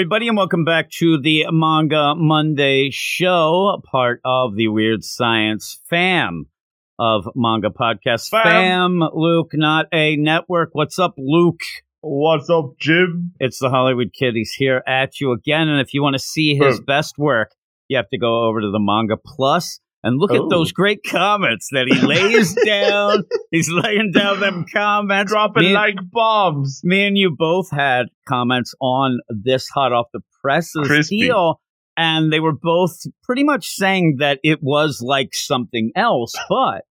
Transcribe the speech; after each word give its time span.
Everybody, 0.00 0.28
and 0.28 0.36
welcome 0.38 0.64
back 0.64 0.88
to 0.92 1.20
the 1.20 1.44
Manga 1.52 2.14
Monday 2.16 2.88
show, 2.90 3.82
part 3.84 4.22
of 4.24 4.56
the 4.56 4.68
Weird 4.68 5.04
Science 5.04 5.78
fam 5.90 6.46
of 6.98 7.28
manga 7.36 7.68
podcast. 7.68 8.30
Fam. 8.30 8.42
Fam, 8.42 9.00
Luke, 9.12 9.50
not 9.52 9.88
a 9.92 10.16
network. 10.16 10.70
What's 10.72 10.98
up, 10.98 11.16
Luke? 11.18 11.60
What's 12.00 12.48
up, 12.48 12.78
Jim? 12.78 13.32
It's 13.40 13.58
the 13.58 13.68
Hollywood 13.68 14.14
Kid. 14.14 14.36
He's 14.36 14.52
here 14.52 14.82
at 14.86 15.20
you 15.20 15.32
again. 15.32 15.68
And 15.68 15.82
if 15.82 15.92
you 15.92 16.02
want 16.02 16.14
to 16.14 16.18
see 16.18 16.54
his 16.54 16.78
Boom. 16.78 16.86
best 16.86 17.18
work, 17.18 17.50
you 17.88 17.98
have 17.98 18.08
to 18.08 18.18
go 18.18 18.44
over 18.44 18.62
to 18.62 18.70
the 18.70 18.80
Manga 18.80 19.18
Plus 19.22 19.80
and 20.02 20.18
look 20.18 20.32
at 20.32 20.48
those 20.48 20.70
oh. 20.70 20.74
great 20.74 21.00
comments 21.06 21.68
that 21.72 21.86
he 21.86 22.00
lays 22.00 22.54
down. 22.64 23.24
He's 23.50 23.70
laying 23.70 24.12
down 24.12 24.40
them 24.40 24.64
comments. 24.72 25.32
Dropping 25.32 25.72
like 25.72 25.96
bombs. 26.10 26.80
me 26.84 27.06
and 27.06 27.18
you 27.18 27.34
both 27.36 27.70
had 27.70 28.06
comments 28.26 28.74
on 28.80 29.18
this 29.28 29.68
hot 29.68 29.92
off 29.92 30.06
the 30.12 30.20
presses 30.42 30.86
Crispy. 30.86 31.20
deal 31.20 31.60
and 31.96 32.32
they 32.32 32.40
were 32.40 32.54
both 32.54 32.96
pretty 33.24 33.44
much 33.44 33.68
saying 33.68 34.16
that 34.20 34.38
it 34.42 34.60
was 34.62 35.02
like 35.02 35.34
something 35.34 35.92
else 35.94 36.32
but 36.48 36.82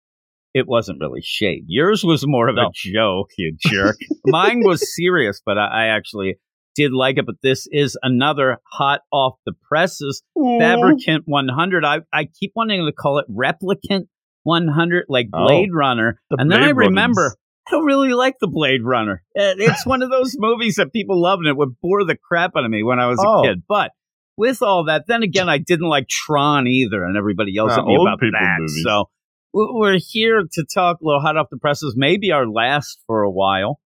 it 0.54 0.66
wasn't 0.66 0.98
really 1.00 1.22
shade 1.22 1.64
yours 1.66 2.04
was 2.04 2.26
more 2.26 2.48
of 2.48 2.56
a 2.56 2.66
joke 2.74 3.30
you 3.38 3.56
jerk 3.66 3.96
mine 4.26 4.60
was 4.62 4.94
serious 4.94 5.40
but 5.44 5.56
I, 5.56 5.84
I 5.84 5.86
actually 5.86 6.36
did 6.78 6.92
like 6.92 7.18
it 7.18 7.26
but 7.26 7.34
this 7.42 7.66
is 7.70 7.98
another 8.02 8.58
hot 8.72 9.00
off 9.12 9.34
the 9.44 9.52
presses 9.68 10.22
fabricant 10.60 11.24
100 11.26 11.84
I, 11.84 12.00
I 12.12 12.24
keep 12.38 12.52
wanting 12.54 12.86
to 12.86 12.92
call 12.92 13.18
it 13.18 13.26
replicant 13.30 14.06
100 14.44 15.04
like 15.08 15.26
Oh, 15.34 15.44
blade 15.46 15.70
runner 15.74 16.20
the 16.30 16.36
and 16.40 16.50
then 16.50 16.62
i 16.62 16.70
remember 16.70 17.20
Runners. 17.22 17.36
I 17.66 17.72
don't 17.72 17.84
really 17.84 18.14
like 18.14 18.36
the 18.40 18.46
Blade 18.48 18.80
Runner. 18.82 19.22
It's 19.34 19.84
one 19.84 20.00
of 20.02 20.08
those 20.10 20.34
movies 20.38 20.76
that 20.76 20.90
people 20.90 21.20
love, 21.20 21.40
and 21.40 21.46
it 21.48 21.54
would 21.54 21.78
bore 21.82 22.02
the 22.02 22.16
crap 22.16 22.52
out 22.56 22.64
of 22.64 22.70
me 22.70 22.82
when 22.82 22.98
I 22.98 23.08
was 23.08 23.22
Oh. 23.22 23.40
a 23.40 23.42
kid. 23.46 23.62
But 23.68 23.90
with 24.38 24.62
all 24.62 24.84
that, 24.86 25.04
then 25.06 25.22
again, 25.22 25.50
I 25.50 25.58
didn't 25.58 25.86
like 25.86 26.08
Tron 26.08 26.66
either, 26.66 27.04
and 27.04 27.14
everybody 27.14 27.52
yells 27.52 27.72
Uh, 27.76 27.80
at 27.80 27.84
me 27.84 27.94
about 28.00 28.20
that. 28.20 28.56
movies. 28.60 28.82
So 28.86 29.10
we're 29.52 29.98
here 30.00 30.44
to 30.50 30.64
talk 30.64 31.02
a 31.02 31.04
little 31.04 31.20
hot 31.20 31.36
off 31.36 31.48
the 31.50 31.58
presses, 31.58 31.92
maybe 31.94 32.32
our 32.32 32.48
last 32.48 33.02
for 33.06 33.20
a 33.22 33.30
while. 33.30 33.80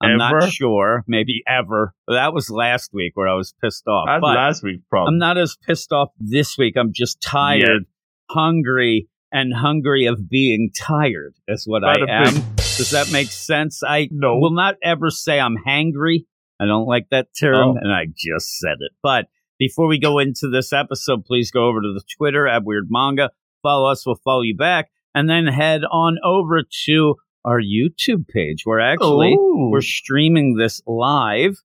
I'm 0.00 0.20
Ever? 0.20 0.40
not 0.40 0.50
sure, 0.52 1.04
maybe 1.08 1.42
ever. 1.48 1.92
That 2.06 2.32
was 2.32 2.50
last 2.50 2.90
week 2.92 3.12
where 3.16 3.26
I 3.28 3.34
was 3.34 3.52
pissed 3.62 3.86
off. 3.88 4.06
That's 4.06 4.20
but 4.20 4.36
last 4.36 4.62
week's 4.62 4.84
problem. 4.88 5.14
I'm 5.14 5.18
not 5.18 5.38
as 5.38 5.56
pissed 5.66 5.90
off 5.92 6.10
this 6.20 6.56
week. 6.56 6.74
I'm 6.76 6.92
just 6.94 7.20
tired, 7.20 7.84
hungry, 8.30 9.08
and 9.32 9.52
hungry 9.54 10.06
of 10.06 10.28
being 10.28 10.70
tired. 10.76 11.34
Is 11.48 11.64
what 11.66 11.84
I 11.84 11.96
am. 12.08 12.34
Does 12.56 12.90
that 12.90 13.10
make 13.12 13.28
sense? 13.28 13.82
I 13.86 14.08
No. 14.12 14.38
will 14.38 14.52
not 14.54 14.76
ever 14.82 15.10
say 15.10 15.40
I'm 15.40 15.56
hangry. 15.66 16.26
I 16.60 16.66
don't 16.66 16.86
like 16.86 17.08
that 17.10 17.28
term, 17.38 17.70
Oh. 17.70 17.76
and 17.80 17.92
I 17.92 18.06
just 18.16 18.58
said 18.58 18.76
it. 18.80 18.92
But 19.02 19.26
before 19.58 19.88
we 19.88 19.98
go 19.98 20.18
into 20.18 20.48
this 20.48 20.72
episode, 20.72 21.24
please 21.24 21.50
go 21.50 21.66
over 21.66 21.80
to 21.80 21.92
the 21.92 22.02
Twitter 22.16 22.46
at 22.46 22.64
Weird 22.64 22.86
Manga. 22.88 23.30
Follow 23.62 23.90
us, 23.90 24.06
we'll 24.06 24.14
follow 24.24 24.42
you 24.42 24.56
back, 24.56 24.90
and 25.14 25.28
then 25.28 25.46
head 25.48 25.82
on 25.90 26.18
over 26.24 26.62
to 26.86 27.16
our 27.44 27.60
YouTube 27.60 28.26
page. 28.28 28.62
Where 28.64 28.80
actually 28.80 29.32
Ooh. 29.34 29.70
we're 29.72 29.80
streaming 29.80 30.56
this 30.56 30.80
live. 30.86 31.56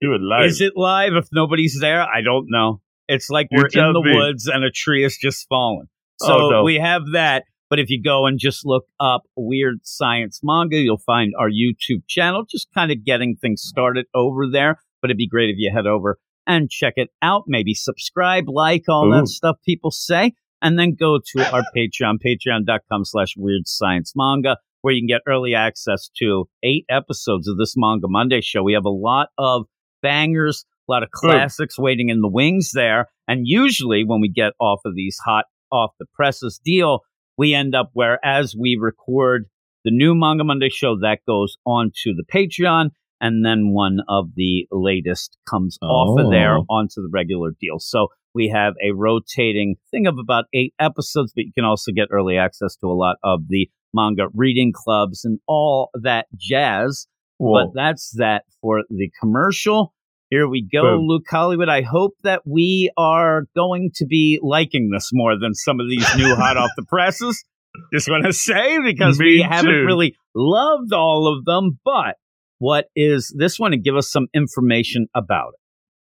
do 0.00 0.12
it 0.14 0.20
live. 0.20 0.46
Is 0.46 0.60
it 0.60 0.72
live 0.76 1.14
if 1.14 1.28
nobody's 1.32 1.78
there? 1.80 2.02
I 2.02 2.20
don't 2.22 2.46
know. 2.48 2.80
It's 3.08 3.28
like 3.30 3.48
You 3.50 3.58
we're 3.58 3.86
in 3.86 3.92
the 3.92 4.02
me. 4.02 4.16
woods 4.16 4.46
and 4.46 4.64
a 4.64 4.70
tree 4.70 5.02
has 5.02 5.16
just 5.16 5.46
fallen. 5.48 5.86
Oh, 6.22 6.26
so 6.26 6.34
Oh, 6.34 6.50
no. 6.50 6.62
we 6.64 6.76
have 6.76 7.02
that. 7.12 7.44
But 7.70 7.78
if 7.80 7.90
you 7.90 8.00
go 8.02 8.26
and 8.26 8.38
just 8.38 8.64
look 8.64 8.84
up 9.00 9.22
Weird 9.36 9.80
Science 9.82 10.40
Manga, 10.42 10.76
you'll 10.76 10.98
find 10.98 11.32
our 11.38 11.48
YouTube 11.50 12.02
channel, 12.06 12.44
just 12.48 12.68
kind 12.74 12.92
of 12.92 13.04
getting 13.04 13.36
things 13.36 13.62
started 13.62 14.06
over 14.14 14.46
there. 14.50 14.78
But 15.00 15.10
it'd 15.10 15.18
be 15.18 15.26
great 15.26 15.50
if 15.50 15.56
you 15.58 15.72
head 15.74 15.86
over 15.86 16.18
and 16.46 16.70
check 16.70 16.94
it 16.96 17.08
out. 17.20 17.44
Maybe 17.46 17.74
subscribe, 17.74 18.44
like, 18.48 18.84
all 18.88 19.08
Ooh. 19.08 19.12
that 19.16 19.28
stuff 19.28 19.56
people 19.64 19.90
say. 19.90 20.32
And 20.62 20.78
then 20.78 20.94
go 20.98 21.18
to 21.18 21.52
our 21.52 21.62
Patreon, 21.76 22.18
patreon.com 22.24 23.04
slash 23.04 23.34
Weird 23.36 23.66
Science 23.66 24.12
Manga, 24.14 24.58
where 24.84 24.92
you 24.92 25.00
can 25.00 25.06
get 25.06 25.22
early 25.26 25.54
access 25.54 26.10
to 26.18 26.46
eight 26.62 26.84
episodes 26.90 27.48
of 27.48 27.56
this 27.56 27.72
Manga 27.74 28.06
Monday 28.06 28.42
show. 28.42 28.62
We 28.62 28.74
have 28.74 28.84
a 28.84 28.90
lot 28.90 29.28
of 29.38 29.64
bangers, 30.02 30.66
a 30.86 30.92
lot 30.92 31.02
of 31.02 31.10
classics 31.10 31.78
waiting 31.78 32.10
in 32.10 32.20
the 32.20 32.28
wings 32.28 32.72
there. 32.74 33.08
And 33.26 33.46
usually 33.48 34.04
when 34.04 34.20
we 34.20 34.28
get 34.28 34.52
off 34.60 34.80
of 34.84 34.94
these 34.94 35.16
hot 35.24 35.46
off 35.72 35.92
the 35.98 36.04
presses 36.12 36.60
deal, 36.62 37.00
we 37.38 37.54
end 37.54 37.74
up 37.74 37.92
where 37.94 38.22
as 38.22 38.54
we 38.54 38.76
record 38.78 39.46
the 39.86 39.90
new 39.90 40.14
Manga 40.14 40.44
Monday 40.44 40.68
show, 40.68 40.98
that 41.00 41.20
goes 41.26 41.56
onto 41.64 42.12
the 42.14 42.24
Patreon. 42.30 42.90
And 43.22 43.42
then 43.42 43.72
one 43.72 44.00
of 44.06 44.34
the 44.36 44.66
latest 44.70 45.38
comes 45.48 45.78
off 45.80 46.20
of 46.20 46.30
there 46.30 46.58
Oh. 46.58 46.66
onto 46.68 46.96
the 47.00 47.08
regular 47.10 47.52
deal. 47.58 47.78
So 47.78 48.08
we 48.34 48.48
have 48.48 48.74
a 48.86 48.92
rotating 48.92 49.76
thing 49.90 50.06
of 50.06 50.18
about 50.18 50.44
eight 50.52 50.74
episodes, 50.78 51.32
but 51.34 51.44
you 51.46 51.52
can 51.54 51.64
also 51.64 51.90
get 51.90 52.08
early 52.10 52.36
access 52.36 52.76
to 52.76 52.86
a 52.88 52.92
lot 52.92 53.16
of 53.24 53.48
the 53.48 53.70
manga 53.94 54.26
reading 54.34 54.72
clubs 54.74 55.24
and 55.24 55.38
all 55.46 55.90
that 55.94 56.26
jazz. 56.36 57.06
Whoa. 57.38 57.66
But 57.66 57.74
that's 57.74 58.12
that 58.18 58.44
for 58.60 58.82
the 58.90 59.10
commercial. 59.20 59.94
Here 60.30 60.48
we 60.48 60.62
go, 60.62 60.82
Boom. 60.82 61.06
Luke 61.06 61.26
Hollywood. 61.28 61.68
I 61.68 61.82
hope 61.82 62.14
that 62.24 62.42
we 62.46 62.90
are 62.96 63.44
going 63.54 63.90
to 63.96 64.06
be 64.06 64.40
liking 64.42 64.90
this 64.90 65.10
more 65.12 65.38
than 65.38 65.54
some 65.54 65.80
of 65.80 65.88
these 65.88 66.06
new 66.16 66.34
hot 66.34 66.56
off 66.56 66.70
the 66.76 66.84
presses. 66.88 67.44
Just 67.92 68.08
want 68.08 68.24
to 68.24 68.32
say 68.32 68.78
because 68.82 69.18
we 69.18 69.38
Me 69.38 69.42
haven't 69.42 69.84
really 69.84 70.16
loved 70.34 70.92
all 70.92 71.32
of 71.32 71.44
them, 71.44 71.78
but 71.84 72.16
what 72.58 72.86
is 72.94 73.34
this 73.36 73.58
one 73.58 73.72
and 73.72 73.84
give 73.84 73.96
us 73.96 74.10
some 74.10 74.28
information 74.34 75.06
about 75.14 75.50
it? 75.54 75.60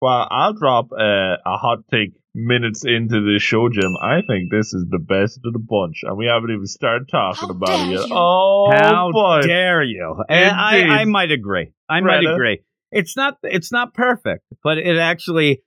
Well, 0.00 0.26
I'll 0.30 0.54
drop 0.54 0.88
uh, 0.92 1.36
a 1.44 1.56
hot 1.58 1.80
take 1.90 2.12
minutes 2.34 2.84
into 2.84 3.20
this 3.32 3.42
show, 3.42 3.68
Jim. 3.68 3.94
I 4.02 4.20
think 4.26 4.50
this 4.50 4.72
is 4.72 4.86
the 4.88 4.98
best 4.98 5.40
of 5.44 5.52
the 5.52 5.58
bunch, 5.58 6.00
and 6.02 6.16
we 6.16 6.26
haven't 6.26 6.50
even 6.50 6.66
started 6.66 7.08
talking 7.10 7.48
How 7.48 7.54
about 7.54 7.80
it 7.88 7.92
yet. 7.92 8.08
you. 8.08 8.14
Oh, 8.14 8.70
How 8.72 9.10
boy. 9.12 9.42
dare 9.42 9.82
you? 9.82 10.16
And 10.28 10.50
I, 10.56 10.76
Indeed. 10.78 10.92
I 10.92 11.04
might 11.04 11.30
agree. 11.30 11.72
I 11.88 12.00
might 12.00 12.24
agree. 12.24 12.62
It's 12.92 13.16
not 13.16 13.38
it's 13.42 13.70
not 13.72 13.94
perfect, 13.94 14.44
but 14.64 14.78
it 14.78 14.96
actually 14.98 15.62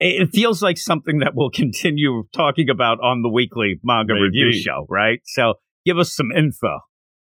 it 0.00 0.30
feels 0.32 0.60
like 0.62 0.76
something 0.76 1.20
that 1.20 1.32
we'll 1.34 1.50
continue 1.54 2.24
talking 2.34 2.68
about 2.68 2.98
on 3.00 3.22
the 3.22 3.28
weekly 3.28 3.80
manga 3.84 4.14
Maybe. 4.14 4.24
review 4.24 4.52
show, 4.52 4.86
right? 4.88 5.20
So 5.24 5.54
give 5.86 5.98
us 5.98 6.14
some 6.14 6.30
info. 6.32 6.80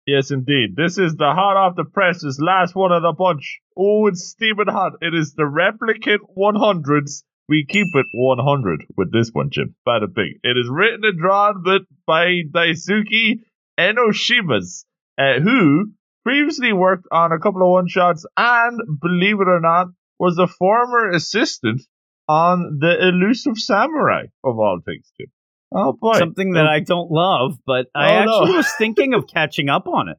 Yes, 0.06 0.30
indeed. 0.30 0.76
This 0.76 0.98
is 0.98 1.16
the 1.16 1.32
hot 1.32 1.56
off 1.56 1.74
the 1.74 1.84
presses, 1.84 2.38
last 2.40 2.76
one 2.76 2.92
of 2.92 3.02
the 3.02 3.12
bunch. 3.12 3.58
Oh, 3.76 4.06
it's 4.06 4.28
steaming 4.28 4.68
hot. 4.68 4.92
It 5.00 5.14
is 5.14 5.34
the 5.34 5.42
Replicant 5.42 6.18
100s. 6.38 7.22
We 7.48 7.64
keep 7.68 7.86
it 7.94 8.06
100 8.12 8.86
with 8.96 9.12
this 9.12 9.30
one, 9.32 9.50
Jim. 9.52 9.76
Bada 9.86 10.12
big. 10.12 10.40
It 10.42 10.56
is 10.56 10.68
written 10.68 11.04
and 11.04 11.18
drawn 11.18 11.62
but 11.64 11.82
by 12.06 12.42
Daisuke 12.50 13.40
Enoshimas, 13.78 14.84
uh, 15.18 15.40
who 15.40 15.92
previously 16.24 16.72
worked 16.72 17.06
on 17.12 17.30
a 17.32 17.38
couple 17.38 17.62
of 17.62 17.68
one 17.70 17.88
shots 17.88 18.26
and, 18.36 18.80
believe 19.00 19.40
it 19.40 19.48
or 19.48 19.60
not, 19.60 19.88
was 20.18 20.38
a 20.38 20.48
former 20.48 21.10
assistant 21.10 21.82
on 22.28 22.78
the 22.80 22.96
Elusive 23.08 23.56
Samurai, 23.58 24.24
of 24.42 24.58
all 24.58 24.80
things, 24.84 25.08
Jim. 25.16 25.28
Oh, 25.72 25.92
boy. 25.92 26.18
Something 26.18 26.52
that 26.54 26.66
I 26.66 26.80
don't 26.80 27.10
love, 27.10 27.58
but 27.64 27.86
I 27.94 28.16
Oh, 28.16 28.24
no. 28.24 28.40
actually 28.42 28.56
was 28.56 28.72
thinking 28.78 29.14
of 29.14 29.28
catching 29.28 29.68
up 29.68 29.86
on 29.86 30.08
it. 30.08 30.16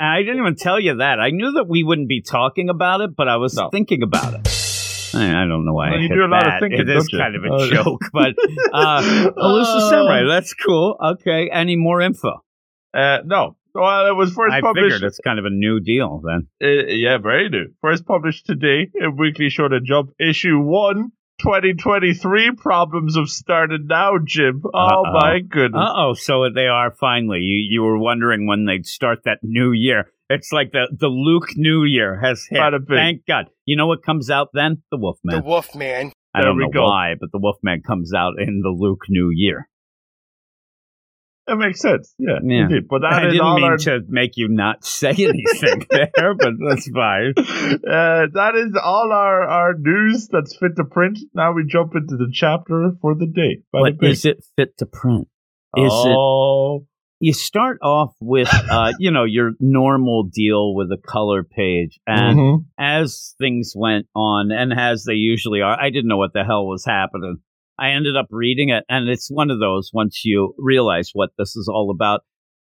And 0.00 0.08
I 0.08 0.22
didn't 0.22 0.38
even 0.38 0.56
tell 0.56 0.80
you 0.80 0.96
that. 0.96 1.20
I 1.20 1.30
knew 1.30 1.52
that 1.52 1.68
we 1.68 1.84
wouldn't 1.84 2.08
be 2.08 2.22
talking 2.22 2.68
about 2.68 3.00
it, 3.00 3.14
but 3.16 3.28
I 3.28 3.36
was 3.36 3.54
No. 3.56 3.68
thinking 3.70 4.02
about 4.02 4.34
it. 4.34 4.57
I 5.20 5.46
don't 5.46 5.64
know 5.64 5.72
why 5.72 5.90
Well, 5.90 6.00
you 6.00 6.08
do 6.08 6.24
a 6.24 6.26
lot 6.26 6.46
of 6.46 6.52
that. 6.52 6.60
thinking, 6.60 6.80
It 6.80 6.88
is 6.88 7.08
kind 7.08 7.34
of 7.36 7.44
a 7.44 7.48
Oh. 7.52 7.70
joke, 7.70 8.00
but 8.12 8.34
uh, 8.72 9.30
Oh. 9.36 9.90
Samurai, 9.90 10.24
that's 10.28 10.54
cool. 10.54 10.96
Okay, 11.02 11.50
any 11.52 11.76
more 11.76 12.00
info? 12.00 12.42
Uh, 12.94 13.18
no. 13.24 13.56
Well, 13.74 14.06
it 14.08 14.14
was 14.16 14.32
first 14.32 14.52
I 14.54 14.60
published. 14.60 14.94
figured 14.94 15.02
it's 15.08 15.20
kind 15.22 15.38
of 15.38 15.44
a 15.44 15.50
new 15.50 15.78
deal 15.78 16.20
then. 16.24 16.48
Uh, 16.62 16.86
yeah, 16.88 17.18
very 17.18 17.48
new. 17.48 17.66
First 17.80 18.06
published 18.06 18.46
today 18.46 18.88
in 18.94 19.16
Weekly 19.16 19.46
Shonen 19.48 19.84
Jump, 19.84 20.10
issue 20.18 20.58
1, 20.58 21.12
2023. 21.40 22.52
Problems 22.56 23.16
have 23.16 23.28
started 23.28 23.86
now, 23.88 24.12
Jim. 24.24 24.62
Oh, 24.64 24.78
Uh-oh. 24.78 25.12
my 25.12 25.40
goodness. 25.40 25.80
Uh 25.80 25.92
oh, 25.96 26.14
so 26.14 26.48
they 26.52 26.66
are 26.66 26.90
finally. 26.90 27.40
You 27.40 27.58
you 27.70 27.82
were 27.82 27.98
wondering 27.98 28.46
when 28.46 28.64
they'd 28.64 28.86
start 28.86 29.20
that 29.24 29.38
new 29.42 29.72
year. 29.72 30.10
It's 30.30 30.52
like 30.52 30.72
the 30.72 30.88
the 30.98 31.08
Luke 31.08 31.48
New 31.56 31.84
Year 31.84 32.18
has 32.20 32.44
hit. 32.48 32.58
Bada 32.60 32.78
bing. 32.86 32.96
Thank 32.96 33.26
God. 33.26 33.46
You 33.64 33.76
know 33.76 33.86
what 33.86 34.02
comes 34.02 34.30
out 34.30 34.48
then? 34.52 34.82
The 34.90 34.98
Wolfman. 34.98 35.36
The 35.36 35.42
Wolfman. 35.42 36.12
I 36.34 36.40
There 36.42 36.50
don't 36.50 36.58
know 36.58 36.68
go. 36.70 36.84
why, 36.84 37.14
but 37.18 37.30
the 37.32 37.38
Wolfman 37.38 37.82
comes 37.82 38.12
out 38.14 38.34
in 38.38 38.60
the 38.62 38.68
Luke 38.68 39.04
New 39.08 39.30
Year. 39.32 39.68
That 41.46 41.56
makes 41.56 41.80
sense. 41.80 42.14
Yeah, 42.18 42.40
Yeah. 42.42 42.64
indeed. 42.64 42.88
But 42.90 43.00
that 43.00 43.12
I 43.14 43.22
didn't 43.22 43.40
all 43.40 43.54
mean 43.56 43.64
our. 43.64 43.76
to 43.78 44.00
make 44.06 44.32
you 44.36 44.48
not 44.48 44.84
say 44.84 45.08
anything 45.12 45.86
there, 45.90 46.34
but 46.34 46.52
that's 46.68 46.88
fine. 46.90 47.32
Uh, 47.88 48.26
that 48.34 48.52
is 48.54 48.78
all 48.82 49.10
our, 49.12 49.42
our 49.48 49.74
news 49.78 50.28
that's 50.30 50.56
fit 50.58 50.72
to 50.76 50.84
print. 50.84 51.18
Now 51.34 51.52
we 51.52 51.64
jump 51.66 51.94
into 51.94 52.16
the 52.16 52.28
chapter 52.32 52.90
for 53.00 53.14
the 53.14 53.26
day. 53.26 53.62
Bada 53.74 53.96
But 53.98 54.06
is 54.08 54.24
it 54.26 54.44
fit 54.56 54.76
to 54.78 54.86
print? 54.86 55.28
Is 55.76 55.84
it 55.92 56.16
oh, 56.16 56.86
you 57.20 57.32
start 57.32 57.78
off 57.82 58.14
with 58.20 58.48
uh, 58.70 58.92
you 58.98 59.10
know 59.10 59.24
your 59.24 59.52
normal 59.60 60.24
deal 60.24 60.74
with 60.74 60.90
a 60.92 60.98
color 60.98 61.42
page 61.44 61.98
and 62.06 62.36
Mhm. 62.38 62.64
as 62.78 63.34
things 63.38 63.72
went 63.76 64.06
on 64.14 64.50
and 64.52 64.72
as 64.72 65.04
they 65.04 65.14
usually 65.14 65.60
are 65.60 65.78
i 65.80 65.90
didn't 65.90 66.08
know 66.08 66.16
what 66.16 66.32
the 66.32 66.44
hell 66.44 66.66
was 66.66 66.84
happening 66.84 67.38
i 67.78 67.90
ended 67.90 68.16
up 68.16 68.26
reading 68.30 68.68
it 68.68 68.84
and 68.88 69.08
it's 69.08 69.28
one 69.30 69.50
of 69.50 69.58
those 69.58 69.90
once 69.92 70.22
you 70.24 70.54
realize 70.58 71.10
what 71.12 71.30
this 71.38 71.56
is 71.56 71.68
all 71.72 71.90
about 71.90 72.20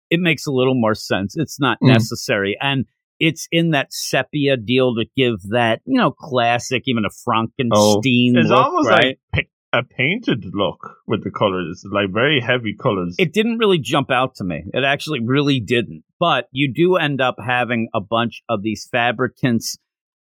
it 0.09 0.19
makes 0.19 0.47
a 0.47 0.51
little 0.51 0.75
more 0.75 0.95
sense 0.95 1.35
it's 1.37 1.59
not 1.59 1.77
Mm. 1.83 1.89
necessary 1.93 2.57
and 2.59 2.85
it's 3.19 3.47
in 3.51 3.71
that 3.71 3.87
sepia 3.91 4.57
deal 4.57 4.93
to 4.95 5.05
give 5.15 5.39
that 5.51 5.81
you 5.85 5.99
know 5.99 6.11
classic 6.11 6.83
even 6.87 7.03
a 7.05 7.09
frankenstein 7.23 8.35
It's 8.35 8.49
look, 8.49 8.65
almost 8.65 8.89
right? 8.89 9.17
like 9.35 9.49
a 9.73 9.83
painted 9.83 10.45
look 10.53 10.79
with 11.07 11.23
the 11.23 11.31
colors, 11.31 11.83
like 11.91 12.11
very 12.11 12.39
heavy 12.39 12.73
colors. 12.73 13.15
it 13.19 13.33
didn't 13.33 13.57
really 13.57 13.77
jump 13.79 14.09
out 14.09 14.35
to 14.35 14.43
me. 14.43 14.63
It 14.73 14.83
actually 14.83 15.19
really 15.23 15.59
didn't. 15.59 16.03
But 16.19 16.47
you 16.51 16.71
do 16.73 16.95
end 16.95 17.19
up 17.21 17.35
having 17.45 17.89
a 17.93 17.99
bunch 18.01 18.41
of 18.49 18.61
these 18.63 18.87
fabricants 18.91 19.77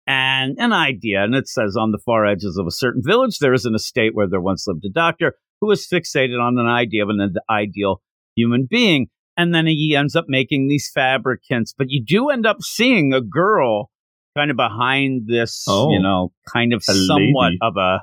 and 0.07 0.57
an 0.59 0.73
idea. 0.73 1.23
And 1.23 1.35
it 1.35 1.49
says 1.49 1.77
on 1.77 1.93
the 1.93 1.99
far 1.99 2.27
edges 2.27 2.57
of 2.59 2.67
a 2.67 2.71
certain 2.71 3.03
village, 3.05 3.39
there 3.39 3.53
is 3.55 3.65
an 3.65 3.75
estate 3.75 4.15
where 4.15 4.29
there 4.29 4.41
once 4.41 4.67
lived 4.67 4.85
a 4.85 4.91
doctor 4.91 5.35
who 5.61 5.69
was 5.69 5.87
fixated 5.87 6.41
on 6.41 6.59
an 6.59 6.67
idea 6.67 7.03
of 7.03 7.11
an 7.11 7.35
ideal 7.51 8.03
human 8.35 8.67
being. 8.69 9.09
And 9.37 9.55
then 9.55 9.67
he 9.67 9.95
ends 9.97 10.15
up 10.17 10.25
making 10.29 10.69
these 10.69 10.91
fabricants. 10.93 11.75
But 11.77 11.89
you 11.91 12.03
do 12.05 12.31
end 12.31 12.47
up 12.47 12.63
seeing 12.63 13.13
a 13.13 13.21
girl 13.21 13.91
kind 14.37 14.51
of 14.51 14.57
behind 14.57 15.27
this, 15.29 15.65
Oh. 15.69 15.91
you 15.91 16.01
know, 16.03 16.33
kind 16.53 16.73
of 16.73 16.83
somewhat 16.83 17.47
lady. 17.47 17.59
of 17.63 17.77
a 17.77 18.01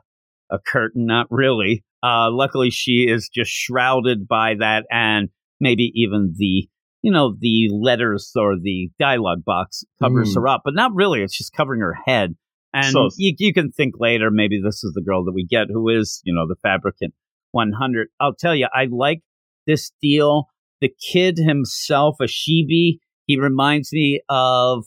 a 0.52 0.58
curtain, 0.60 1.06
not 1.06 1.28
really. 1.30 1.84
Uh, 2.04 2.30
luckily, 2.32 2.70
she 2.70 3.06
is 3.10 3.30
just 3.34 3.52
shrouded 3.52 4.28
by 4.28 4.56
that, 4.60 4.86
and 4.92 5.30
maybe 5.60 5.92
even 5.96 6.34
the 6.38 6.68
you 7.04 7.12
know 7.12 7.36
the 7.40 7.70
letters 7.72 8.32
or 8.36 8.56
the 8.62 8.90
dialogue 9.00 9.44
box 9.46 9.84
covers 10.02 10.32
Mm. 10.32 10.36
her 10.36 10.48
up, 10.48 10.62
but 10.66 10.76
not 10.76 10.92
really. 10.94 11.22
It's 11.22 11.38
just 11.38 11.54
covering 11.54 11.82
her 11.82 11.96
head, 12.06 12.36
and 12.74 12.86
So- 12.92 13.10
you, 13.18 13.34
you 13.40 13.54
can 13.54 13.72
think 13.72 13.96
later 14.00 14.30
maybe 14.32 14.60
this 14.64 14.84
is 14.84 14.94
the 14.94 15.02
girl 15.02 15.24
that 15.26 15.34
we 15.34 15.46
get 15.46 15.68
who 15.72 15.90
is 15.90 16.22
you 16.26 16.34
know 16.34 16.48
the 16.48 16.56
fabricant 16.62 17.14
100. 17.52 18.08
I'll 18.20 18.36
tell 18.36 18.56
you, 18.56 18.68
I 18.74 18.88
like 18.92 19.22
this 19.68 19.92
deal. 20.02 20.46
The 20.80 20.90
kid 21.12 21.38
himself, 21.38 22.18
Ashibi, 22.22 22.98
he 23.28 23.40
reminds 23.40 23.92
me 23.94 24.22
of 24.30 24.84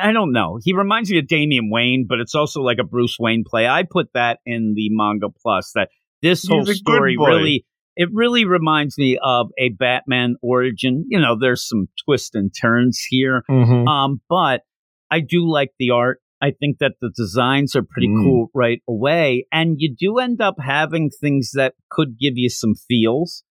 I 0.00 0.12
don't 0.12 0.32
know. 0.32 0.58
He 0.62 0.72
reminds 0.74 1.10
me 1.10 1.18
of 1.18 1.26
Damian 1.28 1.70
Wayne, 1.70 2.06
but 2.08 2.20
it's 2.20 2.34
also 2.34 2.60
like 2.60 2.78
a 2.78 2.84
Bruce 2.84 3.16
Wayne 3.18 3.44
play. 3.46 3.66
I 3.66 3.84
put 3.88 4.08
that 4.14 4.38
in 4.44 4.74
the 4.74 4.88
manga 4.90 5.28
plus 5.42 5.72
that 5.74 5.88
this 6.22 6.42
He's 6.42 6.50
whole 6.50 6.66
story 6.66 7.16
really 7.18 7.64
it 7.96 8.08
really 8.12 8.44
reminds 8.44 8.96
me 8.96 9.18
of 9.22 9.48
a 9.58 9.70
Batman 9.70 10.36
origin. 10.42 11.04
You 11.08 11.20
know, 11.20 11.36
there's 11.38 11.66
some 11.68 11.88
twists 12.04 12.34
and 12.34 12.50
turns 12.58 13.04
here. 13.08 13.42
Mhm. 13.50 13.86
Um, 13.88 14.20
but 14.28 14.62
I 15.10 15.20
do 15.20 15.50
like 15.50 15.70
the 15.78 15.90
art. 15.90 16.20
I 16.40 16.52
think 16.52 16.78
that 16.78 16.94
the 17.02 17.10
designs 17.14 17.76
are 17.76 17.82
pretty 17.82 18.08
Mm. 18.08 18.22
cool 18.24 18.50
right 18.54 18.80
away. 18.88 19.46
And 19.52 19.76
you 19.78 19.94
do 19.94 20.18
end 20.18 20.40
up 20.40 20.54
having 20.58 21.10
things 21.10 21.50
that 21.54 21.74
could 21.90 22.16
give 22.18 22.34
you 22.36 22.48
some 22.48 22.74
feels. 22.88 23.44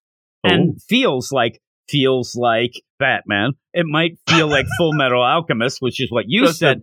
Oh. 0.43 0.49
And 0.49 0.81
feels 0.81 1.31
like 1.31 1.59
feels 1.89 2.35
like 2.35 2.71
Batman. 2.99 3.51
It 3.73 3.85
might 3.87 4.17
feel 4.27 4.47
like 4.47 4.65
Full 4.77 4.93
Metal 4.93 5.21
Alchemist, 5.23 5.77
which 5.81 6.01
is 6.01 6.11
what 6.11 6.25
you 6.27 6.45
Just 6.45 6.59
said. 6.59 6.81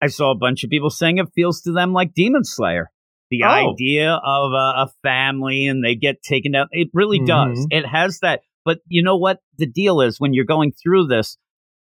I 0.00 0.06
saw 0.08 0.30
a 0.32 0.38
bunch 0.38 0.64
of 0.64 0.70
people 0.70 0.90
saying 0.90 1.18
it 1.18 1.26
feels 1.34 1.60
to 1.62 1.72
them 1.72 1.92
like 1.92 2.14
Demon 2.14 2.44
Slayer. 2.44 2.90
The 3.30 3.42
Oh. 3.44 3.72
idea 3.74 4.12
of 4.14 4.52
a, 4.52 4.84
a 4.84 4.88
family 5.02 5.66
and 5.66 5.84
they 5.84 5.94
get 5.94 6.22
taken 6.22 6.54
out. 6.54 6.68
It 6.72 6.88
really 6.94 7.20
does. 7.24 7.58
Mhm. 7.58 7.66
It 7.70 7.86
has 7.86 8.20
that. 8.20 8.40
But 8.64 8.78
you 8.86 9.02
know 9.02 9.16
what 9.16 9.38
the 9.58 9.66
deal 9.66 10.00
is 10.00 10.18
when 10.20 10.32
you're 10.34 10.44
going 10.44 10.72
through 10.72 11.08
this? 11.08 11.36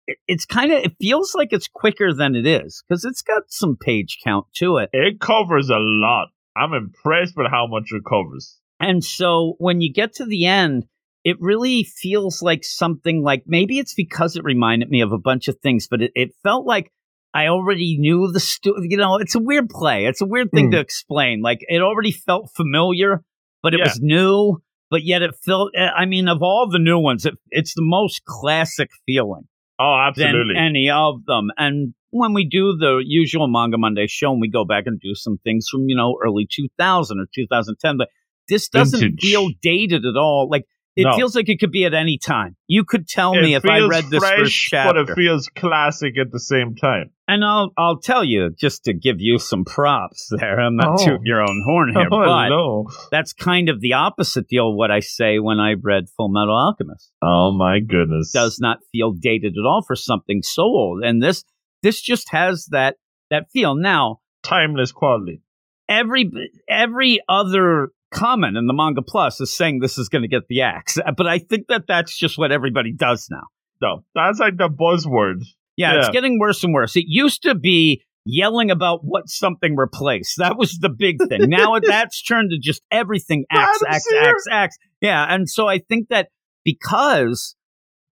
it- 0.06 0.16
It's 0.26 0.46
kind 0.46 0.72
of, 0.72 0.78
it 0.84 0.92
feels 1.00 1.34
like 1.34 1.52
it's 1.52 1.68
quicker 1.68 2.12
than 2.14 2.34
it 2.34 2.46
is 2.46 2.82
because 2.88 3.04
it's 3.04 3.20
got 3.22 3.42
some 3.48 3.76
page 3.76 4.18
count 4.24 4.46
to 4.56 4.78
it. 4.78 4.88
It 4.92 5.20
covers 5.20 5.68
a 5.68 5.76
lot. 5.78 6.28
I'm 6.56 6.72
impressed 6.72 7.34
with 7.36 7.48
how 7.50 7.66
much 7.68 7.88
it 7.92 8.02
covers. 8.08 8.58
And 8.80 9.04
so 9.04 9.54
when 9.58 9.80
you 9.82 9.92
get 9.92 10.14
to 10.14 10.24
the 10.24 10.46
end, 10.46 10.86
it 11.28 11.36
really 11.40 11.84
feels 12.02 12.42
like 12.48 12.62
something 12.64 13.22
like 13.22 13.42
maybe 13.46 13.78
it's 13.78 13.94
because 13.94 14.36
it 14.36 14.44
reminded 14.44 14.88
me 14.90 15.00
of 15.02 15.12
a 15.12 15.18
bunch 15.30 15.48
of 15.48 15.56
things, 15.62 15.86
but 15.90 16.00
it, 16.02 16.12
it 16.14 16.30
felt 16.42 16.64
like 16.74 16.86
I 17.34 17.48
already 17.48 17.98
knew 17.98 18.30
the 18.32 18.40
stu 18.40 18.70
You 18.92 18.96
know, 18.96 19.16
it's 19.24 19.34
a 19.34 19.46
weird 19.50 19.68
play. 19.68 20.06
It's 20.06 20.22
a 20.22 20.26
weird 20.34 20.50
thing 20.52 20.66
Hmm. 20.68 20.74
to 20.76 20.80
explain. 20.80 21.42
Like 21.48 21.60
it 21.74 21.82
already 21.82 22.12
felt 22.12 22.50
familiar, 22.60 23.22
but 23.62 23.74
it 23.74 23.78
Yeah. 23.80 23.84
was 23.88 24.00
new. 24.00 24.62
But 24.90 25.02
yet 25.04 25.20
it 25.20 25.34
felt. 25.44 25.72
eh, 25.76 25.90
I 26.02 26.06
mean, 26.06 26.28
of 26.28 26.38
all 26.42 26.66
the 26.70 26.78
new 26.90 26.98
ones, 26.98 27.26
it, 27.26 27.34
it's 27.50 27.74
the 27.74 27.82
most 27.84 28.22
classic 28.24 28.88
feeling 29.04 29.44
Oh, 29.78 29.96
absolutely. 30.08 30.54
any 30.56 30.88
of 30.90 31.26
them. 31.26 31.48
And 31.58 31.92
when 32.10 32.32
we 32.32 32.44
do 32.48 32.64
the 32.84 33.02
usual 33.04 33.48
Manga 33.48 33.76
Monday 33.76 34.06
show 34.08 34.32
and 34.32 34.40
we 34.40 34.48
go 34.48 34.64
back 34.64 34.84
and 34.86 34.98
do 34.98 35.14
some 35.14 35.36
things 35.44 35.68
from, 35.70 35.82
you 35.90 35.96
know, 36.00 36.16
early 36.24 36.46
2000 36.50 37.20
or 37.20 37.26
2010, 37.34 37.98
but 37.98 38.08
this 38.48 38.68
doesn't 38.70 39.00
Vintage. 39.00 39.20
feel 39.20 39.50
dated 39.60 40.06
at 40.06 40.16
all. 40.16 40.48
Like, 40.50 40.64
it 40.98 41.04
No. 41.04 41.16
feels 41.16 41.36
like 41.36 41.48
it 41.48 41.60
could 41.60 41.70
be 41.70 41.84
at 41.84 41.94
any 41.94 42.18
time. 42.18 42.56
You 42.66 42.84
could 42.84 43.06
tell 43.06 43.32
it 43.34 43.40
me 43.42 43.54
if 43.54 43.64
I 43.64 43.86
read 43.86 44.04
this 44.10 44.18
fresh, 44.20 44.38
first 44.38 44.54
chapter. 44.56 45.04
but 45.04 45.10
it 45.12 45.14
feels 45.14 45.48
classic 45.56 46.18
at 46.18 46.32
the 46.32 46.40
same 46.40 46.74
time. 46.74 47.10
and 47.28 47.44
I'll, 47.44 47.70
I'll 47.78 47.98
tell 47.98 48.24
you, 48.24 48.50
just 48.58 48.84
to 48.84 48.92
give 48.94 49.16
you 49.20 49.38
some 49.38 49.64
props 49.64 50.28
there, 50.40 50.58
I'm 50.60 50.76
not 50.76 51.00
Oh. 51.00 51.04
tooting 51.04 51.24
your 51.26 51.40
own 51.42 51.62
horn 51.64 51.90
here, 51.94 52.08
oh, 52.12 52.24
but 52.24 52.48
no. 52.48 52.88
that's 53.12 53.32
kind 53.32 53.68
of 53.68 53.80
the 53.80 53.92
opposite 53.92 54.48
deal 54.48 54.70
of 54.70 54.74
what 54.76 54.90
I 54.90 55.00
say 55.00 55.38
when 55.38 55.60
I 55.60 55.74
read 55.80 56.04
Full 56.16 56.30
Metal 56.30 56.56
Alchemist. 56.56 57.12
Oh 57.22 57.52
my 57.56 57.80
goodness. 57.80 58.32
does 58.32 58.58
not 58.60 58.78
feel 58.92 59.12
dated 59.12 59.54
at 59.56 59.66
all 59.66 59.82
for 59.86 59.94
something 59.94 60.42
so 60.42 60.62
old. 60.64 61.04
And 61.04 61.22
this 61.22 61.44
this 61.82 62.00
just 62.02 62.30
has 62.30 62.66
that 62.72 62.96
that 63.30 63.46
feel. 63.52 63.74
Now, 63.76 64.18
timeless 64.42 64.90
quality. 64.90 65.42
every 65.88 66.30
every 66.68 67.20
other 67.28 67.90
comment 68.10 68.56
in 68.56 68.66
the 68.66 68.72
manga 68.74 69.02
plus 69.02 69.40
is 69.40 69.54
saying 69.56 69.80
this 69.80 69.98
is 69.98 70.08
going 70.08 70.22
to 70.22 70.28
get 70.28 70.48
the 70.48 70.62
axe, 70.62 70.98
uh, 70.98 71.12
but 71.16 71.26
I 71.26 71.38
think 71.38 71.66
that 71.68 71.84
that's 71.86 72.16
just 72.18 72.38
what 72.38 72.52
everybody 72.52 72.92
does 72.92 73.28
now. 73.30 73.42
No, 73.80 74.04
that's 74.14 74.38
like 74.38 74.56
the 74.56 74.68
buzzword. 74.68 75.42
Yeah, 75.76 75.98
it's 75.98 76.08
getting 76.08 76.38
worse 76.40 76.64
and 76.64 76.74
worse. 76.74 76.96
It 76.96 77.04
used 77.06 77.42
to 77.42 77.54
be 77.54 78.02
yelling 78.24 78.70
about 78.70 79.00
what 79.04 79.28
something 79.28 79.76
replaced. 79.76 80.38
That 80.38 80.58
was 80.58 80.78
the 80.78 80.88
big 80.88 81.18
thing. 81.28 81.48
now 81.48 81.78
that's 81.82 82.20
turned 82.22 82.50
to 82.50 82.58
just 82.58 82.82
everything 82.90 83.44
axe, 83.50 83.80
axe, 83.86 84.04
axe, 84.20 84.44
axe. 84.50 84.76
Yeah, 85.00 85.24
and 85.32 85.48
so 85.48 85.68
I 85.68 85.78
think 85.78 86.08
that 86.08 86.28
because 86.64 87.54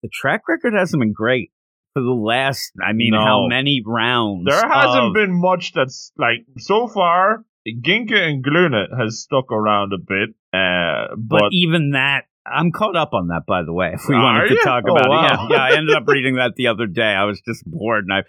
the 0.04 0.10
track 0.14 0.42
record 0.48 0.74
hasn't 0.78 1.02
been 1.02 1.14
great 1.14 1.52
for 1.94 2.02
the 2.04 2.12
last, 2.12 2.72
I 2.86 2.94
mean, 2.94 3.12
No. 3.12 3.20
how 3.20 3.48
many 3.48 3.82
rounds? 3.86 4.46
There 4.48 4.70
hasn't 4.70 5.06
of- 5.06 5.14
been 5.14 5.34
much 5.34 5.74
that's 5.74 6.12
like 6.18 6.46
so 6.60 6.88
far. 6.88 7.44
Ginka 7.68 8.16
and 8.16 8.44
Gluna 8.46 8.86
has 8.98 9.22
stuck 9.22 9.52
around 9.52 9.94
a 9.94 9.98
bit, 9.98 10.30
uh, 10.54 11.16
but, 11.18 11.40
but, 11.40 11.50
even 11.52 11.92
that, 11.92 12.26
I'm 12.46 12.72
caught 12.72 12.96
up 12.96 13.14
on 13.14 13.30
that, 13.30 13.44
by 13.48 13.64
the 13.64 13.74
way. 13.74 13.92
If 13.94 14.02
we 14.08 14.16
wanted 14.16 14.50
to 14.50 14.54
you? 14.54 14.62
talk 14.64 14.84
Oh, 14.88 14.96
about 14.96 15.10
wow. 15.10 15.26
it, 15.26 15.52
yeah, 15.52 15.58
yeah. 15.58 15.64
I 15.64 15.78
ended 15.78 15.96
up 15.96 16.08
reading 16.08 16.36
that 16.36 16.54
the 16.56 16.68
other 16.68 16.86
day. 16.86 17.02
I 17.14 17.24
was 17.26 17.42
just 17.42 17.64
bored, 17.66 18.06
and 18.08 18.14
I, 18.14 18.24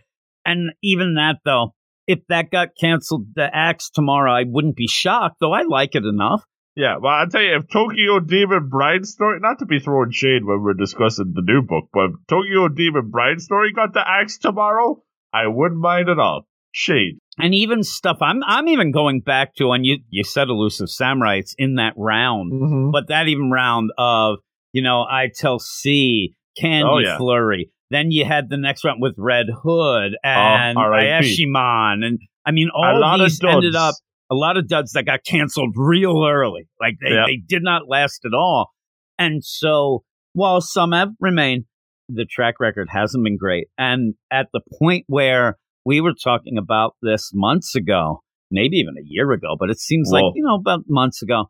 and 0.45 0.71
even 0.83 1.15
that 1.15 1.37
though, 1.45 1.75
if 2.07 2.21
that 2.29 2.51
got 2.51 2.71
canceled, 2.81 3.27
the 3.35 3.49
axe 3.55 3.91
tomorrow, 3.91 4.33
I 4.33 4.45
wouldn't 4.47 4.77
be 4.77 4.87
shocked. 4.87 5.37
Though 5.41 5.53
I 5.53 5.63
like 5.63 5.95
it 5.95 6.05
enough. 6.05 6.43
yeah. 6.75 6.97
Well, 6.99 7.13
I 7.13 7.27
tell 7.31 7.43
you, 7.43 7.57
if 7.57 7.69
Tokyo 7.71 8.21
Demon 8.21 8.69
Bride 8.71 9.05
story, 9.07 9.39
not 9.41 9.59
to 9.59 9.67
be 9.67 9.81
throwing 9.81 10.13
shade 10.13 10.45
when 10.45 10.63
we're 10.63 10.75
discussing 10.75 11.33
the 11.35 11.43
new 11.43 11.61
book, 11.63 11.89
but 11.93 12.05
if 12.07 12.27
Tokyo 12.29 12.69
Demon 12.69 13.11
Bride 13.11 13.41
story 13.43 13.73
got 13.73 13.93
the 13.93 14.09
axe 14.09 14.39
tomorrow, 14.39 15.03
I 15.33 15.49
wouldn't 15.49 15.81
mind 15.81 16.09
at 16.09 16.19
all. 16.19 16.47
Shade. 16.79 17.17
and 17.39 17.55
even 17.55 17.83
stuff 17.83 18.19
I'm 18.21 18.43
I'm 18.47 18.69
even 18.69 18.91
going 18.93 19.21
back 19.21 19.55
to 19.57 19.71
and 19.73 19.87
you 19.87 19.97
you 20.11 20.25
said 20.25 20.49
elusive 20.49 20.91
samurai 20.91 21.37
it's 21.37 21.55
in 21.57 21.77
that 21.77 21.95
round 21.97 22.53
Mm-hmm. 22.53 22.91
but 22.91 23.09
that 23.09 23.29
even 23.29 23.51
round 23.51 23.91
of 23.97 24.39
you 24.73 24.83
know 24.83 25.03
I 25.09 25.31
tell 25.35 25.59
C 25.59 26.35
Candy 26.61 26.85
Oh, 26.87 26.99
yeah. 26.99 27.17
Flurry 27.17 27.71
then 27.91 28.11
you 28.11 28.25
had 28.27 28.51
the 28.51 28.57
next 28.59 28.85
round 28.85 29.01
with 29.01 29.15
Red 29.17 29.47
Hood 29.63 30.17
and 30.23 30.77
R.I.P.. 30.77 31.47
Ayashimon 31.47 32.05
and 32.05 32.19
I 32.45 32.51
mean 32.51 32.69
a 32.69 32.77
all 32.77 33.01
lot 33.01 33.19
these 33.21 33.43
ended 33.43 33.75
up 33.75 33.95
a 34.31 34.35
lot 34.35 34.57
of 34.59 34.69
duds 34.69 34.93
that 34.93 35.05
got 35.05 35.25
canceled 35.25 35.73
real 35.77 36.27
early 36.27 36.69
like 36.79 36.97
they, 37.03 37.11
Yep. 37.15 37.27
they 37.27 37.37
did 37.37 37.63
not 37.63 37.89
last 37.89 38.21
at 38.27 38.35
all 38.35 38.71
and 39.19 39.43
so 39.43 40.03
while 40.35 40.61
some 40.61 40.93
have 40.93 41.09
remained 41.21 41.65
the 42.11 42.27
track 42.27 42.61
record 42.61 42.89
hasn't 42.91 43.25
been 43.25 43.39
great 43.39 43.69
and 43.79 44.15
at 44.31 44.49
the 44.53 44.61
point 44.79 45.05
where 45.09 45.57
we 45.87 46.01
were 46.01 46.13
talking 46.13 46.59
about 46.59 46.97
this 47.01 47.31
months 47.33 47.77
ago, 47.77 48.23
maybe 48.51 48.77
even 48.79 48.95
a 48.99 49.05
year 49.07 49.31
ago, 49.33 49.55
but 49.59 49.71
it 49.71 49.79
seems 49.79 50.11
like, 50.11 50.25
you 50.35 50.43
know, 50.45 50.57
about 50.57 50.81
months 50.89 51.23
ago. 51.23 51.45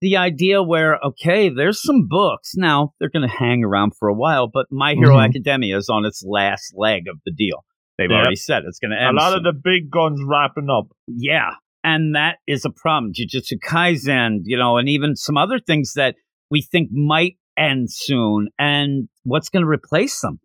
The 0.00 0.16
idea 0.16 0.62
where, 0.62 0.98
okay, 1.04 1.50
there's 1.50 1.80
some 1.82 2.08
books. 2.08 2.52
Now, 2.56 2.94
they're 2.98 3.10
going 3.10 3.28
to 3.28 3.34
hang 3.34 3.62
around 3.62 3.92
for 3.98 4.08
a 4.08 4.14
while, 4.14 4.48
but 4.52 4.66
My 4.70 4.94
Hero 4.94 5.16
Mhm. 5.16 5.28
Academia 5.28 5.76
is 5.76 5.88
on 5.90 6.04
its 6.04 6.24
last 6.26 6.72
leg 6.76 7.02
of 7.08 7.18
the 7.26 7.32
deal. 7.32 7.64
They've 7.98 8.10
Yep. 8.10 8.18
already 8.18 8.36
said 8.36 8.64
it's 8.66 8.78
going 8.78 8.90
to 8.90 9.00
end. 9.00 9.16
A 9.16 9.20
lot 9.20 9.30
soon. 9.30 9.38
of 9.46 9.54
the 9.54 9.60
big 9.62 9.90
guns 9.90 10.20
wrapping 10.26 10.68
up. 10.70 10.88
Yeah. 11.06 11.52
And 11.84 12.14
that 12.16 12.38
is 12.46 12.64
a 12.64 12.70
problem. 12.70 13.12
Jujutsu 13.12 13.58
Kaisen, 13.62 14.40
you 14.44 14.56
know, 14.56 14.78
and 14.78 14.88
even 14.88 15.14
some 15.16 15.36
other 15.36 15.58
things 15.60 15.92
that 15.94 16.16
we 16.50 16.62
think 16.62 16.88
might 16.90 17.36
end 17.56 17.90
soon. 17.90 18.48
And 18.58 19.08
what's 19.24 19.48
going 19.50 19.62
to 19.64 19.68
replace 19.68 20.20
them? 20.20 20.40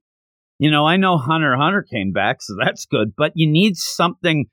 You 0.60 0.70
know, 0.70 0.86
I 0.86 0.98
know 0.98 1.18
Hunter 1.18 1.56
Hunter 1.58 1.84
came 1.90 2.12
back, 2.12 2.42
so 2.42 2.56
that's 2.62 2.86
good, 2.86 3.14
but 3.18 3.32
you 3.36 3.50
need 3.50 3.78
something 3.78 4.46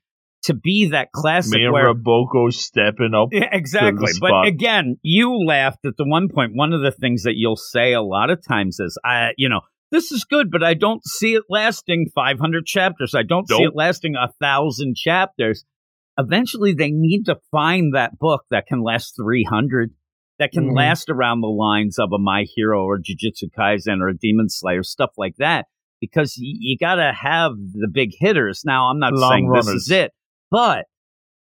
to 0.43 0.53
be 0.53 0.89
that 0.91 1.11
classic 1.11 1.59
and 1.59 1.73
where 1.73 1.93
Roboco 1.93 2.53
stepping 2.53 3.13
up. 3.13 3.29
yeah, 3.31 3.49
exactly. 3.51 4.11
But 4.21 4.47
again, 4.47 4.95
you 5.01 5.35
laughed 5.45 5.85
at 5.85 5.97
the 5.97 6.07
one 6.07 6.29
point. 6.33 6.53
One 6.55 6.71
of 6.71 6.81
the 6.81 6.91
things 6.91 7.23
that 7.23 7.33
you'll 7.35 7.57
say 7.57 7.91
a 7.93 8.01
lot 8.01 8.29
of 8.29 8.39
times 8.47 8.79
is, 8.79 8.97
"I, 9.03 9.31
you 9.37 9.49
know, 9.49 9.61
this 9.91 10.11
is 10.11 10.23
good, 10.23 10.49
but 10.49 10.63
I 10.63 10.73
don't 10.75 11.03
see 11.05 11.33
it 11.35 11.43
lasting 11.49 12.11
500 12.15 12.65
chapters. 12.65 13.13
I 13.13 13.23
don't 13.23 13.47
see 13.47 13.63
it 13.63 13.75
lasting 13.75 14.15
a 14.15 14.31
thousand 14.39 14.95
chapters." 14.95 15.65
Eventually, 16.17 16.73
they 16.73 16.91
need 16.91 17.25
to 17.25 17.39
find 17.51 17.93
that 17.93 18.17
book 18.17 18.43
that 18.49 18.65
can 18.67 18.81
last 18.81 19.15
300, 19.21 19.91
that 20.39 20.51
can 20.51 20.69
Mhm. 20.69 20.75
last 20.75 21.09
around 21.09 21.41
the 21.41 21.47
lines 21.47 21.99
of 21.99 22.11
a 22.13 22.17
My 22.17 22.45
Hero 22.55 22.83
or 22.85 22.97
Jujutsu 22.97 23.49
Kaisen 23.55 23.99
or 24.01 24.07
a 24.07 24.17
Demon 24.17 24.49
Slayer, 24.49 24.83
stuff 24.83 25.11
like 25.17 25.35
that, 25.37 25.65
because 26.01 26.35
y- 26.39 26.55
you 26.59 26.77
got 26.77 26.95
to 26.95 27.11
have 27.13 27.51
the 27.73 27.87
big 27.91 28.11
hitters. 28.17 28.63
Now, 28.65 28.89
I'm 28.89 28.99
not 28.99 29.13
Long 29.13 29.31
saying 29.31 29.51
this 29.51 29.67
is 29.67 29.91
it, 29.91 30.11
but 30.51 30.85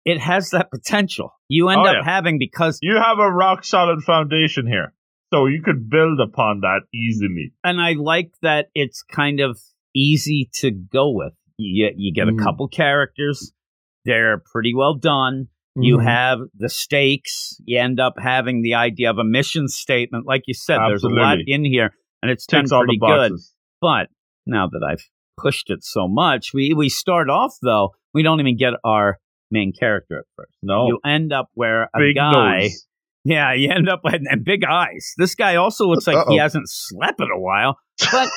it 0.04 0.18
has 0.20 0.50
that 0.50 0.70
potential. 0.70 1.32
You 1.48 1.68
end 1.68 1.80
Oh, 1.82 1.84
up 1.86 1.96
yeah. 2.00 2.04
having 2.04 2.38
because, 2.38 2.78
You 2.82 2.96
have 2.96 3.18
a 3.18 3.30
rock 3.30 3.64
solid 3.64 4.02
foundation 4.02 4.66
here. 4.66 4.92
So 5.32 5.46
you 5.46 5.62
could 5.62 5.88
build 5.88 6.20
upon 6.20 6.60
that 6.60 6.80
easily. 6.94 7.52
and 7.64 7.80
I 7.80 7.92
like 7.92 8.32
that 8.42 8.66
it's 8.74 9.02
kind 9.02 9.40
of 9.40 9.58
easy 9.94 10.50
to 10.54 10.70
go 10.70 11.10
with. 11.10 11.32
You 11.56 11.90
you 11.96 12.12
get 12.12 12.28
a 12.28 12.32
Mm. 12.32 12.42
couple 12.42 12.68
characters, 12.68 13.52
they're 14.04 14.42
pretty 14.52 14.74
well 14.74 14.94
done. 14.94 15.48
You 15.76 15.98
Mhm. 15.98 16.04
have 16.04 16.38
the 16.54 16.68
stakes. 16.68 17.58
You 17.64 17.78
end 17.78 17.98
up 18.00 18.14
having 18.18 18.60
the 18.62 18.74
idea 18.74 19.08
of 19.10 19.16
a 19.18 19.24
mission 19.24 19.68
statement, 19.68 20.26
like 20.26 20.42
you 20.46 20.52
said. 20.54 20.78
There's 20.80 21.04
a 21.04 21.08
lot 21.08 21.38
in 21.46 21.64
here, 21.64 21.94
and 22.20 22.30
it's 22.30 22.44
done 22.46 22.62
ticks 22.62 22.72
all 22.72 22.80
pretty 22.84 22.98
good. 22.98 23.32
But 23.80 24.08
now 24.46 24.66
that 24.68 24.86
I've 24.88 25.04
pushed 25.38 25.70
it 25.70 25.82
so 25.84 26.06
much, 26.08 26.50
we 26.54 26.74
we 26.74 26.88
start 26.88 27.28
off 27.30 27.54
though. 27.62 27.90
We 28.14 28.22
don't 28.22 28.40
even 28.40 28.56
get 28.56 28.74
our 28.84 29.18
main 29.50 29.72
character 29.78 30.18
at 30.18 30.24
first. 30.36 30.52
No. 30.62 30.86
You 30.88 30.98
end 31.04 31.32
up 31.32 31.48
where 31.54 31.84
a 31.84 31.98
Big 31.98 32.16
guy. 32.16 32.60
nose. 32.62 32.86
Yeah, 33.24 33.54
you 33.54 33.70
end 33.70 33.88
up 33.88 34.00
with 34.02 34.20
and 34.28 34.44
big 34.44 34.64
eyes. 34.64 35.12
This 35.16 35.34
guy 35.34 35.56
also 35.56 35.86
looks 35.86 36.06
like 36.06 36.16
he 36.28 36.38
Uh-oh. 36.38 36.42
hasn't 36.42 36.68
slept 36.68 37.20
in 37.20 37.28
a 37.34 37.38
while. 37.40 37.78
But 38.10 38.28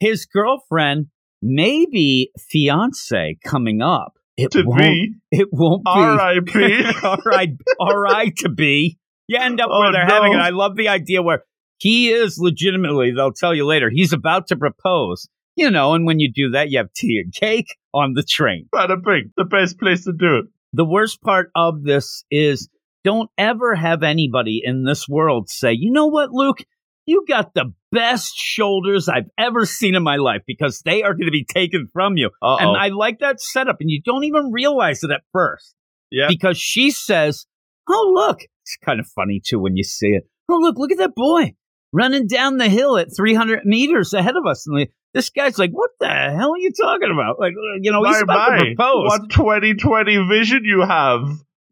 his 0.00 0.26
girlfriend, 0.26 1.06
maybe 1.40 2.30
fiance, 2.50 3.36
coming 3.44 3.80
up. 3.82 4.12
It 4.36 4.50
To 4.52 4.64
won't. 4.66 4.80
be 4.80 5.12
It 5.30 5.48
won't 5.52 5.84
be. 5.84 5.90
R.I.P. 5.90 6.84
all 7.04 7.18
right, 7.24 7.50
all 7.78 7.96
right 7.96 8.34
to 8.38 8.48
be. 8.48 8.98
You 9.28 9.38
end 9.40 9.60
up 9.60 9.68
oh, 9.70 9.78
where 9.78 9.88
Oh, 9.88 9.92
they're 9.92 10.04
having 10.06 10.32
it. 10.34 10.38
I 10.40 10.50
love 10.50 10.76
the 10.76 10.88
idea 10.88 11.22
where 11.22 11.44
he 11.78 12.10
is 12.10 12.36
legitimately. 12.38 13.12
They'll 13.12 13.32
tell 13.32 13.54
you 13.54 13.64
later. 13.64 13.90
He's 13.92 14.12
about 14.12 14.48
to 14.48 14.56
propose. 14.56 15.28
You 15.56 15.70
know, 15.70 15.94
and 15.94 16.04
when 16.06 16.18
you 16.18 16.32
do 16.32 16.50
that, 16.50 16.70
you 16.70 16.78
have 16.78 16.92
tea 16.94 17.20
and 17.22 17.32
cake 17.32 17.76
on 17.92 18.14
the 18.14 18.22
train. 18.22 18.68
Bada 18.74 19.02
bing. 19.02 19.32
The 19.36 19.44
best 19.44 19.78
place 19.78 20.04
to 20.04 20.12
do 20.12 20.38
it. 20.38 20.46
The 20.72 20.84
worst 20.84 21.20
part 21.22 21.50
of 21.54 21.84
this 21.84 22.24
is 22.30 22.68
don't 23.04 23.30
ever 23.38 23.74
have 23.76 24.02
anybody 24.02 24.60
in 24.64 24.84
this 24.84 25.08
world 25.08 25.48
say, 25.48 25.72
you 25.72 25.92
know 25.92 26.06
what, 26.06 26.30
Luke? 26.32 26.58
You 27.06 27.24
got 27.28 27.52
the 27.54 27.72
best 27.92 28.32
shoulders 28.34 29.08
I've 29.08 29.28
ever 29.38 29.66
seen 29.66 29.94
in 29.94 30.02
my 30.02 30.16
life 30.16 30.40
because 30.46 30.80
they 30.84 31.02
are 31.02 31.12
going 31.12 31.26
to 31.26 31.30
be 31.30 31.44
taken 31.44 31.88
from 31.92 32.16
you. 32.16 32.30
Uh 32.42 32.56
And. 32.58 32.76
I 32.76 32.88
like 32.88 33.18
that 33.20 33.40
setup, 33.40 33.76
and 33.80 33.90
you 33.90 34.00
don't 34.02 34.24
even 34.24 34.50
realize 34.52 35.04
it 35.04 35.10
at 35.10 35.20
first 35.32 35.74
Yeah. 36.10 36.26
because 36.28 36.56
she 36.58 36.90
says, 36.90 37.46
Oh, 37.88 38.10
look. 38.14 38.40
It's 38.62 38.78
kind 38.82 38.98
of 38.98 39.06
funny 39.14 39.40
too 39.44 39.60
when 39.60 39.76
you 39.76 39.84
see 39.84 40.08
it. 40.08 40.24
Oh, 40.48 40.56
look, 40.56 40.78
look 40.78 40.90
at 40.90 40.98
that 40.98 41.14
boy 41.14 41.54
running 41.92 42.26
down 42.26 42.56
the 42.56 42.68
hill 42.68 42.96
at 42.96 43.14
300 43.14 43.64
meters 43.64 44.12
ahead 44.14 44.34
of 44.36 44.46
us. 44.50 44.66
And 44.66 44.88
this 45.14 45.30
guy's 45.30 45.58
like, 45.58 45.70
What 45.70 45.90
the 46.00 46.08
hell 46.08 46.52
are 46.52 46.58
you 46.58 46.70
talking 46.78 47.10
about? 47.12 47.38
Like, 47.40 47.52
uh, 47.52 47.78
you 47.80 47.90
know, 47.92 48.04
he's 48.04 48.16
my, 48.16 48.20
about 48.20 48.50
my. 48.50 48.58
to 48.58 48.74
propose. 48.74 49.08
What 49.08 49.30
2020 49.30 50.28
vision 50.28 50.60
you 50.64 50.82
have, 50.82 51.22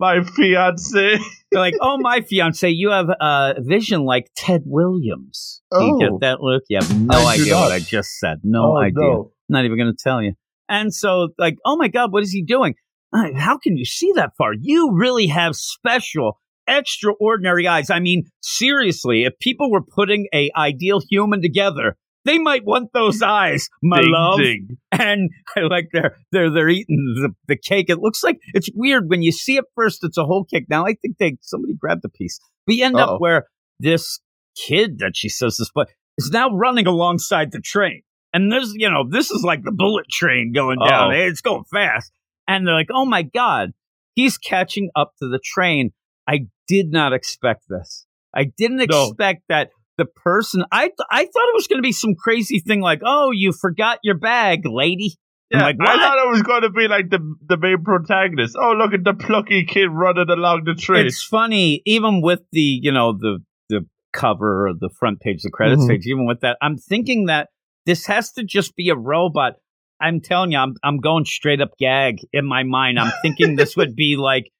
my 0.00 0.22
fiance. 0.24 1.18
They're 1.50 1.60
like, 1.60 1.74
oh, 1.82 1.98
my 1.98 2.22
fiance, 2.22 2.66
you 2.70 2.90
have 2.90 3.10
a 3.20 3.56
vision 3.58 4.04
like 4.06 4.30
Ted 4.34 4.62
Williams. 4.64 5.60
Do 5.70 5.84
you 5.84 5.94
Oh. 5.96 5.98
get 5.98 6.20
that 6.22 6.40
look? 6.40 6.62
You 6.70 6.78
have 6.80 6.98
no 6.98 7.18
I 7.18 7.34
idea 7.34 7.56
what 7.56 7.72
I 7.72 7.78
just 7.78 8.18
said. 8.18 8.38
No 8.42 8.72
Oh, 8.72 8.78
idea. 8.78 8.94
no. 9.02 9.32
Not 9.50 9.66
even 9.66 9.76
going 9.76 9.92
to 9.94 10.02
tell 10.02 10.22
you. 10.22 10.32
And 10.70 10.94
so, 10.94 11.28
like, 11.38 11.56
oh 11.66 11.76
my 11.76 11.88
God, 11.88 12.10
what 12.10 12.22
is 12.22 12.30
he 12.32 12.42
doing? 12.42 12.74
Uh, 13.12 13.26
How 13.36 13.58
can 13.58 13.76
you 13.76 13.84
see 13.84 14.12
that 14.16 14.30
far? 14.38 14.52
You 14.58 14.92
really 14.94 15.26
have 15.26 15.54
special, 15.54 16.40
extraordinary 16.66 17.66
eyes. 17.68 17.90
I 17.90 18.00
mean, 18.00 18.24
seriously, 18.40 19.24
if 19.24 19.38
people 19.40 19.70
were 19.70 19.82
putting 19.82 20.26
a 20.34 20.50
ideal 20.56 21.00
human 21.10 21.42
together, 21.42 21.96
they 22.24 22.38
might 22.38 22.64
want 22.64 22.90
those 22.92 23.20
eyes, 23.40 23.68
my 23.82 24.00
Ding, 24.02 24.12
love 24.12 24.38
ding. 24.38 24.68
and 24.92 25.30
I 25.56 25.60
like 25.62 25.88
they're 25.92 26.16
they're 26.32 26.50
they're 26.50 26.68
eating 26.68 27.14
the, 27.16 27.30
the 27.48 27.56
cake. 27.56 27.86
It 27.88 27.98
looks 27.98 28.22
like 28.22 28.38
it's 28.54 28.68
weird 28.74 29.08
when 29.08 29.22
you 29.22 29.32
see 29.32 29.56
it 29.56 29.64
first. 29.74 30.04
It's 30.04 30.18
a 30.18 30.24
whole 30.24 30.44
cake. 30.44 30.66
Now 30.68 30.84
I 30.86 30.94
think 31.00 31.18
they 31.18 31.36
somebody 31.40 31.74
grabbed 31.74 32.04
a 32.04 32.08
piece. 32.08 32.38
We 32.66 32.82
end 32.82 32.96
Uh-oh. 32.96 33.14
up 33.16 33.20
where 33.20 33.46
this 33.80 34.20
kid 34.56 34.98
that 34.98 35.12
she 35.16 35.28
says 35.28 35.56
this, 35.56 35.70
but 35.74 35.88
is 36.18 36.30
now 36.30 36.50
running 36.50 36.86
alongside 36.86 37.52
the 37.52 37.60
train, 37.60 38.02
and 38.32 38.52
there's 38.52 38.72
you 38.74 38.88
know 38.90 39.04
this 39.08 39.30
is 39.30 39.42
like 39.42 39.62
the 39.64 39.72
bullet 39.72 40.06
train 40.10 40.52
going 40.54 40.78
down. 40.78 41.10
Uh-oh. 41.10 41.18
It's 41.26 41.40
going 41.40 41.64
fast, 41.72 42.12
and 42.46 42.66
they're 42.66 42.74
like, 42.74 42.90
oh 42.92 43.04
my 43.06 43.22
god, 43.22 43.70
he's 44.14 44.38
catching 44.38 44.90
up 44.94 45.12
to 45.20 45.28
the 45.28 45.40
train. 45.42 45.90
I 46.28 46.46
did 46.68 46.92
not 46.92 47.12
expect 47.12 47.64
this. 47.68 48.06
I 48.34 48.44
didn't 48.44 48.88
No. 48.88 49.08
expect 49.08 49.42
that 49.48 49.70
the 50.02 50.10
person 50.22 50.64
I 50.72 50.84
th- 50.84 51.08
I 51.10 51.24
thought 51.24 51.48
it 51.52 51.54
was 51.54 51.66
going 51.66 51.78
to 51.78 51.86
be 51.86 51.92
some 51.92 52.14
crazy 52.14 52.58
thing 52.60 52.80
like, 52.80 53.00
"Oh, 53.04 53.30
you 53.32 53.52
forgot 53.52 53.98
your 54.02 54.18
bag, 54.18 54.62
lady." 54.64 55.16
Yeah, 55.50 55.62
like, 55.64 55.76
I 55.80 55.96
thought 55.98 56.18
it 56.26 56.30
was 56.30 56.42
going 56.42 56.62
to 56.62 56.70
be 56.70 56.88
like 56.88 57.10
the 57.10 57.18
the 57.46 57.56
main 57.58 57.84
protagonist. 57.84 58.56
Oh, 58.58 58.72
look 58.72 58.94
at 58.94 59.04
the 59.04 59.14
plucky 59.14 59.64
kid 59.64 59.88
running 59.90 60.30
along 60.30 60.62
the 60.64 60.74
tree. 60.74 61.02
It's 61.06 61.22
funny, 61.22 61.82
even 61.84 62.22
with 62.22 62.40
the 62.52 62.60
you 62.82 62.90
know 62.92 63.12
the 63.12 63.38
the 63.68 63.86
cover 64.12 64.68
or 64.68 64.72
the 64.74 64.90
front 64.98 65.20
page, 65.20 65.42
the 65.42 65.50
credits 65.50 65.82
Mhm. 65.84 65.88
page. 65.88 66.06
Even 66.06 66.26
with 66.26 66.40
that, 66.40 66.56
I'm 66.62 66.76
thinking 66.78 67.26
that 67.26 67.48
this 67.86 68.06
has 68.06 68.32
to 68.32 68.44
just 68.44 68.74
be 68.76 68.88
a 68.88 68.96
robot. 68.96 69.54
I'm 70.00 70.20
telling 70.20 70.52
you, 70.52 70.58
I'm 70.58 70.74
I'm 70.82 70.98
going 70.98 71.24
straight 71.26 71.60
up 71.60 71.76
gag 71.78 72.16
in 72.32 72.46
my 72.46 72.62
mind. 72.62 72.98
I'm 72.98 73.12
thinking 73.22 73.56
this 73.56 73.76
would 73.76 73.94
be 73.94 74.16
like 74.16 74.50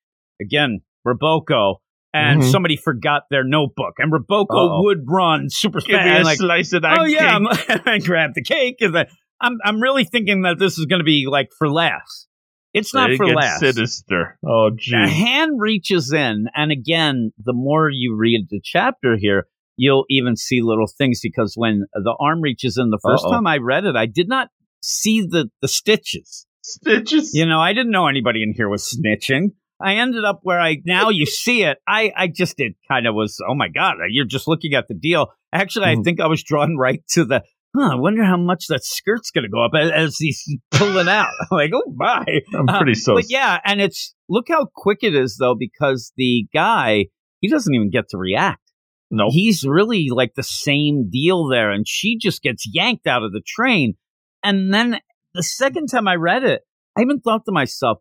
again 0.40 0.80
Roboco. 1.06 1.76
And 2.14 2.42
Mhm. 2.42 2.50
somebody 2.50 2.76
forgot 2.76 3.22
their 3.30 3.42
notebook, 3.44 3.94
and 3.98 4.12
Roboco 4.12 4.46
Uh-oh. 4.50 4.82
would 4.84 5.04
run 5.08 5.48
super 5.48 5.80
Give 5.80 5.96
fast. 5.96 6.06
me 6.14 6.20
a 6.20 6.24
like, 6.24 6.36
slice 6.38 6.72
of 6.74 6.82
that 6.82 6.98
oh 6.98 7.04
yeah, 7.04 7.38
I 7.86 7.98
grabbed 7.98 8.34
the 8.34 8.42
cake. 8.42 8.76
And 8.80 8.94
then 8.94 9.06
I'm 9.40 9.58
I'm 9.64 9.80
really 9.80 10.04
thinking 10.04 10.42
that 10.42 10.58
this 10.58 10.78
is 10.78 10.84
going 10.86 11.00
to 11.00 11.04
be 11.04 11.26
like 11.30 11.48
for 11.58 11.70
laughs. 11.70 12.28
It's 12.74 12.92
not 12.94 13.10
It 13.12 13.16
for 13.16 13.26
laughs. 13.26 13.60
sinister. 13.60 14.38
Oh, 14.46 14.70
gee. 14.76 14.94
A 14.96 15.06
hand 15.08 15.52
reaches 15.58 16.12
in, 16.12 16.46
and 16.54 16.70
again, 16.72 17.32
the 17.42 17.52
more 17.54 17.88
you 17.90 18.14
read 18.16 18.46
the 18.50 18.60
chapter 18.62 19.16
here, 19.18 19.46
you'll 19.76 20.04
even 20.10 20.36
see 20.36 20.60
little 20.62 20.86
things 20.86 21.20
because 21.22 21.54
when 21.56 21.84
the 21.94 22.14
arm 22.20 22.40
reaches 22.42 22.76
in 22.78 22.90
the 22.90 22.98
1st 23.04 23.24
Uh-oh. 23.24 23.30
time 23.32 23.46
I 23.46 23.56
read 23.58 23.84
it, 23.84 23.96
I 23.96 24.06
did 24.06 24.28
not 24.28 24.48
see 24.82 25.22
the 25.22 25.50
the 25.62 25.68
stitches. 25.68 26.46
Stitches. 26.62 27.32
You 27.34 27.46
know, 27.46 27.58
I 27.60 27.72
didn't 27.72 27.90
know 27.90 28.06
anybody 28.06 28.42
in 28.42 28.52
here 28.54 28.68
was 28.68 28.84
snitching. 28.84 29.52
I 29.82 29.94
ended 29.96 30.24
up 30.24 30.40
where 30.42 30.60
I 30.60 30.78
now 30.84 31.08
you 31.08 31.26
see 31.26 31.62
it. 31.64 31.78
I 31.86 32.12
I 32.16 32.28
just 32.28 32.54
it 32.58 32.74
kind 32.88 33.06
of 33.06 33.14
was. 33.14 33.38
Oh 33.48 33.54
my 33.54 33.68
god, 33.68 33.96
you're 34.10 34.24
just 34.24 34.46
looking 34.48 34.74
at 34.74 34.86
the 34.88 34.94
deal. 34.94 35.28
Actually, 35.52 35.86
I 35.86 35.96
Mhm. 35.96 36.04
think 36.04 36.20
I 36.20 36.26
was 36.28 36.42
drawn 36.42 36.76
right 36.76 37.02
to 37.10 37.24
the. 37.24 37.42
Huh, 37.74 37.92
I 37.92 37.94
wonder 37.94 38.22
how 38.22 38.36
much 38.36 38.66
that 38.68 38.84
skirt's 38.84 39.30
going 39.30 39.44
to 39.44 39.48
go 39.50 39.64
up 39.64 39.72
as, 39.74 39.90
as 39.90 40.16
he's 40.18 40.44
pulling 40.72 41.08
out. 41.08 41.28
I'm 41.40 41.46
like, 41.56 41.70
oh 41.74 41.90
my. 41.96 42.22
I'm 42.54 42.68
Uh, 42.68 42.76
pretty 42.78 42.94
so. 42.94 43.14
But 43.14 43.30
yeah, 43.30 43.60
and 43.64 43.80
it's 43.80 44.14
look 44.28 44.48
how 44.48 44.66
quick 44.74 44.98
it 45.02 45.14
is 45.14 45.36
though, 45.40 45.54
because 45.58 46.12
the 46.16 46.46
guy 46.52 47.06
he 47.40 47.48
doesn't 47.48 47.74
even 47.74 47.90
get 47.90 48.08
to 48.10 48.18
react. 48.18 48.60
no. 49.10 49.28
He's 49.30 49.64
really 49.66 50.08
like 50.10 50.34
the 50.36 50.42
same 50.42 51.08
deal 51.10 51.48
there, 51.48 51.70
and 51.70 51.86
she 51.88 52.16
just 52.18 52.42
gets 52.42 52.68
yanked 52.72 53.06
out 53.06 53.22
of 53.22 53.32
the 53.32 53.42
train. 53.46 53.94
And 54.44 54.72
then 54.72 55.00
the 55.34 55.42
second 55.42 55.86
time 55.88 56.06
I 56.06 56.16
read 56.16 56.44
it, 56.44 56.62
I 56.96 57.00
even 57.02 57.20
thought 57.20 57.44
to 57.46 57.52
myself, 57.52 57.98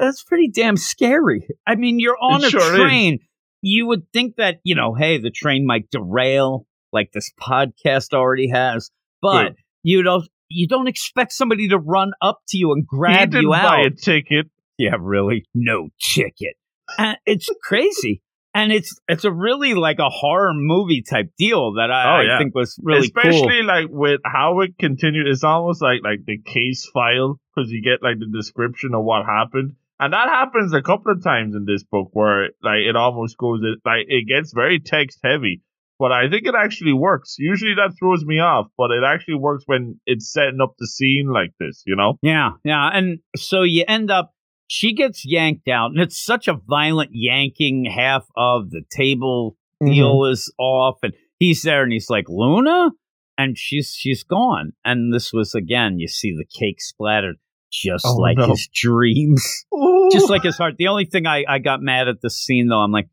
that's 0.00 0.22
pretty 0.24 0.48
damn 0.48 0.76
scary. 0.76 1.48
I 1.66 1.74
mean, 1.76 1.98
you're 2.00 2.16
on 2.20 2.42
It 2.42 2.48
a 2.48 2.50
sure 2.50 2.60
is. 2.74 2.80
train. 2.80 3.18
You 3.62 3.86
would 3.86 4.10
think 4.12 4.36
that, 4.36 4.58
you 4.64 4.74
know, 4.74 4.94
hey, 4.94 5.18
the 5.18 5.30
train 5.30 5.66
might 5.66 5.90
derail 5.90 6.66
like 6.92 7.12
this 7.12 7.32
podcast 7.40 8.12
already 8.14 8.48
has, 8.48 8.90
but 9.20 9.42
Good. 9.48 9.56
you 9.82 10.02
don't 10.02 10.28
you 10.48 10.68
don't 10.68 10.86
expect 10.86 11.32
somebody 11.32 11.68
to 11.68 11.78
run 11.78 12.12
up 12.22 12.38
to 12.48 12.56
you 12.58 12.72
and 12.72 12.86
grab 12.86 13.34
you 13.34 13.48
buy 13.50 13.80
out. 13.80 13.86
a 13.86 13.90
ticket. 13.90 14.46
Yeah, 14.78 14.94
really? 15.00 15.44
No 15.54 15.88
ticket. 16.00 16.54
And 16.98 17.16
it's 17.26 17.48
crazy. 17.64 18.22
And 18.56 18.72
it's 18.72 18.98
it's 19.06 19.24
a 19.24 19.30
really 19.30 19.74
like 19.74 19.98
a 19.98 20.08
horror 20.08 20.52
movie 20.54 21.02
type 21.02 21.30
deal 21.38 21.74
that 21.74 21.90
I, 21.90 22.02
Oh, 22.04 22.34
I 22.34 22.38
think 22.38 22.54
was 22.54 22.78
really 22.82 23.06
Especially 23.06 23.60
cool. 23.60 23.66
like 23.66 23.86
with 23.90 24.20
how 24.24 24.60
it 24.60 24.78
continued. 24.78 25.26
It's 25.28 25.44
almost 25.44 25.82
like 25.82 26.00
like 26.02 26.24
the 26.26 26.38
case 26.38 26.88
file 26.92 27.38
because 27.54 27.70
you 27.70 27.82
get 27.82 28.02
like 28.02 28.18
the 28.18 28.30
description 28.32 28.94
of 28.94 29.04
what 29.04 29.26
happened. 29.26 29.74
And 30.00 30.12
that 30.12 30.28
happens 30.28 30.72
a 30.74 30.82
couple 30.82 31.12
of 31.12 31.22
times 31.22 31.54
in 31.54 31.64
this 31.66 31.84
book 31.84 32.08
where 32.12 32.50
like 32.62 32.80
it 32.88 32.96
almost 32.96 33.36
goes 33.38 33.60
like 33.84 34.06
it 34.08 34.26
gets 34.26 34.52
very 34.54 34.80
text 34.80 35.18
heavy. 35.24 35.62
but 35.98 36.12
I 36.12 36.28
think 36.30 36.46
it 36.46 36.54
actually 36.54 36.92
works. 36.92 37.36
Usually 37.38 37.74
that 37.76 37.94
throws 37.98 38.22
me 38.24 38.38
off, 38.38 38.66
but 38.76 38.90
it 38.90 39.02
actually 39.02 39.36
works 39.36 39.64
when 39.66 39.98
it's 40.04 40.30
setting 40.30 40.60
up 40.62 40.74
the 40.78 40.86
scene 40.86 41.28
like 41.32 41.52
this, 41.58 41.82
you 41.86 41.96
know? 41.96 42.18
Yeah, 42.20 42.50
yeah. 42.64 42.90
And 42.92 43.20
so 43.34 43.62
you 43.62 43.84
end 43.88 44.10
up, 44.10 44.34
she 44.66 44.92
gets 44.92 45.24
yanked 45.24 45.68
out, 45.68 45.92
and 45.92 46.00
it's 46.00 46.22
such 46.22 46.48
a 46.48 46.54
violent 46.54 47.10
yanking. 47.12 47.84
Half 47.84 48.26
of 48.36 48.70
the 48.70 48.82
table 48.90 49.56
mm-hmm. 49.82 49.92
deal 49.92 50.24
is 50.24 50.52
off, 50.58 50.98
and 51.02 51.12
he's 51.38 51.62
there, 51.62 51.82
and 51.82 51.92
he's 51.92 52.10
like, 52.10 52.28
Luna? 52.28 52.90
And 53.38 53.58
she's 53.58 53.94
she's 53.94 54.22
gone. 54.24 54.72
And 54.84 55.12
this 55.12 55.30
was 55.32 55.54
again, 55.54 55.98
you 55.98 56.08
see 56.08 56.32
the 56.32 56.46
cake 56.58 56.80
splattered 56.80 57.36
just 57.70 58.06
Oh, 58.06 58.14
like 58.14 58.38
no. 58.38 58.48
his 58.48 58.68
dreams. 58.72 59.66
Ooh. 59.74 60.08
just 60.10 60.30
like 60.30 60.42
his 60.42 60.56
heart. 60.56 60.76
The 60.78 60.88
only 60.88 61.04
thing 61.04 61.26
I, 61.26 61.44
I 61.46 61.58
got 61.58 61.80
mad 61.82 62.08
at 62.08 62.20
the 62.22 62.30
scene 62.30 62.68
though, 62.68 62.78
I'm 62.78 62.92
like, 62.92 63.08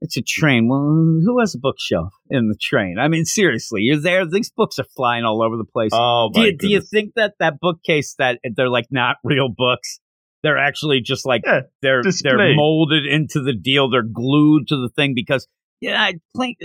it's 0.00 0.16
a 0.16 0.22
train. 0.22 0.68
Well, 0.68 0.78
who 0.78 1.40
has 1.40 1.54
a 1.54 1.58
bookshelf 1.58 2.12
in 2.30 2.48
the 2.48 2.56
train? 2.60 2.98
I 2.98 3.08
mean, 3.08 3.24
seriously, 3.24 3.82
you're 3.82 4.00
there. 4.00 4.24
These 4.24 4.50
books 4.50 4.78
are 4.78 4.86
flying 4.96 5.24
all 5.24 5.42
over 5.42 5.56
the 5.56 5.64
place. 5.64 5.90
Oh 5.92 6.30
do 6.32 6.42
you, 6.42 6.56
do 6.56 6.68
you 6.68 6.80
think 6.80 7.14
that 7.16 7.34
that 7.40 7.58
bookcase 7.60 8.14
that 8.18 8.38
they're 8.56 8.68
like 8.68 8.86
not 8.90 9.16
real 9.24 9.48
books? 9.54 10.00
They're 10.42 10.58
actually 10.58 11.00
just 11.00 11.26
like 11.26 11.42
Yeah, 11.44 11.62
they're 11.82 12.02
they're 12.22 12.54
molded 12.54 13.06
into 13.06 13.40
the 13.40 13.52
deal. 13.54 13.90
They're 13.90 14.02
glued 14.02 14.68
to 14.68 14.76
the 14.76 14.88
thing 14.88 15.12
because 15.14 15.46
yeah, 15.80 16.00
I 16.02 16.14
play, 16.34 16.56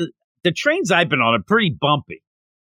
the 0.43 0.51
trains 0.51 0.91
I've 0.91 1.09
been 1.09 1.21
on 1.21 1.39
are 1.39 1.43
pretty 1.45 1.75
bumpy. 1.79 2.21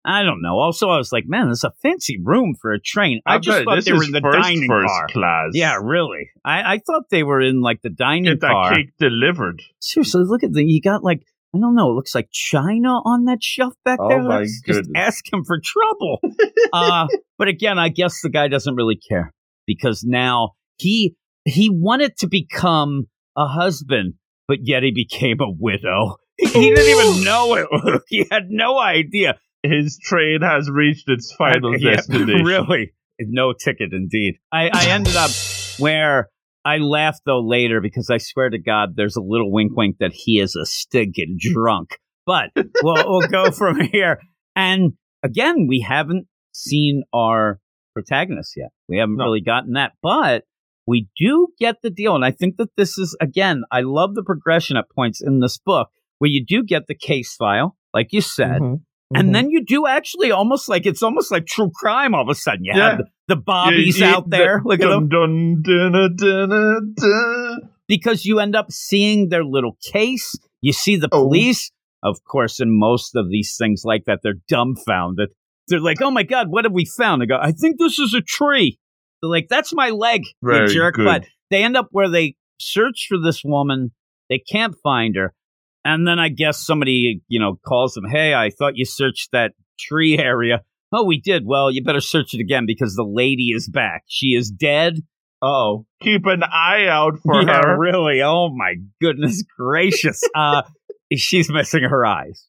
I 0.06 0.24
don't 0.24 0.42
know. 0.42 0.58
Also, 0.58 0.90
I 0.90 0.98
was 0.98 1.12
like, 1.12 1.26
man, 1.28 1.50
this 1.50 1.58
is 1.60 1.64
a 1.66 1.72
fancy 1.82 2.18
room 2.24 2.56
for 2.60 2.72
a 2.72 2.80
train. 2.80 3.20
I, 3.26 3.36
I 3.36 3.38
just 3.40 3.64
thought 3.66 3.84
they 3.84 3.92
were 3.92 4.04
in 4.04 4.12
the 4.12 4.22
first, 4.22 4.38
dining 4.42 4.66
first 4.68 4.88
car. 4.88 5.08
class. 5.10 5.50
Yeah, 5.54 5.76
really. 5.82 6.30
I, 6.46 6.76
I 6.76 6.78
thought 6.80 7.04
they 7.12 7.24
were 7.24 7.42
in 7.42 7.60
like 7.60 7.82
the 7.82 7.90
dining 7.90 8.24
Get 8.24 8.40
that 8.42 8.52
car. 8.52 8.76
cake 8.76 8.92
delivered. 8.98 9.62
Seriously, 9.82 10.24
look 10.26 10.44
at 10.44 10.54
the 10.54 10.64
you 10.64 10.82
got 10.82 11.04
like 11.04 11.22
I 11.54 11.60
don't 11.60 11.76
know. 11.76 11.92
It 11.92 11.96
looks 11.96 12.16
like 12.16 12.30
china 12.32 12.90
on 13.06 13.26
that 13.26 13.44
shelf 13.44 13.74
back 13.84 14.00
Oh 14.02 14.08
there. 14.08 14.24
my 14.24 14.40
Let's 14.40 14.62
just 14.66 14.84
goodness. 14.84 14.94
ask 14.96 15.34
him 15.34 15.44
for 15.46 15.60
trouble. 15.64 16.20
uh, 16.74 17.08
but 17.38 17.48
again, 17.50 17.78
I 17.78 17.90
guess 17.90 18.22
the 18.22 18.30
guy 18.30 18.48
doesn't 18.48 18.76
really 18.76 18.96
care 18.98 19.34
because 19.68 20.04
now 20.06 20.52
he 20.80 21.16
he 21.46 21.70
wanted 21.70 22.18
to 22.18 22.28
become 22.28 23.06
a 23.38 23.48
husband, 23.48 24.16
but 24.48 24.60
yet 24.64 24.84
he 24.84 24.92
became 24.92 25.38
a 25.42 25.50
widow. 25.52 26.18
He, 26.38 26.48
he 26.50 26.70
didn't 26.72 27.00
even 27.00 27.24
know 27.24 27.56
it. 27.56 28.02
He 28.08 28.26
had 28.32 28.48
no 28.50 28.80
idea. 28.80 29.38
His 29.64 30.00
train 30.02 30.40
has 30.42 30.70
reached 30.70 31.10
its 31.10 31.34
final 31.38 31.76
Yeah, 31.80 31.98
destination. 31.98 32.46
really, 32.46 32.94
no 33.20 33.54
ticket 33.54 33.94
indeed. 33.94 34.36
I, 34.52 34.70
I 34.74 34.90
ended 34.90 35.16
up 35.16 35.32
where 35.80 36.30
I 36.66 36.78
laughed 36.78 37.22
though 37.26 37.42
later 37.42 37.82
because 37.82 38.10
I 38.10 38.18
swear 38.20 38.50
to 38.50 38.58
God, 38.58 38.96
there's 38.96 39.16
a 39.16 39.22
little 39.22 39.52
wink, 39.52 39.76
wink 39.76 39.98
that 40.00 40.12
he 40.14 40.40
is 40.40 40.56
a 40.56 40.66
stinking 40.66 41.38
drunk. 41.40 41.98
But 42.26 42.52
we'll, 42.84 43.10
we'll 43.10 43.28
go 43.28 43.52
from 43.52 43.80
here. 43.82 44.20
And 44.56 44.94
again, 45.24 45.66
we 45.68 45.82
haven't 45.88 46.28
seen 46.54 47.04
our 47.14 47.60
protagonist 47.94 48.54
yet. 48.56 48.70
We 48.88 48.98
haven't 48.98 49.18
No. 49.18 49.26
really 49.26 49.42
gotten 49.42 49.74
that, 49.74 49.94
but 50.04 50.44
we 50.90 51.08
do 51.18 51.48
get 51.60 51.76
the 51.84 51.90
deal. 51.90 52.16
And 52.16 52.26
I 52.26 52.32
think 52.32 52.58
that 52.58 52.70
this 52.78 52.98
is 52.98 53.16
again, 53.22 53.58
I 53.72 53.82
love 53.82 54.16
the 54.16 54.24
progression 54.24 54.76
at 54.78 54.86
points 54.98 55.22
in 55.22 55.40
this 55.40 55.58
book 55.72 55.90
where 56.20 56.30
you 56.36 56.44
do 56.46 56.64
get 56.64 56.88
the 56.88 56.96
case 57.10 57.36
file, 57.36 57.78
like 57.94 58.08
you 58.12 58.22
said. 58.22 58.60
Mhm. 58.62 58.78
And 59.16 59.30
Mhm. 59.30 59.34
then 59.34 59.50
you 59.50 59.64
do 59.66 59.88
actually 59.88 60.32
almost 60.32 60.70
like 60.70 60.86
it's 60.86 61.02
almost 61.02 61.32
like 61.32 61.46
true 61.48 61.72
crime. 61.82 62.14
All 62.16 62.22
of 62.24 62.30
a 62.30 62.36
sudden, 62.36 62.64
you 62.66 62.74
Yeah. 62.76 62.90
have 62.90 62.98
the, 63.00 63.06
the 63.30 63.36
bobbies 63.38 64.00
you- 64.00 64.06
out 64.06 64.30
there. 64.30 64.62
Look 64.66 64.82
at 64.82 64.90
them 64.90 65.08
dun, 65.10 65.62
dun, 65.64 65.92
dun, 65.94 66.16
dun, 66.16 66.50
dun, 66.50 66.94
dun. 66.96 67.60
because 67.88 68.26
you 68.26 68.40
end 68.40 68.56
up 68.56 68.72
seeing 68.72 69.30
their 69.30 69.44
little 69.44 69.76
case. 69.94 70.36
You 70.62 70.74
see 70.74 70.96
the 70.96 71.10
Oh. 71.12 71.24
police. 71.24 71.72
Of 72.04 72.18
course, 72.24 72.60
in 72.60 72.70
most 72.88 73.16
of 73.16 73.30
these 73.30 73.56
things 73.58 73.82
like 73.84 74.04
that, 74.06 74.20
they're 74.24 74.42
dumbfounded. 74.48 75.30
They're 75.68 75.80
like, 75.82 76.02
"Oh 76.02 76.12
my 76.12 76.24
god, 76.24 76.48
what 76.50 76.66
have 76.66 76.74
we 76.74 76.86
found?" 76.86 77.22
They 77.22 77.26
go, 77.26 77.38
"I 77.42 77.52
think 77.52 77.78
this 77.80 78.00
is 78.00 78.14
a 78.14 78.22
tree." 78.22 78.78
They're 79.22 79.30
like, 79.30 79.48
"That's 79.50 79.74
my 79.74 79.90
leg, 79.90 80.24
Very 80.42 80.68
you 80.68 80.74
jerk!" 80.74 80.96
good. 80.96 81.06
But 81.06 81.26
they 81.50 81.64
end 81.64 81.76
up 81.78 81.88
where 81.92 82.10
they 82.10 82.36
search 82.60 83.08
for 83.10 83.18
this 83.18 83.44
woman. 83.44 83.92
They 84.30 84.40
can't 84.40 84.76
find 84.84 85.16
her. 85.16 85.34
And 85.86 86.08
then 86.08 86.20
I 86.20 86.30
guess 86.30 86.64
somebody, 86.66 87.22
you 87.28 87.40
know, 87.40 87.58
calls 87.66 87.94
them, 87.94 88.04
Hey, 88.10 88.34
I 88.34 88.50
thought 88.52 88.76
you 88.76 88.86
searched 88.86 89.30
that 89.32 89.54
tree 89.80 90.18
area. 90.20 90.62
Oh, 90.92 91.04
we 91.06 91.20
did. 91.20 91.44
Well, 91.46 91.72
you 91.72 91.84
better 91.84 92.02
search 92.02 92.34
it 92.34 92.42
again 92.42 92.66
because 92.66 92.96
the 92.96 93.04
lady 93.04 93.52
is 93.56 93.68
back. 93.68 94.04
She 94.08 94.28
is 94.30 94.50
dead. 94.52 94.96
Oh, 95.42 95.86
keep 96.02 96.26
an 96.26 96.44
eye 96.44 96.88
out 96.88 97.14
for 97.24 97.42
yeah, 97.48 97.62
her. 97.64 97.80
really. 97.80 98.22
Oh 98.22 98.50
my 98.54 98.76
goodness 99.02 99.44
gracious. 99.58 100.22
uh, 100.36 100.64
she's 101.16 101.50
missing 101.50 101.84
her 101.84 102.06
eyes. 102.06 102.46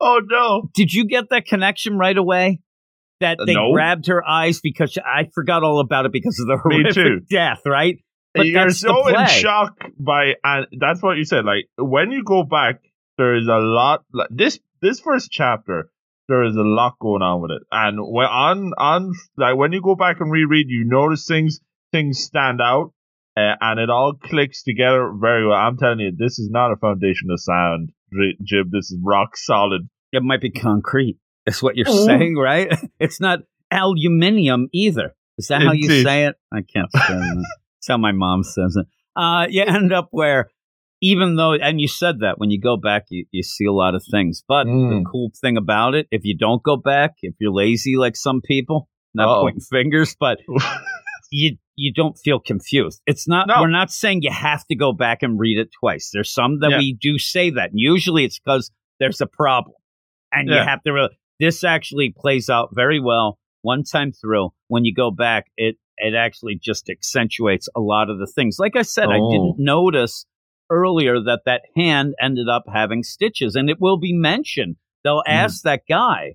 Oh 0.00 0.20
no. 0.24 0.70
Did 0.74 0.92
you 0.92 1.04
get 1.06 1.30
that 1.30 1.46
connection 1.46 1.98
right 1.98 2.16
away? 2.16 2.60
That 3.20 3.38
Uh, 3.40 3.44
they 3.46 3.54
no. 3.54 3.72
grabbed 3.72 4.06
her 4.06 4.26
eyes 4.26 4.60
because 4.60 4.96
I 4.98 5.28
forgot 5.34 5.62
all 5.64 5.80
about 5.80 6.06
it 6.06 6.12
because 6.12 6.38
of 6.38 6.46
the 6.46 6.56
horrific 6.62 7.28
death, 7.28 7.60
right? 7.66 7.96
But 8.34 8.46
You're 8.46 8.70
so 8.70 9.08
in 9.08 9.26
shock 9.26 9.80
by, 9.98 10.34
and 10.44 10.66
that's 10.78 11.02
what 11.02 11.16
you 11.16 11.24
said. 11.24 11.44
Like 11.44 11.68
when 11.76 12.12
you 12.12 12.22
go 12.22 12.44
back, 12.44 12.80
there 13.16 13.34
is 13.36 13.48
a 13.48 13.56
lot. 13.58 14.04
Like 14.12 14.28
this, 14.30 14.60
this 14.80 15.00
first 15.00 15.30
chapter, 15.30 15.90
there 16.28 16.44
is 16.44 16.54
a 16.54 16.62
lot 16.62 16.98
going 17.00 17.22
on 17.22 17.40
with 17.42 17.50
it. 17.50 17.62
And 17.72 17.98
when 17.98 18.26
on 18.26 18.72
on 18.78 19.12
like 19.36 19.56
when 19.56 19.72
you 19.72 19.80
go 19.82 19.96
back 19.96 20.20
and 20.20 20.30
reread, 20.30 20.66
you 20.68 20.84
notice 20.86 21.26
things 21.26 21.60
things 21.90 22.20
stand 22.20 22.60
out, 22.60 22.92
uh, 23.36 23.54
and 23.60 23.80
it 23.80 23.90
all 23.90 24.12
clicks 24.14 24.62
together 24.62 25.10
very 25.18 25.46
well. 25.46 25.56
I'm 25.56 25.76
telling 25.78 26.00
you, 26.00 26.12
this 26.16 26.38
is 26.38 26.50
not 26.50 26.70
a 26.70 26.76
foundation 26.76 27.30
of 27.32 27.40
sound, 27.40 27.90
Jim. 28.44 28.70
This 28.70 28.90
is 28.92 28.98
rock 29.02 29.36
solid. 29.36 29.88
It 30.12 30.22
might 30.22 30.40
be 30.42 30.50
concrete. 30.50 31.18
That's 31.48 31.62
what 31.62 31.76
you're 31.76 31.86
Oh. 31.88 32.06
saying, 32.06 32.36
right? 32.36 32.68
It's 33.00 33.20
not 33.20 33.40
aluminium 33.70 34.68
either. 34.72 35.14
Is 35.38 35.48
that 35.48 35.62
how 35.62 35.72
you 35.72 36.02
say 36.02 36.24
it? 36.26 36.36
I 36.52 36.60
can't 36.62 36.90
say 36.92 37.14
that. 37.14 37.36
That's 37.76 37.88
how 37.88 37.96
my 37.96 38.12
mom 38.12 38.42
says 38.42 38.76
it. 38.76 38.86
Uh, 39.16 39.46
you 39.48 39.62
end 39.62 39.92
up 39.92 40.08
where, 40.10 40.50
even 41.00 41.36
though, 41.36 41.52
and 41.54 41.80
you 41.80 41.88
said 41.88 42.20
that 42.20 42.38
when 42.38 42.50
you 42.50 42.60
go 42.60 42.76
back, 42.76 43.04
you, 43.10 43.24
you 43.30 43.42
see 43.42 43.64
a 43.66 43.72
lot 43.72 43.94
of 43.94 44.02
things. 44.10 44.42
But 44.46 44.64
the 44.64 44.70
Mm. 44.70 45.04
cool 45.10 45.30
thing 45.40 45.56
about 45.56 45.94
it, 45.94 46.06
if 46.10 46.22
you 46.24 46.36
don't 46.36 46.62
go 46.62 46.76
back, 46.76 47.12
if 47.22 47.34
you're 47.40 47.52
lazy 47.52 47.96
like 47.96 48.16
some 48.16 48.40
people, 48.40 48.88
not 49.14 49.28
Uh-oh. 49.28 49.42
pointing 49.42 49.60
fingers, 49.70 50.16
but 50.18 50.38
you 51.30 51.56
you 51.76 51.92
don't 51.94 52.16
feel 52.24 52.40
confused. 52.40 53.00
It's 53.06 53.28
not. 53.28 53.46
No. 53.46 53.60
We're 53.60 53.68
not 53.70 53.90
saying 53.92 54.22
you 54.22 54.32
have 54.32 54.66
to 54.66 54.74
go 54.74 54.92
back 54.92 55.22
and 55.22 55.38
read 55.38 55.58
it 55.58 55.68
twice. 55.78 56.10
There's 56.12 56.32
some 56.32 56.58
that 56.60 56.70
Yeah. 56.72 56.78
we 56.78 56.94
do 57.00 57.18
say 57.18 57.50
that. 57.50 57.70
And 57.70 57.78
usually 57.78 58.24
it's 58.24 58.40
because 58.40 58.72
there's 58.98 59.20
a 59.20 59.26
problem, 59.26 59.76
and 60.32 60.48
you 60.48 60.56
have 60.56 60.82
to. 60.82 60.92
Really, 60.92 61.10
this 61.40 61.64
actually 61.64 62.14
plays 62.16 62.48
out 62.50 62.70
very 62.74 63.00
well 63.00 63.38
one 63.62 63.82
time 63.84 64.12
through. 64.12 64.50
When 64.68 64.84
you 64.84 64.94
go 64.94 65.10
back, 65.10 65.46
it 65.56 65.76
it 65.96 66.14
actually 66.14 66.58
just 66.62 66.88
accentuates 66.88 67.68
a 67.74 67.80
lot 67.80 68.08
of 68.08 68.18
the 68.18 68.26
things. 68.26 68.58
Like 68.58 68.76
I 68.76 68.82
said, 68.82 69.06
I 69.10 69.18
Oh. 69.18 69.30
didn't 69.30 69.56
notice 69.58 70.26
earlier 70.70 71.20
that 71.20 71.40
that 71.46 71.62
hand 71.76 72.14
ended 72.20 72.48
up 72.48 72.64
having 72.72 73.02
stitches, 73.02 73.56
and 73.56 73.68
it 73.68 73.78
will 73.80 73.98
be 73.98 74.12
mentioned. 74.12 74.76
They'll 75.02 75.22
Mm. 75.26 75.32
ask 75.32 75.62
that 75.62 75.82
guy 75.88 76.34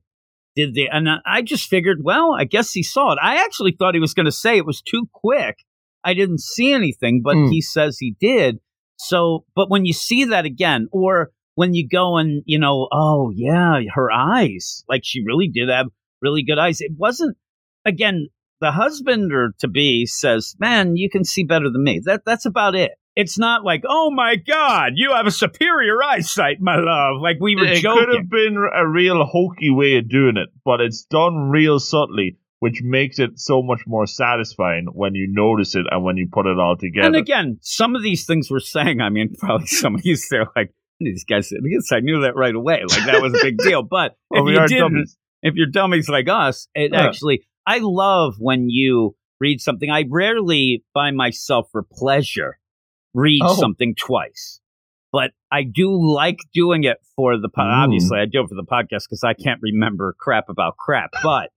did 0.55 0.75
they 0.75 0.87
and 0.87 1.07
I 1.25 1.41
just 1.41 1.67
figured, 1.67 2.01
well, 2.03 2.35
I 2.37 2.43
guess 2.43 2.73
he 2.73 2.83
saw 2.83 3.13
it. 3.13 3.19
I 3.21 3.43
actually 3.43 3.71
thought 3.71 3.95
he 3.95 3.99
was 3.99 4.13
going 4.13 4.27
to 4.27 4.31
say 4.31 4.55
it 4.57 4.65
was 4.67 4.81
too 4.83 5.07
quick. 5.11 5.57
I 6.03 6.13
didn't 6.13 6.41
see 6.41 6.71
anything, 6.71 7.21
but 7.23 7.35
Mm. 7.35 7.49
he 7.49 7.59
says 7.61 7.97
he 7.97 8.15
did. 8.19 8.59
So, 8.97 9.45
but 9.55 9.69
when 9.71 9.85
you 9.85 9.93
see 9.93 10.25
that 10.25 10.45
again, 10.45 10.89
or 10.91 11.31
when 11.55 11.73
you 11.73 11.87
go 11.87 12.17
and, 12.17 12.43
you 12.45 12.59
know, 12.59 12.87
oh, 12.91 13.31
yeah, 13.35 13.81
her 13.93 14.11
eyes, 14.11 14.83
like 14.89 15.01
she 15.03 15.23
really 15.25 15.47
did 15.47 15.69
have 15.69 15.87
really 16.21 16.43
good 16.43 16.59
eyes. 16.59 16.81
It 16.81 16.93
wasn't, 16.97 17.37
again, 17.85 18.29
the 18.59 18.71
husband 18.71 19.33
or 19.33 19.53
to 19.59 19.67
be 19.67 20.05
says, 20.05 20.55
man, 20.59 20.95
you 20.95 21.09
can 21.09 21.23
see 21.23 21.43
better 21.43 21.69
than 21.69 21.83
me. 21.83 22.01
That 22.03 22.21
That's 22.25 22.45
about 22.45 22.75
it. 22.75 22.91
It's 23.15 23.37
not 23.37 23.63
like, 23.63 23.83
oh 23.87 24.09
my 24.09 24.37
God, 24.37 24.93
you 24.95 25.11
have 25.11 25.27
a 25.27 25.31
superior 25.31 26.01
eyesight, 26.01 26.57
my 26.59 26.77
love. 26.77 27.21
Like 27.21 27.37
we 27.39 27.55
were 27.55 27.65
joking. 27.65 27.77
it 27.77 27.81
joking. 27.81 28.05
could 28.05 28.15
have 28.15 28.29
been 28.29 28.69
a 28.75 28.87
real 28.87 29.23
hokey 29.23 29.69
way 29.69 29.97
of 29.97 30.09
doing 30.09 30.37
it, 30.37 30.49
but 30.65 30.81
it's 30.81 31.03
done 31.03 31.51
real 31.51 31.79
subtly, 31.79 32.37
which 32.59 32.81
makes 32.81 33.19
it 33.19 33.37
so 33.37 33.61
much 33.61 33.81
more 33.85 34.07
satisfying 34.07 34.87
when 34.93 35.13
you 35.13 35.27
notice 35.29 35.75
it 35.75 35.85
and 35.91 36.03
when 36.03 36.17
you 36.17 36.27
put 36.31 36.47
it 36.47 36.57
all 36.57 36.75
together. 36.75 37.05
And 37.05 37.15
again, 37.15 37.59
some 37.61 37.95
of 37.95 38.01
these 38.01 38.25
things 38.25 38.49
we're 38.49 38.59
saying, 38.59 38.99
I 38.99 39.09
mean, 39.09 39.35
probably 39.39 39.67
some 39.67 39.93
of 39.93 40.01
you 40.03 40.17
there 40.31 40.47
like, 40.55 40.73
these 40.99 41.25
guys 41.25 41.49
said, 41.49 41.60
yes, 41.65 41.91
I 41.91 41.99
knew 41.99 42.21
that 42.21 42.36
right 42.36 42.56
away. 42.56 42.82
Like 42.88 43.06
that 43.06 43.21
was 43.21 43.34
a 43.34 43.43
big 43.43 43.58
deal. 43.63 43.84
But 43.84 44.15
Well, 44.29 44.41
if 44.43 44.45
we 44.45 44.53
you 44.53 44.60
are 44.60 44.67
didn't, 44.67 44.82
dummies. 44.93 45.17
if 45.41 45.56
you're 45.56 45.67
dummies 45.67 46.10
like 46.10 46.29
us, 46.29 46.67
it 46.75 46.91
Yeah. 46.93 47.01
actually, 47.08 47.45
I 47.65 47.79
love 47.82 48.36
when 48.39 48.69
you 48.69 49.15
read 49.39 49.60
something. 49.62 49.89
I 49.89 50.06
rarely, 50.10 50.84
by 50.93 51.12
myself 51.12 51.67
for 51.71 51.84
pleasure, 51.91 52.58
read 53.13 53.41
Oh. 53.43 53.53
something 53.56 53.95
twice. 53.99 54.60
But 55.12 55.32
I 55.51 55.63
do 55.63 55.91
like 55.93 56.38
doing 56.53 56.86
it 56.86 56.97
for 57.15 57.38
the 57.38 57.49
pod. 57.49 57.65
Mm. 57.67 57.84
Obviously, 57.84 58.19
I 58.19 58.25
do 58.25 58.41
it 58.43 58.47
for 58.49 58.56
the 58.56 58.63
podcast 58.63 59.06
because 59.10 59.23
I 59.23 59.34
can't 59.34 59.60
remember 59.62 60.15
crap 60.17 60.49
about 60.49 60.77
crap. 60.77 61.12
But 61.21 61.51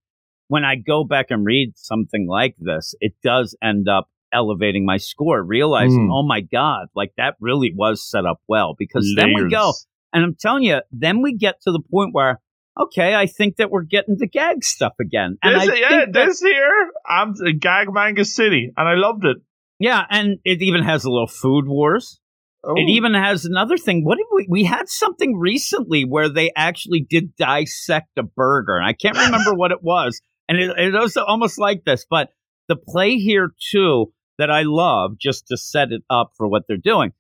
when 0.49 0.65
I 0.65 0.77
go 0.77 1.05
back 1.05 1.27
and 1.31 1.47
read 1.47 1.73
something 1.77 2.27
like 2.29 2.55
this, 2.59 2.95
it 3.01 3.15
does 3.25 3.57
end 3.63 3.89
up 3.89 4.09
elevating 4.33 4.85
my 4.85 4.97
score, 4.97 5.43
realizing, 5.43 6.09
Mm. 6.09 6.13
oh 6.13 6.23
my 6.27 6.41
God, 6.41 6.89
like 6.95 7.13
that 7.17 7.37
really 7.41 7.73
was 7.75 8.03
set 8.09 8.25
up 8.27 8.41
well. 8.49 8.75
Because 8.79 9.13
then 9.17 9.33
we 9.35 9.49
go, 9.51 9.73
And 10.13 10.25
I'm 10.25 10.35
telling 10.39 10.63
you, 10.63 10.81
then 10.93 11.21
we 11.23 11.35
get 11.37 11.61
to 11.63 11.73
the 11.73 11.81
point 11.91 12.15
where, 12.15 12.41
okay, 12.81 13.15
I 13.15 13.27
think 13.27 13.57
that 13.57 13.71
we're 13.71 13.83
getting 13.83 14.17
the 14.19 14.27
gag 14.27 14.65
stuff 14.65 14.93
again. 15.01 15.37
And 15.43 15.55
this, 15.61 15.69
I 15.69 15.75
yeah, 15.75 15.89
that- 16.07 16.13
this 16.13 16.41
here, 16.41 16.91
I'm 17.09 17.35
gag 17.59 17.89
manga 17.93 18.25
city, 18.25 18.73
and 18.77 18.89
I 18.89 18.95
loved 18.95 19.25
it. 19.25 19.39
yeah, 19.79 20.05
and 20.09 20.39
it 20.45 20.63
even 20.63 20.83
has 20.85 21.05
a 21.05 21.11
little 21.11 21.27
food 21.27 21.67
wars. 21.67 22.19
Oh. 22.65 22.75
It 22.77 22.89
even 22.89 23.15
has 23.15 23.45
another 23.45 23.77
thing. 23.77 24.05
What 24.05 24.17
did 24.19 24.27
we? 24.33 24.47
We 24.49 24.65
had 24.65 24.89
something 24.89 25.39
recently 25.39 26.05
where 26.05 26.29
they 26.29 26.51
actually 26.57 27.07
did 27.09 27.37
dissect 27.37 28.19
a 28.19 28.23
burger, 28.25 28.77
and 28.77 28.87
I 28.87 28.93
can't 28.93 29.17
remember 29.17 29.55
what 29.55 29.71
it 29.71 29.83
was. 29.83 30.21
And 30.49 30.59
it, 30.59 30.77
it 30.79 30.93
was 30.93 31.17
almost 31.17 31.59
like 31.59 31.85
this, 31.85 32.07
but 32.09 32.31
the 32.69 32.77
play 32.77 33.17
here 33.17 33.51
too 33.71 34.13
that 34.39 34.51
I 34.51 34.63
love, 34.63 35.19
just 35.19 35.47
to 35.49 35.57
set 35.57 35.93
it 35.93 36.03
up 36.11 36.33
for 36.37 36.49
what 36.49 36.65
they're 36.67 36.77
doing. 36.77 37.13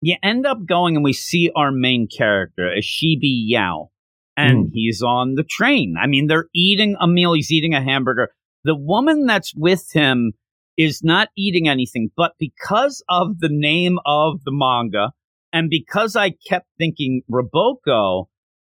You 0.00 0.16
end 0.22 0.46
up 0.46 0.66
going 0.66 0.96
and 0.96 1.04
we 1.04 1.12
see 1.12 1.50
our 1.56 1.72
main 1.72 2.08
character, 2.08 2.70
Ashibi 2.76 3.44
Yao, 3.46 3.90
and 4.36 4.66
hmm. 4.66 4.70
he's 4.72 5.02
on 5.02 5.34
the 5.34 5.44
train. 5.44 5.94
I 6.00 6.06
mean, 6.06 6.26
they're 6.26 6.48
eating 6.54 6.96
a 7.00 7.06
meal. 7.06 7.32
He's 7.32 7.50
eating 7.50 7.74
a 7.74 7.82
hamburger. 7.82 8.30
The 8.64 8.76
woman 8.76 9.26
that's 9.26 9.54
with 9.54 9.92
him 9.92 10.32
is 10.76 11.02
not 11.02 11.28
eating 11.36 11.68
anything, 11.68 12.10
but 12.16 12.32
because 12.38 13.02
of 13.08 13.38
the 13.38 13.48
name 13.50 13.98
of 14.04 14.42
the 14.44 14.52
manga 14.52 15.12
and 15.52 15.70
because 15.70 16.16
I 16.16 16.30
kept 16.30 16.66
thinking 16.78 17.22
Roboco, 17.30 18.26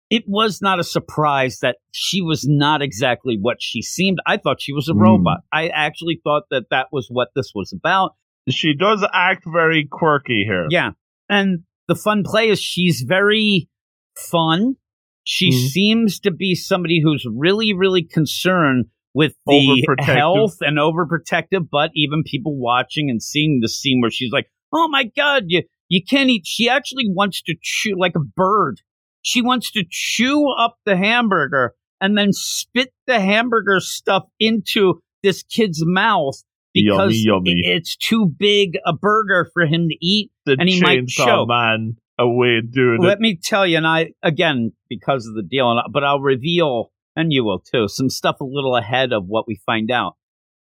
it 0.10 0.24
was 0.28 0.62
not 0.62 0.80
a 0.80 0.84
surprise 0.84 1.60
that 1.62 1.78
she 1.92 2.22
was 2.22 2.46
not 2.48 2.82
exactly 2.82 3.38
what 3.40 3.58
she 3.60 3.82
seemed. 3.82 4.20
I 4.26 4.38
thought 4.38 4.62
she 4.62 4.74
was 4.74 4.88
a 4.90 4.94
Hmm. 4.94 5.00
robot. 5.02 5.40
I 5.52 5.68
actually 5.70 6.22
thought 6.24 6.44
that 6.52 6.66
that 6.72 6.88
was 6.92 7.08
what 7.10 7.30
this 7.36 7.52
was 7.54 7.74
about. 7.74 8.12
She 8.50 8.74
does 8.74 9.06
act 9.14 9.44
very 9.52 9.86
quirky 9.90 10.44
here. 10.46 10.68
Yeah. 10.70 10.92
And 11.30 11.60
the 11.90 11.96
fun 11.96 12.24
play 12.26 12.48
is 12.50 12.62
she's 12.62 13.04
very 13.06 13.68
fun. 14.16 14.76
She 15.24 15.50
Mhm. 15.50 15.68
seems 15.70 16.20
to 16.22 16.32
be 16.32 16.56
somebody 16.56 17.02
who's 17.02 17.26
really, 17.30 17.74
really 17.74 18.04
concerned 18.04 18.86
with 19.14 19.34
the 19.46 19.96
health 20.00 20.58
and 20.62 20.78
overprotective, 20.78 21.68
but 21.70 21.92
even 21.96 22.24
people 22.26 22.56
watching 22.58 23.10
and 23.10 23.22
seeing 23.22 23.60
the 23.62 23.68
scene 23.68 24.00
where 24.02 24.12
she's 24.12 24.32
like, 24.32 24.48
Oh 24.74 24.88
my 24.90 25.06
God, 25.16 25.44
you, 25.48 25.64
you 25.90 26.02
can't 26.04 26.30
eat. 26.30 26.44
She 26.46 26.68
actually 26.70 27.06
wants 27.10 27.42
to 27.44 27.56
chew 27.62 27.96
like 27.98 28.16
a 28.16 28.20
bird. 28.20 28.82
She 29.28 29.42
wants 29.42 29.72
to 29.72 29.84
chew 29.90 30.50
up 30.58 30.78
the 30.86 30.96
hamburger 30.96 31.74
and 32.00 32.18
then 32.18 32.32
spit 32.32 32.94
the 33.08 33.20
hamburger 33.20 33.82
stuff 33.82 34.24
into 34.40 35.02
this 35.22 35.44
kid's 35.44 35.84
mouth 35.86 36.42
because 36.74 37.22
Yummy, 37.22 37.50
yummy. 37.52 37.62
it's 37.66 37.98
too 37.98 38.26
big 38.26 38.78
a 38.86 38.94
burger 38.94 39.50
for 39.54 39.66
him 39.66 39.90
to 39.90 39.98
eat 40.02 40.32
The 40.46 40.56
and 40.58 40.70
he 40.70 40.80
might 40.80 41.08
choke. 41.08 41.50
man 41.50 41.98
away 42.18 42.62
doing 42.62 43.00
it. 43.02 43.06
let 43.06 43.18
it. 43.18 43.20
me 43.20 43.38
tell 43.42 43.68
you, 43.68 43.76
and 43.76 43.86
I 43.86 44.14
again 44.24 44.72
because 44.88 45.28
of 45.28 45.36
the 45.36 45.44
deal, 45.44 45.70
and 45.72 45.82
but 45.92 46.06
I'll 46.06 46.22
reveal, 46.22 46.94
and 47.14 47.34
you 47.34 47.44
will 47.44 47.60
too, 47.60 47.90
some 47.90 48.10
stuff 48.10 48.40
a 48.40 48.46
little 48.46 48.78
ahead 48.78 49.12
of 49.12 49.26
what 49.26 49.46
we 49.46 49.60
find 49.66 49.92
out. 49.92 50.14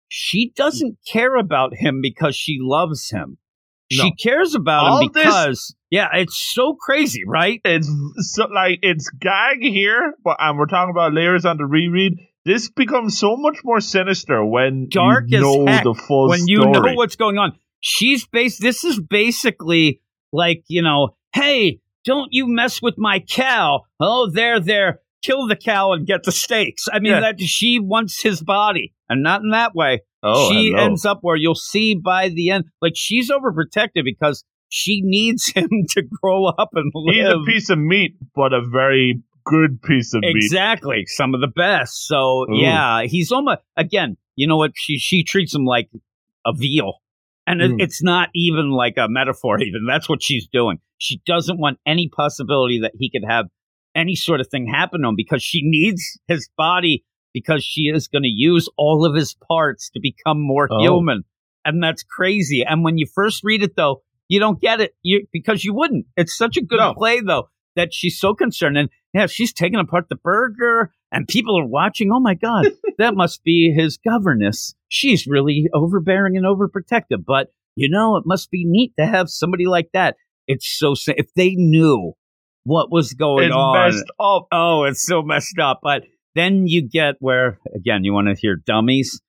She 0.08 0.52
doesn't 0.56 0.96
care 1.06 1.36
about 1.36 1.74
him 1.74 2.00
because 2.00 2.34
she 2.34 2.56
loves 2.58 3.10
him. 3.10 3.36
She 3.90 4.02
No. 4.02 4.10
cares 4.22 4.54
about 4.54 4.86
All 4.86 5.00
him 5.02 5.10
this- 5.14 5.24
because, 5.24 5.76
yeah, 5.90 6.08
it's 6.14 6.36
so 6.54 6.74
crazy, 6.74 7.22
right? 7.26 7.60
It's 7.64 7.88
so 8.32 8.46
like 8.46 8.80
it's 8.82 9.08
gag 9.10 9.58
here, 9.62 10.14
but 10.24 10.36
and 10.40 10.58
we're 10.58 10.66
talking 10.66 10.90
about 10.90 11.12
layers 11.14 11.44
on 11.44 11.56
the 11.58 11.64
reread. 11.66 12.14
This 12.44 12.70
becomes 12.70 13.18
so 13.18 13.36
much 13.36 13.58
more 13.64 13.80
sinister 13.80 14.44
when 14.44 14.88
Dark 14.90 15.24
you 15.28 15.38
as 15.38 15.42
know 15.42 15.66
heck 15.66 15.84
the 15.84 15.94
full 15.94 16.28
when 16.28 16.46
you 16.46 16.62
story. 16.62 16.90
know 16.92 16.94
what's 16.96 17.16
going 17.16 17.38
on. 17.38 17.52
She's 17.80 18.26
based. 18.26 18.60
This 18.60 18.84
is 18.84 19.00
basically 19.00 20.00
like 20.32 20.64
you 20.68 20.82
know, 20.82 21.16
hey, 21.34 21.80
don't 22.04 22.28
you 22.32 22.46
mess 22.48 22.80
with 22.82 22.94
my 22.98 23.20
cow? 23.20 23.82
Oh, 24.00 24.30
there, 24.32 24.58
there, 24.60 25.00
kill 25.22 25.46
the 25.46 25.56
cow 25.56 25.92
and 25.92 26.06
get 26.06 26.22
the 26.24 26.32
steaks. 26.32 26.86
I 26.92 26.98
mean, 26.98 27.12
Yeah. 27.12 27.20
that 27.20 27.40
she 27.40 27.78
wants 27.80 28.22
his 28.22 28.42
body, 28.42 28.92
and 29.08 29.22
not 29.22 29.42
in 29.42 29.50
that 29.50 29.74
way. 29.74 30.00
oh, 30.22 30.50
she 30.50 30.74
ends 30.76 31.04
up 31.04 31.18
where 31.22 31.36
you'll 31.36 31.54
see 31.54 31.94
by 31.94 32.28
the 32.28 32.50
end, 32.50 32.64
like 32.82 32.94
she's 32.96 33.30
overprotective 33.30 34.04
because 34.04 34.44
she 34.68 35.00
needs 35.04 35.46
him 35.54 35.68
to 35.90 36.02
grow 36.22 36.46
up 36.46 36.70
and 36.74 36.90
live. 36.94 37.14
He's 37.14 37.28
a 37.32 37.44
piece 37.46 37.70
of 37.70 37.78
meat, 37.78 38.16
but 38.34 38.52
a 38.52 38.60
very 38.66 39.22
good 39.44 39.80
piece 39.82 40.12
of 40.14 40.20
meat. 40.22 40.34
Exactly, 40.36 41.04
some 41.06 41.34
of 41.34 41.40
the 41.40 41.46
best. 41.46 42.06
So 42.06 42.46
Ooh. 42.50 42.56
yeah, 42.60 43.02
he's 43.04 43.30
almost 43.32 43.60
again. 43.76 44.16
You 44.34 44.46
know 44.46 44.56
what? 44.56 44.72
She 44.74 44.98
she 44.98 45.22
treats 45.24 45.54
him 45.54 45.64
like 45.64 45.88
a 46.44 46.52
veal, 46.54 46.94
and 47.46 47.60
it, 47.62 47.70
Mm. 47.72 47.76
it's 47.82 48.02
not 48.02 48.28
even 48.34 48.70
like 48.70 48.94
a 48.96 49.06
metaphor. 49.08 49.58
Even 49.62 49.86
that's 49.86 50.08
what 50.08 50.22
she's 50.22 50.46
doing. 50.52 50.78
She 50.98 51.20
doesn't 51.26 51.58
want 51.58 51.78
any 51.86 52.08
possibility 52.08 52.80
that 52.80 52.92
he 52.98 53.10
could 53.10 53.24
have 53.28 53.46
any 53.94 54.14
sort 54.14 54.40
of 54.40 54.48
thing 54.48 54.66
happen 54.66 55.02
to 55.02 55.08
him 55.08 55.14
because 55.16 55.42
she 55.42 55.60
needs 55.62 56.18
his 56.28 56.48
body 56.56 57.04
because 57.38 57.62
she 57.62 57.82
is 57.94 58.08
going 58.08 58.22
to 58.22 58.28
use 58.28 58.66
all 58.78 59.04
of 59.04 59.14
his 59.14 59.36
parts 59.46 59.90
to 59.90 60.00
become 60.00 60.40
more 60.40 60.68
Oh. 60.70 60.78
human, 60.80 61.24
and 61.66 61.82
that's 61.82 62.02
crazy. 62.02 62.64
And 62.66 62.82
when 62.82 62.96
you 62.96 63.06
first 63.14 63.44
read 63.44 63.62
it, 63.62 63.76
though, 63.76 64.00
you 64.28 64.40
don't 64.40 64.58
get 64.60 64.80
it 64.80 64.94
you, 65.02 65.26
because 65.32 65.64
you 65.64 65.74
wouldn't. 65.74 66.06
It's 66.16 66.34
such 66.36 66.56
a 66.56 66.62
good 66.62 66.78
No. 66.78 66.94
play, 66.94 67.20
though, 67.20 67.48
that 67.76 67.92
she's 67.92 68.18
so 68.18 68.32
concerned. 68.34 68.78
And 68.78 68.88
yeah, 69.12 69.26
she's 69.26 69.52
taking 69.52 69.78
apart 69.78 70.06
the 70.08 70.16
burger, 70.16 70.92
and 71.12 71.28
people 71.28 71.58
are 71.60 71.66
watching. 71.66 72.10
Oh 72.10 72.20
my 72.20 72.34
God, 72.34 72.66
that 72.98 73.14
must 73.14 73.44
be 73.44 73.70
his 73.76 73.98
governess. 73.98 74.74
She's 74.88 75.26
really 75.26 75.66
overbearing 75.74 76.36
and 76.38 76.46
overprotective. 76.46 77.24
But 77.26 77.48
you 77.76 77.90
know, 77.90 78.16
it 78.16 78.24
must 78.24 78.50
be 78.50 78.64
neat 78.66 78.94
to 78.98 79.04
have 79.06 79.28
somebody 79.28 79.66
like 79.66 79.90
that. 79.92 80.16
It's 80.48 80.66
so 80.78 80.94
if 81.08 81.26
they 81.34 81.50
knew 81.56 82.14
what 82.64 82.90
was 82.90 83.12
going 83.14 83.44
It's 83.46 83.54
on. 83.54 84.46
Oh, 84.50 84.84
it's 84.84 85.04
so 85.06 85.22
messed 85.22 85.58
up. 85.60 85.80
But 85.82 86.02
then 86.36 86.66
you 86.66 86.88
get 86.88 87.16
where 87.18 87.58
again, 87.74 88.04
you 88.04 88.12
want 88.12 88.28
to 88.28 88.34
hear 88.34 88.56
dummies. 88.56 89.20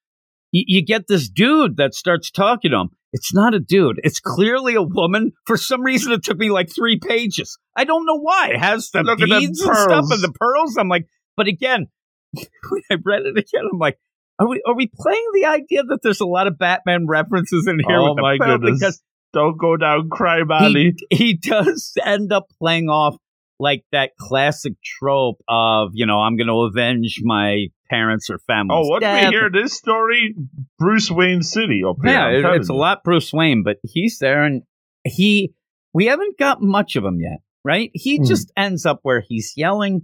You, 0.52 0.64
you 0.68 0.86
get 0.86 1.08
this 1.08 1.30
dude 1.30 1.78
that 1.78 1.94
starts 1.94 2.32
talking 2.32 2.72
to 2.72 2.78
him. 2.78 2.90
It's 3.14 3.34
not 3.34 3.54
a 3.54 3.60
dude. 3.60 4.00
It's 4.04 4.20
clearly 4.20 4.76
a 4.76 4.82
woman. 4.82 5.32
For 5.46 5.58
some 5.58 5.82
reason, 5.82 6.12
it 6.12 6.24
took 6.24 6.38
me 6.38 6.50
like 6.50 6.70
three 6.74 7.00
pages. 7.00 7.58
I 7.76 7.86
don't 7.86 8.06
know 8.06 8.20
why. 8.20 8.50
It 8.50 8.60
has 8.60 8.90
the 8.92 9.04
Look 9.04 9.20
beads 9.20 9.62
and 9.62 9.76
stuff 9.76 10.06
and 10.12 10.22
the 10.22 10.34
pearls. 10.40 10.76
I'm 10.78 10.90
like, 10.90 11.08
but 11.36 11.48
again, 11.48 11.88
when 12.34 12.82
I 12.92 12.98
read 13.04 13.22
it 13.26 13.38
again, 13.38 13.64
I'm 13.72 13.80
like, 13.80 13.98
are 14.40 14.48
we 14.48 14.62
are 14.68 14.76
we 14.76 14.92
playing 14.94 15.26
the 15.34 15.46
idea 15.46 15.84
that 15.84 16.00
there's 16.04 16.20
a 16.20 16.26
lot 16.26 16.48
of 16.48 16.58
Batman 16.60 17.08
references 17.08 17.66
in 17.68 17.80
here? 17.80 17.98
Oh 17.98 18.14
with 18.14 18.22
my 18.22 18.38
goodness. 18.38 18.80
Because 18.80 19.02
Don't 19.34 19.58
go 19.58 19.78
down 19.78 20.10
crime 20.10 20.52
alley. 20.52 20.94
he, 21.10 21.16
he 21.16 21.34
does 21.34 21.94
end 22.04 22.32
up 22.32 22.48
playing 22.60 22.90
off 22.90 23.16
like 23.60 23.84
that 23.92 24.12
classic 24.20 24.74
trope 24.84 25.42
of 25.48 25.90
you 25.94 26.06
know 26.06 26.20
I'm 26.20 26.38
going 26.38 26.48
to 26.48 26.68
avenge 26.72 27.22
my 27.24 27.68
parents 27.90 28.30
or 28.30 28.38
family. 28.40 28.76
Oh, 28.76 28.88
what 28.88 29.02
we 29.02 29.08
hear 29.30 29.50
this 29.52 29.74
story? 29.74 30.36
Bruce 30.78 31.10
Wayne 31.10 31.42
City 31.42 31.82
up 31.88 31.98
here. 32.04 32.14
Yeah, 32.14 32.30
it- 32.30 32.42
telling 32.42 32.60
it's 32.60 32.70
a 32.70 32.74
you. 32.74 32.80
lot 32.80 33.04
Bruce 33.04 33.32
Wayne, 33.34 33.64
but 33.64 33.78
he's 33.84 34.20
there 34.20 34.44
and 34.44 34.64
he 35.04 35.54
we 35.94 36.06
haven't 36.08 36.38
got 36.38 36.62
much 36.62 36.96
of 36.96 37.04
him 37.06 37.20
yet, 37.20 37.40
right? 37.64 37.90
He 37.94 38.18
Hmm. 38.18 38.26
just 38.26 38.52
ends 38.58 38.86
up 38.86 39.00
where 39.04 39.24
he's 39.28 39.54
yelling 39.56 40.02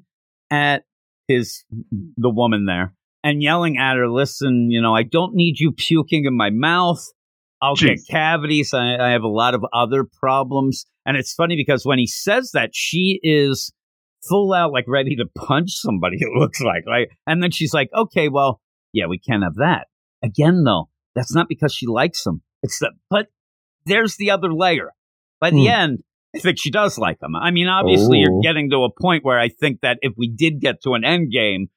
at 0.50 0.84
his 1.28 1.64
the 2.18 2.30
woman 2.30 2.66
there 2.66 2.94
and 3.24 3.42
yelling 3.42 3.78
at 3.78 3.96
her, 3.98 4.10
listen, 4.10 4.70
you 4.72 4.82
know, 4.82 4.94
I 4.96 5.04
don't 5.04 5.34
need 5.36 5.60
you 5.60 5.72
puking 5.72 6.26
in 6.26 6.36
my 6.36 6.50
mouth. 6.50 7.02
I'll 7.64 7.76
get 7.76 8.00
cavities. 8.10 8.74
I, 8.74 8.98
I 8.98 9.10
have 9.12 9.24
a 9.24 9.28
lot 9.28 9.54
of 9.56 9.64
other 9.74 10.04
problems. 10.04 10.86
And 11.06 11.16
it's 11.18 11.34
funny 11.34 11.56
because 11.56 11.86
when 11.86 11.98
he 12.00 12.08
says 12.08 12.52
that, 12.54 12.72
she 12.74 13.20
is 13.24 13.72
full 14.28 14.54
out 14.54 14.72
like 14.72 14.86
ready 14.88 15.16
to 15.16 15.26
punch 15.36 15.72
somebody, 15.72 16.18
it 16.20 16.30
looks 16.38 16.60
like. 16.62 16.84
Like 16.86 17.10
and 17.26 17.42
then 17.42 17.52
she's 17.52 17.74
like, 17.74 17.90
Okay, 17.96 18.28
well, 18.30 18.60
yeah, 18.92 19.08
we 19.08 19.18
can't 19.18 19.44
have 19.44 19.56
that. 19.56 19.88
Again, 20.24 20.64
though, 20.64 20.90
that's 21.16 21.34
not 21.34 21.48
because 21.50 21.74
she 21.74 21.88
likes 21.88 22.26
him. 22.26 22.42
It's 22.62 22.80
that 22.80 22.94
but 23.10 23.28
there's 23.86 24.16
the 24.18 24.32
other 24.32 24.54
layer. 24.54 24.92
By 25.42 25.50
the 25.52 25.66
Hmm. 25.66 25.82
end, 25.82 26.04
I 26.36 26.40
think 26.40 26.58
she 26.60 26.72
does 26.72 26.98
like 26.98 27.22
him. 27.22 27.36
I 27.36 27.52
mean, 27.52 27.68
obviously, 27.68 28.20
you're 28.20 28.34
Oh. 28.38 28.42
getting 28.42 28.70
to 28.72 28.84
a 28.86 28.90
point 29.02 29.24
where 29.26 29.40
I 29.40 29.50
think 29.50 29.82
that 29.82 30.00
if 30.02 30.14
we 30.18 30.28
did 30.30 30.60
get 30.62 30.82
to 30.84 30.94
an 30.94 31.04
end 31.04 31.32
game 31.32 31.68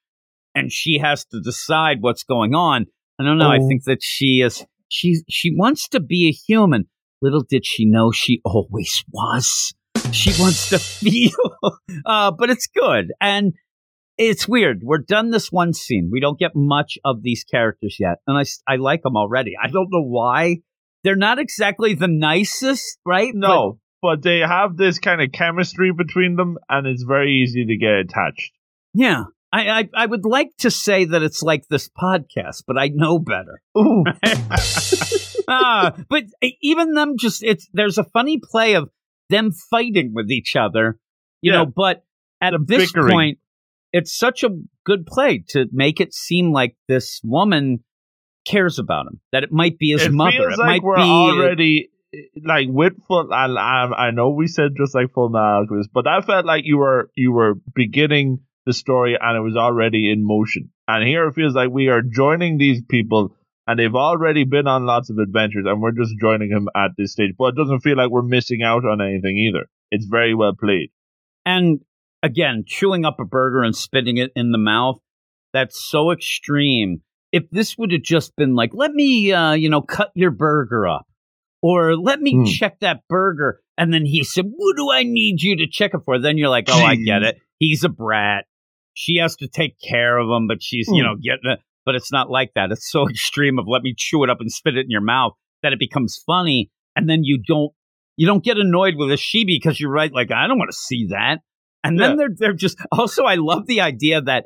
and 0.55 0.71
she 0.71 0.97
has 0.99 1.25
to 1.25 1.41
decide 1.41 1.97
what's 2.01 2.23
going 2.23 2.55
on, 2.55 2.85
I 3.19 3.23
don't 3.23 3.37
know. 3.37 3.49
I 3.49 3.59
Oh. 3.59 3.67
think 3.67 3.83
that 3.85 3.99
she 4.01 4.41
is 4.41 4.65
she 4.89 5.21
she 5.29 5.51
wants 5.55 5.87
to 5.89 5.99
be 5.99 6.27
a 6.27 6.31
human. 6.31 6.85
Little 7.21 7.43
did 7.47 7.65
she 7.65 7.85
know 7.85 8.11
she 8.11 8.41
always 8.45 9.03
was. 9.11 9.73
She 10.11 10.31
wants 10.39 10.69
to 10.69 10.79
feel, 10.79 11.31
uh, 12.05 12.31
but 12.31 12.49
it's 12.49 12.67
good 12.67 13.11
and 13.19 13.53
it's 14.17 14.47
weird. 14.47 14.81
We're 14.83 14.99
done 14.99 15.31
this 15.31 15.51
one 15.51 15.73
scene. 15.73 16.09
We 16.11 16.19
don't 16.19 16.39
get 16.39 16.51
much 16.55 16.97
of 17.05 17.21
these 17.21 17.43
characters 17.43 17.97
yet, 17.99 18.17
and 18.27 18.37
I 18.37 18.43
I 18.71 18.77
like 18.77 19.03
them 19.03 19.15
already. 19.15 19.53
I 19.61 19.67
don't 19.67 19.89
know 19.91 20.03
why. 20.03 20.57
They're 21.03 21.15
not 21.15 21.39
exactly 21.39 21.93
the 21.93 22.07
nicest, 22.07 22.97
right? 23.05 23.31
No, 23.33 23.79
but 24.01 24.23
they 24.23 24.39
have 24.39 24.75
this 24.75 24.99
kind 24.99 25.21
of 25.21 25.31
chemistry 25.31 25.91
between 25.95 26.35
them, 26.35 26.57
and 26.69 26.87
it's 26.87 27.03
very 27.03 27.41
easy 27.43 27.65
to 27.65 27.77
get 27.77 27.93
attached. 27.93 28.51
Yeah. 28.93 29.25
I, 29.53 29.69
I, 29.79 29.89
I 29.93 30.05
would 30.05 30.25
like 30.25 30.51
to 30.59 30.69
say 30.71 31.05
that 31.05 31.23
it's 31.23 31.41
like 31.41 31.67
this 31.69 31.89
podcast, 31.89 32.63
but 32.67 32.77
I 32.77 32.89
know 32.89 33.17
better. 33.19 33.61
Ooh. 33.77 34.03
ah, 35.47 35.95
but 36.09 36.23
even 36.61 36.93
them 36.93 37.15
just 37.17 37.43
it's 37.43 37.67
there's 37.73 37.97
a 37.97 38.03
funny 38.03 38.39
play 38.43 38.75
of 38.75 38.89
them 39.29 39.51
fighting 39.69 40.11
with 40.13 40.29
each 40.31 40.55
other 40.55 40.99
You 41.41 41.51
Yeah. 41.51 41.57
know, 41.59 41.65
but 41.65 42.03
at 42.41 42.51
The 42.51 42.59
this 42.65 42.91
bickering. 42.91 43.09
point, 43.13 43.37
it's 43.93 44.17
such 44.17 44.43
a 44.43 44.49
good 44.85 45.05
play 45.05 45.43
to 45.49 45.65
make 45.71 45.99
it 46.01 46.13
seem 46.13 46.51
like 46.51 46.75
this 46.87 47.21
woman 47.23 47.83
cares 48.47 48.79
about 48.79 49.07
him, 49.07 49.19
that 49.31 49.43
it 49.43 49.51
might 49.51 49.77
be 49.77 49.91
his 49.91 50.03
it 50.05 50.11
mother. 50.11 50.37
feels 50.37 50.53
it 50.53 50.59
like 50.59 50.67
might 50.67 50.83
we're 50.83 50.95
be 50.95 51.01
already 51.01 51.89
like 52.43 52.67
with 52.69 52.93
full. 53.07 53.31
I, 53.33 53.45
I 53.47 54.07
I 54.07 54.11
know 54.11 54.29
we 54.29 54.47
said 54.47 54.71
just 54.77 54.95
like 54.95 55.11
Full 55.13 55.35
Alchemist, 55.35 55.89
but 55.93 56.07
I 56.07 56.21
felt 56.21 56.45
like 56.45 56.63
you 56.65 56.77
were 56.77 57.09
you 57.15 57.31
were 57.31 57.55
beginning 57.75 58.39
the 58.67 58.73
story 58.73 59.17
and 59.19 59.35
it 59.35 59.41
was 59.41 59.55
already 59.57 60.11
in 60.11 60.23
motion. 60.23 60.71
And 60.87 61.07
here 61.07 61.27
it 61.27 61.33
feels 61.33 61.55
like 61.55 61.71
we 61.71 61.87
are 61.87 62.03
joining 62.03 62.59
these 62.59 62.83
people. 62.87 63.35
And 63.65 63.77
they've 63.79 63.95
already 63.95 64.43
been 64.45 64.65
on 64.67 64.85
lots 64.85 65.09
of 65.09 65.17
adventures, 65.17 65.65
and 65.67 65.81
we're 65.81 65.91
just 65.91 66.13
joining 66.21 66.51
them 66.51 66.69
at 66.73 66.91
this 66.97 67.11
stage. 67.13 67.31
But 67.37 67.47
it 67.47 67.55
doesn't 67.57 67.81
feel 67.81 67.97
like 67.97 68.09
we're 68.09 68.21
missing 68.21 68.61
out 68.63 68.85
on 68.85 69.01
anything 69.01 69.37
either. 69.37 69.65
It's 69.91 70.05
very 70.05 70.33
well 70.33 70.53
played. 70.57 70.89
And 71.45 71.81
again, 72.23 72.63
chewing 72.65 73.03
up 73.03 73.19
a 73.19 73.25
burger 73.25 73.63
and 73.63 73.75
spitting 73.75 74.15
it 74.17 74.31
in 74.37 74.51
the 74.53 74.57
mouth, 74.57 74.99
that's 75.51 75.81
so 75.89 76.11
extreme. 76.11 77.01
If 77.33 77.49
this 77.51 77.77
would 77.77 77.91
have 77.91 78.03
just 78.03 78.37
been 78.37 78.55
like, 78.55 78.71
let 78.73 78.91
me, 78.93 79.33
uh, 79.33 79.51
you 79.53 79.69
know, 79.69 79.81
cut 79.81 80.11
your 80.15 80.31
burger 80.31 80.87
up, 80.87 81.05
or 81.61 81.97
let 81.97 82.21
me 82.21 82.35
Hmm. 82.35 82.43
check 82.45 82.79
that 82.79 83.01
burger. 83.09 83.59
And 83.77 83.93
then 83.93 84.05
he 84.05 84.23
said, 84.23 84.45
what 84.55 84.77
do 84.77 84.89
I 84.91 85.03
need 85.03 85.41
you 85.41 85.57
to 85.57 85.67
check 85.67 85.91
it 85.93 86.01
for? 86.05 86.19
Then 86.19 86.37
you're 86.37 86.47
like, 86.49 86.69
oh, 86.69 86.83
I 86.85 86.95
get 86.95 87.21
it. 87.29 87.37
He's 87.59 87.83
a 87.83 87.89
brat. 87.89 88.45
She 88.99 89.17
has 89.17 89.35
to 89.37 89.47
take 89.47 89.75
care 89.79 90.17
of 90.17 90.27
them, 90.27 90.47
but 90.47 90.57
she's, 90.63 90.87
you 90.91 91.03
Hmm. 91.03 91.09
know, 91.09 91.15
getting 91.21 91.51
it. 91.51 91.59
But 91.85 91.93
it's 91.93 92.11
not 92.11 92.31
like 92.31 92.51
that. 92.55 92.71
It's 92.71 92.91
so 92.91 93.07
extreme 93.09 93.59
of 93.59 93.65
let 93.67 93.83
me 93.83 93.93
chew 93.95 94.23
it 94.23 94.29
up 94.31 94.41
and 94.41 94.51
spit 94.51 94.75
it 94.75 94.85
in 94.85 94.89
your 94.89 95.01
mouth 95.01 95.33
that 95.61 95.71
it 95.71 95.77
becomes 95.79 96.19
funny. 96.25 96.71
And 96.95 97.07
then 97.07 97.19
you 97.23 97.39
don't, 97.47 97.71
you 98.17 98.25
don't 98.25 98.43
get 98.43 98.57
annoyed 98.57 98.95
with 98.97 99.09
Ashibi 99.09 99.45
because 99.61 99.79
you're 99.79 99.91
right. 99.91 100.11
Like, 100.11 100.31
I 100.31 100.47
don't 100.47 100.57
want 100.57 100.71
to 100.71 100.77
see 100.77 101.07
that. 101.11 101.41
And 101.83 101.99
then 101.99 102.11
Yeah. 102.11 102.15
they're 102.17 102.35
they're 102.35 102.53
just 102.53 102.79
also 102.91 103.23
I 103.25 103.35
love 103.35 103.67
the 103.67 103.81
idea 103.81 104.19
that 104.21 104.45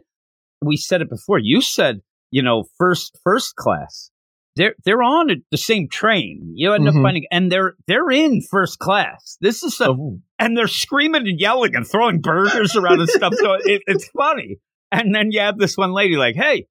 we 0.61 0.75
said 0.75 1.01
it 1.01 1.09
before. 1.09 1.39
You 1.39 1.61
said, 1.61 2.01
you 2.29 2.43
know, 2.43 2.65
first 2.77 3.17
first 3.23 3.55
class. 3.55 4.11
They're 4.57 4.75
they're 4.83 5.01
on 5.01 5.29
the 5.49 5.57
same 5.57 5.87
train. 5.87 6.53
You 6.55 6.73
end 6.73 6.87
up 6.87 6.93
Mhm. 6.93 7.03
finding 7.03 7.23
and 7.31 7.51
they're 7.51 7.75
they're 7.87 8.09
in 8.11 8.41
first 8.41 8.79
class. 8.79 9.37
This 9.39 9.63
is 9.63 9.79
a, 9.79 9.91
Oh. 9.91 10.19
and 10.39 10.57
they're 10.57 10.67
screaming 10.67 11.27
and 11.27 11.39
yelling 11.39 11.75
and 11.75 11.87
throwing 11.87 12.19
burgers 12.19 12.75
around 12.75 12.99
and 12.99 13.09
stuff. 13.09 13.33
So 13.37 13.53
it, 13.63 13.81
it's 13.87 14.09
funny. 14.09 14.57
And 14.91 15.15
then 15.15 15.31
you 15.31 15.39
have 15.39 15.57
this 15.57 15.77
one 15.77 15.93
lady 15.93 16.17
like, 16.17 16.35
hey, 16.35 16.65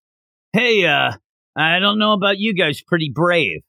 hey, 0.53 0.85
uh, 0.87 1.13
I 1.57 1.79
don't 1.79 1.99
know 1.99 2.13
about 2.13 2.39
you 2.39 2.55
guys, 2.55 2.83
pretty 2.87 3.11
brave 3.15 3.61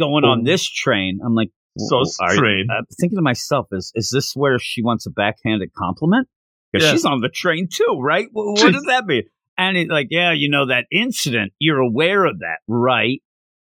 going 0.00 0.24
on 0.24 0.40
Oh. 0.40 0.44
this 0.44 0.66
train. 0.66 1.18
I'm 1.24 1.34
like, 1.34 1.50
So 1.78 1.96
"Well, 1.96 2.04
strange. 2.06 2.68
I'm 2.70 2.84
thinking 3.00 3.18
to 3.18 3.22
myself, 3.22 3.66
is 3.72 3.92
is 3.94 4.10
this 4.12 4.32
where 4.34 4.58
she 4.58 4.82
wants 4.82 5.06
a 5.06 5.10
backhanded 5.10 5.72
compliment? 5.76 6.26
Because 6.72 6.86
Yeah. 6.86 6.92
she's 6.92 7.04
on 7.04 7.20
the 7.20 7.28
train 7.28 7.68
too, 7.70 7.98
right? 8.00 8.28
Wh- 8.32 8.56
What, 8.56 8.72
does 8.72 8.84
that 8.84 9.04
mean? 9.06 9.24
And 9.58 9.76
it's 9.76 9.90
like, 9.90 10.08
yeah, 10.10 10.32
you 10.32 10.48
know 10.48 10.66
that 10.68 10.86
incident. 10.90 11.52
You're 11.58 11.80
aware 11.80 12.24
of 12.24 12.38
that, 12.38 12.58
right? 12.66 13.20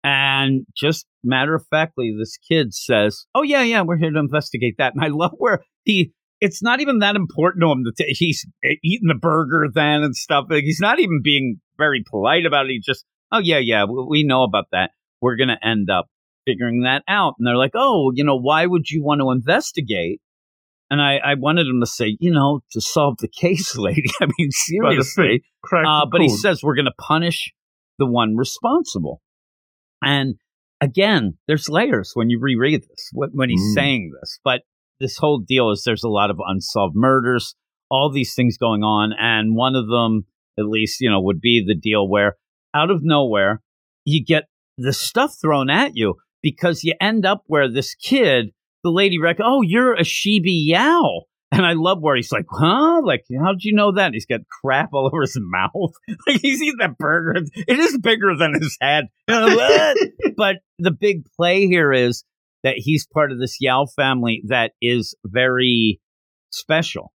And 0.03 0.65
just 0.75 1.05
matter 1.23 1.55
of 1.55 1.65
factly, 1.69 2.13
this 2.17 2.37
kid 2.37 2.73
says, 2.73 3.25
"Oh 3.33 3.43
yeah, 3.43 3.63
yeah, 3.63 3.83
we're 3.83 3.97
here 3.97 4.11
to 4.11 4.19
investigate 4.19 4.75
that." 4.77 4.93
And 4.95 5.03
I 5.03 5.07
love 5.07 5.31
where 5.37 5.63
he. 5.83 6.11
It's 6.41 6.61
not 6.61 6.81
even 6.81 6.99
that 6.99 7.15
important 7.15 7.61
to 7.61 7.71
him 7.71 7.83
that 7.85 8.05
he's 8.09 8.45
eating 8.83 9.07
the 9.07 9.15
burger 9.15 9.67
then 9.73 10.03
and 10.03 10.13
stuff. 10.13 10.47
Like, 10.49 10.65
he's 10.65 10.81
not 10.81 10.99
even 10.99 11.21
being 11.23 11.61
very 11.77 12.03
polite 12.05 12.45
about 12.45 12.65
it. 12.65 12.71
He 12.71 12.81
just, 12.81 13.05
"Oh 13.31 13.39
yeah, 13.39 13.59
yeah, 13.59 13.85
we, 13.85 14.05
we 14.09 14.23
know 14.25 14.43
about 14.43 14.65
that. 14.73 14.91
We're 15.21 15.37
gonna 15.37 15.59
end 15.63 15.89
up 15.89 16.07
figuring 16.45 16.81
that 16.81 17.03
out." 17.07 17.35
And 17.39 17.47
they're 17.47 17.55
like, 17.55 17.71
"Oh, 17.75 18.11
you 18.13 18.25
know, 18.25 18.35
why 18.37 18.65
would 18.65 18.89
you 18.89 19.03
want 19.03 19.21
to 19.21 19.31
investigate?" 19.31 20.19
And 20.89 21.01
I, 21.01 21.15
I 21.15 21.33
wanted 21.35 21.65
him 21.65 21.79
to 21.79 21.87
say, 21.87 22.17
you 22.19 22.29
know, 22.29 22.59
to 22.73 22.81
solve 22.81 23.15
the 23.19 23.27
case, 23.41 23.75
lady. 23.77 24.09
I 24.21 24.27
mean, 24.37 24.51
seriously. 24.51 25.43
Uh, 25.87 26.05
but 26.11 26.21
he 26.21 26.27
says 26.29 26.61
we're 26.61 26.75
going 26.75 26.85
to 26.85 26.93
punish 26.99 27.51
the 27.97 28.05
one 28.05 28.35
responsible. 28.35 29.21
And 30.05 30.35
again, 30.81 31.37
there's 31.47 31.69
layers 31.69 32.11
when 32.13 32.29
you 32.29 32.39
reread 32.39 32.83
this, 32.83 33.09
when, 33.13 33.49
he's 33.49 33.71
Mm. 33.71 33.73
saying 33.73 34.11
this. 34.19 34.39
But 34.43 34.61
this 34.99 35.17
whole 35.17 35.39
deal 35.39 35.71
is 35.71 35.83
there's 35.83 36.03
a 36.03 36.09
lot 36.09 36.29
of 36.29 36.39
unsolved 36.45 36.95
murders, 36.95 37.55
all 37.89 38.11
these 38.11 38.33
things 38.35 38.57
going 38.57 38.83
on. 38.83 39.13
And 39.19 39.55
one 39.55 39.75
of 39.75 39.87
them, 39.87 40.25
at 40.57 40.65
least, 40.65 41.01
you 41.01 41.09
know, 41.09 41.21
would 41.21 41.41
be 41.41 41.63
the 41.65 41.75
deal 41.75 42.07
where 42.07 42.35
out 42.73 42.91
of 42.91 42.99
nowhere, 43.03 43.61
you 44.05 44.23
get 44.23 44.45
the 44.77 44.93
stuff 44.93 45.35
thrown 45.39 45.69
at 45.69 45.91
you 45.95 46.15
because 46.41 46.83
you 46.83 46.93
end 46.99 47.25
up 47.25 47.43
where 47.47 47.69
this 47.71 47.95
kid, 47.95 48.51
the 48.83 48.91
lady 48.91 49.17
rec, 49.19 49.37
oh, 49.41 49.61
you're 49.61 49.95
Ashibi 49.95 50.65
Yao. 50.65 51.23
And 51.55 51.65
I 51.65 51.73
love 51.73 51.99
where 52.01 52.15
he's 52.15 52.31
like, 52.31 52.45
huh? 52.49 53.01
Like, 53.03 53.25
how'd 53.39 53.63
you 53.63 53.73
know 53.75 53.91
that? 53.93 54.13
He's 54.13 54.25
got 54.25 54.41
crap 54.49 54.89
all 54.93 55.05
over 55.13 55.21
his 55.21 55.37
mouth. 55.39 55.93
like, 56.27 56.41
he's 56.41 56.61
eating 56.61 56.77
that 56.79 56.97
burger. 56.97 57.41
It 57.53 57.79
is 57.79 57.97
bigger 57.99 58.35
than 58.35 58.53
his 58.55 58.77
head. 58.81 59.05
You 59.27 59.35
know, 59.35 59.55
what? 59.55 59.97
but 60.35 60.55
the 60.79 60.91
big 60.91 61.25
play 61.37 61.67
here 61.67 61.93
is 61.93 62.23
that 62.63 62.75
he's 62.77 63.05
part 63.05 63.31
of 63.31 63.39
this 63.39 63.57
Yao 63.61 63.85
family 63.85 64.41
that 64.47 64.71
is 64.81 65.15
very 65.25 65.99
special. 66.49 67.13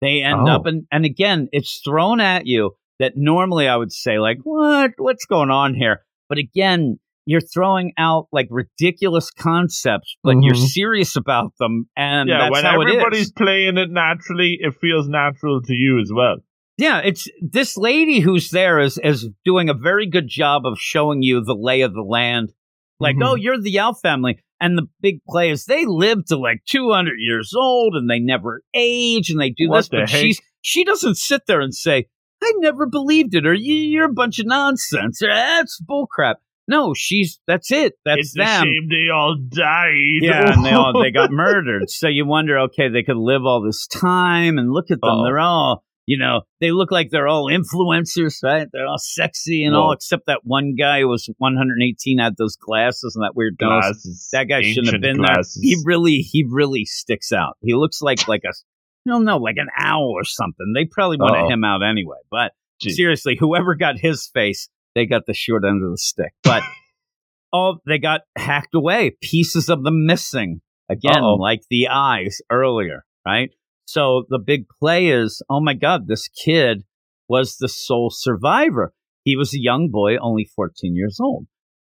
They 0.00 0.22
end 0.22 0.48
Oh. 0.48 0.52
up, 0.52 0.66
and, 0.66 0.86
and 0.92 1.04
again, 1.04 1.48
it's 1.52 1.80
thrown 1.84 2.20
at 2.20 2.46
you 2.46 2.76
that 3.00 3.14
normally 3.16 3.66
I 3.66 3.76
would 3.76 3.92
say, 3.92 4.18
like, 4.18 4.38
what? 4.44 4.92
What's 4.98 5.24
going 5.26 5.50
on 5.50 5.74
here? 5.74 6.02
But 6.28 6.38
again, 6.38 6.98
you're 7.30 7.40
throwing 7.40 7.92
out 7.96 8.26
like 8.32 8.48
ridiculous 8.50 9.30
concepts, 9.30 10.16
but 10.22 10.36
you're 10.42 10.54
Mhm. 10.54 10.66
serious 10.68 11.16
about 11.16 11.52
them, 11.58 11.86
and 11.96 12.28
yeah, 12.28 12.38
that's 12.38 12.50
when 12.52 12.64
how 12.64 12.80
everybody's 12.80 13.26
is. 13.28 13.32
playing 13.32 13.78
it 13.78 13.90
naturally, 13.90 14.58
it 14.60 14.74
feels 14.80 15.08
natural 15.08 15.60
to 15.62 15.72
you 15.72 15.98
as 16.00 16.10
well. 16.14 16.36
Yeah, 16.78 17.00
it's 17.04 17.28
this 17.42 17.76
lady 17.76 18.20
who's 18.20 18.50
there 18.50 18.78
is 18.80 18.98
is 19.04 19.28
doing 19.44 19.68
a 19.68 19.74
very 19.74 20.06
good 20.06 20.28
job 20.28 20.64
of 20.66 20.78
showing 20.78 21.22
you 21.22 21.42
the 21.44 21.54
lay 21.54 21.82
of 21.82 21.92
the 21.92 22.02
land. 22.02 22.52
Like, 22.98 23.16
Mhm. 23.16 23.24
oh, 23.28 23.34
you're 23.34 23.60
the 23.60 23.70
Yao 23.70 23.92
family, 23.92 24.38
and 24.60 24.76
the 24.76 24.86
big 25.00 25.20
play 25.28 25.50
is 25.50 25.64
they 25.66 25.84
live 25.86 26.24
to 26.26 26.36
like 26.36 26.60
200 26.66 27.16
years 27.18 27.52
old, 27.56 27.94
and 27.94 28.08
they 28.10 28.18
never 28.18 28.62
age, 28.74 29.30
and 29.30 29.40
they 29.40 29.50
do 29.50 29.68
What 29.68 29.76
this. 29.78 29.88
the 29.88 29.96
But 29.98 30.10
heck? 30.10 30.20
she's 30.20 30.40
she 30.62 30.84
doesn't 30.84 31.16
sit 31.16 31.42
there 31.46 31.60
and 31.60 31.74
say, 31.74 32.06
"I 32.42 32.52
never 32.58 32.86
believed 32.86 33.34
it," 33.34 33.46
or 33.46 33.54
"You're 33.54 34.10
a 34.10 34.12
bunch 34.12 34.38
of 34.38 34.46
nonsense," 34.46 35.22
or 35.22 35.28
"That's 35.28 35.80
bullcrap." 35.82 36.36
No, 36.70 36.94
she's 36.94 37.40
that's 37.48 37.72
it. 37.72 37.94
That's 38.04 38.20
it's 38.20 38.34
them. 38.34 38.62
a 38.62 38.64
shame 38.64 38.88
they 38.88 39.10
all 39.12 39.36
died. 39.36 40.20
Yeah, 40.22 40.52
and 40.52 40.64
they 40.64 40.70
all 40.70 40.92
they 41.02 41.10
got 41.10 41.30
murdered. 41.32 41.90
So 41.90 42.06
you 42.06 42.24
wonder, 42.24 42.58
okay, 42.60 42.88
they 42.88 43.02
could 43.02 43.16
live 43.16 43.42
all 43.44 43.60
this 43.60 43.86
time, 43.88 44.56
and 44.56 44.70
look 44.70 44.86
at 44.92 45.00
them. 45.00 45.10
Uh-oh. 45.10 45.24
They're 45.24 45.40
all, 45.40 45.82
you 46.06 46.16
know, 46.16 46.42
they 46.60 46.70
look 46.70 46.92
like 46.92 47.10
they're 47.10 47.26
all 47.26 47.50
influencers, 47.50 48.36
right? 48.44 48.68
They're 48.72 48.86
all 48.86 48.98
sexy 48.98 49.64
and 49.64 49.74
all, 49.74 49.90
except 49.92 50.26
that 50.26 50.40
one 50.44 50.74
guy 50.78 51.00
who 51.00 51.08
was 51.08 51.28
118 51.38 52.18
had 52.18 52.36
those 52.38 52.56
glasses 52.56 53.16
and 53.16 53.24
that 53.24 53.34
weird 53.34 53.56
nose. 53.60 53.68
glasses. 53.82 54.28
That 54.32 54.44
guy 54.44 54.62
shouldn't 54.62 54.92
have 54.92 55.02
been 55.02 55.16
glasses. 55.18 55.54
there. 55.54 55.62
He 55.62 55.76
really, 55.84 56.18
he 56.18 56.44
really 56.48 56.84
sticks 56.84 57.32
out. 57.32 57.56
He 57.62 57.74
looks 57.74 58.00
like 58.00 58.28
like 58.28 58.42
a, 58.44 58.50
I 58.50 59.10
don't 59.10 59.24
know, 59.24 59.38
like 59.38 59.56
an 59.58 59.68
owl 59.76 60.12
or 60.16 60.24
something. 60.24 60.72
They 60.74 60.84
probably 60.84 61.16
wanted 61.16 61.44
Uh-oh. 61.46 61.52
him 61.52 61.64
out 61.64 61.82
anyway. 61.82 62.18
But 62.30 62.52
Gee. 62.80 62.90
seriously, 62.90 63.36
whoever 63.38 63.74
got 63.74 63.98
his 63.98 64.30
face, 64.32 64.68
they 64.94 65.06
got 65.06 65.22
the 65.26 65.34
short 65.34 65.64
end 65.64 65.84
of 65.84 65.90
the 65.90 65.98
stick. 65.98 66.32
But 66.42 66.62
oh, 67.52 67.76
they 67.86 67.98
got 67.98 68.22
hacked 68.36 68.74
away, 68.74 69.16
pieces 69.20 69.68
of 69.68 69.84
them 69.84 70.06
missing. 70.06 70.60
Again, 70.88 71.18
Uh-oh. 71.22 71.34
like 71.34 71.62
the 71.70 71.88
eyes 71.88 72.38
earlier, 72.50 73.04
right? 73.24 73.50
So 73.86 74.24
the 74.28 74.38
big 74.38 74.64
play 74.80 75.08
is, 75.08 75.42
oh 75.48 75.60
my 75.60 75.74
God, 75.74 76.06
this 76.06 76.28
kid 76.28 76.84
was 77.28 77.56
the 77.56 77.68
sole 77.68 78.10
survivor. 78.10 78.92
He 79.22 79.36
was 79.36 79.54
a 79.54 79.60
young 79.60 79.88
boy, 79.90 80.16
only 80.16 80.50
14 80.56 80.96
years 80.96 81.18
old. 81.20 81.46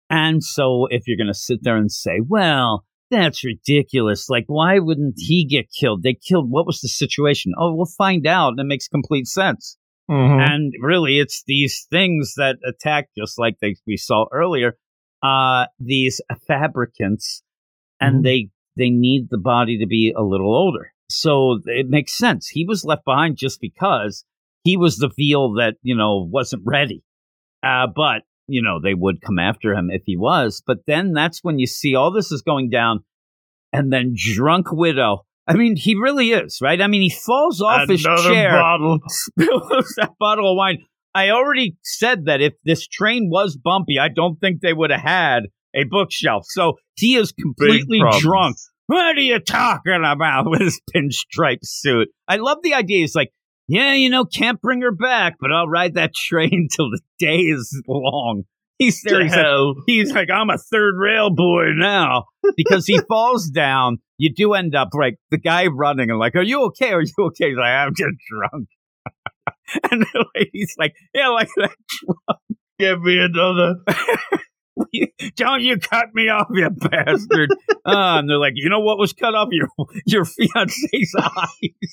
And 0.10 0.44
so 0.44 0.88
if 0.90 1.08
you're 1.08 1.18
going 1.18 1.28
to 1.28 1.34
sit 1.34 1.64
there 1.64 1.78
and 1.78 1.92
say, 1.92 2.20
well, 2.28 2.86
that's 3.10 3.44
ridiculous. 3.44 4.30
Like, 4.30 4.46
why 4.48 4.80
wouldn't 4.80 5.16
he 5.18 5.46
get 5.46 5.72
killed? 5.72 6.04
They 6.04 6.14
killed, 6.14 6.50
what 6.50 6.66
was 6.66 6.82
the 6.82 6.88
situation? 6.88 7.54
Oh, 7.58 7.74
we'll 7.74 7.86
find 7.98 8.28
out. 8.28 8.54
It 8.58 8.66
makes 8.66 8.88
complete 8.88 9.28
sense. 9.28 9.78
Mhm. 10.12 10.42
And 10.52 10.74
really, 10.82 11.20
it's 11.20 11.44
these 11.48 11.88
things 11.90 12.34
that 12.36 12.58
attack, 12.66 13.10
just 13.18 13.40
like 13.40 13.58
they, 13.62 13.76
we 13.88 13.96
saw 13.98 14.26
earlier, 14.32 14.78
uh, 15.24 15.68
these 15.80 16.20
fabricants, 16.48 17.44
and 18.00 18.18
Mhm. 18.20 18.24
they 18.24 18.50
they 18.78 18.90
need 18.90 19.30
the 19.30 19.38
body 19.38 19.78
to 19.80 19.86
be 19.86 20.14
a 20.16 20.24
little 20.24 20.54
older. 20.56 20.92
So 21.10 21.60
it 21.66 21.90
makes 21.90 22.18
sense. 22.18 22.48
He 22.48 22.66
was 22.66 22.86
left 22.86 23.06
behind 23.06 23.38
just 23.38 23.60
because 23.62 24.26
he 24.64 24.78
was 24.78 24.98
the 24.98 25.10
veal 25.16 25.54
that 25.54 25.76
you 25.84 25.96
know 25.96 26.28
wasn't 26.30 26.64
ready. 26.66 27.04
Uh, 27.64 27.88
but 27.88 28.24
you 28.48 28.62
know 28.62 28.80
they 28.82 28.94
would 28.94 29.22
come 29.22 29.40
after 29.40 29.74
him 29.74 29.90
if 29.92 30.04
he 30.06 30.18
was. 30.18 30.62
But 30.66 30.86
then 30.88 31.14
that's 31.14 31.44
when 31.44 31.60
you 31.60 31.68
see 31.68 31.96
all 31.96 32.12
this 32.12 32.32
is 32.32 32.42
going 32.42 32.70
down, 32.70 33.04
and 33.72 33.92
then 33.94 34.14
drunk 34.16 34.72
widow. 34.72 35.26
I 35.48 35.54
mean, 35.54 35.76
he 35.76 35.96
really 35.96 36.32
is 36.32 36.60
right. 36.62 36.80
I 36.82 36.88
mean, 36.88 37.02
he 37.02 37.10
falls 37.10 37.62
off 37.62 37.90
his 37.90 38.04
chair 38.04 38.52
bottle. 38.52 39.00
spills 39.08 39.94
that 39.98 40.12
bottle 40.20 40.52
of 40.52 40.56
wine. 40.56 40.80
I 41.14 41.30
already 41.32 41.78
said 41.84 42.26
that 42.26 42.42
if 42.42 42.54
this 42.64 42.88
train 42.88 43.30
was 43.30 43.58
bumpy, 43.58 44.00
I 44.00 44.08
don't 44.08 44.40
think 44.40 44.62
they 44.62 44.74
would 44.74 44.92
have 44.92 45.02
had 45.02 45.44
a 45.76 45.84
bookshelf. 45.84 46.46
So 46.48 46.76
he 46.96 47.16
is 47.16 47.32
completely 47.32 48.02
drunk 48.20 48.58
What 48.88 49.18
are 49.18 49.22
you 49.22 49.40
talking 49.40 50.04
about 50.06 50.46
with 50.50 50.62
his 50.62 50.80
pinstripe 50.94 51.64
suit? 51.64 52.10
I 52.28 52.38
love 52.38 52.60
the 52.64 52.74
idea. 52.74 53.00
He's 53.00 53.16
like, 53.16 53.32
yeah, 53.68 53.94
you 53.94 54.10
know, 54.10 54.26
can't 54.26 54.62
bring 54.62 54.82
her 54.82 54.92
back, 54.92 55.36
but 55.40 55.52
I'll 55.52 55.68
ride 55.68 55.96
that 55.96 56.14
train 56.16 56.68
till 56.74 56.90
the 56.90 57.02
day 57.20 57.40
is 57.40 57.82
long. 57.88 58.44
He's 58.82 59.00
there. 59.06 59.22
He's 59.22 59.36
like, 59.36 59.76
he's 59.86 60.12
like, 60.12 60.30
I'm 60.34 60.50
a 60.50 60.58
third 60.58 60.96
rail 60.98 61.30
boy 61.30 61.66
now 61.76 62.26
because 62.58 62.88
he 62.88 63.00
falls 63.08 63.48
down. 63.48 64.00
You 64.18 64.34
do 64.34 64.54
end 64.54 64.76
up 64.76 64.90
like 64.94 65.18
the 65.30 65.38
guy 65.38 65.68
running 65.68 66.10
and 66.10 66.18
like, 66.18 66.36
are 66.36 66.42
you 66.42 66.66
okay? 66.66 66.92
Are 66.92 67.02
you 67.02 67.14
okay? 67.20 67.50
He's 67.50 67.58
like, 67.58 67.68
I'm 67.68 67.94
just 67.96 68.16
drunk. 68.30 68.68
and 69.92 70.02
the 70.02 70.26
lady's 70.36 70.74
like, 70.80 70.94
yeah, 71.14 71.30
like 71.30 71.50
that 71.58 71.76
drunk. 71.88 72.40
Give 72.80 73.02
me 73.02 73.20
another. 73.20 73.76
Don't 75.36 75.62
you 75.62 75.78
cut 75.78 76.08
me 76.16 76.30
off, 76.30 76.48
you 76.52 76.68
bastard! 76.72 77.52
uh, 77.86 78.18
and 78.18 78.28
they're 78.28 78.40
like, 78.40 78.54
you 78.56 78.70
know 78.70 78.80
what 78.80 78.98
was 78.98 79.14
cut 79.14 79.36
off 79.36 79.50
your 79.52 79.68
your 80.08 80.26
fiance's 80.26 81.16
eyes. 81.20 81.92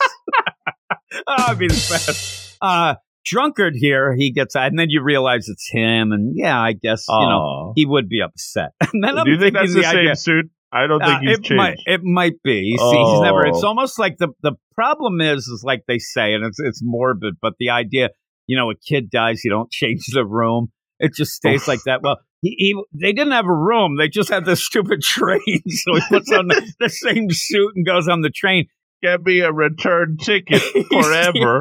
oh, 1.26 1.44
I'd 1.48 1.58
be 1.58 1.68
the 1.68 1.74
best. 1.74 2.56
Uh, 2.62 2.94
drunkard 3.28 3.74
here, 3.76 4.14
he 4.14 4.32
gets 4.32 4.56
out, 4.56 4.66
and 4.66 4.78
then 4.78 4.90
you 4.90 5.02
realize 5.02 5.48
it's 5.48 5.68
him, 5.70 6.12
and 6.12 6.32
yeah, 6.34 6.58
I 6.58 6.72
guess 6.72 7.06
you 7.08 7.26
know 7.26 7.72
he 7.76 7.86
would 7.86 8.08
be 8.08 8.20
upset. 8.22 8.72
And 8.92 9.04
then 9.04 9.24
do 9.24 9.30
you 9.30 9.38
think 9.38 9.54
that's 9.54 9.74
the, 9.74 9.82
same 9.82 9.96
idea, 9.98 10.16
suit? 10.16 10.50
I 10.72 10.86
don't 10.86 11.00
think 11.00 11.16
uh, 11.16 11.20
he's 11.20 11.38
it 11.38 11.44
changed. 11.44 11.56
Might, 11.56 11.78
it 11.86 12.02
might 12.02 12.42
be. 12.42 12.76
Oh. 12.78 12.92
See, 12.92 13.12
he's 13.12 13.20
never. 13.20 13.46
It's 13.46 13.62
oh. 13.62 13.68
almost 13.68 13.98
like 13.98 14.18
the 14.18 14.28
the 14.42 14.52
problem 14.74 15.20
is 15.20 15.46
is 15.46 15.62
like 15.64 15.84
they 15.86 15.98
say, 15.98 16.34
and 16.34 16.44
it's 16.44 16.58
it's 16.58 16.80
morbid, 16.82 17.34
but 17.40 17.54
the 17.58 17.70
idea, 17.70 18.10
you 18.46 18.56
know, 18.56 18.70
a 18.70 18.74
kid 18.74 19.10
dies, 19.10 19.44
you 19.44 19.50
don't 19.50 19.70
change 19.70 20.06
the 20.12 20.24
room. 20.24 20.72
It 20.98 21.14
just 21.14 21.32
stays 21.32 21.68
like 21.68 21.82
that. 21.84 22.02
Well, 22.02 22.18
he, 22.42 22.54
he, 22.58 22.82
they 22.92 23.12
didn't 23.12 23.32
have 23.32 23.46
a 23.46 23.54
room. 23.54 23.96
They 23.96 24.08
just 24.08 24.30
had 24.30 24.44
this 24.44 24.64
stupid 24.64 25.02
train. 25.02 25.62
So 25.68 25.94
he 25.94 26.02
puts 26.08 26.32
on 26.32 26.48
the, 26.48 26.72
the 26.80 26.88
same 26.88 27.30
suit 27.30 27.72
and 27.76 27.86
goes 27.86 28.08
on 28.08 28.22
the 28.22 28.30
train. 28.30 28.66
Get 29.02 29.22
me 29.22 29.40
a 29.40 29.52
return 29.52 30.16
ticket 30.16 30.60
forever. 30.90 31.60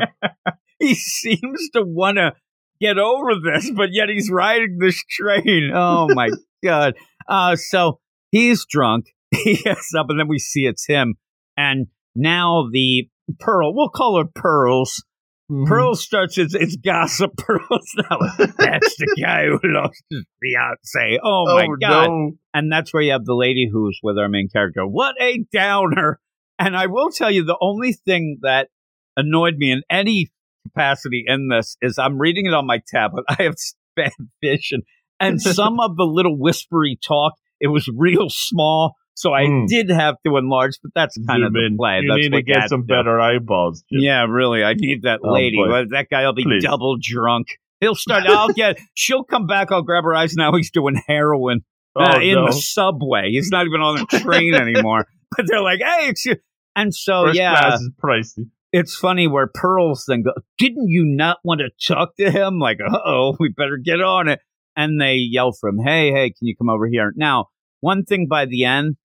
he 0.87 0.95
seems 0.95 1.69
to 1.73 1.83
want 1.83 2.17
to 2.17 2.33
get 2.79 2.97
over 2.97 3.31
this, 3.43 3.71
but 3.71 3.89
yet 3.91 4.09
he's 4.09 4.29
riding 4.29 4.77
this 4.79 5.01
train. 5.09 5.71
Oh 5.73 6.07
my 6.13 6.29
god! 6.63 6.95
Uh, 7.27 7.55
so 7.55 7.99
he's 8.31 8.65
drunk. 8.65 9.07
He 9.29 9.57
gets 9.57 9.93
up, 9.93 10.05
and 10.07 10.17
then 10.17 10.29
we 10.29 10.39
see 10.39 10.61
it's 10.61 10.87
him. 10.87 11.15
And 11.57 11.87
now 12.15 12.69
the 12.71 13.09
Pearl, 13.39 13.75
we'll 13.75 13.89
call 13.89 14.17
her 14.17 14.29
Pearls. 14.33 15.03
Mm-hmm. 15.51 15.65
Pearl 15.65 15.95
starts 15.95 16.37
its, 16.37 16.55
its 16.55 16.77
gossip. 16.77 17.35
Pearl's 17.37 17.91
now 17.97 18.19
that's 18.57 18.95
the 18.97 19.17
guy 19.21 19.45
who 19.47 19.59
lost 19.63 20.01
his 20.09 20.23
fiance. 20.41 21.19
Oh 21.21 21.45
my 21.45 21.67
oh, 21.69 21.75
god! 21.79 22.07
No. 22.07 22.31
And 22.53 22.71
that's 22.71 22.93
where 22.93 23.03
you 23.03 23.11
have 23.11 23.25
the 23.25 23.35
lady 23.35 23.69
who's 23.69 23.99
with 24.01 24.17
our 24.17 24.29
main 24.29 24.47
character. 24.47 24.87
What 24.87 25.15
a 25.21 25.43
downer! 25.51 26.19
And 26.57 26.75
I 26.75 26.87
will 26.87 27.09
tell 27.09 27.29
you, 27.29 27.43
the 27.43 27.57
only 27.59 27.91
thing 27.93 28.39
that 28.43 28.69
annoyed 29.17 29.57
me 29.57 29.71
in 29.71 29.81
any 29.89 30.29
capacity 30.69 31.23
in 31.27 31.49
this 31.49 31.77
is 31.81 31.97
I'm 31.97 32.17
reading 32.19 32.45
it 32.45 32.53
on 32.53 32.65
my 32.65 32.81
tablet. 32.87 33.25
I 33.29 33.43
have 33.43 33.55
bad 33.95 34.11
vision, 34.41 34.83
and 35.19 35.41
some 35.41 35.79
of 35.79 35.97
the 35.97 36.05
little 36.05 36.37
whispery 36.37 36.97
talk 37.05 37.33
it 37.59 37.67
was 37.67 37.89
real 37.95 38.27
small. 38.29 38.95
So 39.15 39.33
I 39.33 39.43
mm. 39.45 39.67
did 39.67 39.89
have 39.89 40.15
to 40.27 40.37
enlarge, 40.37 40.77
but 40.83 40.91
that's 40.93 41.17
kind 41.27 41.39
Zoom 41.39 41.47
of 41.47 41.53
the 41.53 41.75
play. 41.75 42.01
You 42.03 42.09
that's 42.09 42.29
need 42.29 42.33
to 42.33 42.43
get 42.43 42.69
some 42.69 42.83
better 42.83 43.19
eyeballs. 43.19 43.83
Jim. 43.91 44.01
Yeah, 44.01 44.25
really. 44.29 44.63
I 44.63 44.73
need 44.73 45.03
that 45.03 45.21
oh, 45.23 45.33
lady. 45.33 45.57
Well, 45.57 45.85
that 45.89 46.07
guy 46.09 46.23
will 46.25 46.35
be 46.35 46.43
Please. 46.43 46.63
double 46.63 46.97
drunk. 47.01 47.47
He'll 47.79 47.95
start. 47.95 48.25
I'll 48.27 48.49
get. 48.49 48.77
She'll 48.93 49.23
come 49.23 49.47
back. 49.47 49.71
I'll 49.71 49.81
grab 49.81 50.03
her 50.03 50.13
eyes. 50.13 50.35
Now 50.35 50.53
he's 50.55 50.69
doing 50.69 51.01
heroin 51.07 51.61
oh, 51.95 52.03
uh, 52.03 52.19
in 52.19 52.35
no. 52.35 52.45
the 52.47 52.53
subway. 52.53 53.31
He's 53.31 53.49
not 53.49 53.65
even 53.65 53.81
on 53.81 53.95
the 53.95 54.19
train 54.19 54.53
anymore. 54.53 55.07
But 55.35 55.47
they're 55.47 55.61
like, 55.61 55.81
"Hey, 55.83 56.09
excuse." 56.09 56.37
And 56.75 56.93
so, 56.93 57.25
First 57.25 57.39
yeah, 57.39 57.59
class 57.59 57.81
is 57.81 57.89
pricey 58.01 58.49
it's 58.71 58.95
funny 58.95 59.27
where 59.27 59.47
Pearls 59.47 60.05
then 60.07 60.23
go, 60.23 60.33
didn't 60.57 60.89
you 60.89 61.03
not 61.05 61.37
want 61.43 61.61
to 61.61 61.93
talk 61.93 62.15
to 62.17 62.29
him? 62.31 62.59
Like, 62.59 62.79
oh, 62.85 63.35
we 63.39 63.49
better 63.49 63.77
get 63.77 64.01
on 64.01 64.27
it. 64.27 64.39
And 64.75 65.01
they 65.01 65.15
yell 65.15 65.53
from, 65.53 65.79
hey, 65.79 66.11
hey, 66.11 66.29
can 66.29 66.47
you 66.47 66.55
come 66.55 66.69
over 66.69 66.87
here? 66.87 67.11
Now, 67.15 67.47
one 67.79 68.03
thing 68.03 68.27
by 68.29 68.45
the 68.45 68.65
end, 68.65 68.95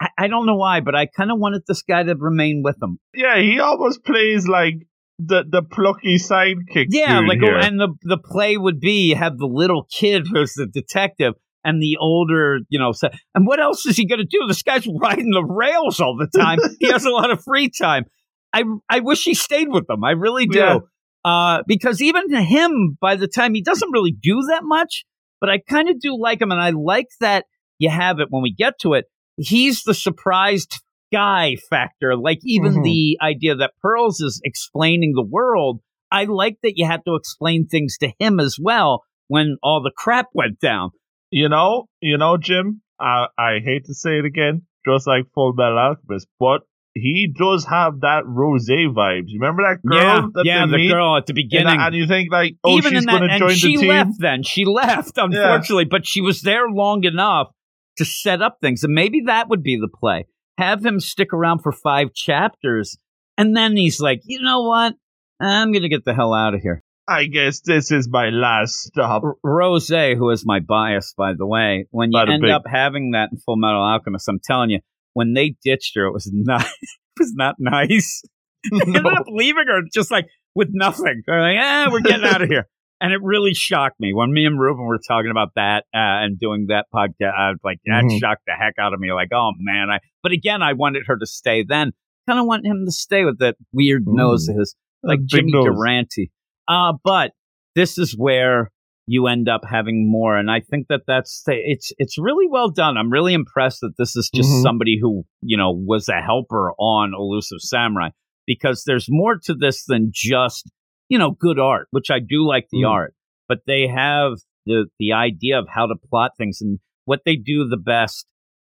I, 0.00 0.08
I 0.16 0.28
don't 0.28 0.46
know 0.46 0.56
why, 0.56 0.80
but 0.80 0.94
I 0.94 1.06
kind 1.06 1.30
of 1.30 1.38
wanted 1.38 1.62
this 1.66 1.82
guy 1.82 2.02
to 2.02 2.14
remain 2.14 2.62
with 2.64 2.78
them. 2.78 2.98
Yeah, 3.14 3.38
he 3.38 3.60
almost 3.60 4.04
plays 4.04 4.48
like 4.48 4.86
the 5.18 5.44
the 5.48 5.62
plucky 5.62 6.16
sidekick. 6.16 6.86
Yeah, 6.90 7.20
like, 7.20 7.38
oh, 7.42 7.46
here. 7.46 7.58
and 7.58 7.78
the 7.78 7.88
the 8.02 8.18
play 8.18 8.56
would 8.56 8.80
be 8.80 9.14
have 9.14 9.36
the 9.36 9.46
little 9.46 9.86
kid 9.90 10.26
who's 10.32 10.54
the 10.54 10.66
detective 10.66 11.34
and 11.64 11.82
the 11.82 11.96
older, 12.00 12.60
you 12.68 12.78
know, 12.78 12.92
and 13.34 13.46
what 13.46 13.60
else 13.60 13.84
is 13.84 13.96
he 13.96 14.06
going 14.06 14.20
to 14.20 14.24
do? 14.24 14.46
This 14.46 14.62
guy's 14.62 14.86
riding 15.00 15.30
the 15.30 15.44
rails 15.44 16.00
all 16.00 16.16
the 16.16 16.28
time. 16.38 16.58
he 16.78 16.90
has 16.90 17.04
a 17.04 17.10
lot 17.10 17.30
of 17.30 17.42
free 17.42 17.68
time. 17.68 18.04
I 18.52 18.64
I 18.88 19.00
wish 19.00 19.24
he 19.24 19.34
stayed 19.34 19.68
with 19.68 19.86
them. 19.86 20.04
I 20.04 20.12
really 20.12 20.46
do. 20.46 20.58
Yeah. 20.58 20.78
Uh, 21.24 21.62
because 21.66 22.00
even 22.00 22.30
to 22.30 22.40
him, 22.40 22.96
by 23.00 23.16
the 23.16 23.28
time 23.28 23.54
he 23.54 23.62
doesn't 23.62 23.90
really 23.92 24.12
do 24.12 24.40
that 24.50 24.62
much, 24.64 25.04
but 25.40 25.50
I 25.50 25.58
kind 25.58 25.88
of 25.88 26.00
do 26.00 26.16
like 26.18 26.40
him, 26.40 26.52
and 26.52 26.60
I 26.60 26.70
like 26.70 27.08
that 27.20 27.44
you 27.78 27.90
have 27.90 28.20
it 28.20 28.28
when 28.30 28.42
we 28.42 28.54
get 28.54 28.78
to 28.80 28.94
it. 28.94 29.06
He's 29.36 29.82
the 29.82 29.94
surprised 29.94 30.80
guy 31.12 31.56
factor. 31.70 32.16
Like 32.16 32.40
even 32.44 32.72
mm-hmm. 32.72 32.82
the 32.82 33.18
idea 33.22 33.56
that 33.56 33.72
Pearls 33.82 34.20
is 34.20 34.40
explaining 34.44 35.12
the 35.14 35.26
world. 35.28 35.80
I 36.10 36.24
like 36.24 36.58
that 36.62 36.74
you 36.76 36.86
had 36.86 37.02
to 37.06 37.16
explain 37.16 37.66
things 37.66 37.98
to 37.98 38.12
him 38.18 38.40
as 38.40 38.56
well 38.60 39.04
when 39.26 39.58
all 39.62 39.82
the 39.82 39.92
crap 39.94 40.26
went 40.32 40.58
down. 40.58 40.90
You 41.30 41.48
know, 41.48 41.86
you 42.00 42.16
know, 42.16 42.36
Jim. 42.36 42.82
I 42.98 43.26
I 43.38 43.58
hate 43.64 43.84
to 43.86 43.94
say 43.94 44.18
it 44.18 44.24
again, 44.24 44.62
just 44.86 45.06
like 45.06 45.24
Full 45.34 45.52
Metal 45.52 45.78
Alchemist, 45.78 46.26
but 46.40 46.62
he 47.00 47.32
does 47.36 47.64
have 47.64 48.00
that 48.00 48.22
rose 48.26 48.68
vibes. 48.68 49.24
You 49.26 49.40
remember 49.40 49.62
that 49.62 49.86
girl? 49.86 49.98
Yeah, 49.98 50.26
that 50.34 50.44
yeah 50.44 50.66
the 50.66 50.88
girl 50.88 51.16
at 51.16 51.26
the 51.26 51.34
beginning. 51.34 51.74
And, 51.74 51.80
and, 51.80 51.94
you 51.94 52.06
think 52.06 52.30
like, 52.30 52.56
oh, 52.64 52.76
Even 52.78 52.92
she's 52.92 53.06
going 53.06 53.28
to 53.28 53.38
join 53.38 53.54
she 53.54 53.76
the 53.76 53.82
team. 53.82 53.88
left 53.88 54.10
then. 54.18 54.42
She 54.42 54.64
left, 54.64 55.16
unfortunately, 55.16 55.84
yeah. 55.84 55.88
but 55.90 56.06
she 56.06 56.20
was 56.20 56.42
there 56.42 56.68
long 56.68 57.04
enough 57.04 57.48
to 57.96 58.04
set 58.04 58.42
up 58.42 58.58
things. 58.60 58.84
And 58.84 58.94
maybe 58.94 59.22
that 59.26 59.48
would 59.48 59.62
be 59.62 59.76
the 59.76 59.88
play. 59.88 60.26
Have 60.58 60.84
him 60.84 61.00
stick 61.00 61.32
around 61.32 61.60
for 61.60 61.70
five 61.72 62.12
chapters, 62.14 62.98
and 63.36 63.56
then 63.56 63.76
he's 63.76 64.00
like, 64.00 64.20
you 64.24 64.42
know 64.42 64.62
what? 64.62 64.94
I'm 65.40 65.70
going 65.70 65.82
to 65.82 65.88
get 65.88 66.04
the 66.04 66.14
hell 66.14 66.34
out 66.34 66.54
of 66.54 66.60
here. 66.60 66.82
I 67.08 67.24
guess 67.24 67.60
this 67.60 67.90
is 67.90 68.08
my 68.10 68.28
last 68.28 68.82
stop. 68.82 69.22
R- 69.24 69.36
Rose, 69.42 69.88
who 69.88 70.30
is 70.30 70.44
my 70.44 70.60
bias, 70.60 71.14
by 71.16 71.32
the 71.32 71.46
way, 71.46 71.86
when 71.90 72.12
you 72.12 72.20
end 72.20 72.50
up 72.50 72.64
having 72.70 73.12
that 73.12 73.30
in 73.32 73.38
Full 73.38 73.56
Metal 73.56 73.80
Alchemist, 73.80 74.28
I'm 74.28 74.40
telling 74.42 74.70
you, 74.70 74.80
when 75.18 75.34
they 75.34 75.56
ditched 75.64 75.96
her, 75.96 76.06
it 76.06 76.12
was 76.12 76.30
not 76.32 76.62
it 76.82 77.18
was 77.18 77.34
not 77.34 77.56
nice. 77.58 78.22
No. 78.72 78.80
ended 78.84 79.06
up 79.06 79.26
leaving 79.28 79.66
her 79.68 79.82
just 79.94 80.10
like 80.10 80.26
with 80.56 80.68
nothing. 80.72 81.22
They're 81.26 81.40
like, 81.40 81.58
ah, 81.60 81.88
we're 81.92 82.00
getting 82.00 82.24
out 82.26 82.42
of 82.42 82.48
here. 82.48 82.66
And 83.00 83.12
it 83.12 83.20
really 83.22 83.54
shocked 83.54 84.00
me 84.00 84.12
when 84.12 84.32
me 84.32 84.44
and 84.44 84.58
Ruben 84.58 84.84
were 84.84 84.98
talking 84.98 85.30
about 85.30 85.50
that 85.54 85.84
uh, 85.94 86.18
and 86.26 86.36
doing 86.36 86.66
that 86.66 86.86
podcast. 86.92 87.32
I 87.32 87.50
was 87.50 87.60
like, 87.62 87.78
that 87.86 88.02
mm-hmm. 88.02 88.18
shocked 88.18 88.42
the 88.48 88.54
heck 88.58 88.74
out 88.76 88.92
of 88.92 88.98
me. 88.98 89.12
Like, 89.12 89.28
oh 89.32 89.52
man, 89.60 89.88
I. 89.88 90.00
But 90.20 90.32
again, 90.32 90.62
I 90.62 90.72
wanted 90.72 91.04
her 91.06 91.16
to 91.16 91.24
stay. 91.24 91.62
Then 91.62 91.92
kind 92.26 92.40
of 92.40 92.46
want 92.46 92.66
him 92.66 92.84
to 92.86 92.90
stay 92.90 93.24
with 93.24 93.38
that 93.38 93.54
weird 93.72 94.04
mm. 94.04 94.16
nose 94.16 94.48
of 94.48 94.56
his, 94.56 94.74
like 95.04 95.24
Jimmy 95.24 95.52
nose. 95.52 95.66
Durante. 95.66 96.32
Uh, 96.66 96.94
but 97.04 97.30
this 97.76 97.98
is 97.98 98.16
where 98.18 98.72
you 99.08 99.26
end 99.26 99.48
up 99.48 99.62
having 99.68 100.08
more. 100.08 100.36
And 100.36 100.50
I 100.50 100.60
think 100.60 100.88
that 100.88 101.00
that's 101.06 101.42
it's 101.46 101.92
it's 101.98 102.18
really 102.18 102.46
well 102.48 102.68
done. 102.68 102.96
I'm 102.96 103.10
really 103.10 103.34
impressed 103.34 103.80
that 103.80 103.94
this 103.98 104.14
is 104.14 104.30
just 104.32 104.50
mm-hmm. 104.50 104.62
somebody 104.62 104.98
who 105.00 105.24
you 105.40 105.56
know 105.56 105.72
was 105.72 106.08
a 106.08 106.20
helper 106.20 106.72
on 106.78 107.14
Elusive 107.14 107.60
Samurai 107.60 108.10
because 108.46 108.84
there's 108.84 109.06
more 109.08 109.38
to 109.44 109.54
this 109.54 109.84
than 109.86 110.10
just 110.12 110.70
you 111.08 111.18
know 111.18 111.30
good 111.30 111.58
art, 111.58 111.88
which 111.90 112.10
I 112.10 112.18
do 112.18 112.46
like 112.46 112.68
the 112.70 112.82
mm. 112.82 112.90
art, 112.90 113.14
but 113.48 113.60
they 113.66 113.86
have 113.86 114.34
the 114.66 114.86
the 114.98 115.14
idea 115.14 115.58
of 115.58 115.66
how 115.68 115.86
to 115.86 115.94
plot 116.10 116.32
things 116.36 116.58
and 116.60 116.78
what 117.06 117.20
they 117.24 117.36
do 117.36 117.66
the 117.66 117.78
best 117.78 118.26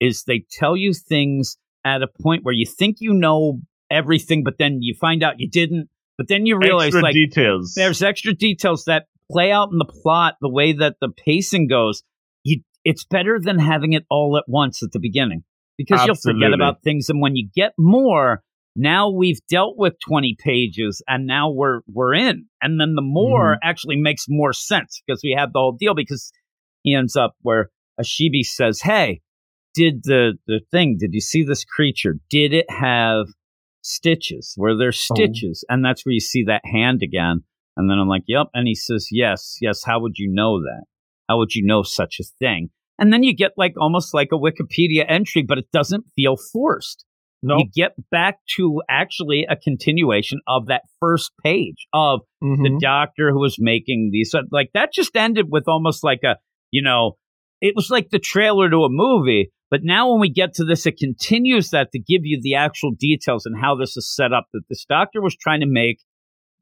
is 0.01 0.25
they 0.25 0.47
tell 0.51 0.77
you 0.77 0.95
things 0.95 1.59
at 1.85 2.03
a 2.03 2.09
point 2.23 2.43
where 2.43 2.55
you 2.55 2.65
think 2.67 2.97
you 3.01 3.13
know 3.13 3.61
everything, 3.91 4.43
but 4.43 4.55
then 4.59 4.79
you 4.81 4.95
find 4.99 5.23
out 5.23 5.35
you 5.39 5.49
didn't. 5.49 5.89
But 6.17 6.29
then 6.29 6.47
you 6.47 6.59
realize 6.59 6.89
extra 6.89 7.03
like 7.03 7.15
details. 7.15 7.75
There's 7.75 8.03
extra 8.03 8.33
details 8.33 8.85
that 8.85 9.07
play 9.33 9.53
out 9.53 9.71
in 9.73 9.79
the 9.79 9.85
plot 9.85 10.35
the 10.41 10.49
way 10.49 10.73
that 10.73 10.97
the 11.01 11.09
pacing 11.09 11.69
goes, 11.69 12.03
you, 12.45 12.63
it's 12.85 13.05
better 13.05 13.39
than 13.41 13.59
having 13.59 13.93
it 13.93 14.05
all 14.11 14.37
at 14.37 14.45
once 14.47 14.83
at 14.83 14.93
the 14.93 15.01
beginning 15.01 15.45
because 15.79 16.01
Absolutely. 16.01 16.41
you'll 16.41 16.51
forget 16.51 16.55
about 16.55 16.83
things. 16.83 17.09
And 17.09 17.21
when 17.21 17.37
you 17.37 17.49
get 17.55 17.73
more, 17.79 18.43
now 18.77 19.11
we've 19.11 19.41
dealt 19.49 19.77
with 19.77 19.95
20 20.07 20.37
pages 20.39 21.03
and 21.07 21.27
now 21.27 21.51
we're 21.51 21.81
we're 21.93 22.15
in 22.15 22.47
and 22.61 22.81
then 22.81 22.95
the 22.95 23.03
more 23.03 23.55
mm-hmm. 23.55 23.69
actually 23.69 23.97
makes 23.97 24.27
more 24.29 24.53
sense 24.53 25.03
because 25.07 25.21
we 25.23 25.35
have 25.37 25.53
the 25.53 25.59
whole 25.59 25.77
deal 25.79 25.95
because 25.95 26.33
he 26.83 26.95
ends 26.95 27.17
up 27.17 27.35
where 27.43 27.71
Ashibi 28.01 28.43
says 28.43 28.81
hey 28.81 29.21
did 29.75 30.03
the 30.05 30.39
the 30.47 30.61
thing 30.71 30.97
did 30.99 31.13
you 31.13 31.21
see 31.21 31.43
this 31.43 31.65
creature 31.65 32.17
did 32.31 32.55
it 32.55 32.67
have 32.71 33.27
stitches 33.83 34.55
were 34.57 34.77
there 34.77 34.89
oh. 34.89 34.91
stitches 34.91 35.65
oh. 35.69 35.75
and 35.75 35.85
that's 35.85 36.07
where 36.07 36.15
you 36.15 36.21
see 36.21 36.45
that 36.45 36.63
hand 36.65 37.03
again 37.03 37.43
and 37.77 37.91
then 37.91 37.99
I'm 37.99 38.09
like, 38.09 38.25
yep. 38.27 38.49
And 38.55 38.67
he 38.69 38.75
says, 38.75 39.09
yes, 39.11 39.57
yes. 39.61 39.83
How 39.85 40.01
would 40.01 40.15
you 40.17 40.29
know 40.33 40.61
that? 40.61 40.85
How 41.29 41.39
would 41.39 41.55
you 41.55 41.65
know 41.65 41.83
such 41.83 42.19
a 42.21 42.25
thing? 42.39 42.71
And 42.99 43.13
then 43.13 43.23
you 43.23 43.35
get 43.35 43.53
like 43.57 43.73
almost 43.81 44.13
like 44.15 44.29
a 44.33 44.37
Wikipedia 44.37 45.05
entry, 45.09 45.43
but 45.43 45.59
it 45.59 45.67
doesn't 45.73 46.05
feel 46.15 46.37
forced. 46.53 47.05
No. 47.43 47.57
You 47.59 47.65
get 47.75 47.93
back 48.11 48.37
to 48.57 48.83
actually 48.89 49.47
a 49.51 49.57
continuation 49.57 50.39
of 50.47 50.67
that 50.67 50.83
first 51.01 51.33
page 51.43 51.87
of 51.93 52.21
Mhm. 52.43 52.63
the 52.63 52.79
doctor 52.81 53.33
who 53.33 53.41
was 53.41 53.57
making 53.59 54.11
these. 54.13 54.33
Like 54.53 54.71
that 54.75 54.93
just 54.93 55.17
ended 55.17 55.47
with 55.51 55.65
almost 55.67 56.05
like 56.05 56.21
a, 56.23 56.37
you 56.71 56.83
know, 56.83 57.17
it 57.61 57.75
was 57.75 57.91
like 57.91 58.11
the 58.11 58.21
trailer 58.21 58.71
to 58.71 58.85
a 58.85 58.89
movie. 58.91 59.51
But 59.73 59.81
now 59.83 60.11
when 60.11 60.21
we 60.21 60.29
get 60.31 60.55
to 60.55 60.65
this, 60.65 60.87
it 60.87 60.99
continues 60.99 61.71
that 61.71 61.91
to 61.93 61.99
give 61.99 62.21
you 62.25 62.39
the 62.41 62.55
actual 62.55 62.93
details 62.97 63.47
and 63.47 63.57
how 63.61 63.75
this 63.75 63.97
is 63.97 64.09
set 64.15 64.33
up. 64.33 64.45
That 64.53 64.63
this 64.69 64.85
doctor 64.85 65.21
was 65.23 65.35
trying 65.35 65.61
to 65.61 65.67
make 65.67 65.99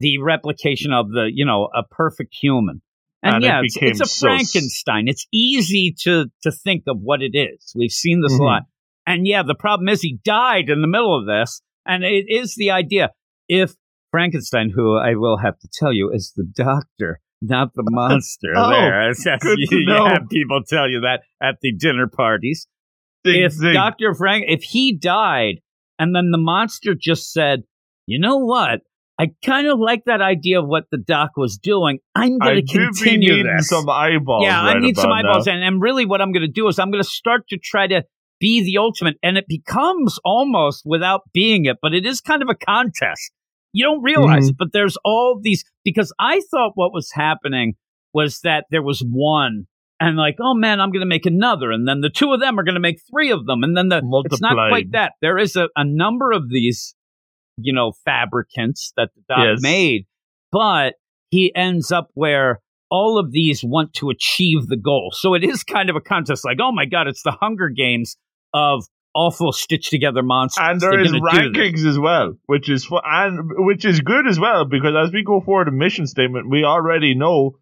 the 0.01 0.17
replication 0.19 0.91
of 0.93 1.09
the, 1.11 1.29
you 1.33 1.45
know, 1.45 1.69
a 1.75 1.83
perfect 1.83 2.35
human. 2.39 2.81
And, 3.23 3.35
And 3.35 3.43
it 3.43 3.47
yeah, 3.47 3.61
it's, 3.63 3.77
it's 3.79 4.01
a 4.01 4.05
so 4.05 4.27
Frankenstein. 4.27 5.07
It's 5.07 5.27
easy 5.31 5.95
to 6.03 6.25
to 6.43 6.51
think 6.51 6.83
of 6.87 6.97
what 6.99 7.21
it 7.21 7.35
is. 7.37 7.71
We've 7.77 7.91
seen 7.91 8.21
this 8.21 8.33
Mhm. 8.33 8.39
a 8.39 8.43
lot. 8.43 8.61
And 9.05 9.27
yeah, 9.27 9.43
the 9.43 9.55
problem 9.55 9.89
is 9.89 10.01
he 10.01 10.17
died 10.23 10.69
in 10.69 10.81
the 10.81 10.87
middle 10.87 11.17
of 11.19 11.25
this. 11.27 11.61
And 11.85 12.03
it 12.03 12.25
is 12.29 12.55
the 12.55 12.71
idea 12.71 13.11
if 13.47 13.73
Frankenstein, 14.11 14.71
who 14.75 14.97
I 14.97 15.15
will 15.15 15.37
have 15.37 15.57
to 15.59 15.67
tell 15.71 15.93
you 15.93 16.11
is 16.11 16.33
the 16.35 16.43
doctor, 16.43 17.19
not 17.41 17.73
the 17.75 17.83
monster. 17.89 18.53
Oh, 18.55 18.69
there, 18.71 19.09
As- 19.09 19.25
as 19.27 19.39
good 19.41 19.59
you, 19.59 19.67
to 19.67 19.85
know. 19.85 20.05
have 20.07 20.27
people 20.29 20.61
tell 20.67 20.89
you 20.89 21.01
that 21.01 21.21
at 21.41 21.55
the 21.61 21.71
dinner 21.73 22.07
parties. 22.07 22.67
Ding, 23.23 23.43
if 23.43 23.57
ding. 23.59 23.73
Doctor 23.73 24.13
Frank, 24.15 24.45
if 24.47 24.63
he 24.63 24.93
died, 24.97 25.61
and 25.99 26.15
then 26.15 26.31
the 26.31 26.39
monster 26.39 26.95
just 26.99 27.31
said, 27.31 27.63
"You 28.07 28.17
know 28.19 28.37
what? 28.37 28.81
I 29.21 29.27
kind 29.45 29.67
of 29.67 29.79
like 29.79 30.03
that 30.05 30.21
idea 30.21 30.59
of 30.59 30.67
what 30.67 30.85
the 30.91 30.97
doc 30.97 31.31
was 31.37 31.57
doing. 31.57 31.99
I'm 32.15 32.37
going 32.39 32.65
to 32.65 32.73
continue 32.73 33.43
this." 33.43 33.69
some 33.69 33.87
eyeballs. 33.89 34.43
yeah, 34.45 34.61
I 34.61 34.73
right 34.73 34.81
need 34.81 34.97
some 34.97 35.11
eyeballs, 35.11 35.47
and, 35.47 35.63
and 35.63 35.81
really, 35.81 36.05
what 36.05 36.21
I'm 36.21 36.31
going 36.31 36.45
to 36.45 36.51
do 36.51 36.67
is 36.67 36.79
I'm 36.79 36.91
going 36.91 37.03
to 37.03 37.09
start 37.09 37.47
to 37.49 37.57
try 37.61 37.87
to 37.87 38.03
be 38.39 38.63
the 38.63 38.77
ultimate, 38.79 39.17
and 39.21 39.37
it 39.37 39.45
becomes 39.47 40.19
almost 40.25 40.81
without 40.85 41.21
being 41.33 41.65
it, 41.65 41.77
but 41.81 41.93
it 41.93 42.05
is 42.05 42.21
kind 42.21 42.41
of 42.41 42.49
a 42.49 42.55
contest. 42.55 43.31
You 43.73 43.85
don't 43.85 44.01
realize 44.01 44.45
Mhm. 44.47 44.49
it, 44.49 44.55
but 44.57 44.73
there's 44.73 44.97
all 45.05 45.39
these 45.41 45.63
because 45.85 46.11
I 46.19 46.41
thought 46.51 46.71
what 46.75 46.91
was 46.91 47.11
happening 47.13 47.75
was 48.13 48.39
that 48.41 48.65
there 48.71 48.81
was 48.83 49.03
one. 49.07 49.65
And 49.99 50.17
like, 50.17 50.37
oh 50.41 50.55
man, 50.55 50.81
I'm 50.81 50.89
going 50.91 51.01
to 51.01 51.05
make 51.05 51.27
another, 51.27 51.71
and 51.71 51.87
then 51.87 52.01
the 52.01 52.09
two 52.09 52.33
of 52.33 52.39
them 52.39 52.59
are 52.59 52.63
going 52.63 52.73
to 52.73 52.81
make 52.81 52.99
three 53.11 53.29
of 53.29 53.45
them, 53.45 53.63
and 53.63 53.77
then 53.77 53.89
the 53.89 54.01
it's 54.25 54.41
not 54.41 54.55
quite 54.71 54.91
that. 54.93 55.13
There 55.21 55.37
is 55.37 55.55
a, 55.55 55.69
a 55.75 55.85
number 55.85 56.31
of 56.31 56.49
these, 56.49 56.95
you 57.57 57.73
know, 57.73 57.91
fabricants 58.05 58.93
that 58.97 59.09
the 59.15 59.21
doc 59.27 59.39
Yes. 59.45 59.59
made, 59.61 60.05
but 60.51 60.95
he 61.29 61.53
ends 61.55 61.91
up 61.91 62.09
where 62.13 62.59
all 62.89 63.17
of 63.17 63.31
these 63.31 63.63
want 63.63 63.93
to 63.93 64.09
achieve 64.09 64.67
the 64.67 64.77
goal. 64.77 65.11
So 65.15 65.33
it 65.33 65.43
is 65.43 65.63
kind 65.63 65.89
of 65.89 65.95
a 65.95 66.01
contest. 66.01 66.43
Like, 66.45 66.57
oh 66.61 66.71
my 66.71 66.85
god, 66.85 67.07
it's 67.07 67.23
the 67.23 67.31
Hunger 67.31 67.69
Games 67.69 68.17
of 68.53 68.83
awful 69.13 69.51
stitched 69.51 69.89
together 69.89 70.23
monsters. 70.23 70.63
and 70.67 70.79
there 70.81 70.91
They're 70.91 71.01
is 71.01 71.11
gonna 71.11 71.21
do 71.31 71.51
this. 71.51 71.57
rankings 71.83 71.85
as 71.87 71.99
well, 71.99 72.33
which 72.47 72.69
is 72.69 72.85
fu- 72.85 72.99
and 73.03 73.49
which 73.65 73.85
is 73.85 74.01
good 74.01 74.27
as 74.27 74.39
well 74.39 74.65
because 74.65 74.93
as 74.95 75.11
we 75.13 75.23
go 75.23 75.39
forward 75.41 75.67
the 75.67 75.71
mission 75.71 76.05
statement, 76.07 76.49
we 76.49 76.63
already 76.63 77.15
know 77.15 77.57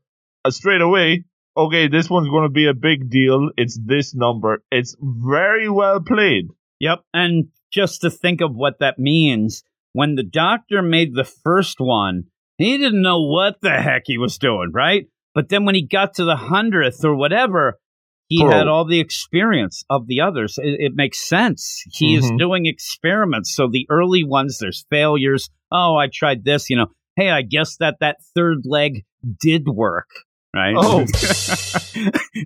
uh, 0.45 0.51
straight 0.51 0.81
away. 0.81 1.25
Okay, 1.57 1.87
this 1.87 2.09
one's 2.09 2.29
going 2.29 2.43
to 2.43 2.49
be 2.53 2.67
a 2.67 2.73
big 2.73 3.09
deal. 3.09 3.49
It's 3.57 3.77
this 3.83 4.15
number. 4.15 4.63
It's 4.71 4.95
very 5.01 5.67
well 5.69 5.99
played. 5.99 6.47
Yep. 6.79 6.99
And 7.13 7.45
just 7.73 8.01
to 8.01 8.09
think 8.09 8.41
of 8.41 8.55
what 8.55 8.79
that 8.79 8.97
means, 8.97 9.63
when 9.93 10.15
the 10.15 10.23
doctor 10.23 10.81
made 10.81 11.13
the 11.13 11.23
first 11.43 11.77
one, 11.79 12.23
he 12.57 12.77
didn't 12.77 13.01
know 13.01 13.21
what 13.23 13.55
the 13.61 13.71
heck 13.81 14.03
he 14.05 14.17
was 14.17 14.37
doing, 14.37 14.71
right? 14.73 15.05
But 15.33 15.49
then 15.49 15.65
when 15.65 15.75
he 15.75 15.85
got 15.85 16.15
to 16.15 16.25
the 16.25 16.35
hundredth 16.35 17.03
or 17.05 17.15
whatever, 17.15 17.79
he 18.27 18.41
Bro. 18.43 18.51
had 18.51 18.67
all 18.67 18.85
the 18.85 18.99
experience 18.99 19.83
of 19.89 20.07
the 20.07 20.21
others. 20.21 20.59
It, 20.61 20.75
it 20.79 20.91
makes 20.95 21.27
sense. 21.27 21.81
He 21.91 22.15
is 22.15 22.29
Mhm. 22.31 22.37
doing 22.37 22.65
experiments. 22.65 23.55
So 23.55 23.67
the 23.67 23.87
early 23.89 24.23
ones, 24.23 24.57
there's 24.59 24.85
failures. 24.89 25.49
Oh, 25.71 25.95
I 25.95 26.07
tried 26.13 26.43
this, 26.43 26.69
you 26.69 26.75
know. 26.75 26.87
Hey, 27.15 27.29
I 27.31 27.41
guess 27.41 27.77
that 27.77 27.97
that 28.01 28.17
third 28.35 28.59
leg 28.65 29.03
did 29.41 29.67
work, 29.67 30.07
right? 30.55 30.75
Oh. 30.77 31.05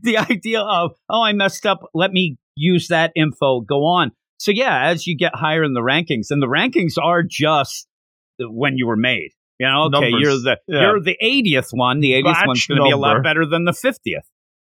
the 0.03 0.17
idea 0.29 0.61
of, 0.61 0.91
oh, 1.09 1.21
I 1.23 1.33
messed 1.33 1.65
up. 1.65 1.81
Let 1.93 2.11
me 2.11 2.37
use 2.55 2.87
that 2.87 3.11
info. 3.15 3.61
Go 3.61 3.85
on. 3.85 4.11
So 4.43 4.51
yeah, 4.51 4.87
as 4.89 5.07
you 5.07 5.15
get 5.15 5.33
higher 5.33 5.63
in 5.63 5.71
the 5.71 5.79
rankings, 5.79 6.27
and 6.29 6.41
the 6.41 6.47
rankings 6.47 7.01
are 7.01 7.23
just 7.23 7.87
when 8.39 8.75
you 8.75 8.85
were 8.87 8.97
made. 8.97 9.29
You 9.57 9.67
know, 9.67 9.83
okay, 9.83 10.11
Numbers. 10.11 10.21
you're 10.21 10.33
the 10.33 10.57
Yeah. 10.67 10.81
you're 10.81 10.99
the 10.99 11.17
80th 11.23 11.69
one. 11.71 12.01
The 12.01 12.11
80th 12.11 12.23
Batch 12.25 12.47
one's 12.47 12.65
going 12.67 12.79
to 12.79 12.83
be 12.83 12.91
a 12.91 12.97
lot 12.97 13.23
better 13.23 13.45
than 13.45 13.63
the 13.63 13.71
50th 13.71 14.27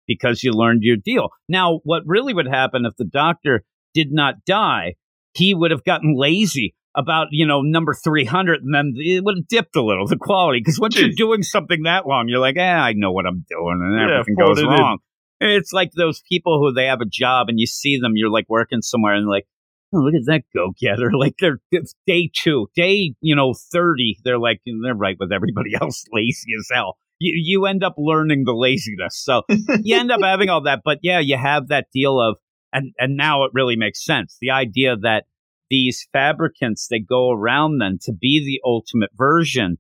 because 0.08 0.44
you 0.44 0.54
learned 0.54 0.82
your 0.82 0.96
deal. 0.98 1.30
Now, 1.48 1.82
what 1.84 2.02
really 2.08 2.34
would 2.34 2.48
happen 2.48 2.84
if 2.88 2.96
the 2.98 3.06
doctor 3.06 3.64
did 3.94 4.12
not 4.12 4.44
die? 4.44 4.96
He 5.34 5.54
would 5.54 5.70
have 5.70 5.84
gotten 5.84 6.16
lazy 6.18 6.74
about 6.96 7.28
you 7.30 7.46
know 7.46 7.62
number 7.62 7.94
300 7.94 8.64
and 8.64 8.74
then 8.74 8.94
it 8.96 9.24
would 9.24 9.38
have 9.38 9.48
dipped 9.48 9.76
a 9.76 9.84
little 9.84 10.08
the 10.08 10.18
quality 10.18 10.60
because 10.62 10.80
once 10.80 11.00
you're 11.00 11.12
doing 11.16 11.44
something 11.44 11.84
that 11.84 12.08
long 12.08 12.28
you're 12.28 12.40
like 12.40 12.58
eh, 12.58 12.64
i 12.64 12.94
know 12.94 13.12
what 13.12 13.28
i'm 13.28 13.46
doing 13.48 13.80
and 13.80 13.94
Yeah, 13.96 14.16
everything 14.16 14.34
goes 14.36 14.58
it 14.58 14.64
in. 14.64 14.68
wrong 14.70 14.98
it's 15.42 15.72
like 15.72 15.92
those 15.94 16.22
people 16.28 16.60
who 16.60 16.74
they 16.74 16.86
have 16.86 17.02
a 17.02 17.06
job 17.06 17.48
and 17.50 17.60
you 17.60 17.66
see 17.66 17.98
them, 17.98 18.14
you're 18.16 18.30
like 18.30 18.46
working 18.50 18.82
somewhere 18.82 19.14
and 19.14 19.28
like, 19.28 19.48
oh, 19.94 19.98
look 20.00 20.14
at 20.14 20.26
that 20.26 20.44
go 20.56 20.72
getter. 20.80 21.12
Like 21.18 21.36
they're 21.40 21.60
day 22.08 22.30
two, 22.34 22.68
day, 22.76 23.14
you 23.22 23.36
know, 23.36 23.54
30. 23.54 24.20
They're 24.24 24.40
like, 24.40 24.62
they're 24.66 24.96
right 24.96 25.18
with 25.20 25.32
everybody 25.32 25.72
else, 25.82 26.06
lazy 26.14 26.52
as 26.60 26.68
hell. 26.74 26.98
You, 27.20 27.34
you 27.36 27.66
end 27.66 27.84
up 27.84 27.96
learning 27.98 28.44
the 28.46 28.54
laziness. 28.54 29.22
So 29.22 29.44
you 29.84 29.98
end 29.98 30.12
up 30.12 30.22
having 30.24 30.50
all 30.50 30.62
that. 30.64 30.82
But 30.86 31.00
yeah, 31.02 31.20
you 31.20 31.36
have 31.38 31.68
that 31.68 31.88
deal 31.94 32.20
of, 32.22 32.38
and, 32.72 32.94
and 32.98 33.18
now 33.18 33.44
it 33.44 33.52
really 33.54 33.76
makes 33.76 34.06
sense. 34.06 34.38
The 34.40 34.52
idea 34.52 34.96
that 35.02 35.26
these 35.70 36.08
fabricants, 36.14 36.88
they 36.88 37.00
go 37.00 37.32
around 37.32 37.80
then 37.80 37.98
to 38.04 38.14
be 38.14 38.44
the 38.46 38.62
ultimate 38.66 39.10
version. 39.18 39.78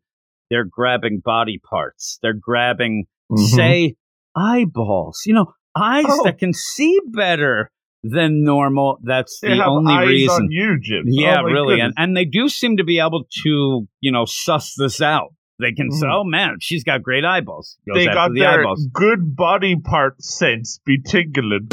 They're 0.49 0.65
grabbing 0.65 1.21
body 1.23 1.59
parts. 1.59 2.19
They're 2.21 2.33
grabbing 2.33 3.05
Mhm. 3.31 3.37
say 3.55 3.95
eyeballs. 4.35 5.21
You 5.25 5.33
know, 5.35 5.53
eyes 5.75 6.05
Oh. 6.07 6.23
that 6.25 6.39
can 6.39 6.53
see 6.53 6.99
better 7.05 7.71
than 8.03 8.43
normal. 8.43 8.99
That's 9.03 9.39
They 9.41 9.49
the 9.57 9.65
only 9.65 9.95
reason. 10.07 10.43
on 10.45 10.47
you, 10.51 10.77
Jim. 10.81 11.03
Yeah, 11.07 11.41
Oh, 11.41 11.43
really. 11.43 11.73
And 11.79 11.91
goodness. 11.91 11.93
and 11.97 12.17
they 12.17 12.25
do 12.25 12.47
seem 12.49 12.77
to 12.77 12.83
be 12.83 12.99
able 12.99 13.25
to, 13.43 13.87
you 14.01 14.11
know, 14.11 14.25
suss 14.25 14.73
this 14.77 15.01
out. 15.01 15.33
They 15.59 15.73
can 15.73 15.91
say, 15.91 16.07
Mhm. 16.07 16.13
"Oh 16.21 16.23
man, 16.23 16.55
she's 16.61 16.85
got 16.85 17.03
great 17.03 17.25
eyeballs." 17.25 17.77
Goes 17.87 17.97
they 17.97 18.05
got 18.05 18.33
the 18.33 18.39
their 18.39 18.61
eyeballs. 18.61 18.87
good 18.93 19.35
body 19.35 19.75
part 19.75 20.21
sense 20.21 20.79
be 20.85 21.01
tingling. 21.01 21.67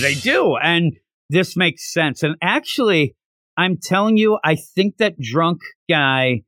They 0.00 0.14
do, 0.14 0.56
and 0.56 0.92
this 1.28 1.56
makes 1.56 1.92
sense. 1.92 2.22
And 2.22 2.36
actually, 2.40 3.16
I'm 3.56 3.76
telling 3.82 4.16
you, 4.16 4.38
I 4.44 4.54
think 4.54 4.98
that 4.98 5.18
drunk 5.18 5.60
guy. 5.88 6.42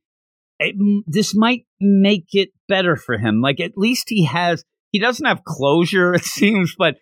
It, 0.59 0.75
this 1.07 1.35
might 1.35 1.65
make 1.81 2.27
it 2.31 2.49
better 2.69 2.95
for 2.95 3.17
him. 3.17 3.41
Like 3.41 3.59
at 3.59 3.71
least 3.75 4.05
he 4.07 4.23
has. 4.25 4.63
He 4.91 4.99
doesn't 4.99 5.25
have 5.25 5.43
closure, 5.43 6.13
it 6.13 6.23
seems, 6.23 6.75
but 6.77 6.95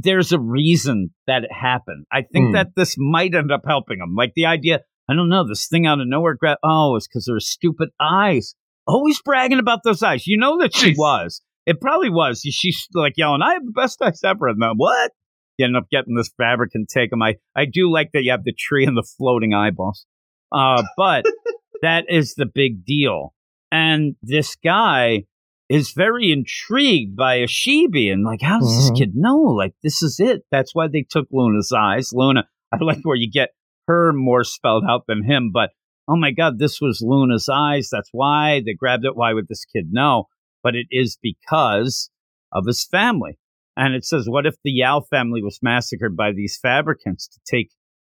there's 0.00 0.32
a 0.32 0.38
reason 0.38 1.10
that 1.26 1.42
it 1.44 1.50
happened. 1.52 2.06
I 2.10 2.22
think 2.22 2.46
Hmm. 2.48 2.52
that 2.52 2.68
this 2.76 2.94
might 2.96 3.34
end 3.34 3.50
up 3.52 3.62
helping 3.66 3.98
him. 3.98 4.14
Like 4.16 4.32
the 4.34 4.46
idea, 4.46 4.80
I 5.10 5.14
don't 5.14 5.28
know, 5.28 5.46
this 5.46 5.66
thing 5.68 5.86
out 5.86 6.00
of 6.00 6.06
nowhere. 6.06 6.36
Gra- 6.38 6.56
oh, 6.62 6.96
it's 6.96 7.08
because 7.08 7.28
her 7.28 7.40
stupid 7.40 7.88
eyes. 8.00 8.54
Always 8.86 9.20
bragging 9.20 9.58
about 9.58 9.80
those 9.84 10.02
eyes. 10.02 10.26
You 10.26 10.38
know 10.38 10.58
that 10.60 10.74
she 10.74 10.92
Jeez. 10.92 10.96
was. 10.98 11.42
It 11.66 11.80
probably 11.80 12.08
was. 12.08 12.40
She's 12.40 12.86
like 12.94 13.14
yelling, 13.18 13.42
"I 13.42 13.54
have 13.54 13.64
the 13.66 13.72
best 13.72 14.00
eyes 14.00 14.20
ever." 14.24 14.48
And 14.48 14.62
then 14.62 14.70
what? 14.76 15.12
You 15.58 15.66
end 15.66 15.76
up 15.76 15.90
getting 15.90 16.14
this 16.14 16.30
fabric 16.38 16.70
and 16.74 16.88
take 16.88 17.10
them. 17.10 17.20
I 17.22 17.34
I 17.54 17.64
do 17.66 17.90
like 17.92 18.12
that 18.12 18.22
you 18.22 18.30
have 18.30 18.44
the 18.44 18.54
tree 18.56 18.86
and 18.86 18.96
the 18.96 19.02
floating 19.18 19.52
eyeballs. 19.52 20.06
Uh, 20.52 20.84
but 20.96 21.24
that 21.82 22.04
is 22.08 22.34
the 22.34 22.46
big 22.46 22.84
deal. 22.86 23.34
And 23.70 24.14
this 24.22 24.56
guy 24.56 25.24
is 25.68 25.92
very 25.92 26.30
intrigued 26.32 27.14
by 27.16 27.38
Ashibi 27.38 28.10
and 28.12 28.24
like, 28.24 28.40
how 28.40 28.58
does 28.58 28.68
Mhm. 28.72 28.76
this 28.76 28.98
kid 28.98 29.12
know? 29.14 29.36
Like, 29.38 29.74
this 29.82 30.02
is 30.02 30.18
it. 30.18 30.42
That's 30.50 30.74
why 30.74 30.88
they 30.88 31.02
took 31.08 31.28
Luna's 31.30 31.72
eyes. 31.76 32.12
Luna, 32.12 32.48
I 32.72 32.78
like 32.82 33.00
where 33.02 33.16
you 33.16 33.30
get 33.30 33.50
her 33.86 34.12
more 34.12 34.44
spelled 34.44 34.84
out 34.88 35.04
than 35.06 35.24
him, 35.24 35.50
but 35.52 35.70
oh 36.08 36.16
my 36.16 36.30
God, 36.30 36.58
this 36.58 36.80
was 36.80 37.02
Luna's 37.02 37.48
eyes. 37.52 37.88
That's 37.92 38.08
why 38.12 38.62
they 38.64 38.72
grabbed 38.74 39.04
it. 39.04 39.16
Why 39.16 39.32
would 39.34 39.48
this 39.48 39.64
kid 39.66 39.88
know? 39.92 40.24
But 40.62 40.74
it 40.74 40.86
is 40.90 41.18
because 41.22 42.10
of 42.52 42.66
his 42.66 42.84
family. 42.84 43.38
And 43.76 43.94
it 43.94 44.04
says, 44.04 44.26
what 44.28 44.46
if 44.46 44.56
the 44.64 44.72
Yao 44.72 45.00
family 45.00 45.42
was 45.42 45.60
massacred 45.62 46.16
by 46.16 46.32
these 46.32 46.58
fabricants 46.60 47.28
to 47.28 47.38
take 47.48 47.70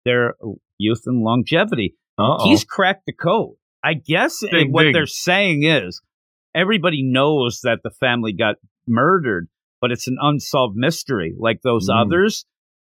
their 0.05 0.35
youth 0.77 1.01
and 1.05 1.21
longevity? 1.23 1.95
Uh-oh. 2.17 2.47
He's 2.47 2.63
cracked 2.63 3.05
the 3.07 3.13
code. 3.13 3.55
I 3.83 3.95
guess 3.95 4.41
it- 4.43 4.71
what 4.71 4.93
they're 4.93 5.05
saying 5.05 5.63
is 5.63 6.01
everybody 6.59 7.01
knows 7.03 7.61
that 7.63 7.79
the 7.83 7.91
family 7.99 8.33
got 8.33 8.55
murdered, 8.87 9.47
but 9.81 9.91
it's 9.91 10.07
an 10.07 10.17
unsolved 10.21 10.75
mystery. 10.75 11.33
Like 11.37 11.61
those 11.61 11.89
Mm. 11.89 12.01
others, 12.05 12.45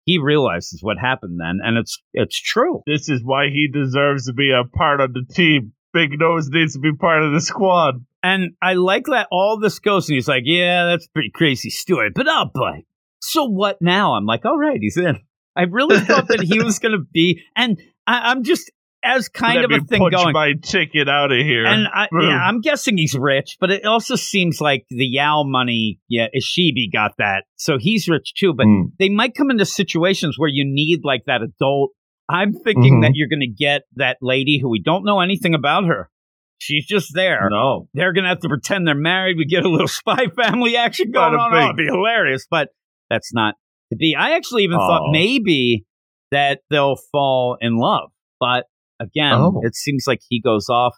he 0.04 0.18
realizes 0.18 0.82
what 0.82 0.98
happened 0.98 1.38
then, 1.40 1.58
and 1.62 1.76
it's 1.76 2.00
it's 2.14 2.40
true. 2.40 2.82
This 2.86 3.08
is 3.08 3.20
why 3.22 3.48
he 3.50 3.68
deserves 3.72 4.26
to 4.26 4.32
be 4.32 4.50
a 4.52 4.64
part 4.64 5.00
of 5.00 5.12
the 5.12 5.24
team. 5.30 5.72
Big 5.92 6.18
Nose 6.18 6.48
needs 6.50 6.74
to 6.74 6.80
be 6.80 6.92
part 6.94 7.22
of 7.22 7.32
the 7.32 7.40
squad. 7.40 8.04
And 8.22 8.52
I 8.60 8.74
like 8.74 9.04
that 9.06 9.28
all 9.30 9.58
this 9.58 9.78
goes, 9.78 10.08
and 10.08 10.14
he's 10.14 10.28
like, 10.28 10.42
"Yeah, 10.46 10.86
that's 10.86 11.06
a 11.06 11.10
pretty 11.10 11.30
crazy 11.30 11.70
story, 11.70 12.10
but 12.14 12.28
I'll 12.28 12.50
bite. 12.54 12.84
so 13.20 13.44
what 13.44 13.78
now? 13.80 14.14
I'm 14.14 14.26
like, 14.26 14.44
all 14.44 14.56
right, 14.58 14.78
he's 14.80 14.96
in. 14.96 15.18
I 15.56 15.62
really 15.62 15.98
thought 16.00 16.28
that 16.28 16.40
he 16.40 16.58
was 16.62 16.78
going 16.78 16.92
to 16.92 17.04
be, 17.12 17.42
and 17.56 17.80
I, 18.06 18.30
am 18.30 18.44
just 18.44 18.70
as 19.08 19.28
kind 19.28 19.56
Let 19.56 19.64
of 19.64 19.70
a 19.72 19.84
thing 19.84 20.08
going. 20.10 20.32
my 20.32 20.52
ticket 20.62 21.08
out 21.08 21.32
of 21.32 21.38
here. 21.38 21.64
And 21.66 21.86
I, 21.92 22.08
Boom. 22.10 22.22
yeah, 22.28 22.36
I'm 22.38 22.60
guessing 22.60 22.96
he's 22.98 23.14
rich, 23.18 23.56
but 23.60 23.70
it 23.70 23.84
also 23.84 24.14
seems 24.16 24.60
like 24.60 24.84
the 24.90 25.06
Yao 25.06 25.42
money, 25.44 25.98
yeah, 26.08 26.26
Ashibi 26.36 26.92
got 26.92 27.12
that, 27.18 27.44
so 27.56 27.78
he's 27.78 28.08
rich 28.08 28.34
too. 28.36 28.52
But 28.54 28.66
Hmm. 28.66 28.82
they 28.98 29.08
might 29.08 29.34
come 29.34 29.50
into 29.50 29.64
situations 29.64 30.38
where 30.38 30.48
you 30.50 30.64
need 30.66 31.00
like 31.04 31.24
that 31.26 31.42
adult. 31.42 31.90
I'm 32.28 32.52
thinking 32.52 32.98
Mhm. 33.00 33.02
that 33.02 33.12
you're 33.14 33.28
going 33.28 33.40
to 33.40 33.46
get 33.46 33.82
that 33.96 34.18
lady 34.20 34.58
who 34.60 34.68
we 34.68 34.82
don't 34.82 35.04
know 35.04 35.20
anything 35.20 35.54
about 35.54 35.84
her. 35.86 36.10
She's 36.58 36.84
just 36.86 37.14
there. 37.14 37.48
no. 37.50 37.88
They're 37.94 38.12
going 38.12 38.24
to 38.24 38.28
have 38.30 38.40
to 38.40 38.48
pretend 38.48 38.86
they're 38.86 38.94
married. 38.94 39.36
We 39.38 39.44
get 39.46 39.64
a 39.64 39.68
little 39.68 39.86
spy 40.00 40.26
family 40.26 40.76
action 40.76 41.10
going 41.12 41.34
on. 41.34 41.54
Oh, 41.54 41.64
it'd 41.64 41.76
be 41.76 41.84
hilarious, 41.86 42.46
but 42.50 42.68
that's 43.08 43.32
not 43.32 43.54
to 43.92 43.96
be. 43.96 44.14
I 44.14 44.32
actually 44.36 44.64
even 44.64 44.76
thought 44.76 45.04
Oh. 45.06 45.12
maybe 45.12 45.84
that 46.32 46.60
they'll 46.68 46.96
fall 47.12 47.56
in 47.60 47.76
love, 47.78 48.10
but 48.40 48.64
again, 49.00 49.34
Oh. 49.34 49.60
it 49.62 49.74
seems 49.74 50.04
like 50.06 50.20
he 50.28 50.40
goes 50.40 50.68
off. 50.68 50.94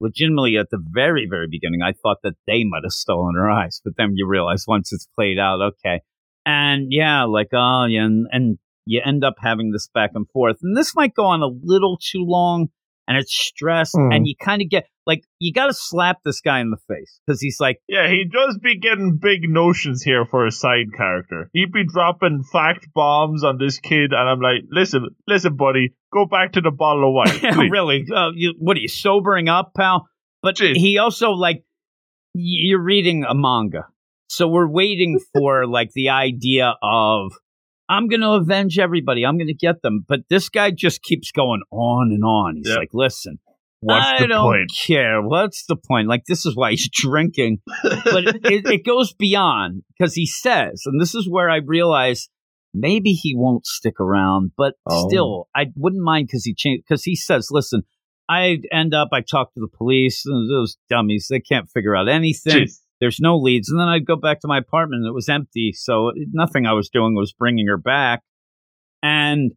Legitimately, 0.00 0.56
at 0.56 0.70
the 0.70 0.82
very, 0.92 1.26
very 1.30 1.46
beginning, 1.48 1.80
I 1.82 1.92
thought 1.92 2.18
that 2.24 2.34
they 2.46 2.64
might 2.64 2.82
have 2.82 2.90
stolen 2.92 3.36
her 3.36 3.48
eyes, 3.50 3.80
but 3.84 3.94
then 3.96 4.12
you 4.16 4.26
realize 4.28 4.64
once 4.66 4.92
it's 4.92 5.06
played 5.14 5.38
out, 5.38 5.60
okay, 5.62 6.00
and 6.44 6.86
yeah, 6.90 7.24
like 7.24 7.48
oh 7.52 7.86
yeah, 7.88 8.04
and, 8.04 8.26
and 8.32 8.58
you 8.86 9.00
end 9.04 9.24
up 9.24 9.34
having 9.38 9.70
this 9.70 9.88
back 9.94 10.10
and 10.14 10.28
forth, 10.30 10.56
and 10.62 10.76
this 10.76 10.94
might 10.96 11.14
go 11.14 11.24
on 11.26 11.42
a 11.42 11.48
little 11.62 11.96
too 11.96 12.24
long, 12.26 12.68
and 13.06 13.16
it's 13.16 13.32
stress, 13.34 13.92
Hmm. 13.94 14.10
and 14.12 14.26
you 14.26 14.34
kind 14.38 14.60
of 14.62 14.68
get 14.68 14.86
like 15.06 15.22
you 15.38 15.52
got 15.52 15.66
to 15.68 15.74
slap 15.74 16.18
this 16.24 16.40
guy 16.40 16.60
in 16.60 16.70
the 16.70 16.78
face 16.88 17.20
because 17.26 17.40
he's 17.40 17.60
like, 17.60 17.78
Yeah, 17.88 18.08
he 18.08 18.24
does 18.30 18.58
be 18.58 18.78
getting 18.78 19.18
big 19.22 19.48
notions 19.48 20.02
here 20.02 20.24
for 20.26 20.44
a 20.46 20.50
side 20.50 20.92
character. 20.94 21.50
He'd 21.52 21.72
be 21.72 21.84
dropping 21.86 22.42
fact 22.52 22.88
bombs 22.94 23.44
on 23.44 23.58
this 23.58 23.78
kid, 23.78 24.12
and 24.12 24.28
I'm 24.28 24.40
like, 24.40 24.62
listen, 24.70 25.08
listen, 25.28 25.56
buddy, 25.56 25.94
go 26.14 26.24
back 26.26 26.52
to 26.52 26.60
the 26.62 26.70
bottle 26.70 27.08
of 27.08 27.14
wine. 27.14 27.40
Yeah, 27.42 27.68
really? 27.68 28.06
Uh, 28.14 28.30
you, 28.34 28.54
what 28.58 28.76
are 28.76 28.80
you 28.80 28.88
sobering 28.88 29.48
up, 29.48 29.72
pal? 29.76 30.08
But 30.42 30.56
Jeez. 30.56 30.76
he 30.76 30.98
also 30.98 31.30
like 31.32 31.64
you're 32.34 32.82
reading 32.82 33.24
a 33.28 33.34
manga, 33.34 33.86
so 34.28 34.48
we're 34.48 34.68
waiting 34.68 35.18
for 35.34 35.66
like 35.66 35.90
the 35.94 36.08
idea 36.10 36.74
of 36.82 37.32
I'm 37.88 38.08
going 38.08 38.22
to 38.22 38.30
avenge 38.30 38.78
everybody. 38.78 39.24
I'm 39.26 39.36
going 39.36 39.48
to 39.48 39.54
get 39.54 39.82
them. 39.82 40.04
But 40.08 40.20
this 40.30 40.48
guy 40.48 40.70
just 40.70 41.02
keeps 41.02 41.30
going 41.32 41.62
on 41.70 42.12
and 42.12 42.24
on. 42.24 42.56
He's 42.56 42.68
Yeah. 42.70 42.76
like, 42.76 42.90
listen. 42.94 43.38
What's 43.80 44.06
I 44.06 44.20
the 44.22 44.28
don't 44.28 44.42
point? 44.44 44.72
care. 44.86 45.20
What's 45.20 45.66
the 45.66 45.76
point? 45.76 46.08
Like 46.08 46.22
this 46.26 46.46
is 46.46 46.56
why 46.56 46.70
he's 46.70 46.88
drinking, 46.92 47.58
but 47.82 48.24
it, 48.26 48.36
it, 48.46 48.66
it 48.66 48.84
goes 48.86 49.12
beyond 49.12 49.82
because 49.98 50.14
he 50.14 50.24
says, 50.26 50.82
and 50.86 50.98
this 50.98 51.14
is 51.14 51.28
where 51.28 51.50
I 51.50 51.56
realize 51.56 52.30
maybe 52.74 53.12
he 53.12 53.34
won't 53.36 53.64
stick 53.66 54.00
around, 54.00 54.50
but 54.56 54.74
Oh. 54.86 55.08
still, 55.08 55.48
I 55.54 55.66
wouldn't 55.76 56.02
mind 56.02 56.26
because 56.28 56.44
he 56.44 56.54
changed. 56.54 56.84
Because 56.86 57.04
he 57.04 57.14
says, 57.16 57.48
"Listen, 57.50 57.82
I 58.28 58.58
end 58.72 58.92
up, 58.94 59.08
I 59.12 59.20
talk 59.20 59.54
to 59.54 59.60
the 59.60 59.68
police, 59.68 60.24
and 60.26 60.50
those 60.50 60.76
dummies, 60.90 61.28
they 61.30 61.40
can't 61.40 61.68
figure 61.70 61.94
out 61.96 62.08
anything. 62.08 62.64
Jeez. 62.64 62.80
There's 63.00 63.20
no 63.20 63.36
leads, 63.38 63.68
and 63.70 63.78
then 63.78 63.88
I'd 63.88 64.06
go 64.06 64.16
back 64.16 64.40
to 64.40 64.48
my 64.48 64.58
apartment, 64.58 65.00
and 65.00 65.08
it 65.08 65.14
was 65.14 65.28
empty, 65.28 65.72
so 65.74 66.12
nothing 66.32 66.66
I 66.66 66.72
was 66.72 66.88
doing 66.88 67.14
was 67.14 67.32
bringing 67.32 67.66
her 67.68 67.78
back, 67.78 68.22
and." 69.02 69.52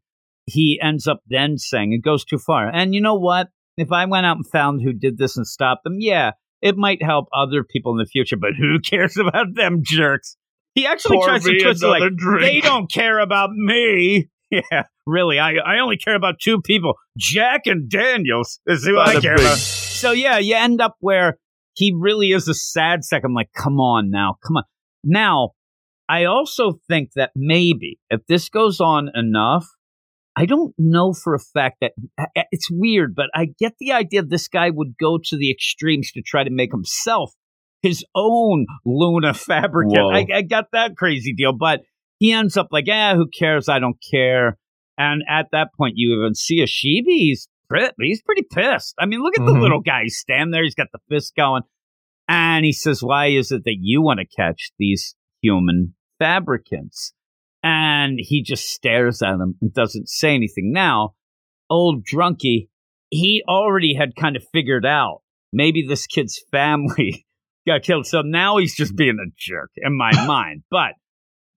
He 0.49 0.79
ends 0.81 1.07
up 1.07 1.19
then 1.27 1.57
saying 1.57 1.91
it 1.91 2.05
goes 2.05 2.23
too 2.23 2.37
far. 2.37 2.69
And 2.73 2.95
you 2.95 3.01
know 3.01 3.15
what? 3.15 3.49
If 3.75 3.91
I 3.91 4.05
went 4.05 4.25
out 4.25 4.37
and 4.37 4.47
found 4.47 4.81
who 4.81 4.93
did 4.93 5.17
this 5.17 5.35
and 5.35 5.45
stopped 5.45 5.83
them, 5.83 5.97
yeah, 5.99 6.31
it 6.61 6.77
might 6.77 7.03
help 7.03 7.27
other 7.33 7.65
people 7.65 7.91
in 7.91 7.97
the 7.97 8.05
future, 8.05 8.37
but 8.37 8.51
who 8.57 8.79
cares 8.83 9.17
about 9.17 9.55
them 9.55 9.81
jerks? 9.83 10.37
He 10.77 10.85
actually 10.85 11.17
Pour 11.17 11.25
tries 11.25 11.43
to 11.43 11.59
twist 11.59 11.83
it 11.83 11.87
like, 11.87 12.03
drink. 12.15 12.41
they 12.41 12.61
don't 12.61 12.91
care 12.91 13.19
about 13.19 13.49
me. 13.51 14.29
Yeah, 14.49 14.83
really. 15.05 15.39
I, 15.39 15.55
I 15.55 15.79
only 15.79 15.97
care 15.97 16.15
about 16.15 16.35
two 16.41 16.61
people 16.61 16.93
Jack 17.17 17.63
and 17.65 17.89
Daniels 17.89 18.61
is 18.65 18.85
who 18.85 18.97
I 18.97 19.19
care 19.19 19.33
about. 19.33 19.57
So, 19.57 20.13
yeah, 20.13 20.37
you 20.37 20.55
end 20.55 20.79
up 20.79 20.95
where 21.01 21.37
he 21.73 21.93
really 21.93 22.31
is 22.31 22.47
a 22.47 22.53
sad 22.53 23.03
sack. 23.03 23.23
I'm 23.25 23.33
like, 23.33 23.49
come 23.53 23.81
on 23.81 24.09
now, 24.09 24.37
come 24.47 24.55
on. 24.55 24.63
Now, 25.03 25.49
I 26.07 26.23
also 26.23 26.79
think 26.87 27.09
that 27.17 27.31
maybe 27.35 27.99
if 28.09 28.21
this 28.29 28.47
goes 28.47 28.79
on 28.79 29.09
enough, 29.13 29.67
I 30.37 30.45
don't 30.45 30.73
know 30.77 31.11
for 31.11 31.35
a 31.35 31.39
fact 31.39 31.81
that 31.81 31.91
it's 32.53 32.69
weird, 32.71 33.15
but 33.15 33.25
I 33.35 33.47
get 33.59 33.73
the 33.81 33.91
idea 33.91 34.23
this 34.23 34.47
guy 34.47 34.69
would 34.69 34.93
go 34.97 35.19
to 35.25 35.35
the 35.35 35.51
extremes 35.51 36.11
to 36.13 36.21
try 36.25 36.45
to 36.45 36.51
make 36.51 36.71
himself 36.71 37.33
his 37.87 38.03
own 38.15 38.65
Luna 38.85 39.33
fabricant. 39.33 40.13
I, 40.13 40.25
I 40.33 40.41
got 40.41 40.65
that 40.73 40.95
crazy 40.97 41.33
deal, 41.33 41.53
but 41.53 41.81
he 42.19 42.31
ends 42.31 42.57
up 42.57 42.67
like, 42.71 42.87
yeah, 42.87 43.15
who 43.15 43.27
cares? 43.27 43.69
I 43.69 43.79
don't 43.79 43.97
care. 44.11 44.57
And 44.97 45.23
at 45.29 45.47
that 45.51 45.69
point, 45.77 45.93
you 45.95 46.19
even 46.19 46.33
see 46.35 46.59
Ashibi. 46.63 47.05
He's, 47.19 47.47
pri- 47.69 47.91
he's 47.99 48.21
pretty 48.23 48.43
pissed. 48.51 48.95
I 48.99 49.05
mean, 49.05 49.21
look 49.21 49.37
at 49.37 49.45
the 49.45 49.51
Mhm. 49.53 49.61
little 49.61 49.81
guy. 49.81 50.03
He's 50.03 50.17
standing 50.17 50.51
there. 50.51 50.63
He's 50.63 50.73
got 50.75 50.87
the 50.91 50.99
fist 51.09 51.33
going. 51.35 51.61
And 52.27 52.65
he 52.65 52.71
says, 52.73 53.01
why 53.03 53.27
is 53.27 53.51
it 53.51 53.63
that 53.65 53.77
you 53.79 54.01
want 54.01 54.19
to 54.19 54.25
catch 54.25 54.71
these 54.79 55.15
human 55.41 55.93
fabricants? 56.19 57.13
And 57.63 58.17
he 58.19 58.41
just 58.43 58.65
stares 58.65 59.21
at 59.21 59.33
him 59.35 59.55
and 59.61 59.73
doesn't 59.73 60.09
say 60.09 60.33
anything. 60.35 60.71
Now, 60.73 61.13
old 61.69 62.05
drunkie, 62.05 62.69
he 63.09 63.43
already 63.47 63.93
had 63.95 64.15
kind 64.15 64.35
of 64.35 64.43
figured 64.51 64.85
out 64.85 65.21
maybe 65.53 65.85
this 65.87 66.07
kid's 66.07 66.41
family 66.51 67.25
got 67.67 67.83
killed. 67.83 68.05
So 68.07 68.21
now 68.21 68.57
he's 68.57 68.75
just 68.75 68.95
being 68.95 69.17
a 69.19 69.29
jerk 69.37 69.69
in 69.77 69.95
my 69.97 70.11
mind. 70.25 70.63
But 70.71 70.93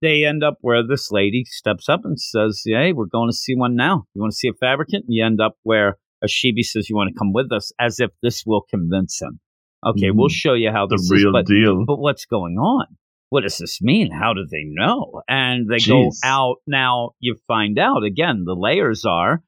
they 0.01 0.25
end 0.25 0.43
up 0.43 0.57
where 0.61 0.85
this 0.85 1.11
lady 1.11 1.43
steps 1.45 1.87
up 1.89 2.01
and 2.03 2.19
says, 2.19 2.61
Hey, 2.65 2.91
we're 2.93 3.05
going 3.05 3.29
to 3.29 3.35
see 3.35 3.55
one 3.55 3.75
now. 3.75 4.03
You 4.13 4.21
want 4.21 4.31
to 4.31 4.37
see 4.37 4.47
a 4.49 4.53
fabricant? 4.53 5.05
And 5.07 5.13
You 5.15 5.25
end 5.25 5.39
up 5.41 5.55
where 5.63 5.97
Ashibi 6.23 6.61
says, 6.63 6.89
You 6.89 6.95
want 6.95 7.11
to 7.13 7.17
come 7.17 7.33
with 7.33 7.51
us, 7.51 7.71
as 7.79 7.99
if 7.99 8.11
this 8.21 8.43
will 8.45 8.61
convince 8.69 9.21
him. 9.21 9.39
Okay, 9.85 10.07
Mm. 10.09 10.15
we'll 10.15 10.29
show 10.29 10.53
you 10.53 10.71
how 10.71 10.85
The 10.87 10.97
this 10.97 11.09
real 11.11 11.29
is. 11.29 11.33
But, 11.33 11.45
deal. 11.47 11.85
but 11.87 11.97
what's 11.97 12.25
going 12.25 12.57
on? 12.57 12.85
What 13.29 13.41
does 13.41 13.57
this 13.57 13.81
mean? 13.81 14.11
How 14.11 14.33
do 14.33 14.45
they 14.51 14.63
know? 14.65 15.21
And 15.27 15.67
they 15.69 15.77
go 15.79 16.11
out. 16.23 16.57
Now 16.67 17.11
you 17.19 17.37
find 17.47 17.79
out 17.79 18.03
again, 18.03 18.43
the 18.45 18.55
layers 18.55 19.05
are 19.05 19.41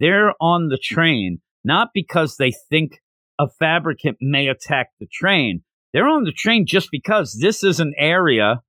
they're 0.00 0.34
on 0.40 0.68
the 0.68 0.76
train, 0.78 1.38
not 1.64 1.88
because 1.94 2.36
they 2.36 2.52
think 2.68 3.00
a 3.38 3.48
fabricant 3.48 4.18
may 4.20 4.48
attack 4.48 4.88
the 5.00 5.06
train. 5.10 5.62
They're 5.92 6.08
on 6.08 6.24
the 6.24 6.32
train 6.32 6.66
just 6.66 6.88
because 6.90 7.38
this 7.40 7.62
is 7.62 7.80
an 7.80 7.92
area, 7.98 8.62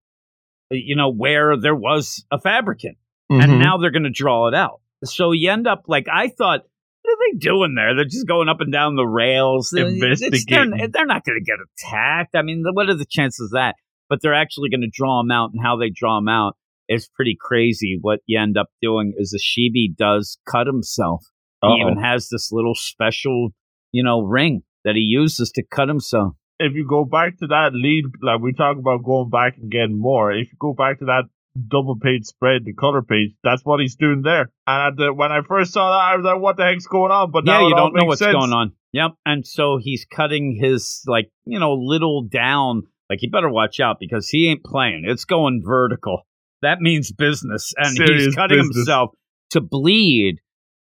you 0.72 0.96
know, 0.96 1.12
where 1.12 1.56
there 1.58 1.76
was 1.76 2.26
a 2.32 2.40
fabricant 2.40 2.98
and 3.30 3.52
Mhm. 3.54 3.64
now 3.64 3.78
they're 3.78 3.92
going 3.92 4.04
to 4.04 4.10
draw 4.10 4.48
it 4.48 4.54
out. 4.54 4.82
So 5.04 5.32
you 5.32 5.50
end 5.52 5.68
up 5.68 5.84
like 5.88 6.08
I 6.12 6.28
thought. 6.30 6.62
What 7.06 7.12
are 7.16 7.32
they 7.34 7.38
doing 7.38 7.76
there? 7.76 7.94
They're 7.96 8.06
just 8.06 8.28
going 8.30 8.48
up 8.48 8.62
and 8.62 8.72
down 8.72 8.96
the 8.96 9.06
rails. 9.06 9.74
It's- 9.74 10.00
They're, 10.00 10.08
Investigating. 10.12 10.92
they're 10.94 11.06
not 11.06 11.26
going 11.26 11.38
to 11.38 11.44
get 11.44 11.58
attacked. 11.60 12.34
I 12.34 12.42
mean, 12.44 12.64
what 12.72 12.88
are 12.88 12.96
the 12.96 13.04
chances 13.06 13.52
of 13.52 13.58
that? 13.58 13.76
But 14.08 14.22
they're 14.22 14.34
actually 14.34 14.70
going 14.70 14.82
to 14.84 14.90
draw 14.90 15.22
them 15.22 15.30
out, 15.30 15.52
and 15.54 15.62
how 15.62 15.76
they 15.76 15.90
draw 15.90 16.18
them 16.18 16.30
out 16.30 16.56
is 16.88 17.10
pretty 17.14 17.36
crazy. 17.38 17.98
What 18.00 18.22
you 18.26 18.40
end 18.40 18.58
up 18.58 18.68
doing 18.82 19.14
is 19.18 19.36
Ashibi 19.38 19.94
does 19.94 20.38
cut 20.50 20.66
himself. 20.66 21.26
He 21.62 21.68
Uh-oh. 21.68 21.76
even 21.92 22.02
has 22.02 22.30
this 22.30 22.54
little 22.54 22.74
special, 22.74 23.50
you 23.92 24.02
know, 24.02 24.22
ring 24.22 24.64
that 24.86 24.96
he 24.96 25.02
uses 25.02 25.52
to 25.56 25.64
cut 25.64 25.90
himself. 25.90 26.36
If 26.64 26.74
you 26.74 26.88
go 26.88 27.06
back 27.06 27.38
to 27.40 27.48
that 27.48 27.72
lead, 27.74 28.06
like 28.22 28.40
we 28.42 28.54
talk 28.54 28.78
about 28.78 29.04
going 29.04 29.30
back 29.30 29.58
and 29.58 29.72
getting 29.72 30.00
more, 30.00 30.32
if 30.32 30.48
you 30.52 30.58
go 30.60 30.74
back 30.74 31.00
to 31.00 31.06
that 31.06 31.24
double 31.68 31.98
page 31.98 32.26
spread, 32.26 32.66
the 32.66 32.74
color 32.74 33.02
page, 33.02 33.32
that's 33.44 33.64
what 33.64 33.80
he's 33.80 33.96
doing 33.96 34.22
there. 34.24 34.52
And 34.66 34.94
at 34.94 34.98
the, 34.98 35.14
when 35.14 35.32
I 35.32 35.42
first 35.48 35.74
saw 35.74 35.92
that, 35.92 36.14
I 36.14 36.16
was 36.16 36.26
like, 36.26 36.42
what 36.42 36.58
the 36.58 36.64
heck's 36.64 36.88
going 36.88 37.12
on? 37.12 37.32
But 37.32 37.46
yeah, 37.46 37.60
now 37.60 37.68
you 37.68 37.76
don't 37.76 37.94
know 37.94 38.06
what's 38.06 38.20
sense. 38.20 38.34
going 38.34 38.54
on. 38.54 38.74
Yep. 38.94 39.12
And 39.26 39.46
so 39.46 39.78
he's 39.82 40.06
cutting 40.06 40.58
his 40.60 41.04
like, 41.08 41.30
you 41.46 41.60
know, 41.60 41.74
little 41.74 42.24
down. 42.24 42.84
Like 43.10 43.22
you 43.22 43.30
better 43.30 43.50
watch 43.50 43.80
out 43.80 43.98
because 44.00 44.30
he 44.30 44.50
ain't 44.50 44.64
playing. 44.64 45.04
It's 45.06 45.26
going 45.26 45.62
vertical. 45.64 46.26
That 46.62 46.80
means 46.80 47.12
business. 47.12 47.74
And 47.78 47.98
he's 47.98 48.34
cutting 48.34 48.58
business. 48.58 48.78
himself 48.78 49.12
to 49.52 49.62
bleed 49.62 50.40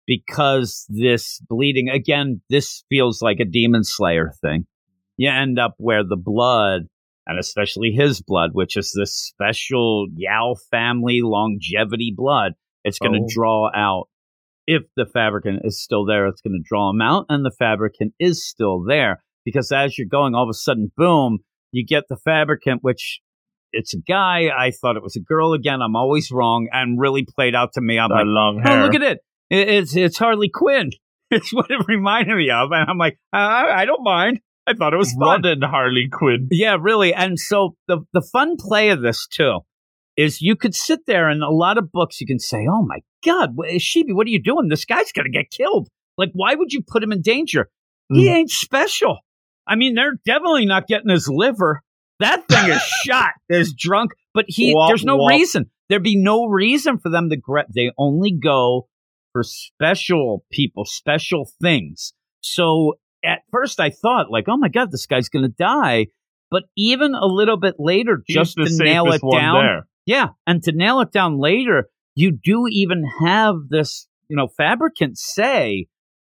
because 0.05 0.85
this 0.89 1.39
bleeding 1.47 1.89
again, 1.89 2.41
this 2.49 2.83
feels 2.89 3.21
like 3.21 3.39
a 3.39 3.45
demon 3.45 3.83
slayer 3.83 4.33
thing. 4.41 4.65
You 5.19 5.29
end 5.29 5.59
up 5.59 5.73
where 5.77 6.03
the 6.05 6.15
blood 6.15 6.83
and 7.27 7.37
especially 7.37 7.91
his 7.91 8.21
blood, 8.21 8.51
which 8.53 8.77
is 8.77 8.91
this 8.97 9.13
special 9.13 10.07
Yao 10.15 10.55
family 10.71 11.19
longevity 11.21 12.13
blood, 12.15 12.53
it's 12.85 12.99
going 12.99 13.13
to 13.13 13.19
Oh. 13.23 13.27
draw 13.29 13.69
out 13.75 14.05
if 14.65 14.83
the 14.95 15.05
fabricant 15.05 15.59
is 15.63 15.81
still 15.83 16.05
there, 16.05 16.27
it's 16.27 16.41
going 16.41 16.53
to 16.53 16.63
draw 16.67 16.89
him 16.91 17.01
out, 17.01 17.25
and 17.27 17.43
the 17.43 17.51
fabricant 17.51 18.13
is 18.19 18.47
still 18.47 18.81
there. 18.83 19.21
Because 19.43 19.71
as 19.71 19.97
you're 19.97 20.07
going, 20.07 20.35
all 20.35 20.43
of 20.43 20.49
a 20.49 20.53
sudden, 20.53 20.91
boom, 20.95 21.39
you 21.71 21.83
get 21.85 22.03
the 22.07 22.17
fabricant, 22.17 22.79
which 22.83 23.19
it's 23.73 23.93
a 23.93 23.99
guy. 23.99 24.49
I 24.55 24.71
thought 24.71 24.95
it 24.95 25.03
was 25.03 25.15
a 25.15 25.19
girl 25.21 25.53
again. 25.53 25.81
I'm 25.81 25.95
always 25.95 26.31
wrong, 26.31 26.67
and 26.71 26.99
really 26.99 27.25
played 27.25 27.55
out 27.55 27.73
to 27.73 27.81
me. 27.81 27.99
I'm 27.99 28.09
like, 28.11 28.25
long 28.25 28.61
oh, 28.65 28.75
look 28.81 28.95
at 28.95 29.01
it. 29.03 29.19
It- 29.49 29.69
It's 29.69 29.95
it's 29.95 30.17
Harley 30.17 30.49
Quinn. 30.49 30.91
It's 31.31 31.53
what 31.53 31.69
it 31.69 31.85
reminded 31.87 32.35
me 32.37 32.49
of, 32.49 32.71
and 32.71 32.89
I'm 32.89 32.97
like, 32.97 33.19
I, 33.31 33.81
I 33.81 33.85
don't 33.85 34.03
mind. 34.03 34.39
I 34.69 34.73
thought 34.73 34.93
it 34.93 34.97
was 34.97 35.13
fun. 35.13 35.41
Running 35.41 35.61
Harley 35.61 36.07
Quinn. 36.11 36.47
Yeah, 36.51 36.77
really. 36.79 37.13
And 37.13 37.39
so 37.39 37.75
the 37.87 37.99
the 38.13 38.21
fun 38.21 38.55
play 38.57 38.89
of 38.89 39.01
this 39.01 39.27
too 39.27 39.59
is 40.15 40.41
you 40.41 40.55
could 40.55 40.75
sit 40.75 41.05
there 41.07 41.29
and 41.29 41.41
a 41.41 41.49
lot 41.49 41.77
of 41.77 41.91
books 41.91 42.21
you 42.21 42.27
can 42.27 42.39
say, 42.39 42.67
"Oh 42.69 42.83
my 42.83 42.99
God, 43.25 43.55
Shibi, 43.57 44.13
what 44.13 44.27
are 44.27 44.31
you 44.31 44.41
doing? 44.41 44.67
This 44.69 44.85
guy's 44.85 45.11
gonna 45.11 45.29
get 45.29 45.49
killed. 45.49 45.89
Like, 46.17 46.29
why 46.33 46.55
would 46.55 46.71
you 46.71 46.81
put 46.85 47.01
him 47.01 47.11
in 47.11 47.21
danger? 47.21 47.69
Mm. 48.11 48.17
He 48.17 48.29
ain't 48.29 48.49
special. 48.49 49.19
I 49.65 49.75
mean, 49.75 49.95
they're 49.95 50.19
definitely 50.25 50.65
not 50.65 50.87
getting 50.87 51.09
his 51.09 51.27
liver. 51.29 51.81
That 52.19 52.47
thing 52.47 52.69
is 52.69 52.81
shot, 53.05 53.31
is 53.49 53.73
drunk, 53.73 54.11
but 54.33 54.45
he 54.47 54.73
wop, 54.75 54.89
there's 54.89 55.05
no 55.05 55.17
wop. 55.17 55.31
reason. 55.31 55.71
There'd 55.87 56.03
be 56.03 56.21
no 56.21 56.45
reason 56.45 56.99
for 56.99 57.09
them 57.09 57.29
to 57.29 57.37
grab. 57.37 57.67
They 57.73 57.91
only 57.97 58.31
go 58.31 58.87
for 59.31 59.43
special 59.43 60.43
people, 60.51 60.85
special 60.85 61.49
things. 61.61 62.13
So 62.41 62.95
at 63.23 63.39
first 63.51 63.79
I 63.79 63.89
thought 63.89 64.31
like, 64.31 64.45
oh 64.47 64.57
my 64.57 64.69
god, 64.69 64.91
this 64.91 65.05
guy's 65.05 65.29
gonna 65.29 65.49
die. 65.49 66.07
But 66.51 66.63
even 66.75 67.13
a 67.13 67.25
little 67.27 67.57
bit 67.57 67.75
later, 67.77 68.23
He's 68.25 68.35
just 68.35 68.55
to 68.57 68.83
nail 68.83 69.11
it 69.11 69.21
down, 69.21 69.63
there. 69.63 69.87
yeah, 70.05 70.27
and 70.47 70.63
to 70.63 70.71
nail 70.71 70.99
it 71.01 71.11
down 71.11 71.37
later, 71.39 71.89
you 72.15 72.31
do 72.31 72.65
even 72.69 73.03
have 73.21 73.55
this, 73.69 74.07
you 74.29 74.35
know, 74.35 74.47
fabricant 74.47 75.17
say, 75.17 75.85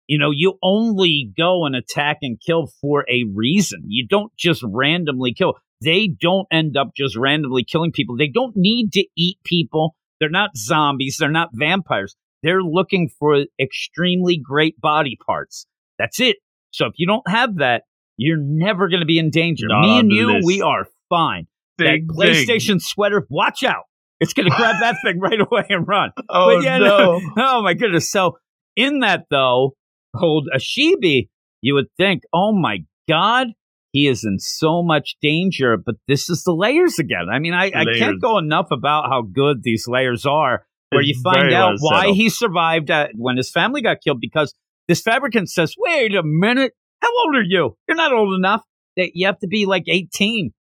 you 0.07 0.17
know, 0.17 0.31
you 0.31 0.57
only 0.63 1.31
go 1.37 1.65
and 1.65 1.75
attack 1.75 2.19
and 2.21 2.39
kill 2.39 2.67
for 2.79 3.05
a 3.09 3.25
reason. 3.33 3.83
You 3.87 4.07
don't 4.07 4.31
just 4.37 4.63
randomly 4.65 5.33
kill. 5.33 5.55
They 5.83 6.07
don't 6.07 6.47
end 6.51 6.77
up 6.77 6.91
just 6.95 7.17
randomly 7.17 7.65
killing 7.65 7.91
people. 7.91 8.15
They 8.15 8.29
don't 8.29 8.53
need 8.55 8.93
to 8.93 9.05
eat 9.17 9.39
people. 9.43 9.95
They're 10.19 10.29
not 10.29 10.55
zombies. 10.55 11.17
They're 11.19 11.29
not 11.29 11.49
vampires. 11.51 12.15
They're 12.41 12.63
looking 12.63 13.09
for 13.19 13.43
extremely 13.59 14.37
great 14.41 14.79
body 14.79 15.17
parts. 15.25 15.65
That's 15.99 16.19
it. 16.21 16.37
So 16.75 16.87
if 16.87 16.93
you 16.97 17.07
don't 17.07 17.27
have 17.27 17.57
that, 17.57 17.83
you're 18.17 18.37
never 18.39 18.89
going 18.89 18.99
to 18.99 19.05
be 19.05 19.17
in 19.17 19.29
danger. 19.29 19.67
Not 19.69 19.81
Me 19.81 19.99
and 19.99 20.11
you, 20.11 20.33
list. 20.33 20.45
we 20.45 20.61
are 20.61 20.87
fine. 21.09 21.47
That 21.77 22.07
PlayStation 22.07 22.81
sweater, 22.81 23.25
watch 23.29 23.63
out. 23.63 23.83
It's 24.19 24.33
going 24.33 24.49
to 24.49 24.55
grab 24.55 24.75
that 24.81 24.95
thing 25.03 25.19
right 25.19 25.39
away 25.51 25.65
and 25.69 25.87
run. 25.87 26.11
Oh, 26.29 26.59
yeah, 26.59 26.77
no. 26.77 27.19
no. 27.19 27.21
Oh, 27.37 27.61
my 27.61 27.73
goodness. 27.73 28.09
So 28.09 28.37
in 28.75 28.99
that, 28.99 29.25
though, 29.29 29.75
old 30.21 30.47
Ashibi, 30.55 31.29
you 31.61 31.73
would 31.75 31.87
think, 31.97 32.23
oh, 32.33 32.53
my 32.53 32.79
God, 33.07 33.47
he 33.91 34.07
is 34.07 34.25
in 34.25 34.39
so 34.39 34.83
much 34.83 35.15
danger. 35.21 35.77
But 35.77 35.95
this 36.07 36.29
is 36.29 36.43
the 36.43 36.53
layers 36.53 36.99
again. 36.99 37.27
I 37.31 37.39
mean, 37.39 37.53
I, 37.53 37.71
I 37.75 37.85
can't 37.97 38.21
go 38.21 38.37
enough 38.37 38.67
about 38.71 39.05
how 39.09 39.21
good 39.21 39.63
these 39.63 39.85
layers 39.87 40.25
are, 40.25 40.65
where 40.89 41.01
it's 41.01 41.09
you 41.09 41.21
find 41.23 41.53
out 41.53 41.75
well 41.81 41.91
why 41.91 42.11
he 42.11 42.29
survived 42.29 42.91
uh, 42.91 43.07
when 43.15 43.37
his 43.37 43.49
family 43.49 43.81
got 43.81 43.97
killed 44.03 44.19
because 44.19 44.53
this 44.87 45.01
fabricant 45.01 45.49
says, 45.49 45.75
wait 45.77 46.15
a 46.15 46.23
minute. 46.23 46.73
How 47.01 47.09
old 47.25 47.35
are 47.35 47.43
you? 47.43 47.75
You're 47.87 47.97
not 47.97 48.13
old 48.13 48.35
enough. 48.35 48.63
That 48.97 49.11
you 49.13 49.25
have 49.25 49.39
to 49.39 49.47
be 49.47 49.65
like 49.65 49.83
18. 49.87 50.51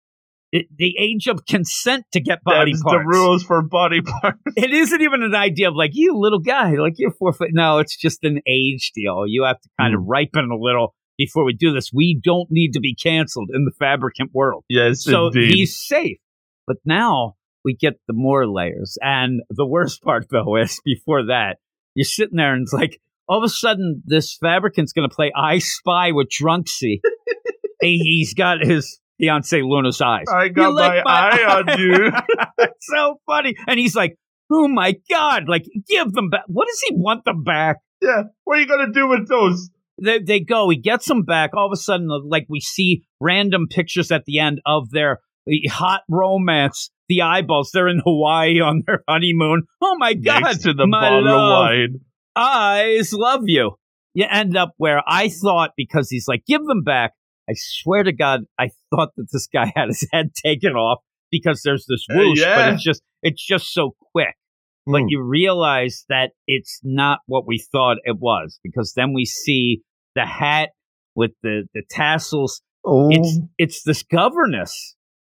It, 0.51 0.67
the 0.77 0.95
age 0.99 1.27
of 1.27 1.47
consent 1.47 2.05
to 2.13 2.21
get 2.21 2.43
body 2.45 2.73
That's 2.73 2.83
parts. 2.83 3.03
the 3.03 3.09
rules 3.09 3.43
for 3.43 3.63
body 3.63 4.01
parts. 4.03 4.39
It 4.57 4.73
isn't 4.73 5.01
even 5.01 5.23
an 5.23 5.35
idea 5.35 5.69
of 5.69 5.75
like, 5.75 5.91
you 5.95 6.17
little 6.17 6.41
guy, 6.41 6.75
like 6.75 6.95
you're 6.97 7.13
four 7.13 7.33
foot. 7.33 7.51
No, 7.53 7.79
it's 7.79 7.97
just 7.97 8.25
an 8.25 8.41
age 8.47 8.93
deal. 8.95 9.25
You 9.27 9.45
have 9.45 9.61
to 9.61 9.69
kind 9.81 9.95
mm. 9.95 9.99
of 9.99 10.05
hmm. 10.05 10.11
ripen 10.11 10.51
a 10.51 10.57
little 10.57 10.95
before 11.17 11.45
we 11.45 11.55
do 11.55 11.73
this. 11.73 11.91
We 11.93 12.21
don't 12.23 12.49
need 12.51 12.73
to 12.73 12.81
be 12.81 12.95
canceled 12.95 13.51
in 13.53 13.65
the 13.65 13.73
fabricant 13.79 14.31
world. 14.33 14.65
Yes, 14.69 15.05
so 15.05 15.27
indeed. 15.29 15.55
he's 15.55 15.77
safe. 15.77 16.19
But 16.67 16.77
now 16.85 17.35
we 17.65 17.75
get 17.75 17.95
the 18.07 18.15
more 18.15 18.49
layers. 18.49 18.97
And 19.01 19.43
the 19.51 19.67
worst 19.67 20.03
part, 20.03 20.27
though, 20.31 20.57
is 20.57 20.81
before 20.85 21.27
that, 21.27 21.59
you're 21.95 22.05
sitting 22.05 22.37
there 22.37 22.53
and 22.53 22.63
it's 22.63 22.73
like, 22.73 23.01
all 23.29 23.39
of 23.39 23.45
a 23.45 23.49
sudden, 23.49 24.03
this 24.05 24.37
fabricant's 24.41 24.93
going 24.93 25.09
to 25.09 25.15
play 25.15 25.33
I 25.35 25.59
Spy 25.59 26.13
with 26.13 26.29
Drunksy. 26.29 27.01
He's 27.81 28.35
got 28.35 28.61
his 28.61 28.99
fiance 29.19 29.61
Luna's 29.61 30.01
eyes. 30.01 30.27
I 30.33 30.49
got 30.49 30.75
my, 30.75 31.03
my, 31.05 31.31
eye 31.31 31.55
on 31.59 31.79
you. 31.79 32.13
it's 32.59 32.87
so 32.95 33.21
funny. 33.27 33.55
And 33.67 33.79
he's 33.79 33.95
like, 33.95 34.17
oh 34.51 34.69
my 34.69 34.95
God, 35.11 35.45
like, 35.49 35.65
give 35.89 36.13
them 36.13 36.31
back. 36.31 36.45
What 36.47 36.67
does 36.67 36.81
he 36.89 36.95
want 36.97 37.25
them 37.25 37.43
back? 37.43 37.79
Yeah. 38.01 38.25
What 38.45 38.59
are 38.59 38.61
you 38.61 38.67
going 38.67 38.87
to 38.87 38.93
do 38.93 39.09
with 39.09 39.29
those? 39.29 39.71
They, 40.03 40.19
they 40.19 40.41
go, 40.41 40.69
he 40.71 40.77
gets 40.77 41.07
them 41.07 41.23
back. 41.23 41.51
All 41.55 41.67
of 41.67 41.73
a 41.73 41.77
sudden, 41.77 42.09
uh, 42.11 42.19
like, 42.27 42.47
we 42.49 42.61
see 42.61 43.05
random 43.21 43.67
pictures 43.71 44.11
at 44.11 44.25
the 44.25 44.39
end 44.39 44.61
of 44.67 44.91
their 44.91 45.21
eh, 45.49 45.69
hot 45.69 46.03
romance. 46.09 46.91
The 47.09 47.23
eyeballs, 47.23 47.71
they're 47.73 47.89
in 47.89 48.01
Hawaii 48.03 48.61
on 48.61 48.83
their 48.87 49.05
honeymoon. 49.07 49.65
Oh 49.83 49.97
my 49.99 50.15
God. 50.15 50.43
Next 50.43 50.63
to 50.63 50.73
the 50.73 50.87
my 50.87 51.01
bottle 51.03 51.25
love. 51.25 51.35
of 51.35 51.69
wine. 51.69 52.01
Eyes 52.37 53.13
love 53.13 53.43
you. 53.45 53.73
You 54.15 54.27
end 54.31 54.57
up 54.57 54.75
where 54.77 55.03
I 55.07 55.29
thought 55.29 55.73
because 55.77 56.09
he's 56.09 56.29
like, 56.29 56.45
give 56.47 56.65
them 56.65 56.83
back. 56.83 57.13
I 57.49 57.55
swear 57.57 58.05
to 58.05 58.13
God, 58.13 58.43
I 58.59 58.71
thought 58.91 59.11
that 59.17 59.27
this 59.33 59.49
guy 59.53 59.73
had 59.75 59.89
his 59.89 60.07
head 60.13 60.33
taken 60.45 60.73
off 60.73 61.01
because 61.31 61.63
there's 61.65 61.87
this 61.89 62.07
uh, 62.11 62.15
whoosh, 62.17 62.43
uh, 62.43 62.47
yeah. 62.47 62.57
but 62.57 62.75
it's 62.75 62.85
just 62.85 63.03
it's 63.23 63.45
just 63.45 63.73
so 63.73 63.95
quick. 64.13 64.35
Mm. 64.89 64.93
Like 64.93 65.05
you 65.09 65.23
realize 65.23 66.05
that 66.09 66.31
it's 66.47 66.81
not 66.83 67.19
what 67.27 67.47
we 67.47 67.59
thought 67.59 67.99
it 68.05 68.17
was 68.19 68.59
because 68.63 68.93
then 68.95 69.13
we 69.15 69.25
see 69.25 69.83
the 70.15 70.27
hat 70.27 70.71
with 71.15 71.33
the 71.43 71.65
the 71.75 71.83
tassels. 71.91 72.63
Oh. 72.85 73.09
It's 73.11 73.41
it's 73.59 73.83
this 73.83 74.03
governess 74.03 74.95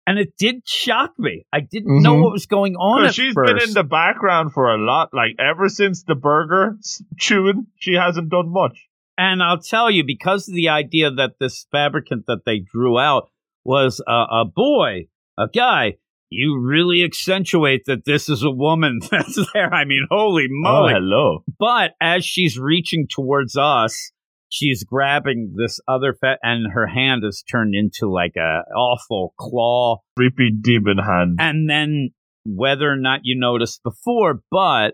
and 0.07 0.19
it 0.19 0.37
did 0.37 0.67
shock 0.67 1.13
me. 1.19 1.47
I 1.53 1.61
didn't 1.61 1.91
mm-hmm. 1.91 2.03
know 2.03 2.15
what 2.15 2.33
was 2.33 2.47
going 2.47 2.77
on. 2.77 3.11
she's 3.13 3.33
first. 3.33 3.55
been 3.55 3.69
in 3.69 3.75
the 3.75 3.85
background 3.85 4.53
for 4.53 4.75
a 4.75 4.79
lot. 4.79 5.11
Like 5.13 5.37
ever 5.39 5.69
since 5.69 6.03
the 6.03 6.15
burger 6.15 6.77
chewing, 7.19 7.67
she 7.77 7.95
hasn't 7.95 8.29
done 8.29 8.53
much. 8.53 8.87
And 9.17 9.43
I'll 9.43 9.61
tell 9.61 9.91
you, 9.91 10.05
because 10.05 10.49
of 10.49 10.55
the 10.55 10.71
idea 10.71 11.11
that 11.11 11.39
this 11.39 11.67
fabricant 11.71 12.27
that 12.27 12.41
they 12.45 12.59
drew 12.59 12.99
out 12.99 13.31
was 13.65 14.03
a, 14.07 14.13
a 14.13 14.45
boy, 14.45 15.07
a 15.39 15.47
guy, 15.49 15.95
you 16.31 16.61
really 16.61 17.05
accentuate 17.05 17.85
that 17.87 18.05
this 18.05 18.29
is 18.29 18.43
a 18.43 18.51
woman 18.51 19.01
that's 19.11 19.39
there. 19.53 19.73
I 19.73 19.85
mean, 19.85 20.07
holy 20.11 20.47
moly! 20.49 20.93
Oh, 20.93 20.97
hello. 20.97 21.45
But 21.59 21.93
as 22.01 22.25
she's 22.25 22.59
reaching 22.59 23.07
towards 23.09 23.57
us, 23.57 24.11
she's 24.55 24.85
grabbing 24.85 25.55
this 25.57 25.81
other 25.89 26.13
fet 26.13 26.39
and 26.43 26.73
her 26.73 26.87
hand 26.87 27.23
is 27.25 27.43
turned 27.51 27.75
into 27.75 28.09
like 28.11 28.37
a 28.37 28.63
awful 28.77 29.35
claw. 29.37 29.99
Creepy 30.17 30.51
demon 30.53 30.99
hand. 30.99 31.39
And 31.41 31.69
then 31.69 32.11
whether 32.47 32.89
or 32.91 32.97
not 32.97 33.21
you 33.25 33.39
noticed 33.39 33.83
before 33.83 34.41
but 34.51 34.93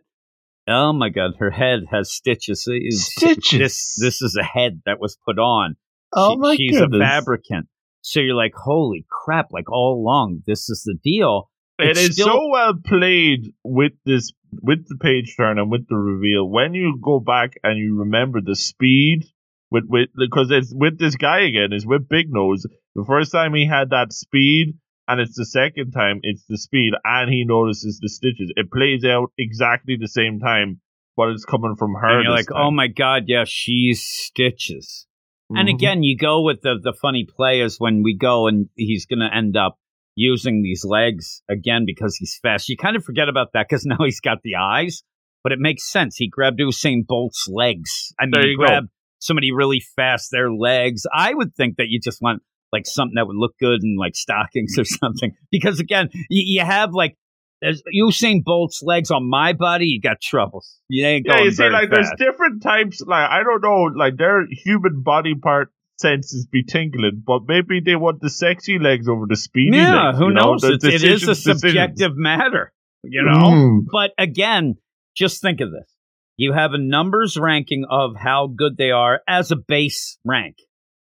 oh 0.69 0.93
my 0.93 1.09
god 1.11 1.33
her 1.39 1.51
head 1.51 1.81
has 1.91 2.11
stitches. 2.13 2.63
Stitches 2.65 3.59
this 3.59 3.97
this 4.01 4.23
is 4.23 4.37
a 4.41 4.45
head 4.45 4.81
that 4.87 5.01
was 5.01 5.19
put 5.27 5.39
on. 5.39 5.77
Oh 6.13 6.33
she, 6.33 6.37
my 6.39 6.57
she's 6.57 6.79
goodness. 6.79 7.01
a 7.01 7.05
fabricant. 7.05 7.67
So 8.03 8.21
you're 8.21 8.35
like 8.35 8.55
holy 8.57 9.05
crap 9.11 9.49
like 9.53 9.71
all 9.71 10.01
along 10.03 10.43
this 10.47 10.71
is 10.71 10.83
the 10.85 10.97
deal. 11.05 11.51
It 11.79 11.97
is 11.97 12.15
still- 12.15 12.27
so 12.27 12.49
well 12.51 12.75
played 12.85 13.53
with 13.63 13.93
this 14.07 14.33
with 14.63 14.87
the 14.89 14.97
page 14.97 15.35
turn 15.37 15.59
and 15.59 15.71
with 15.71 15.87
the 15.89 15.97
reveal. 15.97 16.49
When 16.49 16.75
you 16.75 16.99
go 17.03 17.21
back 17.21 17.55
and 17.63 17.79
you 17.79 17.99
remember 18.01 18.41
the 18.41 18.57
speed 18.57 19.25
with 19.71 19.85
with 19.89 20.09
because 20.17 20.51
it's 20.51 20.73
with 20.75 20.99
this 20.99 21.17
guy 21.17 21.41
again. 21.41 21.73
is 21.73 21.87
with 21.87 22.09
Big 22.09 22.27
Nose. 22.29 22.67
The 22.95 23.05
first 23.05 23.33
time 23.33 23.55
he 23.55 23.67
had 23.67 23.91
that 23.91 24.13
speed, 24.13 24.75
and 25.07 25.21
it's 25.21 25.37
the 25.37 25.47
second 25.47 25.93
time 25.93 26.21
it's 26.23 26.45
the 26.49 26.59
speed, 26.59 26.93
and 27.05 27.31
he 27.31 27.45
notices 27.47 27.99
the 28.01 28.09
stitches. 28.09 28.53
It 28.57 28.71
plays 28.71 29.05
out 29.05 29.33
exactly 29.39 29.97
the 29.99 30.09
same 30.09 30.41
time, 30.41 30.81
but 31.17 31.31
it's 31.31 31.45
coming 31.45 31.77
from 31.79 31.95
her. 31.95 32.17
And 32.17 32.25
you're 32.25 32.33
like, 32.33 32.49
time. 32.49 32.59
oh 32.59 32.71
my 32.71 32.89
god, 32.89 33.25
yeah, 33.27 33.45
she's 33.47 34.03
stitches. 34.03 35.07
Mm-hmm. 35.51 35.59
And 35.59 35.69
again, 35.69 36.03
you 36.03 36.17
go 36.17 36.43
with 36.43 36.63
the 36.63 36.79
the 36.83 36.95
funny 37.01 37.27
play 37.29 37.61
is 37.61 37.79
when 37.79 38.03
we 38.03 38.17
go 38.17 38.49
and 38.49 38.69
he's 38.77 39.07
going 39.07 39.21
to 39.21 39.35
end 39.35 39.57
up 39.57 39.79
using 40.17 40.63
these 40.63 40.85
legs 40.85 41.43
again 41.49 41.85
because 41.87 42.17
he's 42.17 42.39
fast. 42.43 42.69
You 42.69 42.77
kind 42.77 42.97
of 42.97 43.05
forget 43.05 43.29
about 43.29 43.53
that 43.55 43.67
because 43.69 43.85
now 43.87 43.99
he's 44.05 44.21
got 44.21 44.39
the 44.43 44.57
eyes, 44.57 45.05
but 45.45 45.53
it 45.53 45.61
makes 45.61 45.89
sense. 45.91 46.17
He 46.17 46.29
grabbed 46.29 46.59
Usain 46.59 47.07
Bolt's 47.07 47.47
legs. 47.49 48.13
I 48.19 48.25
mean, 48.25 48.33
there 48.33 48.49
he 48.49 48.57
grabbed 48.57 48.89
go 48.89 48.93
somebody 49.21 49.53
really 49.53 49.83
fast, 49.97 50.31
their 50.33 50.53
legs. 50.53 51.07
I 51.15 51.33
would 51.33 51.55
think 51.55 51.77
that 51.77 51.87
you 51.89 52.01
just 52.03 52.21
want 52.21 52.43
like 52.73 52.87
something 52.87 53.15
that 53.17 53.27
would 53.27 53.37
look 53.37 53.57
good 53.59 53.83
in 53.83 53.97
like 53.99 54.17
stockings 54.17 54.79
or 54.79 54.85
something. 54.85 55.33
Because 55.51 55.81
again, 55.81 56.09
you, 56.29 56.61
you 56.61 56.65
have 56.65 56.93
like 56.93 57.17
as 57.63 57.83
Usain 57.95 58.43
Bolt's 58.43 58.83
legs 58.83 59.11
on 59.11 59.29
my 59.29 59.53
body, 59.53 59.87
you 59.87 60.01
got 60.01 60.21
troubles. 60.21 60.79
You 60.89 61.07
ain't 61.07 61.27
going 61.27 61.39
Yeah, 61.39 61.45
you 61.45 61.51
see, 61.51 61.69
like 61.69 61.91
fast. 61.91 62.15
there's 62.19 62.31
different 62.31 62.63
types. 62.63 63.01
Like 63.01 63.31
I 63.31 63.43
don't 63.43 63.63
know, 63.63 63.91
like 63.97 64.17
their 64.17 64.47
human 64.51 65.03
body 65.03 65.35
part 65.35 65.71
senses 65.99 66.47
be 66.47 66.63
tingling, 66.63 67.23
but 67.27 67.43
maybe 67.47 67.81
they 67.85 67.97
want 67.97 68.21
the 68.21 68.31
sexy 68.31 68.79
legs 68.79 69.09
over 69.09 69.27
the 69.29 69.37
speedy 69.37 69.77
yeah, 69.77 70.07
legs. 70.09 70.19
who 70.19 70.31
knows? 70.31 70.65
It, 70.65 70.83
it 70.83 71.05
is 71.05 71.29
a 71.29 71.35
subjective 71.35 71.97
decisions. 71.97 72.15
matter, 72.17 72.73
you 73.05 73.23
know. 73.23 73.51
Mm. 73.51 73.81
But 73.91 74.13
again, 74.17 74.77
just 75.15 75.43
think 75.43 75.61
of 75.61 75.71
this: 75.71 75.93
you 76.41 76.55
have 76.55 76.73
a 76.73 76.79
numbers 76.79 77.37
ranking 77.37 77.85
of 77.91 78.13
how 78.17 78.47
good 78.47 78.79
they 78.79 78.91
are 78.93 79.21
as 79.29 79.51
a 79.51 79.57
base 79.57 80.19
rank. 80.25 80.57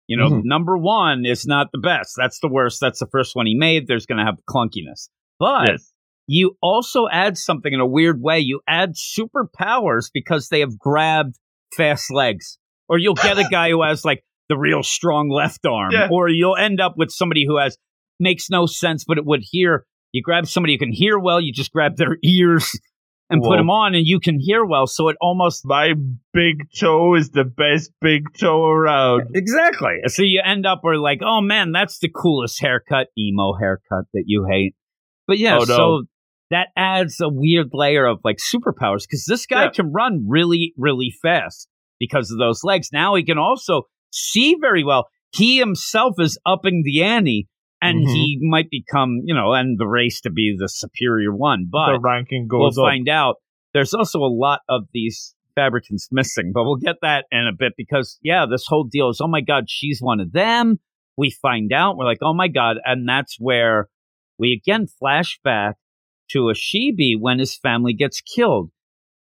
You 0.06 0.16
know, 0.16 0.30
mm-hmm. 0.30 0.48
number 0.48 0.78
one 0.78 1.26
is 1.26 1.48
not 1.48 1.70
the 1.72 1.80
best. 1.80 2.14
That's 2.16 2.40
the 2.40 2.48
worst. 2.48 2.78
That's 2.80 3.00
the 3.00 3.08
first 3.08 3.36
one 3.36 3.48
he 3.48 3.56
made. 3.56 3.88
There's 3.88 4.06
going 4.06 4.20
to 4.20 4.26
have 4.26 4.36
clunkiness. 4.48 5.10
But 5.40 5.70
yes. 5.70 5.92
you 6.28 6.56
also 6.62 7.08
add 7.12 7.40
something 7.40 7.74
in 7.74 7.80
a 7.80 7.86
weird 7.86 8.22
way. 8.22 8.42
You 8.42 8.62
add 8.68 8.94
superpowers 8.94 10.12
because 10.14 10.50
they 10.50 10.60
have 10.60 10.78
grabbed 10.78 11.40
fast 11.76 12.12
legs. 12.12 12.60
Or 12.88 13.00
you'll 13.00 13.16
get 13.16 13.40
a 13.40 13.48
guy 13.50 13.72
who 13.72 13.82
has 13.82 14.06
like 14.06 14.24
the 14.50 14.58
real 14.58 14.84
strong 14.84 15.30
left 15.32 15.66
arm. 15.66 15.94
Yeah. 15.94 16.10
Or 16.12 16.30
you'll 16.30 16.58
end 16.58 16.80
up 16.80 16.94
with 16.96 17.10
somebody 17.10 17.44
who 17.48 17.58
has 17.58 17.76
makes 18.20 18.52
no 18.52 18.68
sense, 18.68 19.04
but 19.04 19.18
it 19.18 19.26
would 19.26 19.42
hear 19.42 19.88
You 20.12 20.22
grab 20.22 20.46
somebody 20.46 20.74
who 20.74 20.78
can 20.78 20.94
hear 20.94 21.18
well, 21.18 21.42
you 21.42 21.52
just 21.52 21.72
grab 21.72 21.98
their 21.98 22.18
ears 22.24 22.72
and 23.30 23.42
put 23.42 23.50
Whoa. 23.52 23.58
them 23.58 23.70
on, 23.70 23.96
and 23.96 24.06
you 24.06 24.20
can 24.20 24.40
hear 24.40 24.64
well. 24.66 24.86
So 24.88 25.10
it 25.10 25.18
almost 25.22 25.66
My 25.66 25.94
big 26.34 26.68
toe 26.80 27.16
is 27.16 27.32
the 27.32 27.44
best 27.46 27.92
big 28.02 28.24
toe 28.38 28.66
around. 28.66 29.28
exactly. 29.36 29.98
So 30.08 30.22
you 30.24 30.42
end 30.46 30.66
up 30.66 30.80
where 30.82 30.98
like, 30.98 31.22
oh 31.24 31.42
man, 31.42 31.72
that's 31.72 32.00
the 32.00 32.10
coolest 32.10 32.62
haircut, 32.62 33.08
emo 33.18 33.54
haircut 33.60 34.06
that 34.14 34.24
you 34.28 34.46
hate. 34.50 34.76
But 35.28 35.38
yeah, 35.40 35.56
Oh, 35.56 35.60
no. 35.60 35.66
so 35.66 36.04
that 36.52 36.68
adds 36.76 37.20
a 37.22 37.30
weird 37.30 37.70
layer 37.74 38.06
of 38.06 38.20
like 38.24 38.38
superpowers 38.38 39.04
because 39.10 39.26
this 39.28 39.46
guy 39.46 39.64
Yeah. 39.66 39.70
can 39.72 39.92
run 39.92 40.26
really, 40.28 40.74
really 40.78 41.12
fast 41.22 41.68
because 42.00 42.30
of 42.30 42.38
those 42.38 42.64
legs. 42.64 42.90
Now 42.92 43.16
he 43.16 43.24
can 43.24 43.38
also 43.38 43.84
see 44.12 44.56
very 44.60 44.84
well. 44.84 45.08
He 45.32 45.58
himself 45.58 46.16
is 46.20 46.38
upping 46.46 46.84
the 46.86 47.02
ante. 47.04 47.48
And 47.84 48.06
Mhm. 48.08 48.12
he 48.12 48.40
might 48.42 48.70
become, 48.70 49.22
you 49.26 49.34
know, 49.34 49.54
and 49.54 49.78
the 49.80 49.88
race 49.88 50.22
to 50.22 50.30
be 50.32 50.56
the 50.58 50.70
superior 50.70 51.36
one. 51.36 51.68
But 51.70 51.94
the 51.94 52.00
ranking 52.00 52.48
goes 52.48 52.76
we'll 52.78 52.86
up. 52.86 52.92
find 52.92 53.10
out. 53.10 53.36
There's 53.74 53.94
also 53.94 54.20
a 54.20 54.32
lot 54.32 54.62
of 54.70 54.84
these 54.94 55.36
fabricants 55.56 56.10
missing, 56.12 56.52
but 56.54 56.64
we'll 56.64 56.78
get 56.78 56.96
that 57.02 57.26
in 57.32 57.48
a 57.48 57.56
bit 57.58 57.74
because 57.78 58.18
yeah, 58.24 58.46
this 58.50 58.66
whole 58.68 58.84
deal 58.86 59.10
is 59.10 59.20
oh 59.22 59.28
my 59.28 59.42
god, 59.42 59.66
she's 59.70 60.00
one 60.02 60.20
of 60.20 60.32
them. 60.32 60.80
We 61.18 61.30
find 61.30 61.72
out, 61.72 61.96
we're 61.98 62.06
like, 62.06 62.20
oh 62.24 62.34
my 62.34 62.48
god, 62.48 62.78
and 62.86 63.08
that's 63.08 63.38
where 63.40 63.90
we 64.40 64.54
again 64.54 64.88
flash 64.88 65.40
back 65.44 65.76
to 66.32 66.52
Ashibi 66.52 67.14
when 67.20 67.38
his 67.40 67.56
family 67.56 67.94
gets 67.94 68.22
killed. 68.22 68.72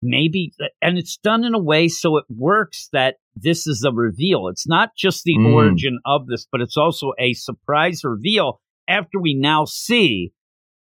Maybe, 0.04 0.54
and 0.82 0.98
it's 0.98 1.18
done 1.18 1.44
in 1.44 1.54
a 1.54 1.60
way 1.60 1.88
so 1.88 2.18
it 2.18 2.26
works 2.30 2.90
that 2.94 3.16
this 3.36 3.66
is 3.66 3.84
a 3.84 3.92
reveal. 3.92 4.48
It's 4.48 4.68
not 4.68 4.90
just 4.98 5.24
the 5.24 5.36
Mm. 5.38 5.54
origin 5.54 6.00
of 6.06 6.28
this, 6.28 6.46
but 6.52 6.62
it's 6.62 6.78
also 6.78 7.14
a 7.20 7.34
surprise 7.34 8.04
reveal 8.04 8.62
after 8.88 9.20
we 9.20 9.34
now 9.34 9.66
see 9.66 10.32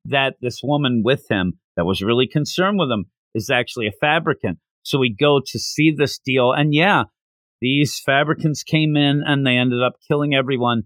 that 0.06 0.36
this 0.42 0.62
woman 0.64 1.02
with 1.04 1.26
him 1.30 1.60
that 1.76 1.86
was 1.86 2.02
really 2.02 2.28
concerned 2.28 2.78
with 2.78 2.92
him 2.92 3.06
is 3.34 3.50
actually 3.50 3.88
a 3.88 3.92
fabricant. 3.92 4.60
So 4.84 5.00
we 5.00 5.10
go 5.10 5.40
to 5.44 5.60
see 5.60 5.92
this 5.92 6.20
deal, 6.20 6.52
and 6.52 6.74
yeah, 6.74 7.06
these 7.62 8.00
fabricants 8.00 8.64
came 8.64 8.96
in 8.96 9.24
and 9.26 9.46
they 9.46 9.58
ended 9.58 9.82
up 9.82 9.94
killing 10.08 10.36
everyone, 10.36 10.84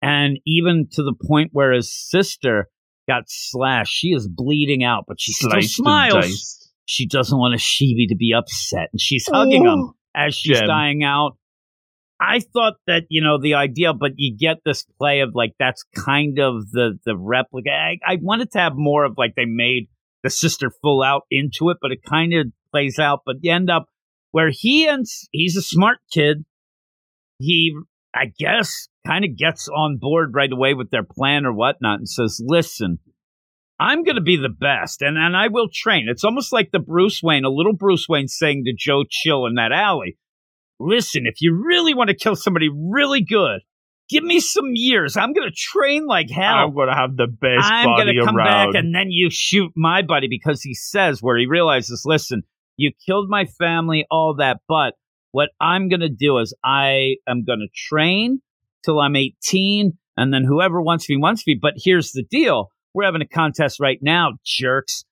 and 0.00 0.38
even 0.46 0.86
to 0.92 1.02
the 1.02 1.14
point 1.14 1.50
where 1.52 1.72
his 1.72 1.92
sister 1.92 2.68
got 3.08 3.24
slashed. 3.26 3.92
She 3.92 4.08
is 4.08 4.28
bleeding 4.28 4.84
out, 4.84 5.04
but 5.08 5.20
she 5.20 5.32
still 5.32 5.50
Sliced 5.50 5.78
and 5.80 5.84
smiles. 5.84 6.59
Diced. 6.90 6.96
She 6.96 7.06
doesn't 7.06 7.38
want 7.38 7.54
Ashibi 7.54 8.08
to 8.08 8.16
be 8.16 8.32
upset, 8.36 8.88
and 8.92 9.00
she's 9.00 9.26
hugging 9.30 9.64
him 9.64 9.80
oh. 9.80 9.94
as 10.14 10.34
she's 10.34 10.58
Gem. 10.58 10.66
dying 10.66 11.04
out. 11.04 11.36
I 12.20 12.40
thought 12.40 12.74
that 12.86 13.04
you 13.08 13.22
know 13.22 13.40
the 13.40 13.54
idea, 13.54 13.94
but 13.94 14.12
you 14.16 14.36
get 14.36 14.58
this 14.64 14.84
play 14.98 15.20
of 15.20 15.30
like 15.34 15.52
that's 15.58 15.84
kind 15.96 16.38
of 16.38 16.70
the 16.70 16.98
the 17.06 17.16
replica. 17.16 17.70
I, 17.70 17.98
I 18.06 18.18
wanted 18.20 18.50
to 18.52 18.58
have 18.58 18.72
more 18.76 19.04
of 19.04 19.14
like 19.16 19.34
they 19.36 19.46
made 19.46 19.88
the 20.22 20.30
sister 20.30 20.70
full 20.82 21.02
out 21.02 21.22
into 21.30 21.70
it, 21.70 21.78
but 21.80 21.92
it 21.92 22.00
kind 22.06 22.34
of 22.34 22.46
plays 22.72 22.98
out. 22.98 23.20
But 23.24 23.36
you 23.40 23.52
end 23.52 23.70
up 23.70 23.86
where 24.32 24.50
he 24.50 24.86
ends. 24.86 25.28
He's 25.32 25.56
a 25.56 25.62
smart 25.62 25.98
kid. 26.12 26.44
He, 27.38 27.74
I 28.14 28.26
guess, 28.38 28.88
kind 29.06 29.24
of 29.24 29.36
gets 29.38 29.68
on 29.68 29.96
board 29.98 30.32
right 30.34 30.52
away 30.52 30.74
with 30.74 30.90
their 30.90 31.04
plan 31.04 31.46
or 31.46 31.54
whatnot, 31.54 32.00
and 32.00 32.08
says, 32.08 32.38
"Listen, 32.44 32.98
I'm 33.80 34.04
going 34.04 34.16
to 34.16 34.22
be 34.22 34.36
the 34.36 34.48
best, 34.50 35.02
and 35.02 35.16
and 35.16 35.36
I 35.36 35.48
will 35.48 35.68
train." 35.72 36.06
It's 36.08 36.24
almost 36.24 36.52
like 36.52 36.70
the 36.70 36.78
Bruce 36.78 37.20
Wayne, 37.22 37.44
a 37.44 37.50
little 37.50 37.74
Bruce 37.74 38.06
Wayne 38.08 38.28
saying 38.28 38.64
to 38.66 38.74
Joe 38.76 39.04
Chill 39.08 39.46
in 39.46 39.54
that 39.54 39.72
alley 39.72 40.18
listen, 40.80 41.24
if 41.26 41.40
you 41.40 41.54
really 41.54 41.94
want 41.94 42.08
to 42.08 42.16
kill 42.16 42.34
somebody 42.34 42.68
really 42.68 43.22
good, 43.22 43.60
give 44.08 44.24
me 44.24 44.40
some 44.40 44.70
years. 44.72 45.16
I'm 45.16 45.32
going 45.32 45.48
to 45.48 45.54
train 45.54 46.06
like 46.06 46.30
hell. 46.30 46.54
I'm 46.54 46.74
gonna 46.74 46.96
have 46.96 47.16
the 47.16 47.28
best 47.28 47.70
I'm 47.70 47.86
body 47.86 48.14
gonna 48.14 48.26
come 48.26 48.36
around. 48.36 48.72
back 48.72 48.82
and 48.82 48.94
then 48.94 49.10
you 49.10 49.28
shoot 49.30 49.70
my 49.76 50.02
buddy 50.02 50.26
because 50.28 50.62
he 50.62 50.74
says 50.74 51.22
where 51.22 51.38
he 51.38 51.46
realizes, 51.46 52.02
listen, 52.04 52.42
you 52.76 52.92
killed 53.06 53.28
my 53.28 53.44
family, 53.44 54.06
all 54.10 54.34
that, 54.38 54.58
but 54.66 54.94
what 55.32 55.50
I'm 55.60 55.88
gonna 55.88 56.08
do 56.08 56.38
is 56.38 56.54
I 56.64 57.16
am 57.28 57.44
gonna 57.44 57.66
train 57.74 58.40
till 58.84 58.98
I'm 58.98 59.14
18, 59.14 59.92
and 60.16 60.34
then 60.34 60.44
whoever 60.44 60.80
wants 60.82 61.08
me 61.08 61.16
wants 61.18 61.46
me. 61.46 61.56
But 61.60 61.74
here's 61.76 62.12
the 62.12 62.24
deal: 62.24 62.70
we're 62.94 63.04
having 63.04 63.22
a 63.22 63.28
contest 63.28 63.80
right 63.80 63.98
now, 64.00 64.32
jerks. 64.44 65.04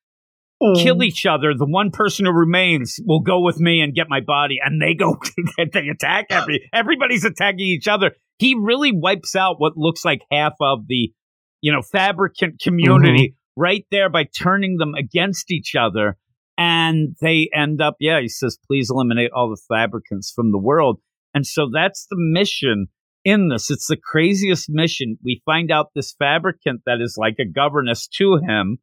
Kill 0.74 0.96
mm. 0.96 1.04
each 1.04 1.24
other. 1.24 1.54
The 1.54 1.66
one 1.66 1.92
person 1.92 2.26
who 2.26 2.32
remains 2.32 2.98
will 3.06 3.20
go 3.20 3.40
with 3.40 3.60
me 3.60 3.80
and 3.80 3.94
get 3.94 4.08
my 4.08 4.20
body, 4.20 4.58
and 4.64 4.82
they 4.82 4.94
go. 4.94 5.16
they 5.72 5.88
attack 5.88 6.26
every. 6.30 6.68
Everybody's 6.72 7.24
attacking 7.24 7.60
each 7.60 7.86
other. 7.86 8.16
He 8.38 8.56
really 8.60 8.90
wipes 8.92 9.36
out 9.36 9.60
what 9.60 9.76
looks 9.76 10.04
like 10.04 10.22
half 10.32 10.54
of 10.60 10.88
the 10.88 11.12
you 11.60 11.72
know, 11.72 11.82
fabricant 11.82 12.60
community 12.60 13.30
mm-hmm. 13.30 13.60
right 13.60 13.84
there 13.90 14.08
by 14.08 14.24
turning 14.24 14.76
them 14.76 14.94
against 14.94 15.50
each 15.50 15.74
other. 15.74 16.16
And 16.56 17.16
they 17.20 17.48
end 17.54 17.80
up, 17.80 17.96
yeah, 18.00 18.20
he 18.20 18.28
says, 18.28 18.58
please 18.66 18.90
eliminate 18.90 19.30
all 19.32 19.48
the 19.48 19.60
fabricants 19.68 20.32
from 20.34 20.50
the 20.50 20.58
world. 20.58 21.00
And 21.34 21.46
so 21.46 21.68
that's 21.72 22.06
the 22.10 22.16
mission 22.18 22.88
in 23.24 23.48
this. 23.48 23.70
It's 23.70 23.86
the 23.88 23.96
craziest 23.96 24.68
mission. 24.68 25.18
We 25.24 25.42
find 25.44 25.70
out 25.70 25.88
this 25.94 26.14
fabricant 26.18 26.82
that 26.86 27.00
is 27.00 27.16
like 27.18 27.36
a 27.40 27.44
governess 27.48 28.06
to 28.18 28.36
him 28.46 28.78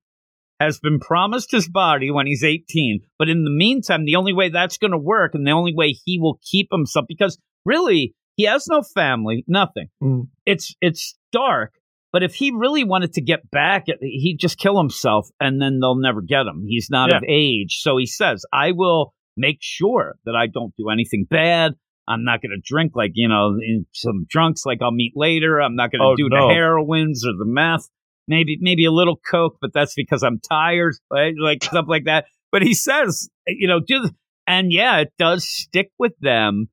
has 0.60 0.80
been 0.80 1.00
promised 1.00 1.52
his 1.52 1.68
body 1.68 2.12
when 2.12 2.28
he's 2.28 2.44
18. 2.44 3.02
But 3.20 3.28
in 3.30 3.44
the 3.44 3.52
meantime, 3.52 4.06
the 4.06 4.16
only 4.16 4.34
way 4.34 4.50
that's 4.50 4.78
going 4.78 4.92
to 4.92 4.98
work 4.98 5.36
and 5.36 5.46
the 5.46 5.52
only 5.52 5.74
way 5.76 5.92
he 6.06 6.20
will 6.20 6.40
keep 6.50 6.70
himself, 6.72 7.06
because 7.10 7.38
really, 7.66 8.16
he 8.38 8.44
has 8.44 8.68
no 8.68 8.82
family, 8.82 9.44
nothing. 9.48 9.88
Mm. 10.02 10.28
It's 10.46 10.74
it's 10.82 11.18
dark, 11.32 11.74
but 12.14 12.24
if 12.24 12.36
he 12.36 12.52
really 12.52 12.84
wanted 12.84 13.14
to 13.14 13.22
get 13.22 13.50
back, 13.52 13.86
he'd 14.02 14.38
just 14.40 14.58
kill 14.58 14.78
himself 14.78 15.28
and 15.40 15.62
then 15.62 15.80
they'll 15.80 16.00
never 16.00 16.22
get 16.22 16.46
him. 16.46 16.66
He's 16.68 16.90
not 16.90 17.10
Yeah. 17.12 17.18
of 17.18 17.24
age. 17.28 17.80
So 17.82 17.98
he 17.98 18.06
says, 18.06 18.46
I 18.54 18.72
will 18.72 19.14
make 19.38 19.58
sure 19.60 20.16
that 20.26 20.36
I 20.36 20.48
don't 20.48 20.74
do 20.78 20.90
anything 20.90 21.26
bad. 21.30 21.74
I'm 22.08 22.24
not 22.24 22.42
going 22.42 22.52
to 22.52 22.62
drink 22.64 22.92
like, 22.96 23.12
you 23.16 23.28
know, 23.28 23.58
in 23.62 23.86
some 23.94 24.26
drunks 24.30 24.66
like 24.66 24.80
I'll 24.82 24.92
meet 24.92 25.14
later. 25.16 25.60
I'm 25.62 25.76
not 25.76 25.92
going 25.92 26.02
to 26.02 26.08
Oh, 26.08 26.16
do 26.16 26.30
no. 26.30 26.48
the 26.48 26.54
heroines 26.54 27.26
or 27.26 27.34
the 27.38 27.46
meth. 27.46 27.90
Maybe 28.28 28.58
maybe 28.60 28.86
a 28.86 28.92
little 28.92 29.18
coke, 29.18 29.58
but 29.62 29.72
that's 29.74 29.94
because 29.94 30.24
I'm 30.24 30.40
tired, 30.40 30.96
right? 31.12 31.34
Like 31.38 31.64
stuff 31.64 31.86
like 31.88 32.06
that. 32.06 32.26
But 32.52 32.64
he 32.64 32.74
says, 32.74 33.30
you 33.48 33.68
know, 33.68 33.80
do 33.80 34.10
and 34.48 34.72
yeah, 34.72 34.98
it 35.00 35.14
does 35.20 35.48
stick 35.48 35.92
with 36.00 36.14
them, 36.20 36.70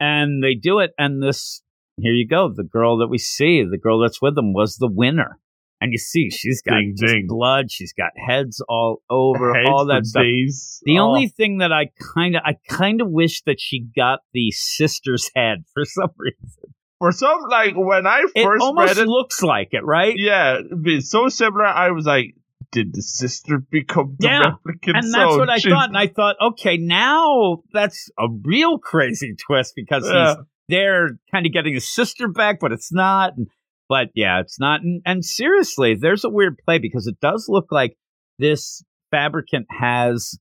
and 0.00 0.42
they 0.42 0.54
do 0.54 0.78
it. 0.80 0.92
And 0.98 1.22
this, 1.22 1.62
here 1.98 2.12
you 2.12 2.26
go, 2.26 2.50
the 2.54 2.64
girl 2.64 2.98
that 2.98 3.08
we 3.08 3.18
see, 3.18 3.62
the 3.64 3.78
girl 3.78 4.00
that's 4.00 4.20
with 4.22 4.34
them, 4.34 4.52
was 4.54 4.76
the 4.76 4.88
winner. 4.90 5.38
And 5.84 5.92
you 5.92 5.98
see, 5.98 6.30
she's 6.30 6.62
got 6.62 6.76
Ding, 6.76 6.94
ding. 6.96 7.26
blood, 7.28 7.70
she's 7.70 7.92
got 7.92 8.12
heads 8.16 8.62
all 8.70 9.02
over, 9.10 9.52
Heads 9.54 9.68
all 9.68 9.84
that 9.86 10.06
stuff. 10.06 10.22
days. 10.22 10.80
The 10.84 10.98
Oh. 10.98 11.02
only 11.08 11.28
thing 11.28 11.58
that 11.58 11.72
I 11.72 11.90
kind 12.14 12.36
of, 12.36 12.42
I 12.44 12.56
kind 12.70 13.02
of 13.02 13.10
wish 13.10 13.42
that 13.42 13.60
she 13.60 13.86
got 13.94 14.20
the 14.32 14.50
sister's 14.50 15.30
head 15.34 15.64
for 15.74 15.84
some 15.84 16.08
reason. 16.16 16.72
for 16.98 17.12
some 17.12 17.38
like 17.50 17.74
when 17.76 18.06
I 18.06 18.24
It 18.34 18.44
first 18.44 18.62
almost 18.62 18.96
read 18.96 19.04
it, 19.04 19.08
looks 19.08 19.42
like 19.42 19.68
it, 19.72 19.84
right? 19.84 20.14
yeah, 20.16 20.60
it's 20.86 21.10
so 21.10 21.28
similar. 21.28 21.66
I 21.66 21.90
was 21.90 22.06
like, 22.06 22.34
did 22.72 22.94
the 22.94 23.02
sister 23.02 23.58
become 23.58 24.16
the 24.18 24.26
Yeah, 24.28 24.40
replicant? 24.66 24.94
and 24.96 25.12
that's 25.14 25.36
what 25.36 25.50
I 25.50 25.60
thought. 25.60 25.88
And 25.90 25.98
I 25.98 26.06
thought, 26.06 26.36
okay, 26.40 26.78
now 26.78 27.58
that's 27.74 28.10
a 28.18 28.26
real 28.42 28.78
crazy 28.78 29.34
twist 29.36 29.74
because 29.76 30.08
Yeah. 30.10 30.28
he's 30.36 30.44
they're 30.70 31.18
kind 31.30 31.44
of 31.44 31.52
getting 31.52 31.74
his 31.74 31.86
sister 31.86 32.26
back, 32.26 32.58
but 32.58 32.72
it's 32.72 32.90
not. 32.90 33.36
And, 33.36 33.48
but 33.88 34.08
yeah, 34.14 34.40
it's 34.40 34.58
not. 34.60 34.80
And, 34.82 35.02
and 35.04 35.24
seriously, 35.24 35.94
there's 36.00 36.24
a 36.24 36.30
weird 36.30 36.56
play 36.64 36.78
because 36.78 37.06
it 37.06 37.20
does 37.20 37.46
look 37.48 37.66
like 37.70 37.96
this 38.38 38.82
fabricant 39.10 39.66
has 39.70 40.38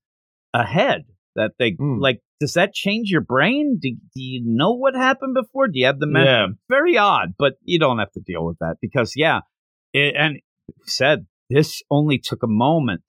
a 0.53 0.63
head 0.65 1.03
that 1.35 1.51
they 1.59 1.71
Hmm. 1.77 1.99
like. 1.99 2.19
Does 2.39 2.53
that 2.55 2.73
change 2.73 3.09
your 3.09 3.21
brain? 3.21 3.79
Do, 3.81 3.89
do 4.13 4.21
you 4.21 4.41
know 4.43 4.73
what 4.73 4.95
happened 4.95 5.33
before? 5.33 5.67
Do 5.67 5.79
you 5.79 5.85
have 5.85 5.99
the 5.99 6.07
mem- 6.07 6.25
Yeah. 6.25 6.47
Very 6.67 6.97
odd, 6.97 7.35
but 7.39 7.53
you 7.63 7.79
don't 7.79 7.99
have 7.99 8.11
to 8.13 8.19
deal 8.19 8.45
with 8.45 8.57
that 8.59 8.75
because 8.81 9.13
yeah, 9.15 9.41
it, 9.93 10.13
and 10.17 10.39
said 10.85 11.25
this 11.49 11.81
only 11.89 12.17
took 12.17 12.43
a 12.43 12.47
moment. 12.47 13.01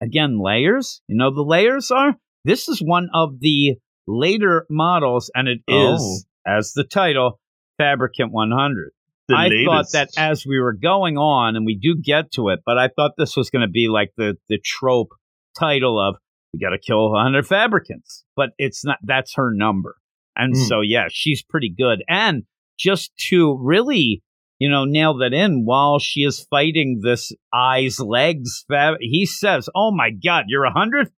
Again, 0.00 0.38
layers. 0.42 1.02
You 1.06 1.16
know 1.18 1.34
the 1.34 1.42
layers 1.42 1.90
are. 1.90 2.14
This 2.44 2.68
is 2.68 2.80
one 2.80 3.08
of 3.12 3.40
the 3.40 3.74
later 4.06 4.64
models, 4.70 5.30
and 5.34 5.48
it 5.48 5.58
is 5.68 6.24
as 6.46 6.72
the 6.72 6.84
title, 6.84 7.38
Fabricant 7.76 8.32
100. 8.32 8.92
I 9.36 9.48
thought 9.66 9.86
that 9.92 10.08
as 10.16 10.44
we 10.46 10.58
were 10.58 10.72
going 10.72 11.16
on, 11.18 11.56
and 11.56 11.66
we 11.66 11.76
do 11.76 11.94
get 12.00 12.32
to 12.32 12.48
it, 12.48 12.60
but 12.64 12.78
I 12.78 12.88
thought 12.88 13.12
this 13.18 13.36
was 13.36 13.50
going 13.50 13.62
to 13.66 13.70
be 13.70 13.88
like 13.88 14.12
the 14.16 14.36
the 14.48 14.58
trope 14.64 15.10
title 15.58 15.98
of 16.00 16.16
we 16.52 16.60
got 16.60 16.70
to 16.70 16.78
kill 16.78 17.10
100 17.12 17.46
fabricants, 17.46 18.24
but 18.36 18.50
it's 18.58 18.84
not. 18.84 18.98
That's 19.02 19.34
her 19.34 19.50
number, 19.52 19.96
and 20.36 20.54
Hmm. 20.56 20.62
so 20.62 20.80
yeah, 20.80 21.08
she's 21.10 21.42
pretty 21.42 21.68
good. 21.76 22.02
And 22.08 22.44
just 22.78 23.12
to 23.28 23.58
really, 23.60 24.22
you 24.58 24.68
know, 24.70 24.84
nail 24.84 25.18
that 25.18 25.34
in 25.34 25.64
while 25.64 25.98
she 25.98 26.20
is 26.20 26.46
fighting 26.50 27.00
this 27.02 27.32
eyes 27.52 27.98
legs, 28.00 28.64
fab- 28.68 28.98
he 29.00 29.26
says, 29.26 29.68
"Oh 29.74 29.90
my 29.94 30.10
God, 30.10 30.44
you're 30.48 30.64
a 30.64 30.72
hundred? 30.72 31.10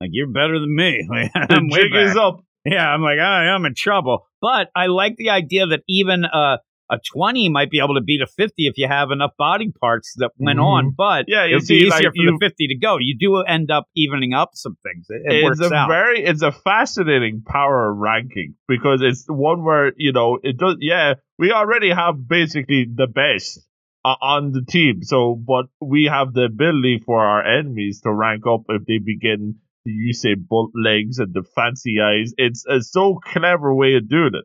Like 0.00 0.10
you're 0.12 0.30
better 0.30 0.58
than 0.58 0.74
me. 0.74 1.08
I'm 1.34 1.68
way 1.70 1.88
back." 1.90 2.16
up. 2.16 2.40
Yeah, 2.66 2.88
I'm 2.88 3.02
like, 3.02 3.18
I, 3.18 3.48
I'm 3.48 3.64
in 3.66 3.74
trouble. 3.76 4.26
But 4.40 4.68
I 4.74 4.86
like 4.86 5.16
the 5.16 5.28
idea 5.30 5.66
that 5.66 5.82
even 5.86 6.24
uh, 6.24 6.56
a 6.90 6.98
20 7.14 7.48
might 7.48 7.70
be 7.70 7.78
able 7.78 7.94
to 7.94 8.00
beat 8.02 8.20
a 8.20 8.26
50 8.26 8.66
if 8.66 8.74
you 8.76 8.86
have 8.86 9.10
enough 9.10 9.30
body 9.38 9.72
parts 9.80 10.14
that 10.18 10.30
went 10.38 10.58
Mhm. 10.58 10.64
on, 10.64 10.90
but 10.96 11.24
Yeah, 11.28 11.46
it'd 11.46 11.62
see, 11.62 11.80
be 11.84 11.88
like, 11.90 12.00
easier 12.00 12.10
for 12.10 12.16
you- 12.22 12.32
the 12.32 12.38
50 12.46 12.66
to 12.68 12.76
go. 12.76 12.98
You 13.00 13.16
do 13.18 13.36
end 13.38 13.70
up 13.70 13.86
evening 13.96 14.34
up 14.34 14.50
some 14.54 14.76
things. 14.82 15.06
It, 15.08 15.22
it 15.24 15.36
it's 15.36 15.44
works 15.60 15.72
a 15.72 15.74
out. 15.74 15.88
very 15.88 16.22
it's 16.24 16.42
a 16.42 16.52
fascinating 16.52 17.42
power 17.46 17.92
ranking 17.94 18.54
because 18.68 19.00
it's 19.02 19.24
one 19.28 19.64
where 19.64 19.92
you 19.96 20.12
know 20.12 20.38
it 20.42 20.58
does 20.58 20.76
yeah 20.80 21.14
we 21.38 21.52
already 21.52 21.90
have 21.90 22.28
basically 22.28 22.86
the 22.92 23.06
best 23.06 23.60
uh, 24.04 24.16
on 24.20 24.52
the 24.52 24.62
team 24.62 25.02
so 25.02 25.34
but 25.34 25.66
we 25.80 26.04
have 26.04 26.34
the 26.34 26.44
ability 26.44 27.00
for 27.06 27.20
our 27.24 27.42
enemies 27.42 28.00
to 28.02 28.12
rank 28.12 28.46
up 28.46 28.62
if 28.68 28.84
they 28.86 28.98
begin 28.98 29.54
to 29.86 29.90
use 29.90 30.20
say 30.20 30.34
butt 30.34 30.70
legs 30.74 31.18
and 31.18 31.32
the 31.32 31.42
fancy 31.54 31.96
eyes 32.00 32.34
it's 32.36 32.66
a 32.68 32.80
so 32.82 33.18
clever 33.24 33.74
way 33.74 33.94
of 33.94 34.08
doing 34.08 34.32
it 34.34 34.44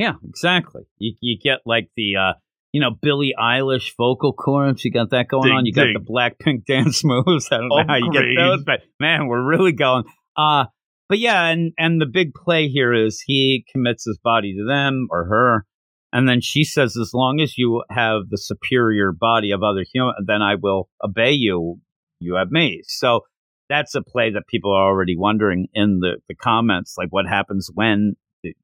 yeah, 0.00 0.14
exactly. 0.26 0.84
You, 0.96 1.12
you 1.20 1.38
get 1.38 1.58
like 1.66 1.90
the, 1.94 2.16
uh, 2.16 2.32
you 2.72 2.80
know, 2.80 2.90
Billie 2.90 3.34
Eilish 3.38 3.92
vocal 3.98 4.32
cords. 4.32 4.82
You 4.82 4.90
got 4.90 5.10
that 5.10 5.28
going 5.28 5.48
Ding, 5.48 5.56
on. 5.56 5.66
You 5.66 5.74
got 5.74 5.84
ding. 5.84 5.92
the 5.92 6.00
Blackpink 6.00 6.64
dance 6.66 7.04
moves. 7.04 7.48
I 7.52 7.58
don't 7.58 7.68
know 7.68 7.84
how 7.86 7.96
you 7.96 8.10
get 8.10 8.22
those, 8.34 8.64
but 8.64 8.80
man, 8.98 9.26
we're 9.26 9.46
really 9.46 9.72
going. 9.72 10.04
Uh, 10.34 10.64
but 11.10 11.18
yeah, 11.18 11.48
and, 11.48 11.72
and 11.76 12.00
the 12.00 12.06
big 12.06 12.32
play 12.32 12.68
here 12.68 12.94
is 12.94 13.22
he 13.26 13.66
commits 13.70 14.06
his 14.06 14.18
body 14.24 14.54
to 14.54 14.64
them 14.66 15.08
or 15.10 15.26
her. 15.26 15.66
And 16.14 16.26
then 16.26 16.40
she 16.40 16.64
says, 16.64 16.96
as 16.96 17.10
long 17.12 17.38
as 17.42 17.58
you 17.58 17.84
have 17.90 18.22
the 18.30 18.38
superior 18.38 19.12
body 19.12 19.50
of 19.50 19.62
other 19.62 19.84
human, 19.92 20.14
then 20.26 20.40
I 20.40 20.54
will 20.54 20.88
obey 21.04 21.32
you. 21.32 21.76
You 22.20 22.36
have 22.36 22.50
me. 22.50 22.80
So 22.86 23.20
that's 23.68 23.94
a 23.94 24.02
play 24.02 24.30
that 24.30 24.46
people 24.48 24.72
are 24.72 24.88
already 24.88 25.14
wondering 25.14 25.66
in 25.74 26.00
the, 26.00 26.16
the 26.26 26.34
comments, 26.34 26.94
like 26.96 27.08
what 27.10 27.26
happens 27.28 27.68
when 27.74 28.14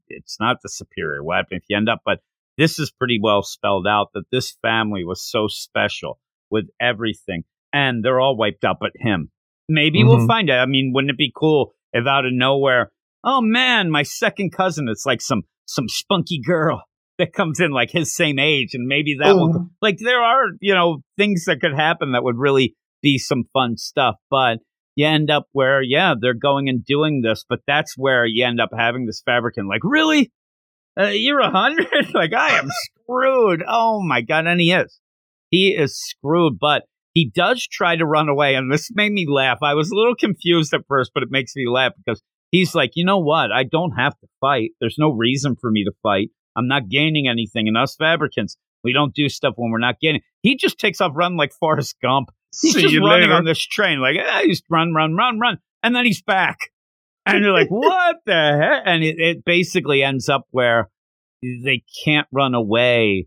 it's 0.08 0.38
not 0.40 0.58
the 0.62 0.68
superior 0.68 1.22
weapon 1.22 1.58
if 1.58 1.62
you 1.68 1.76
end 1.76 1.88
up, 1.88 2.00
but 2.04 2.20
this 2.58 2.78
is 2.78 2.90
pretty 2.90 3.18
well 3.22 3.42
spelled 3.42 3.86
out 3.86 4.08
that 4.14 4.24
this 4.32 4.56
family 4.62 5.04
was 5.04 5.22
so 5.22 5.46
special 5.48 6.18
with 6.50 6.66
everything 6.80 7.44
and 7.72 8.04
they're 8.04 8.20
all 8.20 8.36
wiped 8.36 8.64
out 8.64 8.76
but 8.80 8.92
him. 8.96 9.30
Maybe 9.68 10.02
we'll 10.04 10.18
Mhm. 10.20 10.26
find 10.28 10.50
out. 10.50 10.60
I 10.62 10.66
mean, 10.66 10.92
wouldn't 10.94 11.10
it 11.10 11.18
be 11.18 11.32
cool 11.34 11.72
if 11.92 12.06
out 12.06 12.24
of 12.24 12.32
nowhere, 12.32 12.92
oh 13.24 13.40
man, 13.40 13.90
my 13.90 14.02
second 14.04 14.50
cousin, 14.52 14.88
it's 14.88 15.04
like 15.06 15.20
some 15.20 15.42
some 15.68 15.88
spunky 15.88 16.40
girl 16.40 16.82
that 17.18 17.32
comes 17.32 17.58
in 17.58 17.72
like 17.72 17.90
his 17.90 18.14
same 18.14 18.38
age 18.38 18.74
and 18.74 18.86
maybe 18.86 19.16
that 19.20 19.34
will 19.34 19.52
Oh. 19.56 19.70
like 19.82 19.98
there 19.98 20.22
are, 20.22 20.50
you 20.60 20.72
know, 20.74 20.98
things 21.16 21.44
that 21.46 21.60
could 21.60 21.74
happen 21.74 22.12
that 22.12 22.22
would 22.22 22.36
really 22.38 22.76
be 23.02 23.18
some 23.18 23.44
fun 23.52 23.76
stuff, 23.76 24.14
but 24.30 24.58
you 24.96 25.06
end 25.06 25.30
up 25.30 25.46
where, 25.52 25.82
yeah, 25.82 26.14
they're 26.18 26.34
going 26.34 26.68
and 26.68 26.84
doing 26.84 27.20
this, 27.20 27.44
but 27.48 27.60
that's 27.66 27.94
where 27.96 28.24
you 28.24 28.44
end 28.44 28.60
up 28.60 28.70
having 28.76 29.06
this 29.06 29.22
fabricant 29.24 29.68
like, 29.68 29.82
really? 29.84 30.32
Uh, 30.98 31.08
you're 31.08 31.40
a 31.40 31.50
hundred? 31.50 31.86
like, 32.14 32.32
I 32.32 32.58
am 32.58 32.68
screwed. 32.70 33.62
Oh 33.68 34.02
my 34.02 34.22
God. 34.22 34.46
And 34.46 34.60
he 34.60 34.72
is. 34.72 34.98
He 35.50 35.68
is 35.76 36.00
screwed, 36.00 36.58
but 36.58 36.84
he 37.12 37.30
does 37.32 37.66
try 37.66 37.96
to 37.96 38.06
run 38.06 38.28
away. 38.28 38.54
And 38.54 38.72
this 38.72 38.90
made 38.92 39.12
me 39.12 39.26
laugh. 39.28 39.58
I 39.62 39.74
was 39.74 39.90
a 39.90 39.94
little 39.94 40.14
confused 40.14 40.72
at 40.72 40.86
first, 40.88 41.12
but 41.14 41.22
it 41.22 41.30
makes 41.30 41.54
me 41.54 41.68
laugh 41.68 41.92
because 41.96 42.22
he's 42.50 42.74
like, 42.74 42.92
you 42.94 43.04
know 43.04 43.18
what? 43.18 43.52
I 43.52 43.64
don't 43.64 43.92
have 43.92 44.18
to 44.20 44.26
fight. 44.40 44.70
There's 44.80 44.96
no 44.98 45.10
reason 45.10 45.56
for 45.60 45.70
me 45.70 45.84
to 45.84 45.92
fight. 46.02 46.30
I'm 46.56 46.68
not 46.68 46.88
gaining 46.88 47.28
anything. 47.28 47.68
And 47.68 47.76
us 47.76 47.96
fabricants, 47.96 48.56
we 48.82 48.94
don't 48.94 49.14
do 49.14 49.28
stuff 49.28 49.54
when 49.56 49.70
we're 49.70 49.78
not 49.78 50.00
gaining. 50.00 50.22
He 50.42 50.56
just 50.56 50.78
takes 50.78 51.00
off 51.00 51.12
running 51.14 51.36
like 51.36 51.52
Forrest 51.52 51.96
Gump. 52.02 52.30
He's 52.60 52.72
See 52.74 52.82
just 52.82 52.94
you 52.94 53.00
running 53.00 53.28
later. 53.28 53.34
on 53.34 53.44
this 53.44 53.64
train, 53.64 54.00
like, 54.00 54.16
ah, 54.20 54.40
he's 54.44 54.62
run, 54.70 54.94
run, 54.94 55.14
run, 55.14 55.38
run. 55.38 55.58
And 55.82 55.94
then 55.94 56.04
he's 56.04 56.22
back. 56.22 56.70
And 57.26 57.42
you're 57.42 57.52
like, 57.52 57.68
what 57.68 58.16
the 58.24 58.32
heck? 58.32 58.82
And 58.86 59.02
it, 59.02 59.18
it 59.18 59.44
basically 59.44 60.02
ends 60.02 60.28
up 60.28 60.46
where 60.50 60.88
they 61.42 61.82
can't 62.04 62.28
run 62.32 62.54
away 62.54 63.26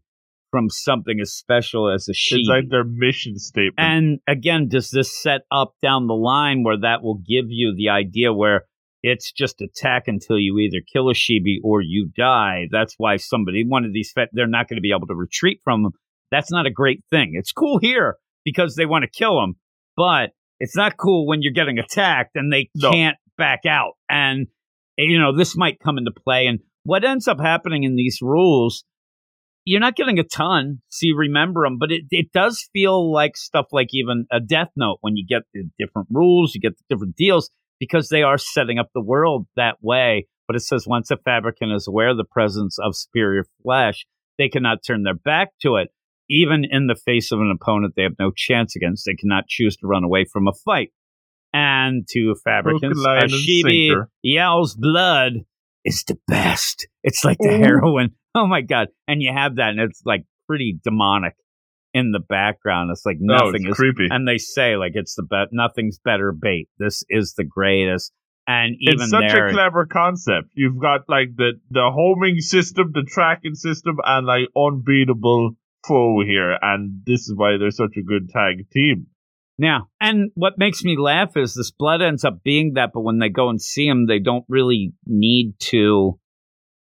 from 0.51 0.69
something 0.69 1.19
as 1.21 1.31
special 1.31 1.93
as 1.93 2.07
Ashibi. 2.09 2.39
it's 2.39 2.49
like 2.49 2.69
their 2.69 2.83
mission 2.83 3.37
statement 3.37 3.75
And 3.77 4.19
again, 4.27 4.67
does 4.67 4.89
this 4.89 5.21
set 5.21 5.41
up 5.51 5.73
down 5.81 6.07
the 6.07 6.15
line 6.15 6.63
where 6.63 6.79
that 6.79 7.03
will 7.03 7.17
give 7.17 7.45
you 7.49 7.75
the 7.75 7.89
idea 7.89 8.33
where 8.33 8.63
it's 9.03 9.31
just 9.31 9.61
attack 9.61 10.07
until 10.07 10.39
you 10.39 10.57
either 10.57 10.79
kill 10.91 11.05
Ashibi 11.05 11.57
or 11.63 11.81
you 11.81 12.09
die? 12.17 12.67
That's 12.71 12.95
why 12.97 13.17
somebody, 13.17 13.63
one 13.63 13.85
of 13.85 13.93
these, 13.93 14.11
they're 14.31 14.47
not 14.47 14.67
going 14.67 14.77
to 14.77 14.81
be 14.81 14.91
able 14.95 15.07
to 15.07 15.15
retreat 15.15 15.59
from 15.63 15.83
them. 15.83 15.91
That's 16.31 16.51
not 16.51 16.65
a 16.65 16.71
great 16.71 17.03
thing. 17.11 17.33
It's 17.35 17.51
cool 17.51 17.77
here 17.79 18.17
because 18.45 18.75
they 18.75 18.85
want 18.85 19.03
to 19.03 19.09
kill 19.09 19.39
them, 19.39 19.55
but 19.95 20.31
it's 20.59 20.75
not 20.75 20.97
cool 20.97 21.27
when 21.27 21.41
you're 21.41 21.53
getting 21.53 21.79
attacked 21.79 22.35
and 22.35 22.51
they 22.51 22.69
No. 22.75 22.91
can't 22.91 23.17
back 23.37 23.61
out. 23.65 23.93
And, 24.09 24.47
you 24.97 25.19
know, 25.19 25.35
this 25.35 25.55
might 25.55 25.79
come 25.79 25.97
into 25.97 26.11
play. 26.11 26.47
And 26.47 26.59
what 26.83 27.05
ends 27.05 27.27
up 27.27 27.39
happening 27.39 27.83
in 27.83 27.95
these 27.95 28.19
rules 28.21 28.83
you're 29.65 29.79
not 29.79 29.95
getting 29.95 30.17
a 30.17 30.23
ton, 30.23 30.81
so 30.89 31.05
you 31.05 31.15
remember 31.15 31.63
them, 31.63 31.77
but 31.77 31.91
it, 31.91 32.03
it 32.09 32.31
does 32.33 32.67
feel 32.73 33.11
like 33.11 33.37
stuff 33.37 33.67
like 33.71 33.89
even 33.91 34.25
a 34.31 34.39
Death 34.39 34.69
Note 34.75 34.97
when 35.01 35.15
you 35.15 35.23
get 35.27 35.43
the 35.53 35.69
different 35.77 36.07
rules, 36.11 36.55
you 36.55 36.61
get 36.61 36.75
the 36.75 36.83
different 36.89 37.15
deals, 37.15 37.51
because 37.79 38.09
they 38.09 38.23
are 38.23 38.39
setting 38.39 38.79
up 38.79 38.87
the 38.95 39.01
world 39.03 39.45
that 39.55 39.75
way. 39.81 40.27
But 40.47 40.55
it 40.55 40.61
says 40.61 40.87
once 40.87 41.11
a 41.11 41.17
fabricant 41.17 41.71
is 41.71 41.87
aware 41.87 42.09
of 42.09 42.17
the 42.17 42.23
presence 42.25 42.77
of 42.83 42.95
superior 42.95 43.43
flesh, 43.61 44.05
they 44.39 44.49
cannot 44.49 44.79
turn 44.85 45.03
their 45.03 45.13
back 45.13 45.49
to 45.61 45.75
it. 45.75 45.89
Even 46.29 46.63
in 46.69 46.87
the 46.87 46.95
face 46.95 47.31
of 47.31 47.39
an 47.39 47.51
opponent 47.51 47.93
they 47.95 48.03
have 48.03 48.19
no 48.19 48.31
chance 48.35 48.75
against, 48.75 49.05
they 49.05 49.15
cannot 49.15 49.47
choose 49.47 49.75
to 49.77 49.87
run 49.87 50.03
away 50.03 50.25
from 50.25 50.47
a 50.47 50.53
fight. 50.65 50.91
And 51.51 52.07
to 52.11 52.35
fabricants, 52.43 52.99
Hook, 52.99 53.05
line, 53.05 53.17
a 53.17 53.21
and 53.23 53.31
Shibi 53.31 53.87
sinker. 53.89 54.09
Yao's 54.23 54.75
blood 54.75 55.33
is 55.83 56.03
the 56.07 56.17
best. 56.27 56.87
It's 57.03 57.25
like 57.25 57.37
the 57.39 57.49
Ooh. 57.53 57.59
heroin. 57.59 58.09
Oh 58.35 58.45
my 58.45 58.61
god! 58.61 58.89
And 59.07 59.23
you 59.23 59.33
have 59.33 59.55
that, 59.55 59.69
and 59.69 59.79
it's 59.79 60.03
like 60.05 60.23
pretty 60.47 60.79
demonic 60.83 61.33
in 61.93 62.11
the 62.11 62.19
background. 62.19 62.91
It's 62.91 63.05
like 63.05 63.17
oh, 63.17 63.25
no 63.25 63.45
nothing 63.45 63.63
it's 63.65 63.71
is, 63.71 63.75
creepy 63.75 64.07
and 64.09 64.27
they 64.27 64.37
say 64.37 64.75
like 64.75 64.91
it's 64.95 65.15
the 65.15 65.23
best. 65.23 65.49
Nothing's 65.51 65.99
better 65.99 66.31
bait. 66.31 66.69
This 66.77 67.03
is 67.09 67.33
the 67.33 67.43
greatest. 67.43 68.11
And 68.47 68.75
even 68.79 69.01
it's 69.01 69.11
such 69.11 69.31
there, 69.31 69.47
a 69.47 69.51
clever 69.51 69.85
concept. 69.85 70.49
You've 70.53 70.79
got 70.79 71.01
like 71.07 71.35
the 71.35 71.53
the 71.69 71.91
homing 71.93 72.39
system, 72.39 72.91
the 72.93 73.03
tracking 73.03 73.55
system, 73.55 73.97
and 74.03 74.25
like 74.25 74.47
unbeatable 74.55 75.51
foe 75.89 76.21
here, 76.25 76.57
and 76.61 77.01
this 77.05 77.21
is 77.21 77.33
why 77.35 77.57
they're 77.57 77.71
such 77.71 77.97
a 77.97 78.03
good 78.03 78.29
tag 78.29 78.69
team. 78.71 79.07
Yeah. 79.57 79.79
And 79.99 80.31
what 80.35 80.57
makes 80.57 80.83
me 80.83 80.97
laugh 80.97 81.35
is 81.35 81.53
this 81.53 81.71
blood 81.71 82.01
ends 82.01 82.23
up 82.23 82.43
being 82.43 82.73
that, 82.75 82.91
but 82.93 83.01
when 83.01 83.19
they 83.19 83.27
go 83.27 83.49
and 83.49 83.61
see 83.61 83.85
him, 83.85 84.05
they 84.07 84.19
don't 84.19 84.45
really 84.47 84.93
need 85.05 85.55
to, 85.71 86.17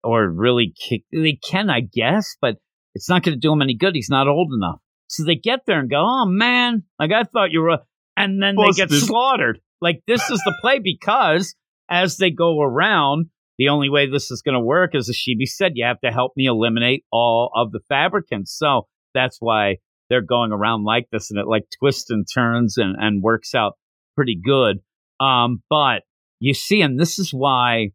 or 0.05 0.31
really 0.31 0.73
kick. 0.89 1.03
They 1.11 1.33
can, 1.33 1.71
I 1.71 1.81
guess, 1.81 2.37
but 2.41 2.59
it's 2.95 3.09
not 3.09 3.25
going 3.25 3.35
to 3.35 3.41
do 3.41 3.53
him 3.53 3.63
any 3.63 3.75
good. 3.75 3.97
He's 3.97 4.11
not 4.11 4.29
old 4.29 4.53
enough. 4.53 4.81
So 5.09 5.25
they 5.25 5.35
get 5.35 5.61
there 5.67 5.81
and 5.81 5.91
go, 5.91 6.05
oh 6.07 6.27
man, 6.27 6.85
like 7.01 7.11
I 7.11 7.25
thought 7.25 7.51
you 7.51 7.63
were, 7.63 7.79
and 8.17 8.41
then 8.41 8.55
they 8.57 8.73
get 8.73 8.91
slaughtered. 8.91 9.59
Like 9.81 10.03
this 10.07 10.31
is 10.31 10.41
the 10.45 10.57
play 10.61 10.79
because 10.79 11.57
as 11.91 12.17
they 12.19 12.31
go 12.31 12.61
around, 12.61 13.27
the 13.59 13.71
only 13.71 13.89
way 13.89 14.09
this 14.09 14.31
is 14.31 14.43
going 14.43 14.55
to 14.55 14.61
work 14.61 14.95
is 14.95 15.09
as 15.09 15.17
Shibi 15.17 15.47
said, 15.47 15.73
you 15.75 15.85
have 15.85 16.01
to 16.03 16.13
help 16.13 16.33
me 16.37 16.47
eliminate 16.47 17.05
all 17.11 17.51
of 17.57 17.73
the 17.73 17.81
fabricants. 17.89 18.57
So 18.57 18.87
that's 19.19 19.39
why 19.41 19.77
they're 20.09 20.23
going 20.23 20.53
around 20.53 20.85
like 20.85 21.09
this 21.13 21.31
and 21.31 21.39
it 21.41 21.47
like 21.47 21.65
twists 21.79 22.09
and 22.11 22.27
turns 22.33 22.79
and, 22.79 22.97
and 22.99 23.23
works 23.23 23.55
out 23.55 23.73
pretty 24.17 24.41
good. 24.43 24.79
Um, 25.21 25.63
but 25.69 26.03
you 26.41 26.55
see, 26.55 26.81
and 26.81 26.99
this 26.99 27.19
is 27.19 27.31
why 27.35 27.89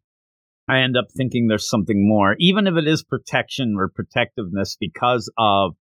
I 0.68 0.78
end 0.80 0.96
up 0.96 1.06
thinking 1.16 1.48
there's 1.48 1.68
something 1.68 2.06
more, 2.06 2.36
even 2.38 2.66
if 2.66 2.74
it 2.76 2.86
is 2.86 3.02
protection 3.02 3.74
or 3.78 3.88
protectiveness 3.88 4.76
because 4.78 5.30
of, 5.38 5.74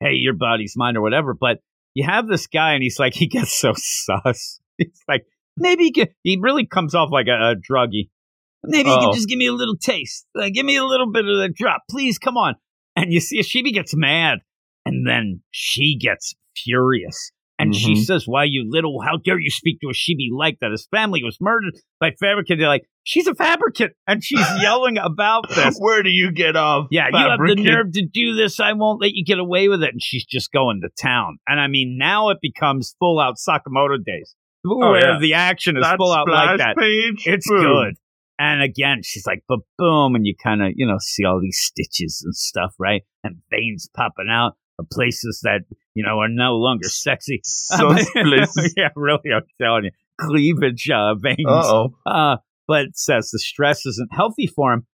hey, 0.00 0.12
your 0.14 0.34
body's 0.34 0.74
mine 0.76 0.96
or 0.96 1.02
whatever. 1.02 1.34
But 1.34 1.58
you 1.94 2.04
have 2.06 2.28
this 2.28 2.46
guy 2.46 2.74
and 2.74 2.82
he's 2.82 2.98
like, 2.98 3.14
he 3.14 3.26
gets 3.26 3.52
so 3.52 3.72
sus. 3.76 4.60
He's 4.78 5.02
like, 5.08 5.26
maybe 5.56 5.84
he, 5.84 5.92
can, 5.92 6.08
he 6.22 6.38
really 6.40 6.66
comes 6.66 6.94
off 6.94 7.10
like 7.10 7.26
a, 7.26 7.50
a 7.52 7.54
druggie. 7.56 8.10
Maybe 8.62 8.88
you 8.90 8.94
Oh. 8.94 9.00
can 9.06 9.14
just 9.14 9.28
give 9.28 9.38
me 9.38 9.46
a 9.46 9.52
little 9.52 9.76
taste. 9.76 10.26
Like, 10.34 10.52
give 10.54 10.66
me 10.66 10.76
a 10.76 10.84
little 10.84 11.10
bit 11.10 11.24
of 11.24 11.38
the 11.38 11.48
drop. 11.54 11.82
Please, 11.90 12.18
come 12.18 12.36
on. 12.36 12.54
And 12.96 13.12
you 13.12 13.20
see, 13.20 13.40
Shibi 13.40 13.72
gets 13.72 13.94
mad. 13.96 14.40
And 14.90 15.06
then 15.06 15.42
she 15.50 15.96
gets 16.00 16.34
furious. 16.56 17.32
And 17.58 17.74
she 17.74 17.92
Mhm. 17.92 18.04
says, 18.04 18.24
Why, 18.26 18.44
you 18.44 18.64
little, 18.66 19.02
how 19.02 19.18
dare 19.18 19.38
you 19.38 19.50
speak 19.50 19.80
to 19.80 19.88
Ashibi 19.88 20.28
like 20.32 20.58
that? 20.60 20.70
His 20.70 20.88
family 20.90 21.22
was 21.22 21.36
murdered 21.42 21.74
by 22.00 22.12
fabricant. 22.18 22.58
They're 22.58 22.68
like, 22.68 22.84
She's 23.04 23.26
a 23.26 23.34
fabricant. 23.34 23.92
And 24.06 24.22
she's 24.24 24.38
yelling 24.62 24.96
about 24.98 25.48
this. 25.48 25.76
Where 25.78 26.02
do 26.02 26.08
you 26.10 26.32
get 26.32 26.54
off? 26.56 26.86
Yeah, 26.90 27.08
you 27.12 27.18
have 27.18 27.38
the 27.38 27.54
nerve 27.56 27.92
to 27.92 28.06
do 28.06 28.34
this. 28.34 28.60
I 28.60 28.72
won't 28.74 29.00
let 29.00 29.12
you 29.12 29.24
get 29.24 29.38
away 29.38 29.68
with 29.68 29.82
it. 29.82 29.90
And 29.92 30.02
she's 30.02 30.24
just 30.24 30.52
going 30.52 30.80
to 30.82 30.90
town. 31.02 31.38
And 31.48 31.58
I 31.60 31.66
mean, 31.66 31.96
now 31.98 32.28
it 32.30 32.38
becomes 32.40 32.94
full 32.98 33.18
out 33.20 33.34
Sakamoto 33.36 34.02
days, 34.04 34.34
where 34.62 34.88
Oh, 34.88 34.94
yeah. 35.14 35.18
the 35.20 35.34
action 35.34 35.76
is 35.76 35.82
That 35.82 35.96
full 35.98 36.12
out 36.12 36.28
like 36.30 36.58
that. 36.58 36.76
Page, 36.78 37.24
It's 37.26 37.48
boom. 37.48 37.62
good. 37.62 37.94
And 38.38 38.62
again, 38.62 39.00
she's 39.02 39.26
like, 39.26 39.42
but 39.48 39.58
boom, 39.76 40.14
and 40.14 40.24
you 40.26 40.34
kind 40.42 40.62
of, 40.62 40.72
you 40.76 40.86
know, 40.86 40.96
see 40.98 41.24
all 41.24 41.40
these 41.42 41.58
stitches 41.60 42.22
and 42.24 42.34
stuff, 42.34 42.72
right? 42.78 43.02
And 43.22 43.36
veins 43.50 43.88
popping 43.94 44.28
out 44.30 44.52
places 44.92 45.40
that, 45.42 45.60
you 45.94 46.04
know, 46.04 46.18
are 46.20 46.28
no 46.28 46.54
longer 46.54 46.88
sexy. 46.88 47.40
Places. 47.70 48.74
yeah, 48.76 48.88
really, 48.96 49.30
I'm 49.34 49.42
telling 49.60 49.84
you. 49.84 49.90
Cleavage 50.20 50.88
uh, 50.90 51.14
veins. 51.14 51.38
Uh-oh. 51.46 51.94
Uh, 52.06 52.36
but 52.68 52.82
it 52.86 52.96
says 52.98 53.30
the 53.30 53.38
stress 53.38 53.86
isn't 53.86 54.12
healthy 54.12 54.46
for 54.46 54.72
him. 54.72 54.86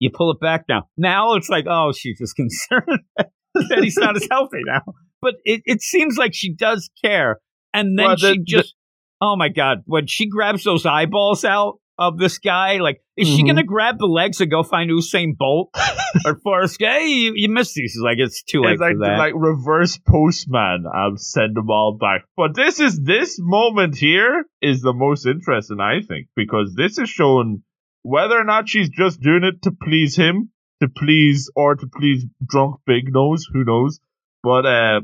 You 0.00 0.10
pull 0.12 0.32
it 0.32 0.40
back 0.40 0.64
now. 0.68 0.88
Now 0.96 1.34
it's 1.34 1.48
like, 1.48 1.66
oh, 1.68 1.92
she's 1.92 2.18
just 2.18 2.34
concerned. 2.36 3.00
that 3.16 3.78
he's 3.82 3.96
not 3.96 4.16
as 4.16 4.26
healthy 4.30 4.60
now. 4.66 4.82
But 5.22 5.34
it, 5.44 5.62
it 5.64 5.80
seems 5.80 6.16
like 6.18 6.34
she 6.34 6.52
does 6.52 6.90
care. 7.04 7.38
And 7.72 7.98
then 7.98 8.06
Well, 8.06 8.16
the- 8.16 8.34
she 8.34 8.40
just, 8.44 8.74
oh 9.20 9.36
my 9.36 9.48
God, 9.48 9.78
when 9.86 10.06
she 10.06 10.28
grabs 10.28 10.64
those 10.64 10.84
eyeballs 10.84 11.44
out 11.44 11.78
of 11.98 12.18
this 12.18 12.38
guy, 12.38 12.78
like, 12.78 13.00
is 13.16 13.28
she 13.28 13.42
Mhm. 13.42 13.46
going 13.46 13.56
to 13.56 13.62
grab 13.62 13.98
the 13.98 14.06
legs 14.06 14.40
and 14.40 14.50
go 14.50 14.62
find 14.62 14.90
Usain 14.90 15.36
Bolt 15.36 15.70
or 16.26 16.34
Forrest? 16.42 16.76
Hey, 16.80 17.06
you, 17.06 17.32
you 17.36 17.48
missed 17.48 17.74
these. 17.74 17.96
Like, 18.02 18.18
it's 18.18 18.42
too 18.42 18.60
late 18.62 18.72
It's 18.72 18.80
like 18.80 18.94
for 18.94 19.04
that. 19.06 19.18
like 19.18 19.34
reverse 19.36 19.98
postman. 19.98 20.84
I'll 20.92 21.16
send 21.16 21.54
them 21.56 21.70
all 21.70 21.96
back. 22.00 22.24
But 22.36 22.54
this 22.54 22.80
is 22.80 23.00
this 23.00 23.36
moment 23.40 23.96
here 23.96 24.44
is 24.60 24.80
the 24.82 24.92
most 24.92 25.26
interesting, 25.26 25.78
I 25.80 26.00
think, 26.00 26.28
because 26.34 26.74
this 26.74 26.98
is 26.98 27.08
showing 27.08 27.62
whether 28.02 28.38
or 28.38 28.44
not 28.44 28.68
she's 28.68 28.88
just 28.90 29.20
doing 29.20 29.44
it 29.44 29.62
to 29.62 29.70
please 29.70 30.16
him, 30.16 30.50
to 30.82 30.88
please 30.88 31.50
or 31.54 31.76
to 31.76 31.86
please 31.86 32.26
drunk 32.44 32.76
big 32.86 33.12
nose, 33.12 33.46
who 33.52 33.64
knows. 33.64 34.00
But 34.42 34.66
uh, 34.66 35.00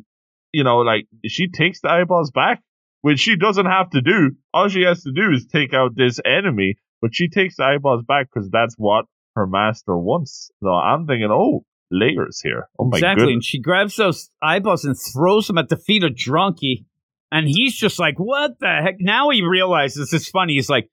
you 0.53 0.65
know, 0.65 0.79
like 0.79 1.07
she 1.27 1.49
takes 1.49 1.81
the 1.81 1.89
eyeballs 1.91 2.33
back, 2.33 2.61
which 3.03 3.21
she 3.21 3.37
doesn't 3.37 3.67
have 3.67 3.91
to 3.91 4.01
do. 4.01 4.33
All 4.53 4.69
she 4.69 4.83
has 4.83 5.03
to 5.03 5.13
do 5.13 5.33
is 5.33 5.47
take 5.47 5.75
out 5.75 5.97
this 5.97 6.21
enemy, 6.25 6.77
but 7.01 7.15
she 7.15 7.29
takes 7.29 7.57
the 7.57 7.65
eyeballs 7.65 8.05
back 8.07 8.29
because 8.33 8.51
that's 8.51 8.75
what 8.77 9.07
her 9.35 9.47
master 9.47 9.97
wants. 9.97 10.51
So 10.63 10.71
I'm 10.71 11.07
thinking, 11.07 11.29
oh, 11.31 11.65
layers 11.91 12.41
here. 12.43 12.69
Oh 12.79 12.85
my 12.85 12.99
exactly. 12.99 13.23
goodness. 13.23 13.35
And 13.35 13.45
she 13.45 13.61
grabs 13.61 13.97
those 13.97 14.31
eyeballs 14.43 14.85
and 14.85 14.97
throws 15.13 15.47
them 15.47 15.59
at 15.59 15.69
the 15.69 15.77
feet 15.77 16.05
of 16.05 16.13
Drunky. 16.13 16.85
And 17.33 17.47
he's 17.49 17.77
just 17.77 17.99
like, 17.99 18.15
what 18.19 18.53
the 18.61 18.81
heck? 18.83 18.97
Now 18.99 19.31
he 19.31 19.43
realizes 19.43 20.13
it's 20.13 20.29
funny. 20.29 20.55
He's 20.55 20.69
like, 20.69 20.89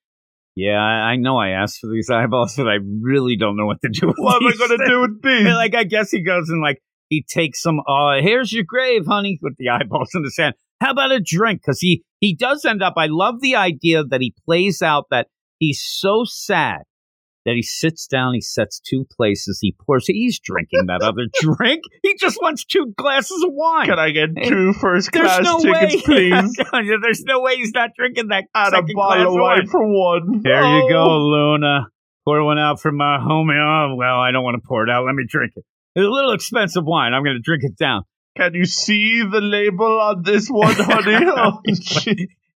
yeah, 0.56 0.80
I 0.80 1.18
know 1.18 1.38
I 1.38 1.50
asked 1.50 1.80
for 1.80 1.90
these 1.92 2.10
eyeballs, 2.10 2.56
but 2.56 2.68
I 2.68 2.78
really 3.02 3.38
don't 3.38 3.58
know 3.58 3.66
what 3.66 3.82
to 3.82 3.90
do 3.90 4.08
with 4.08 4.16
What 4.18 4.42
am 4.42 4.48
I 4.48 4.54
gonna 4.58 4.88
do 4.88 5.02
with 5.02 5.22
these? 5.24 5.46
Like, 5.46 5.76
I 5.76 5.84
guess 5.84 6.10
he 6.10 6.22
goes 6.24 6.50
and 6.50 6.62
like, 6.62 6.82
he 7.10 7.24
takes 7.24 7.62
some, 7.62 7.80
uh, 7.88 8.22
here's 8.22 8.52
your 8.52 8.66
grave, 8.68 9.06
honey, 9.08 9.40
with 9.42 9.56
the 9.58 9.70
eyeballs 9.74 10.10
in 10.14 10.24
the 10.24 10.32
sand. 10.32 10.56
How 10.82 10.92
about 10.92 11.12
a 11.12 11.20
drink? 11.20 11.62
Because 11.62 11.80
he, 11.80 12.04
he 12.20 12.36
does 12.36 12.66
end 12.66 12.84
up, 12.84 12.94
I 12.98 13.08
love 13.10 13.42
the 13.42 13.56
idea 13.56 14.04
that 14.04 14.22
he 14.22 14.34
plays 14.46 14.82
out 14.82 15.06
that 15.12 15.28
he's 15.60 15.82
so 15.84 16.24
sad 16.26 16.82
that 17.46 17.56
he 17.56 17.62
sits 17.64 18.08
down, 18.08 18.34
he 18.34 18.42
sets 18.42 18.82
two 18.82 19.06
places, 19.16 19.60
he 19.62 19.74
pours, 19.86 20.06
he's 20.06 20.38
drinking 20.38 20.88
that 20.88 21.02
other 21.02 21.28
drink. 21.40 21.82
He 22.04 22.16
just 22.20 22.40
wants 22.42 22.66
two 22.66 22.94
glasses 22.98 23.42
of 23.42 23.52
wine. 23.54 23.88
Can 23.88 23.98
I 23.98 24.12
get 24.12 24.30
two 24.44 24.74
first 24.74 25.14
class 25.14 25.40
no 25.42 25.58
tickets, 25.60 25.96
way. 26.08 26.32
please? 26.32 26.58
There's 27.02 27.24
no 27.24 27.40
way 27.40 27.56
he's 27.56 27.72
not 27.74 27.92
drinking 27.98 28.28
that 28.28 28.46
And 28.54 28.76
a 28.76 28.94
bottle 28.94 29.28
of 29.28 29.34
wine 29.34 29.60
wine. 29.60 29.68
for 29.68 29.82
one. 29.82 30.42
There 30.44 30.62
you 30.62 30.90
go. 30.90 31.06
Luna. 31.20 31.88
Pour 32.26 32.44
one 32.44 32.60
out 32.60 32.82
for 32.82 32.92
my 32.92 33.18
homie. 33.18 33.56
Oh, 33.58 33.96
well, 33.96 34.20
I 34.20 34.32
don't 34.32 34.44
want 34.44 34.62
to 34.62 34.68
pour 34.68 34.84
it 34.84 34.90
out. 34.90 35.06
Let 35.06 35.16
me 35.16 35.24
drink 35.26 35.54
it. 35.56 35.64
It's 35.96 36.06
a 36.06 36.10
little 36.10 36.34
expensive 36.34 36.84
wine. 36.84 37.14
I'm 37.14 37.24
going 37.24 37.38
to 37.38 37.42
drink 37.42 37.64
it 37.64 37.78
down. 37.78 38.04
Can 38.38 38.54
you 38.54 38.66
see 38.66 39.24
the 39.24 39.42
label 39.42 40.00
on 40.00 40.22
this 40.24 40.48
one, 40.48 40.76
honey? 40.76 41.26
Oh. 41.36 41.62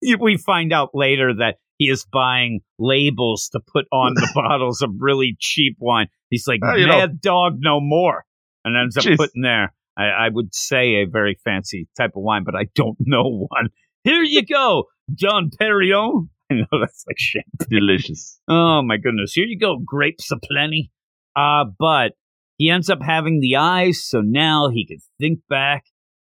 We 0.19 0.37
find 0.37 0.73
out 0.73 0.89
later 0.95 1.31
that 1.39 1.57
he 1.77 1.85
is 1.89 2.05
buying 2.11 2.61
labels 2.79 3.49
to 3.53 3.59
put 3.59 3.85
on 3.91 4.15
the 4.15 4.27
bottles 4.35 4.81
of 4.81 4.89
really 4.99 5.35
cheap 5.39 5.77
wine. 5.79 6.07
He's 6.31 6.47
like, 6.47 6.59
Oh, 6.63 6.75
you 6.75 6.87
know. 6.87 6.97
Mad 6.97 7.21
Dog 7.21 7.57
No 7.59 7.79
More. 7.79 8.25
And 8.65 8.75
ends 8.75 8.97
up 8.97 9.03
Jeez. 9.03 9.17
putting 9.17 9.43
there, 9.43 9.73
I, 9.97 10.05
I 10.05 10.29
would 10.29 10.55
say 10.55 11.01
a 11.01 11.05
very 11.05 11.37
fancy 11.43 11.87
type 11.97 12.11
of 12.15 12.23
wine, 12.23 12.43
but 12.43 12.55
I 12.55 12.65
don't 12.75 12.97
know 12.99 13.47
one. 13.49 13.69
Here 14.03 14.23
you 14.23 14.43
go, 14.43 14.85
John 15.13 15.51
Perignon. 15.51 16.29
I 16.51 16.55
know 16.55 16.79
that's 16.79 17.03
like 17.07 17.17
shit. 17.19 17.45
Delicious. 17.69 18.39
Oh 18.47 18.81
my 18.81 18.97
goodness. 18.97 19.33
Here 19.33 19.45
you 19.45 19.57
go, 19.59 19.77
grapes 19.77 20.31
aplenty. 20.31 20.91
Uh, 21.35 21.65
but 21.79 22.13
he 22.61 22.69
ends 22.69 22.89
up 22.91 23.01
having 23.01 23.39
the 23.39 23.55
eyes, 23.55 24.03
so 24.05 24.21
now 24.21 24.69
he 24.69 24.85
can 24.85 24.99
think 25.19 25.39
back 25.49 25.85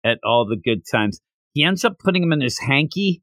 at 0.05 0.19
all 0.23 0.45
the 0.47 0.55
good 0.55 0.83
times. 0.89 1.19
He 1.53 1.63
ends 1.65 1.83
up 1.83 1.99
putting 1.99 2.21
them 2.21 2.31
in 2.31 2.39
his 2.39 2.57
hanky, 2.57 3.21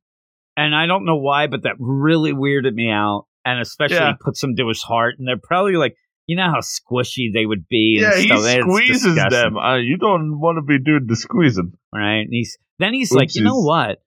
and 0.59 0.75
I 0.75 0.85
don't 0.87 1.07
know 1.07 1.17
why, 1.17 1.47
but 1.47 1.63
that 1.63 1.77
really 1.79 2.33
weirded 2.33 2.75
me 2.75 2.91
out. 2.91 3.25
And 3.47 3.61
especially 3.61 3.97
Yeah. 3.97 4.11
he 4.13 4.19
puts 4.23 4.43
them 4.43 4.57
to 4.57 4.69
his 4.69 4.83
heart, 4.83 5.15
and 5.19 5.27
they're 5.27 5.41
probably 5.43 5.77
like, 5.77 5.97
you 6.27 6.37
know 6.37 6.51
how 6.51 6.61
squishy 6.61 7.33
they 7.33 7.47
would 7.47 7.67
be. 7.69 7.99
Yeah, 8.03 8.11
and 8.13 8.21
he 8.21 8.27
stuff. 8.29 8.61
Squeezes 8.61 9.15
them. 9.31 9.57
Uh, 9.57 9.77
you 9.77 9.97
don't 9.97 10.39
want 10.39 10.59
to 10.59 10.63
be 10.63 10.79
doing 10.79 11.07
the 11.07 11.17
squeezing. 11.17 11.73
right? 11.95 12.21
And 12.21 12.29
he's 12.31 12.59
then 12.79 12.93
he's 12.93 13.11
like, 13.13 13.35
you 13.35 13.43
know 13.43 13.61
what? 13.63 14.03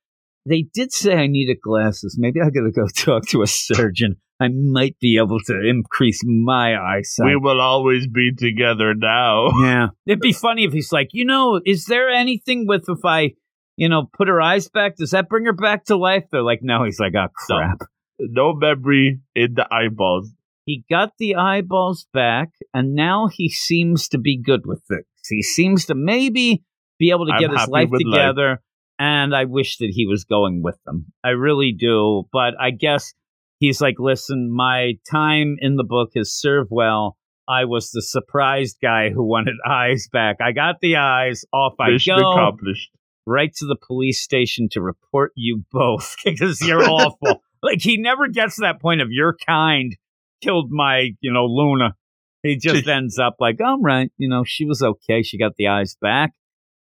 They 0.46 0.66
did 0.74 0.92
say 0.92 1.16
I 1.16 1.28
needed 1.28 1.58
glasses. 1.62 2.18
Maybe 2.20 2.40
I 2.42 2.50
gotta 2.50 2.72
go 2.72 2.88
talk 2.96 3.28
to 3.28 3.42
a 3.42 3.48
surgeon. 3.48 4.18
I 4.40 4.48
might 4.48 4.98
be 5.00 5.18
able 5.18 5.40
to 5.46 5.70
increase 5.70 6.22
my 6.26 6.76
eyesight. 6.76 7.28
We 7.28 7.36
will 7.36 7.62
always 7.62 8.08
be 8.08 8.34
together 8.34 8.96
now. 8.96 9.50
Yeah. 9.62 9.88
It'd 10.08 10.20
be 10.20 10.34
funny 10.34 10.64
if 10.64 10.74
he's 10.74 10.92
like, 10.92 11.10
you 11.14 11.26
know, 11.26 11.62
is 11.64 11.86
there 11.86 12.10
anything 12.10 12.66
with 12.66 12.86
if 12.88 13.06
I, 13.06 13.34
you 13.78 13.88
know, 13.88 14.10
put 14.12 14.28
her 14.28 14.42
eyes 14.42 14.68
back? 14.68 14.96
Does 14.96 15.12
that 15.12 15.30
bring 15.30 15.46
her 15.46 15.54
back 15.54 15.86
to 15.86 15.96
life? 15.96 16.24
They're 16.32 16.42
like, 16.42 16.62
no. 16.64 16.84
He's 16.86 17.00
like, 17.00 17.14
oh, 17.16 17.28
crap. 17.36 17.82
No 18.20 18.56
memory 18.56 19.20
in 19.36 19.54
the 19.54 19.72
eyeballs. 19.72 20.32
He 20.66 20.86
got 20.90 21.14
the 21.18 21.36
eyeballs 21.36 22.08
back, 22.14 22.50
and 22.74 22.94
now 22.94 23.28
he 23.32 23.50
seems 23.50 24.08
to 24.10 24.18
be 24.18 24.42
good 24.42 24.62
with 24.66 24.82
things. 24.88 25.06
He 25.28 25.42
seems 25.44 25.86
to 25.86 25.96
maybe 25.96 26.64
be 26.98 27.12
able 27.12 27.26
to 27.28 27.34
I'm 27.34 27.40
get 27.40 27.52
his 27.52 27.68
life 27.68 27.90
together. 27.92 28.50
life. 28.50 28.60
And 29.02 29.36
I 29.36 29.46
wish 29.46 29.78
that 29.78 29.90
he 29.92 30.06
was 30.06 30.26
going 30.26 30.62
with 30.62 30.78
them. 30.86 31.08
I 31.24 31.30
really 31.30 31.72
do. 31.72 32.28
But 32.32 32.54
I 32.60 32.70
guess 32.70 33.16
he's 33.58 33.82
like, 33.82 33.96
listen, 33.98 34.56
my 34.56 34.94
time 35.10 35.56
in 35.60 35.76
the 35.76 35.84
book 35.84 36.12
has 36.16 36.32
served 36.32 36.70
well. 36.72 37.18
I 37.48 37.66
was 37.66 37.90
the 37.90 38.04
surprised 38.04 38.78
guy 38.80 39.10
who 39.10 39.24
wanted 39.24 39.56
eyes 39.68 40.08
back. 40.14 40.38
I 40.40 40.52
got 40.52 40.82
the 40.82 40.98
eyes. 40.98 41.44
Off 41.52 41.74
I 41.80 41.90
Mission 41.90 42.16
go. 42.16 42.32
accomplished. 42.32 42.92
right 43.26 43.52
to 43.56 43.66
the 43.66 43.76
police 43.76 44.22
station 44.22 44.70
to 44.74 44.82
report 44.82 45.32
you 45.36 45.64
both 45.72 46.16
because 46.24 46.62
you're 46.62 46.84
awful. 46.88 47.42
Like 47.64 47.82
he 47.82 47.98
never 47.98 48.28
gets 48.28 48.58
to 48.58 48.62
that 48.62 48.80
point 48.80 49.02
of 49.02 49.08
your 49.10 49.36
kind 49.48 49.96
killed 50.44 50.70
my, 50.70 51.10
you 51.22 51.34
know, 51.34 51.46
Luna. 51.46 51.96
He 52.44 52.58
just 52.58 52.88
ends 52.88 53.18
up 53.18 53.38
like, 53.40 53.60
all 53.60 53.80
right, 53.82 54.12
you 54.20 54.30
know, 54.30 54.44
she 54.46 54.66
was 54.66 54.84
okay. 54.84 55.24
She 55.24 55.40
got 55.40 55.56
the 55.58 55.70
eyes 55.70 55.96
back. 56.00 56.34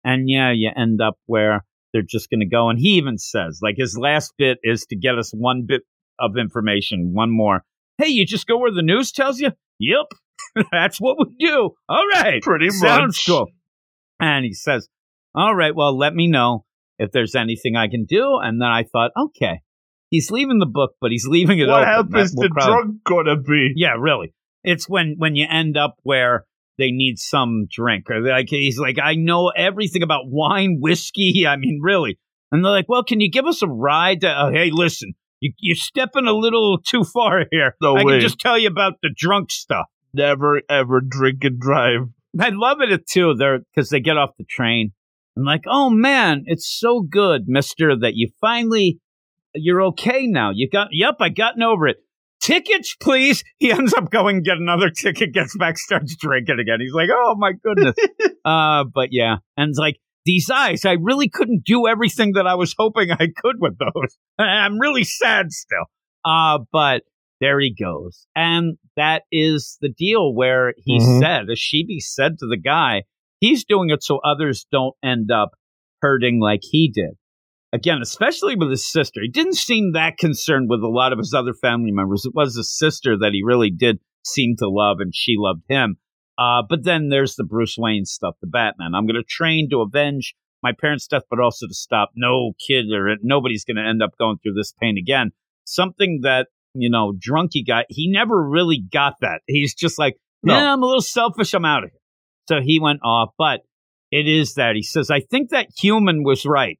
And 0.02 0.28
yeah, 0.28 0.50
you 0.52 0.70
end 0.76 1.00
up 1.00 1.14
where 1.26 1.64
they're 1.98 2.06
just 2.06 2.30
going 2.30 2.40
to 2.40 2.46
go. 2.46 2.68
And 2.70 2.78
he 2.78 2.90
even 2.90 3.18
says, 3.18 3.58
like, 3.60 3.74
his 3.76 3.98
last 3.98 4.32
bit 4.38 4.58
is 4.62 4.86
to 4.86 4.96
get 4.96 5.18
us 5.18 5.32
one 5.32 5.64
bit 5.66 5.82
of 6.20 6.36
information, 6.38 7.12
one 7.12 7.30
more. 7.30 7.64
Hey, 7.98 8.08
you 8.08 8.24
just 8.24 8.46
go 8.46 8.56
where 8.58 8.70
the 8.70 8.82
news 8.82 9.10
tells 9.10 9.40
you? 9.40 9.50
Yep. 9.80 10.06
That's 10.72 11.00
what 11.00 11.16
we 11.18 11.34
do. 11.44 11.70
All 11.88 12.06
right. 12.12 12.40
Pretty 12.42 12.70
Sounds 12.70 13.16
much. 13.18 13.26
cool. 13.26 13.48
And 14.20 14.44
he 14.44 14.52
says, 14.52 14.88
All 15.34 15.54
right, 15.54 15.74
well, 15.74 15.96
let 15.96 16.14
me 16.14 16.28
know 16.28 16.64
if 16.98 17.10
there's 17.10 17.34
anything 17.34 17.74
I 17.76 17.88
can 17.88 18.04
do. 18.04 18.38
And 18.40 18.60
then 18.60 18.68
I 18.68 18.84
thought, 18.84 19.10
okay, 19.16 19.60
he's 20.10 20.30
leaving 20.30 20.58
the 20.60 20.66
book, 20.66 20.92
but 21.00 21.10
he's 21.10 21.26
leaving 21.26 21.58
it 21.58 21.66
What 21.68 21.82
open. 21.82 21.92
help 21.92 22.10
That 22.10 22.18
is 22.20 22.32
the 22.32 22.48
probably- 22.52 22.74
drug 22.74 23.04
gonna 23.04 23.36
be? 23.40 23.72
Yeah, 23.76 23.94
really. 23.98 24.32
It's 24.64 24.88
when 24.88 25.14
when 25.18 25.34
you 25.36 25.46
end 25.50 25.76
up 25.76 25.96
where 26.02 26.44
they 26.78 26.90
need 26.90 27.18
some 27.18 27.66
drink, 27.70 28.08
or 28.08 28.20
like 28.20 28.48
he's 28.48 28.78
like, 28.78 28.96
I 29.02 29.14
know 29.14 29.50
everything 29.56 30.02
about 30.02 30.22
wine, 30.26 30.78
whiskey. 30.80 31.46
I 31.48 31.56
mean, 31.56 31.80
really. 31.82 32.18
And 32.50 32.64
they're 32.64 32.72
like, 32.72 32.88
Well, 32.88 33.04
can 33.04 33.20
you 33.20 33.30
give 33.30 33.46
us 33.46 33.62
a 33.62 33.68
ride? 33.68 34.22
To, 34.22 34.28
uh, 34.28 34.50
hey, 34.50 34.70
listen, 34.72 35.14
you, 35.40 35.52
you're 35.58 35.76
stepping 35.76 36.26
a 36.26 36.32
little 36.32 36.78
too 36.78 37.04
far 37.04 37.44
here. 37.50 37.74
No 37.80 37.96
I 37.96 38.04
way. 38.04 38.12
can 38.14 38.20
just 38.20 38.38
tell 38.38 38.58
you 38.58 38.68
about 38.68 38.94
the 39.02 39.10
drunk 39.14 39.50
stuff. 39.50 39.86
Never 40.14 40.62
ever 40.70 41.00
drink 41.00 41.44
and 41.44 41.60
drive. 41.60 42.08
I 42.40 42.50
love 42.50 42.78
it 42.80 43.06
too. 43.06 43.34
They're 43.34 43.58
because 43.58 43.90
they 43.90 44.00
get 44.00 44.16
off 44.16 44.30
the 44.38 44.44
train. 44.48 44.92
I'm 45.36 45.44
like, 45.44 45.62
oh 45.66 45.90
man, 45.90 46.44
it's 46.46 46.68
so 46.78 47.00
good, 47.00 47.44
Mister, 47.46 47.96
that 47.96 48.12
you 48.14 48.30
finally 48.40 49.00
you're 49.54 49.82
okay 49.82 50.26
now. 50.26 50.50
You 50.54 50.68
got 50.68 50.88
yep, 50.92 51.16
I 51.20 51.28
gotten 51.28 51.62
over 51.62 51.86
it. 51.86 51.96
Tickets, 52.48 52.96
please. 52.98 53.44
He 53.58 53.70
ends 53.70 53.92
up 53.92 54.10
going 54.10 54.42
get 54.42 54.56
another 54.56 54.88
ticket, 54.88 55.32
gets 55.34 55.54
back, 55.58 55.76
starts 55.76 56.16
drinking 56.16 56.58
again. 56.58 56.80
He's 56.80 56.94
like, 56.94 57.10
oh 57.12 57.34
my 57.36 57.52
goodness. 57.62 57.94
uh, 58.44 58.84
but 58.84 59.08
yeah, 59.12 59.36
and 59.58 59.68
it's 59.68 59.78
like 59.78 59.96
these 60.24 60.48
eyes. 60.50 60.86
I 60.86 60.92
really 61.00 61.28
couldn't 61.28 61.64
do 61.64 61.86
everything 61.86 62.32
that 62.36 62.46
I 62.46 62.54
was 62.54 62.74
hoping 62.78 63.10
I 63.12 63.28
could 63.36 63.56
with 63.58 63.76
those. 63.78 64.16
I'm 64.38 64.78
really 64.78 65.04
sad 65.04 65.52
still. 65.52 65.84
Uh, 66.24 66.60
but 66.72 67.02
there 67.42 67.60
he 67.60 67.74
goes. 67.78 68.26
And 68.34 68.78
that 68.96 69.24
is 69.30 69.76
the 69.82 69.90
deal 69.90 70.34
where 70.34 70.72
he 70.78 70.98
Mhm. 70.98 71.20
said, 71.20 71.46
Ashibi 71.48 72.00
said 72.00 72.38
to 72.38 72.46
the 72.46 72.56
guy, 72.56 73.02
he's 73.40 73.64
doing 73.64 73.90
it 73.90 74.02
so 74.02 74.20
others 74.24 74.66
don't 74.72 74.94
end 75.04 75.30
up 75.30 75.50
hurting 76.00 76.40
like 76.40 76.60
he 76.62 76.90
did. 76.90 77.17
Again, 77.72 77.98
especially 78.00 78.56
with 78.56 78.70
his 78.70 78.90
sister. 78.90 79.20
He 79.22 79.28
didn't 79.28 79.56
seem 79.56 79.92
that 79.92 80.16
concerned 80.16 80.68
with 80.70 80.80
a 80.80 80.88
lot 80.88 81.12
of 81.12 81.18
his 81.18 81.34
other 81.34 81.52
family 81.52 81.90
members. 81.92 82.24
It 82.24 82.34
was 82.34 82.56
his 82.56 82.74
sister 82.76 83.16
that 83.18 83.32
he 83.32 83.42
really 83.44 83.70
did 83.70 83.98
seem 84.24 84.56
to 84.58 84.68
love, 84.68 84.98
and 85.00 85.14
she 85.14 85.34
loved 85.36 85.62
him. 85.68 85.96
Uh, 86.38 86.62
but 86.68 86.84
then 86.84 87.08
there's 87.08 87.34
the 87.34 87.44
Bruce 87.44 87.76
Wayne 87.76 88.04
stuff, 88.04 88.36
the 88.40 88.46
Batman. 88.46 88.92
I'm 88.94 89.06
going 89.06 89.16
to 89.16 89.24
train 89.28 89.68
to 89.70 89.80
avenge 89.80 90.34
my 90.62 90.72
parents' 90.78 91.06
death, 91.06 91.24
but 91.28 91.40
also 91.40 91.66
to 91.66 91.74
stop 91.74 92.10
no 92.14 92.52
kid 92.66 92.86
or 92.92 93.16
nobody's 93.22 93.64
going 93.64 93.76
to 93.76 93.86
end 93.86 94.02
up 94.02 94.10
going 94.18 94.38
through 94.38 94.54
this 94.54 94.72
pain 94.80 94.96
again. 94.98 95.30
Something 95.64 96.20
that, 96.22 96.46
you 96.74 96.90
know, 96.90 97.12
drunky 97.12 97.66
guy, 97.66 97.84
he 97.88 98.08
never 98.10 98.48
really 98.48 98.80
got 98.92 99.14
that. 99.20 99.40
He's 99.46 99.74
just 99.74 99.98
like, 99.98 100.16
No. 100.42 100.54
yeah, 100.54 100.72
I'm 100.72 100.82
a 100.82 100.86
little 100.86 101.02
selfish. 101.02 101.54
I'm 101.54 101.64
out 101.64 101.84
of 101.84 101.90
here. 101.90 102.00
So 102.48 102.60
he 102.64 102.80
went 102.80 103.00
off, 103.04 103.30
but 103.36 103.60
it 104.10 104.26
is 104.26 104.54
that. 104.54 104.74
He 104.74 104.82
says, 104.82 105.10
I 105.10 105.20
think 105.20 105.50
that 105.50 105.68
human 105.76 106.24
was 106.24 106.46
right. 106.46 106.78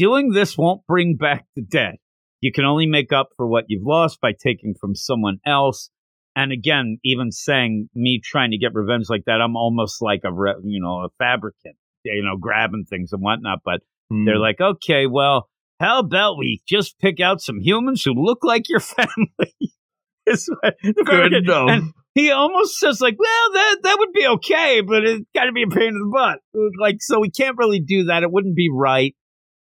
Doing 0.00 0.30
this 0.32 0.56
won't 0.56 0.86
bring 0.86 1.16
back 1.16 1.44
the 1.54 1.62
dead. 1.62 1.96
You 2.40 2.52
can 2.52 2.64
only 2.64 2.86
make 2.86 3.12
up 3.12 3.28
for 3.36 3.46
what 3.46 3.64
you've 3.68 3.86
lost 3.86 4.18
by 4.20 4.32
taking 4.32 4.72
from 4.80 4.94
someone 4.94 5.40
else. 5.46 5.90
And 6.34 6.52
again, 6.52 6.96
even 7.04 7.30
saying 7.32 7.90
me 7.94 8.18
trying 8.24 8.52
to 8.52 8.56
get 8.58 8.72
revenge 8.74 9.06
like 9.10 9.24
that, 9.26 9.42
I'm 9.42 9.56
almost 9.56 10.00
like 10.00 10.20
a, 10.24 10.32
re- 10.32 10.54
you 10.64 10.80
know, 10.80 11.04
a 11.04 11.08
fabricant, 11.18 11.76
you 12.04 12.22
know, 12.24 12.38
grabbing 12.38 12.86
things 12.88 13.12
and 13.12 13.20
whatnot. 13.22 13.58
But 13.64 13.80
Hmm. 14.10 14.24
they're 14.24 14.38
like, 14.38 14.60
okay, 14.60 15.06
well, 15.06 15.48
how 15.80 15.98
about 15.98 16.38
we 16.38 16.62
just 16.66 16.98
pick 16.98 17.20
out 17.20 17.42
some 17.42 17.60
humans 17.60 18.02
who 18.02 18.12
look 18.14 18.42
like 18.42 18.68
your 18.70 18.80
family? 18.96 19.54
Good 20.26 21.32
enough. 21.34 21.68
and 21.70 21.92
he 22.14 22.30
almost 22.30 22.78
says 22.78 23.00
like, 23.00 23.16
well, 23.18 23.52
that 23.52 23.76
that 23.82 23.96
would 23.98 24.12
be 24.12 24.26
okay, 24.26 24.80
but 24.80 25.04
it's 25.04 25.24
got 25.34 25.44
to 25.44 25.52
be 25.52 25.62
a 25.64 25.66
pain 25.68 25.88
in 25.88 25.98
the 25.98 26.10
butt. 26.12 26.38
Like, 26.80 26.96
so 27.00 27.20
we 27.20 27.30
can't 27.30 27.56
really 27.58 27.80
do 27.80 28.04
that. 28.04 28.22
It 28.22 28.32
wouldn't 28.32 28.56
be 28.56 28.68
right. 28.72 29.14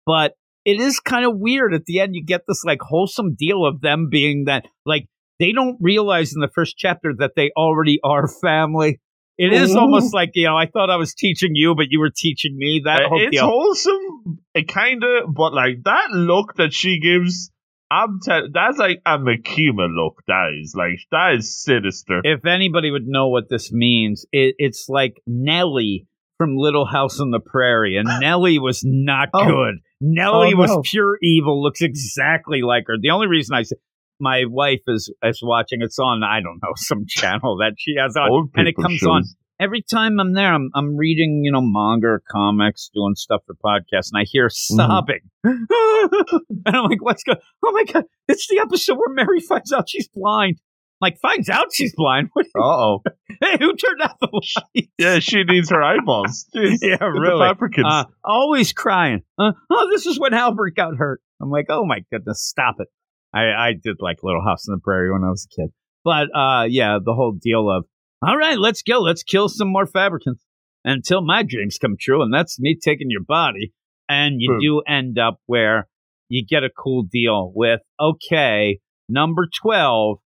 But 0.06 0.34
it 0.66 0.80
is 0.80 1.00
kind 1.00 1.26
of 1.26 1.34
weird. 1.36 1.74
At 1.74 1.86
the 1.86 2.00
end, 2.00 2.16
you 2.16 2.24
get 2.26 2.42
this 2.48 2.64
like 2.64 2.80
wholesome 2.82 3.36
deal 3.38 3.66
of 3.66 3.82
them 3.82 4.08
being 4.10 4.46
that 4.46 4.66
like 4.86 5.08
they 5.40 5.52
don't 5.52 5.78
realize 5.82 6.34
in 6.34 6.42
the 6.42 6.48
first 6.54 6.76
chapter 6.78 7.14
that 7.20 7.32
they 7.36 7.52
already 7.58 8.00
are 8.04 8.28
family. 8.28 9.00
It 9.38 9.52
is 9.52 9.76
Ooh. 9.76 9.80
almost 9.80 10.14
like 10.14 10.30
you 10.34 10.46
know, 10.48 10.56
I 10.56 10.66
thought 10.68 10.90
I 10.90 10.96
was 10.96 11.14
teaching 11.14 11.52
you, 11.56 11.76
but 11.76 11.88
you 11.90 12.00
were 12.00 12.12
teaching 12.16 12.56
me 12.58 12.84
that 12.86 13.02
Uh, 13.04 13.16
it's 13.16 13.32
deal. 13.32 13.46
wholesome, 13.46 14.40
it 14.54 14.68
kind 14.70 15.04
of, 15.04 15.34
but 15.34 15.54
like 15.54 15.84
that 15.84 16.12
look 16.12 16.56
that 16.56 16.74
she 16.74 17.00
gives, 17.02 17.52
I'm 17.92 18.20
tell 18.24 18.48
that's 18.54 18.78
like 18.78 19.02
a 19.06 19.18
Makima 19.20 19.88
look. 19.94 20.22
That 20.28 20.58
is 20.62 20.74
like 20.74 21.00
that 21.12 21.36
is 21.38 21.62
sinister. 21.62 22.22
if 22.24 22.46
anybody 22.46 22.92
would 22.92 23.08
know 23.08 23.28
what 23.28 23.50
this 23.50 23.74
means, 23.74 24.26
it, 24.32 24.56
it's 24.58 24.86
like 24.88 25.16
Nellie 25.28 26.08
from 26.38 26.56
Little 26.56 26.86
House 26.86 27.20
on 27.20 27.32
the 27.32 27.40
Prairie, 27.42 27.98
and 27.98 28.08
Nellie 28.22 28.60
was 28.60 28.84
not 28.86 29.30
Oh. 29.34 29.46
good. 29.46 29.76
Nellie 30.02 30.54
Oh, 30.54 30.58
was 30.58 30.70
no. 30.72 30.82
pure 30.84 31.18
evil. 31.22 31.62
Looks 31.64 31.82
exactly 31.82 32.62
like 32.62 32.84
her. 32.88 32.96
The 33.02 33.10
only 33.12 33.28
reason 33.28 33.56
I 33.56 33.64
said 33.64 33.78
my 34.20 34.44
wife 34.48 34.82
is 34.88 35.12
is 35.24 35.40
watching. 35.44 35.80
It's 35.82 36.00
on 36.00 36.24
I 36.24 36.42
don't 36.42 36.60
know 36.64 36.72
some 36.76 37.06
channel 37.08 37.58
that 37.58 37.74
she 37.78 37.96
has 38.00 38.16
on, 38.16 38.30
Old 38.30 38.50
and 38.56 38.68
it 38.68 38.76
comes 38.76 38.98
shows. 38.98 39.10
on 39.10 39.24
every 39.60 39.82
time 39.82 40.20
I'm 40.20 40.34
there. 40.34 40.54
I'm 40.54 40.70
I'm 40.76 40.96
reading 40.98 41.42
you 41.44 41.52
know 41.52 41.62
manga 41.62 42.08
or 42.08 42.24
comics, 42.30 42.90
doing 42.94 43.16
stuff 43.16 43.42
for 43.46 43.56
podcasts, 43.56 44.12
and 44.14 44.20
I 44.22 44.24
hear 44.26 44.48
Mm-hmm. 44.48 44.76
sobbing, 44.76 45.22
and 45.44 46.76
I'm 46.76 46.84
like, 46.86 47.02
"What's 47.02 47.24
going? 47.24 47.40
Oh 47.64 47.72
my 47.72 47.84
god! 47.86 48.06
It's 48.28 48.48
the 48.48 48.60
episode 48.60 48.98
where 48.98 49.14
Mary 49.14 49.40
finds 49.48 49.72
out 49.72 49.90
she's 49.90 50.08
blind." 50.08 50.60
Like 51.02 51.20
finds 51.20 51.50
out 51.50 51.68
she's 51.74 51.94
blind. 51.96 52.30
Uh 52.38 52.42
oh. 52.60 53.00
Hey, 53.42 53.58
who 53.60 53.76
turned 53.76 54.02
out 54.02 54.18
the 54.22 54.30
light? 54.32 54.90
Yeah, 54.98 55.20
she 55.20 55.44
needs 55.44 55.70
her 55.70 55.84
eyeballs. 55.84 56.46
Jeez. 56.56 56.78
Yeah, 56.82 57.04
really. 57.04 57.46
Fabricants. 57.46 57.90
Uh, 57.92 58.06
always 58.24 58.72
crying. 58.72 59.24
Uh, 59.38 59.52
oh, 59.70 59.90
this 59.92 60.06
is 60.06 60.18
when 60.18 60.34
Albert 60.34 60.74
got 60.78 60.96
hurt. 60.96 61.22
I'm 61.42 61.50
like, 61.50 61.66
oh 61.68 61.86
my 61.86 62.00
goodness, 62.10 62.42
stop 62.42 62.76
it. 62.80 62.88
I, 63.34 63.42
I 63.52 63.74
did 63.74 63.98
like 64.00 64.20
Little 64.24 64.42
House 64.42 64.70
on 64.70 64.76
the 64.76 64.82
Prairie 64.82 65.12
when 65.12 65.26
I 65.26 65.32
was 65.32 65.46
a 65.52 65.62
kid. 65.62 65.72
But 66.06 66.28
uh, 66.34 66.68
yeah, 66.70 67.00
the 67.04 67.14
whole 67.14 67.34
deal 67.34 67.70
of, 67.70 67.86
all 68.26 68.38
right, 68.38 68.58
let's 68.58 68.84
go. 68.84 69.00
Let's 69.02 69.24
kill 69.24 69.50
some 69.50 69.68
more 69.68 69.86
fabricants 69.86 70.46
until 70.86 71.22
my 71.22 71.44
dreams 71.44 71.78
come 71.78 71.96
true. 72.00 72.22
And 72.22 72.34
that's 72.34 72.58
me 72.60 72.78
taking 72.82 73.08
your 73.10 73.24
body. 73.28 73.74
And 74.08 74.36
you 74.40 74.52
Boom. 74.52 74.60
do 74.62 74.82
end 74.88 75.20
up 75.20 75.40
where 75.48 75.90
you 76.30 76.46
get 76.48 76.64
a 76.64 76.70
cool 76.70 77.04
deal 77.04 77.52
with, 77.54 77.82
okay, 78.00 78.80
number 79.10 79.48
12, 79.62 80.20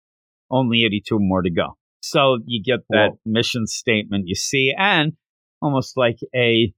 only 0.52 0.84
82 0.86 1.18
more 1.20 1.42
to 1.42 1.50
go. 1.52 1.78
So 2.02 2.40
you 2.46 2.64
get 2.64 2.80
that 2.90 3.10
Whoa. 3.12 3.20
mission 3.26 3.68
statement 3.68 4.24
you 4.28 4.36
see, 4.36 4.74
and 4.78 5.14
almost 5.62 5.98
like 5.98 6.18
a 6.36 6.72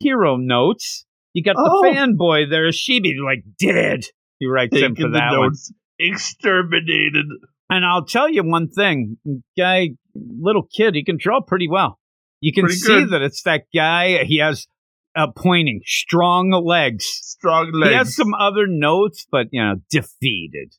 hero 0.00 0.36
notes. 0.36 1.04
You 1.34 1.42
got 1.42 1.56
Oh. 1.58 1.82
the 1.82 1.88
fanboy 1.88 2.48
there, 2.50 2.68
Shibi, 2.70 3.14
like 3.22 3.44
dead. 3.60 4.00
He 4.38 4.46
writes 4.46 4.74
in 4.74 4.80
Taking 4.94 4.96
for 4.96 5.08
the 5.10 5.18
that 5.18 5.36
one. 5.36 5.52
Exterminated. 5.98 7.26
And 7.70 7.84
I'll 7.84 8.04
tell 8.04 8.28
you 8.30 8.42
one 8.44 8.68
thing, 8.68 9.18
guy, 9.56 9.90
little 10.14 10.62
kid, 10.74 10.94
he 10.94 11.04
can 11.04 11.16
draw 11.18 11.40
pretty 11.40 11.68
well. 11.68 11.98
You 12.40 12.52
can 12.52 12.64
Pretty 12.64 12.78
see 12.78 12.94
good. 13.00 13.10
that 13.10 13.22
it's 13.22 13.42
that 13.42 13.64
guy. 13.74 14.24
He 14.24 14.38
has 14.38 14.68
uh, 15.16 15.26
pointing, 15.36 15.80
strong 15.84 16.50
legs. 16.50 17.04
Strong 17.04 17.72
legs. 17.72 17.90
He 17.90 17.96
has 17.96 18.14
some 18.14 18.32
other 18.32 18.66
notes, 18.68 19.26
but 19.30 19.48
you 19.50 19.60
know, 19.62 19.74
defeated. 19.90 20.74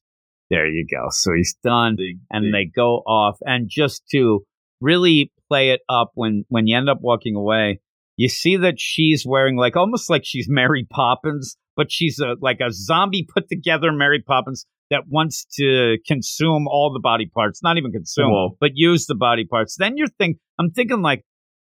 There 0.50 0.68
you 0.68 0.86
go. 0.89 1.08
So 1.10 1.32
he's 1.36 1.56
done. 1.64 1.97
And 2.30 2.54
they 2.54 2.66
go 2.66 2.97
off. 2.97 3.38
And 3.41 3.68
just 3.70 4.04
to 4.12 4.43
really 4.82 5.32
play 5.47 5.72
it 5.72 5.82
up 5.89 6.12
when 6.16 6.45
when 6.50 6.68
you 6.68 6.78
end 6.78 6.89
up 6.89 7.00
walking 7.02 7.36
away 7.36 7.80
you 8.16 8.30
see 8.30 8.56
that 8.56 8.76
she's 8.78 9.26
wearing 9.26 9.58
like 9.58 9.76
almost 9.76 10.10
like 10.10 10.22
she's 10.24 10.47
mary 10.47 10.88
poppins 10.89 11.58
but 11.76 11.91
she's 11.91 12.20
a 12.20 12.36
like 12.39 12.60
a 12.62 12.72
zombie 12.72 13.28
put 13.34 13.50
together 13.50 13.91
mary 13.91 14.22
poppins 14.26 14.66
that 14.89 15.04
wants 15.08 15.45
to 15.56 15.97
consume 16.06 16.68
all 16.68 16.91
the 16.91 17.00
body 17.00 17.30
parts. 17.32 17.62
Not 17.62 17.78
even 17.78 17.91
consume 17.91 18.32
Whoa. 18.32 18.58
but 18.60 18.72
use 18.74 19.06
the 19.06 19.16
body 19.16 19.45
parts. 19.45 19.76
Then 19.78 19.97
you're 19.97 20.08
think 20.08 20.38
i'm 20.60 20.72
thinking 20.72 21.02
like 21.02 21.24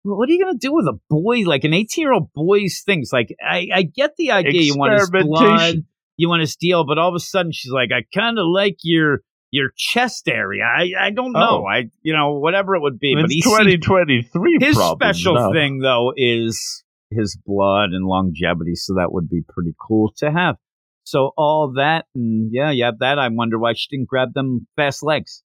what 0.05 0.29
are 0.29 0.33
you 0.33 0.43
gonna 0.43 0.59
do 0.59 0.73
with 0.73 0.87
a 0.87 0.99
boy? 1.11 1.41
Like 1.41 1.65
an 1.65 1.75
18 1.75 2.03
year 2.03 2.13
old 2.13 2.33
boy's 2.33 2.83
things. 2.85 3.11
Like 3.13 3.35
i 3.43 3.69
i 3.73 3.83
get 3.83 4.13
the 4.17 4.31
idea 4.31 4.63
you 4.63 4.77
want 4.77 4.99
his 4.99 5.11
blood. 5.11 5.77
You 6.19 6.29
want 6.29 6.43
to 6.43 6.47
steal, 6.47 6.85
but 6.85 6.99
all 6.99 7.09
of 7.09 7.15
a 7.15 7.21
sudden 7.21 7.53
she's 7.53 7.73
like, 7.73 7.91
I 7.93 8.05
kind 8.15 8.39
of 8.39 8.45
like 8.47 8.77
your 8.83 9.21
your 9.51 9.71
chest 9.77 10.29
area. 10.29 10.65
I 10.65 10.91
I 11.01 11.11
don't 11.11 11.33
know. 11.33 11.63
Oh. 11.63 11.67
I 11.67 11.91
you 12.03 12.13
know 12.13 12.35
whatever 12.35 12.75
it 12.75 12.83
would 12.83 12.99
be, 12.99 13.15
but 13.15 13.31
he 13.31 13.39
It's 13.39 13.47
2023 13.47 14.59
his 14.61 14.77
special 14.77 15.35
now. 15.35 15.53
thing 15.53 15.79
though 15.79 16.13
is 16.15 16.85
his 17.11 17.39
blood 17.47 17.91
and 17.93 18.05
longevity, 18.05 18.75
so 18.75 18.95
that 18.95 19.13
would 19.13 19.31
be 19.31 19.43
pretty 19.49 19.75
cool 19.81 20.13
to 20.19 20.31
have. 20.31 20.57
So 21.05 21.31
all 21.39 21.73
that 21.77 22.05
and 22.15 22.51
yeah, 22.53 22.71
yeah, 22.71 22.91
that 22.99 23.19
I 23.19 23.29
wonder 23.29 23.59
why 23.59 23.73
she 23.75 23.87
didn't 23.91 24.09
grab 24.09 24.35
them 24.35 24.67
fast 24.77 25.03
legs, 25.03 25.43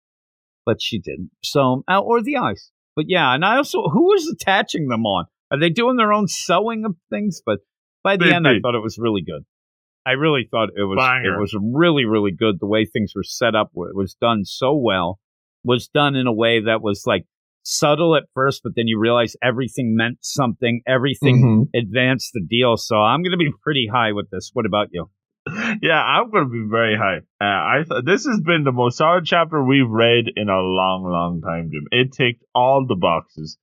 but 0.65 0.81
she 0.81 0.99
didn't. 0.99 1.30
So 1.43 1.84
uh, 1.88 1.99
or 1.99 2.23
the 2.23 2.38
eyes, 2.38 2.72
but 2.95 3.06
yeah, 3.07 3.35
and 3.35 3.45
I 3.45 3.57
also 3.57 3.84
who 3.89 4.06
was 4.06 4.27
attaching 4.27 4.88
them 4.88 5.06
on? 5.06 5.26
Are 5.52 5.60
they 5.60 5.69
doing 5.69 5.98
their 5.98 6.14
own 6.14 6.27
sewing 6.30 6.85
of 6.85 6.95
things? 7.10 7.41
But 7.45 7.60
by 8.03 8.15
the 8.15 8.34
end, 8.34 8.48
I 8.48 8.60
thought 8.61 8.73
it 8.73 8.81
was 8.81 8.98
really 8.98 9.22
good. 9.22 9.43
I 10.06 10.11
really 10.11 10.48
thought 10.49 10.69
it 10.76 10.84
was 10.84 10.98
Banger. 10.98 11.36
it 11.38 11.40
was 11.40 11.56
really 11.73 12.06
really 12.06 12.32
good. 12.32 12.60
The 12.60 12.65
way 12.68 12.86
things 12.86 13.14
were 13.15 13.23
set 13.23 13.56
up 13.56 13.69
it 13.76 13.95
was 13.95 14.15
done 14.15 14.45
so 14.45 14.76
well. 14.76 15.19
Was 15.64 15.88
done 15.88 16.15
in 16.15 16.26
a 16.28 16.34
way 16.34 16.61
that 16.61 16.82
was 16.82 17.03
like 17.06 17.26
subtle 17.64 18.15
at 18.15 18.23
first, 18.34 18.61
but 18.64 18.73
then 18.76 18.88
you 18.88 18.99
realize 18.99 19.36
everything 19.44 19.95
meant 19.95 20.18
something. 20.22 20.82
Everything 20.88 21.69
Mhm. 21.73 21.80
advanced 21.80 22.32
the 22.34 22.41
deal. 22.49 22.78
So 22.78 22.95
I'm 22.98 23.22
going 23.22 23.32
to 23.32 23.38
be 23.38 23.52
pretty 23.61 23.88
high 23.91 24.14
with 24.14 24.30
this. 24.32 24.49
What 24.53 24.65
about 24.65 24.88
you? 24.91 25.10
Yeah, 25.82 26.02
I'm 26.03 26.32
going 26.32 26.45
to 26.45 26.49
be 26.52 26.65
very 26.69 26.98
high. 26.98 27.18
Uh, 27.40 27.44
I 27.44 27.84
th- 27.88 28.03
this 28.06 28.26
has 28.26 28.40
been 28.41 28.64
the 28.64 28.72
most 28.72 28.98
solid 28.98 29.26
chapter 29.26 29.64
we've 29.64 29.90
read 29.90 30.26
in 30.36 30.49
a 30.49 30.60
long, 30.60 31.03
long 31.03 31.41
time, 31.41 31.69
Jim. 31.72 31.86
It 31.91 32.11
ticked 32.14 32.44
all 32.56 32.86
the 32.88 32.95
boxes. 32.95 33.57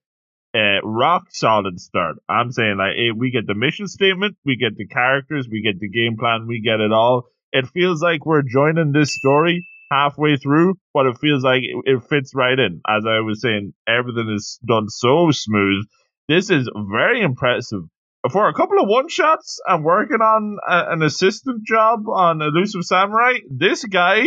Uh, 0.54 0.80
rock 0.82 1.24
solid 1.30 1.78
start. 1.78 2.16
I'm 2.28 2.50
saying 2.52 2.78
like 2.78 2.96
eh, 2.96 3.12
we 3.14 3.30
get 3.30 3.46
the 3.46 3.54
mission 3.54 3.86
statement, 3.86 4.36
we 4.44 4.56
get 4.56 4.76
the 4.76 4.86
characters, 4.86 5.46
we 5.50 5.62
get 5.62 5.78
the 5.78 5.88
game 5.90 6.16
plan, 6.18 6.46
we 6.46 6.62
get 6.62 6.80
it 6.80 6.92
all. 6.92 7.26
It 7.52 7.66
feels 7.68 8.02
like 8.02 8.24
we're 8.24 8.42
joining 8.42 8.92
this 8.92 9.14
story 9.14 9.66
halfway 9.90 10.36
through, 10.36 10.74
but 10.94 11.06
it 11.06 11.18
feels 11.18 11.44
like 11.44 11.62
it, 11.62 11.76
it 11.84 12.04
fits 12.08 12.32
right 12.34 12.58
in. 12.58 12.80
As 12.88 13.04
I 13.06 13.20
was 13.20 13.42
saying, 13.42 13.74
everything 13.86 14.32
is 14.34 14.58
done 14.66 14.88
so 14.88 15.30
smooth. 15.30 15.84
This 16.28 16.50
is 16.50 16.68
very 16.74 17.20
impressive 17.20 17.82
for 18.30 18.48
a 18.48 18.54
couple 18.54 18.80
of 18.80 18.88
one 18.88 19.08
shots 19.08 19.60
and 19.66 19.84
working 19.84 20.20
on 20.20 20.58
a, 20.68 20.92
an 20.92 21.02
assistant 21.02 21.64
job 21.64 22.08
on 22.08 22.42
Elusive 22.42 22.84
Samurai, 22.84 23.34
this 23.50 23.84
guy, 23.84 24.24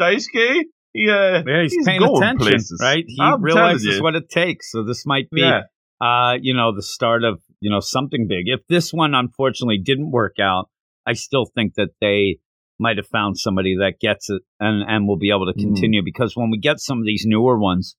Daisuke, 0.00 0.64
he, 0.92 1.08
uh, 1.08 1.42
Yeah, 1.46 1.62
he's, 1.62 1.72
He's 1.74 1.86
paying 1.86 2.02
attention, 2.02 2.36
places. 2.38 2.78
right? 2.82 3.04
He 3.06 3.20
I'm 3.20 3.42
realizes 3.42 4.00
what 4.02 4.14
it 4.14 4.28
takes. 4.28 4.70
So 4.70 4.82
this 4.84 5.04
might 5.06 5.30
be, 5.30 5.40
yeah, 5.42 5.62
uh, 6.00 6.36
you 6.40 6.54
know, 6.54 6.74
the 6.74 6.82
start 6.82 7.24
of 7.24 7.40
you 7.60 7.70
know 7.70 7.80
something 7.80 8.26
big. 8.28 8.44
If 8.48 8.60
this 8.68 8.92
one 8.92 9.14
unfortunately 9.14 9.78
didn't 9.78 10.10
work 10.10 10.36
out, 10.40 10.68
I 11.06 11.12
still 11.14 11.46
think 11.46 11.74
that 11.74 11.90
they 12.00 12.38
might 12.78 12.96
have 12.96 13.06
found 13.06 13.38
somebody 13.38 13.76
that 13.76 14.00
gets 14.00 14.28
it 14.30 14.42
and 14.58 14.82
and 14.88 15.06
will 15.06 15.18
be 15.18 15.30
able 15.30 15.46
to 15.52 15.58
Mm. 15.58 15.62
continue. 15.62 16.02
Because 16.04 16.36
when 16.36 16.50
we 16.50 16.58
get 16.58 16.80
some 16.80 16.98
of 16.98 17.04
these 17.06 17.24
newer 17.26 17.58
ones, 17.58 17.96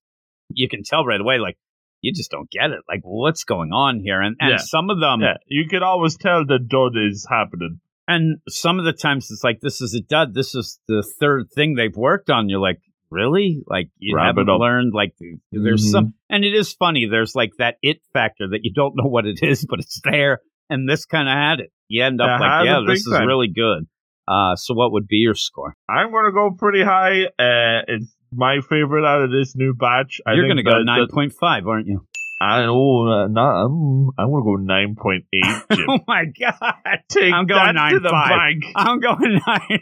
you 0.50 0.68
can 0.68 0.84
tell 0.84 1.06
right 1.06 1.22
away, 1.22 1.38
like 1.40 1.58
you 2.02 2.12
just 2.14 2.30
don't 2.32 2.50
get 2.52 2.72
it. 2.72 2.82
Like 2.88 3.00
what's 3.04 3.46
going 3.46 3.72
on 3.72 4.02
here? 4.02 4.20
And 4.22 4.36
and 4.40 4.52
Yeah. 4.52 4.58
some 4.58 4.90
of 4.90 5.00
them, 5.00 5.22
yeah. 5.22 5.38
You 5.48 5.68
can 5.70 5.84
always 5.84 6.18
tell 6.18 6.46
the 6.46 6.60
dud 6.60 6.94
is 6.98 7.26
happening. 7.30 7.80
And 8.08 8.38
some 8.50 8.80
of 8.80 8.86
the 8.86 8.94
times 8.94 9.30
it's 9.32 9.44
like 9.44 9.60
this 9.62 9.82
is 9.82 9.94
a 9.94 10.02
dud. 10.02 10.34
This 10.34 10.56
is 10.56 10.80
the 10.88 11.04
third 11.20 11.46
thing 11.56 11.76
they've 11.76 11.96
worked 11.96 12.30
on. 12.30 12.50
You're 12.50 12.60
like, 12.60 12.80
really? 13.12 13.62
Like 13.68 13.90
you 13.98 14.16
Wrap 14.16 14.36
haven't 14.38 14.48
learned? 14.48 14.94
Like 14.94 15.14
there's 15.52 15.86
Mhm. 15.88 15.92
some, 15.92 16.14
and 16.30 16.44
it 16.44 16.54
is 16.54 16.74
funny. 16.74 17.08
There's 17.10 17.36
like 17.36 17.52
that 17.60 17.76
it 17.82 17.98
factor 18.14 18.48
that 18.50 18.62
you 18.64 18.72
don't 18.74 18.96
know 18.96 19.08
what 19.08 19.26
it 19.26 19.40
is, 19.42 19.66
but 19.70 19.80
it's 19.80 20.00
there. 20.04 20.40
And 20.70 20.90
this 20.90 21.06
kind 21.06 21.28
of 21.28 21.34
had 21.34 21.60
it. 21.60 21.72
You 21.90 22.04
end 22.04 22.20
up 22.22 22.40
It 22.40 22.44
like, 22.44 22.66
yeah, 22.66 22.80
this 22.88 23.06
is 23.06 23.14
time. 23.14 23.28
really 23.28 23.50
good. 23.54 23.86
Uh, 24.28 24.56
so 24.56 24.74
what 24.74 24.94
would 24.94 25.08
be 25.08 25.18
your 25.18 25.36
score? 25.36 25.76
I'm 25.90 26.10
going 26.12 26.26
to 26.26 26.32
go 26.32 26.52
pretty 26.58 26.82
high. 26.84 27.26
Uh, 27.38 27.84
it's 27.88 28.16
my 28.32 28.60
favorite 28.68 29.06
out 29.06 29.22
of 29.22 29.32
this 29.32 29.54
new 29.56 29.74
batch. 29.76 30.22
I 30.26 30.34
You're 30.34 30.46
going 30.48 30.58
to 30.58 30.64
go 30.64 30.72
that- 30.80 30.86
nine 30.86 31.02
that- 31.02 31.12
point 31.12 31.34
five, 31.34 31.68
aren't 31.68 31.88
you? 31.88 32.08
I 32.44 32.66
know, 32.66 33.08
uh, 33.08 33.28
not, 33.28 33.66
um, 33.66 34.10
I 34.18 34.26
want 34.26 34.44
to 34.44 34.46
go 34.46 34.56
nine 34.74 34.96
point 35.00 35.26
eight. 35.34 35.64
Jim. 35.78 35.86
oh 35.90 36.00
my 36.08 36.26
god! 36.26 37.00
Take 37.10 37.34
I'm 37.34 37.46
going 37.48 37.64
that 37.66 37.76
nine 37.76 37.94
to 37.94 38.00
the 38.00 38.10
five. 38.10 38.30
bank. 38.30 38.64
I'm 38.76 39.00
going 39.00 39.40
nine. 39.48 39.80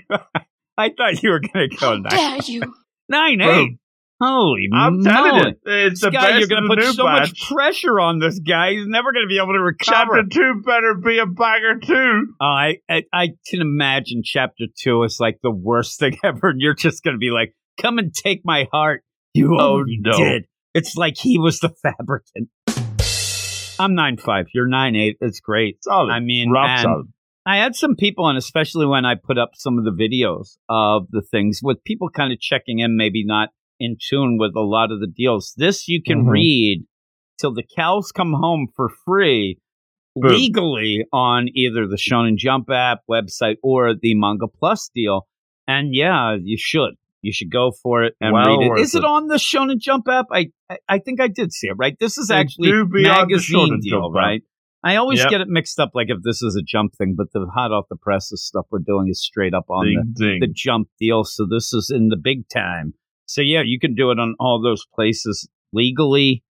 I 0.78 0.90
thought 0.96 1.22
you 1.24 1.32
were 1.32 1.40
going 1.40 1.70
to 1.70 1.76
go 1.76 1.86
How 1.88 1.96
nine. 1.96 2.10
dare 2.10 2.38
you? 2.46 2.62
Nine 3.10 3.38
Bro, 3.40 3.60
eight. 3.60 3.78
Holy 4.22 4.68
I'm 4.72 5.02
moly. 5.02 5.04
telling 5.04 5.36
you, 5.36 5.50
it's 5.66 6.00
This 6.00 6.02
the 6.02 6.12
guy, 6.12 6.28
best 6.28 6.40
you're 6.40 6.48
going 6.48 6.70
to 6.70 6.76
put 6.76 6.94
so 6.96 7.04
batch. 7.06 7.30
much 7.30 7.50
pressure 7.52 8.00
on 8.00 8.20
this 8.20 8.38
guy. 8.40 8.74
He's 8.74 8.86
never 8.88 9.12
going 9.12 9.26
to 9.26 9.28
be 9.28 9.38
able 9.42 9.54
to 9.54 9.60
recover. 9.62 10.22
Chapter 10.22 10.24
two 10.32 10.62
better 10.64 10.94
be 10.94 11.18
a 11.18 11.26
banger 11.26 11.80
too. 11.80 12.28
Oh, 12.40 12.46
I, 12.46 12.76
I 12.90 13.04
I 13.12 13.28
can 13.48 13.62
imagine 13.62 14.22
chapter 14.24 14.66
two 14.80 15.02
is 15.04 15.18
like 15.20 15.40
the 15.42 15.50
worst 15.52 16.00
thing 16.00 16.18
ever, 16.24 16.50
and 16.50 16.62
you're 16.62 16.76
just 16.76 17.04
going 17.04 17.16
to 17.16 17.20
be 17.20 17.32
like, 17.32 17.54
"Come 17.82 17.98
and 17.98 18.14
take 18.14 18.42
my 18.46 18.68
heart." 18.72 19.04
You 19.34 19.58
Oh, 19.60 19.76
already 19.78 19.98
no. 20.00 20.16
did. 20.18 20.46
It's 20.74 20.96
like 20.96 21.18
he 21.18 21.38
was 21.38 21.60
the 21.60 21.70
fabricant. 21.84 22.50
I'm 23.80 23.96
nine 23.96 24.18
five. 24.18 24.46
You're 24.54 24.68
nine 24.68 24.96
eight. 24.96 25.18
It's 25.22 25.40
great. 25.40 25.84
Solid. 25.84 26.12
I 26.12 26.20
mean, 26.20 26.52
rock 26.52 26.80
solid. 26.80 27.08
I 27.46 27.58
had 27.58 27.76
some 27.76 27.96
people, 27.96 28.28
and 28.28 28.38
especially 28.38 28.86
when 28.86 29.04
I 29.04 29.16
put 29.16 29.40
up 29.40 29.52
some 29.56 29.80
of 29.80 29.84
the 29.86 29.92
videos 29.92 30.58
of 30.70 31.08
the 31.10 31.24
things, 31.24 31.60
with 31.64 31.84
people 31.84 32.10
kind 32.10 32.32
of 32.32 32.40
checking 32.40 32.80
in, 32.80 32.96
maybe 32.96 33.24
not 33.26 33.50
in 33.80 33.98
tune 34.00 34.38
with 34.40 34.56
a 34.56 34.62
lot 34.62 34.92
of 34.92 35.00
the 35.00 35.08
deals. 35.08 35.54
This 35.58 35.88
you 35.88 36.04
can 36.04 36.26
Mhm. 36.26 36.30
read 36.30 36.86
till 37.40 37.52
the 37.54 37.64
cows 37.64 38.12
come 38.12 38.34
home 38.34 38.68
for 38.76 38.90
free 39.06 39.58
Boom. 40.16 40.32
legally 40.34 41.04
on 41.12 41.48
either 41.56 41.88
the 41.88 41.96
Shonen 41.98 42.36
Jump 42.38 42.70
app 42.70 43.00
website 43.10 43.56
or 43.64 43.96
the 44.00 44.14
Manga 44.14 44.48
Plus 44.48 44.92
deal. 44.94 45.26
And 45.68 45.96
yeah, 45.96 46.36
you 46.40 46.58
should. 46.60 46.94
You 47.22 47.32
should 47.34 47.52
go 47.52 47.72
for 47.84 48.04
it 48.04 48.16
and 48.20 48.34
Well 48.34 48.60
read 48.60 48.80
it. 48.80 48.82
Is 48.82 48.96
it 48.96 49.00
it. 49.00 49.06
on 49.06 49.28
the 49.28 49.36
Shonen 49.36 49.78
Jump 49.80 50.08
app? 50.10 50.26
I, 50.32 50.48
I 50.70 50.78
I 50.90 51.00
think 51.00 51.22
I 51.22 51.28
did 51.28 51.54
see 51.54 51.68
it. 51.68 51.76
Right, 51.78 51.96
this 52.00 52.18
is 52.18 52.32
actually 52.32 52.70
do 52.72 52.86
be 52.86 53.08
on 53.08 53.28
the 53.28 53.36
magazine 53.36 53.80
deal, 53.82 54.02
Jump 54.02 54.16
app. 54.16 54.24
right? 54.24 54.42
I 54.84 54.96
always 54.96 55.20
Yep. 55.20 55.30
get 55.30 55.42
it 55.42 55.48
mixed 55.48 55.80
up, 55.80 55.92
like 55.94 56.08
if 56.10 56.18
this 56.24 56.42
is 56.42 56.56
a 56.56 56.64
Jump 56.64 56.96
thing, 56.98 57.14
but 57.16 57.28
the 57.34 57.46
hot 57.54 57.72
off 57.72 57.86
the 57.90 57.96
presses 57.96 58.44
stuff 58.44 58.66
we're 58.72 58.80
doing 58.80 59.10
is 59.10 59.22
straight 59.24 59.54
up 59.54 59.66
on 59.70 59.86
the 59.86 59.96
Ding, 60.02 60.14
ding. 60.18 60.40
the 60.40 60.48
jump 60.52 60.88
deal. 61.00 61.24
So 61.24 61.46
this 61.46 61.72
is 61.74 61.92
in 61.96 62.08
the 62.10 62.18
big 62.18 62.50
time. 62.50 62.96
So 63.28 63.42
yeah, 63.42 63.62
you 63.64 63.80
can 63.80 63.94
do 63.94 64.10
it 64.10 64.18
on 64.20 64.34
all 64.40 64.60
those 64.62 64.86
places 64.96 65.48
legally, 65.72 66.44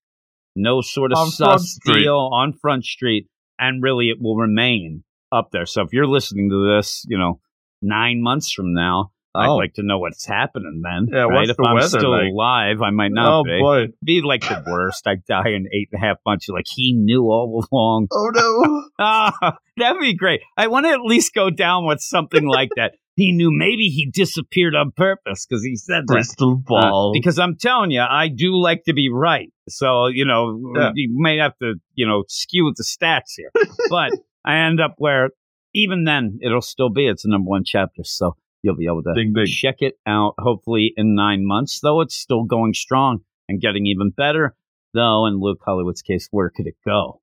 no 0.55 0.79
sort 0.81 1.11
of 1.11 1.17
On 1.17 1.27
sus 1.29 1.77
deal 1.85 2.29
on 2.31 2.53
Front 2.53 2.85
Street, 2.85 3.27
and 3.59 3.83
really 3.83 4.09
it 4.09 4.17
will 4.21 4.37
remain 4.37 5.03
up 5.33 5.49
there. 5.51 5.65
So 5.65 5.81
if 5.81 5.89
you're 5.91 6.07
listening 6.07 6.49
to 6.49 6.75
this, 6.75 7.03
you 7.09 7.17
know, 7.17 7.41
nine 7.81 8.21
months 8.21 8.51
from 8.51 8.73
now, 8.73 9.11
I'd 9.33 9.47
Oh. 9.47 9.55
like 9.55 9.75
to 9.75 9.83
know 9.83 9.97
what's 9.99 10.25
happening 10.25 10.81
then. 10.83 11.07
Yeah, 11.11 11.21
right? 11.23 11.33
what's 11.33 11.49
if 11.51 11.57
the 11.57 11.63
I'm 11.63 11.81
still 11.87 12.11
like? 12.11 12.31
alive, 12.31 12.81
I 12.81 12.89
might 12.89 13.11
not 13.11 13.39
oh 13.39 13.43
be. 13.43 13.59
boy. 13.59 13.85
Be 14.03 14.21
like 14.21 14.41
the 14.41 14.63
worst. 14.69 15.07
I 15.07 15.15
die 15.27 15.49
in 15.49 15.67
eight 15.73 15.89
and 15.91 16.03
a 16.03 16.05
half 16.05 16.17
months. 16.25 16.47
You're 16.47 16.57
like 16.57 16.67
he 16.67 16.93
knew 16.93 17.23
all 17.23 17.65
along. 17.71 18.07
Oh 18.11 18.29
no. 18.33 18.83
Ah, 18.99 19.57
that'd 19.77 19.99
be 19.99 20.13
great. 20.15 20.41
I 20.57 20.67
want 20.67 20.85
to 20.85 20.91
at 20.91 21.01
least 21.01 21.33
go 21.33 21.49
down 21.49 21.85
with 21.85 22.01
something 22.01 22.45
like 22.45 22.69
that. 22.75 22.93
He 23.15 23.31
knew 23.33 23.49
maybe 23.51 23.83
he 23.89 24.09
disappeared 24.11 24.73
on 24.75 24.91
purpose 24.95 25.45
because 25.45 25.63
he 25.63 25.75
said 25.75 26.03
that. 26.07 26.13
Crystal 26.13 26.53
Uh, 26.53 26.61
ball. 26.65 27.11
because 27.13 27.39
I'm 27.39 27.57
telling 27.57 27.91
you, 27.91 28.01
I 28.01 28.27
do 28.29 28.55
like 28.55 28.83
to 28.85 28.93
be 28.93 29.09
right. 29.11 29.51
So, 29.69 30.07
you 30.07 30.23
know, 30.25 30.73
Yeah. 30.75 30.91
you 30.95 31.09
may 31.13 31.37
have 31.37 31.57
to, 31.59 31.75
you 31.95 32.07
know, 32.07 32.23
skew 32.29 32.71
the 32.75 32.83
stats 32.83 33.33
here. 33.37 33.51
but 33.89 34.11
I 34.45 34.59
end 34.65 34.79
up 34.79 34.95
where 34.97 35.31
even 35.73 36.03
then 36.05 36.39
it'll 36.41 36.61
still 36.61 36.89
be 36.89 37.07
it's 37.07 37.23
the 37.23 37.29
number 37.29 37.49
one 37.49 37.63
chapter. 37.65 38.03
So 38.03 38.35
you'll 38.63 38.75
be 38.75 38.85
able 38.85 39.03
to 39.03 39.13
ding 39.15 39.33
ding. 39.33 39.45
check 39.47 39.75
it 39.79 39.95
out 40.05 40.33
hopefully 40.39 40.93
in 40.95 41.15
nine 41.15 41.45
months, 41.45 41.79
though 41.81 42.01
it's 42.01 42.15
still 42.15 42.43
going 42.43 42.73
strong 42.73 43.19
and 43.49 43.59
getting 43.61 43.85
even 43.87 44.11
better. 44.11 44.55
Though 44.93 45.25
in 45.25 45.39
Luke 45.39 45.59
Hollywood's 45.65 46.01
case, 46.01 46.27
where 46.31 46.49
could 46.53 46.67
it 46.67 46.75
go? 46.85 47.21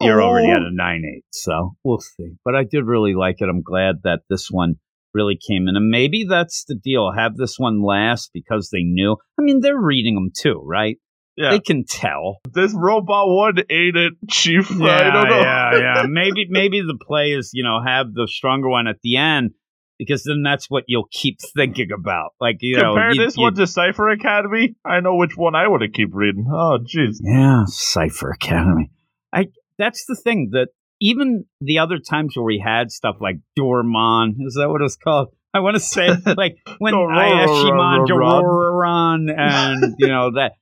You're 0.00 0.22
already 0.22 0.48
Oh. 0.48 0.52
at 0.56 0.62
a 0.62 0.70
nine 0.72 1.02
eight, 1.04 1.24
so 1.30 1.76
we'll 1.84 2.00
see. 2.00 2.32
But 2.44 2.56
I 2.56 2.64
did 2.64 2.84
really 2.84 3.14
like 3.14 3.36
it. 3.40 3.48
I'm 3.48 3.62
glad 3.62 3.96
that 4.04 4.20
this 4.28 4.48
one 4.50 4.76
really 5.14 5.36
came 5.36 5.68
in, 5.68 5.76
and 5.76 5.90
maybe 5.90 6.24
that's 6.28 6.64
the 6.64 6.74
deal. 6.74 7.12
Have 7.12 7.36
this 7.36 7.58
one 7.58 7.82
last 7.82 8.30
because 8.32 8.70
they 8.72 8.82
knew. 8.82 9.16
I 9.38 9.42
mean, 9.42 9.60
they're 9.60 9.78
reading 9.78 10.14
them 10.14 10.30
too, 10.34 10.60
right? 10.64 10.96
Yeah. 11.36 11.50
They 11.50 11.60
can 11.60 11.84
tell. 11.86 12.38
this 12.52 12.74
robot 12.74 13.28
one 13.28 13.58
ate 13.70 13.94
it, 13.96 14.14
Chief. 14.30 14.70
I 14.72 14.74
Yeah, 14.84 15.12
don't 15.12 15.28
know. 15.28 15.40
yeah, 15.40 15.78
yeah. 15.78 16.02
Maybe, 16.08 16.46
maybe 16.50 16.80
the 16.80 16.98
play 17.00 17.32
is 17.32 17.50
you 17.54 17.62
know 17.62 17.80
have 17.84 18.12
the 18.12 18.26
stronger 18.26 18.68
one 18.68 18.86
at 18.88 18.96
the 19.02 19.16
end 19.18 19.52
because 19.98 20.24
then 20.24 20.42
that's 20.42 20.68
what 20.70 20.84
you'll 20.86 21.08
keep 21.10 21.38
thinking 21.54 21.88
about. 21.92 22.32
Like 22.40 22.56
you 22.60 22.76
Compare 22.76 23.08
know, 23.08 23.14
you- 23.14 23.24
this 23.24 23.36
you- 23.36 23.42
one 23.42 23.54
to 23.54 23.66
Cipher 23.66 24.08
Academy. 24.08 24.74
I 24.84 25.00
know 25.00 25.16
which 25.16 25.36
one 25.36 25.54
I 25.54 25.68
want 25.68 25.82
to 25.82 25.88
keep 25.90 26.10
reading. 26.12 26.46
Oh, 26.52 26.78
jeez. 26.82 27.16
Yeah, 27.22 27.64
Cipher 27.66 28.30
Academy. 28.30 28.90
I 29.32 29.48
that's 29.78 30.04
the 30.06 30.14
thing 30.16 30.50
that 30.52 30.68
even 31.00 31.44
the 31.60 31.78
other 31.78 31.98
times 31.98 32.36
where 32.36 32.44
we 32.44 32.62
had 32.64 32.90
stuff 32.92 33.16
like 33.20 33.36
Dormon, 33.58 34.34
is 34.46 34.54
that 34.54 34.68
what 34.68 34.82
it's 34.82 34.96
called? 34.96 35.28
I 35.54 35.60
want 35.60 35.74
to 35.74 35.80
say 35.80 36.08
like 36.36 36.56
when 36.78 36.94
Ayashimon 36.94 38.06
Dororon 38.06 39.26
and 39.36 39.94
you 39.98 40.08
know 40.08 40.32
that 40.32 40.52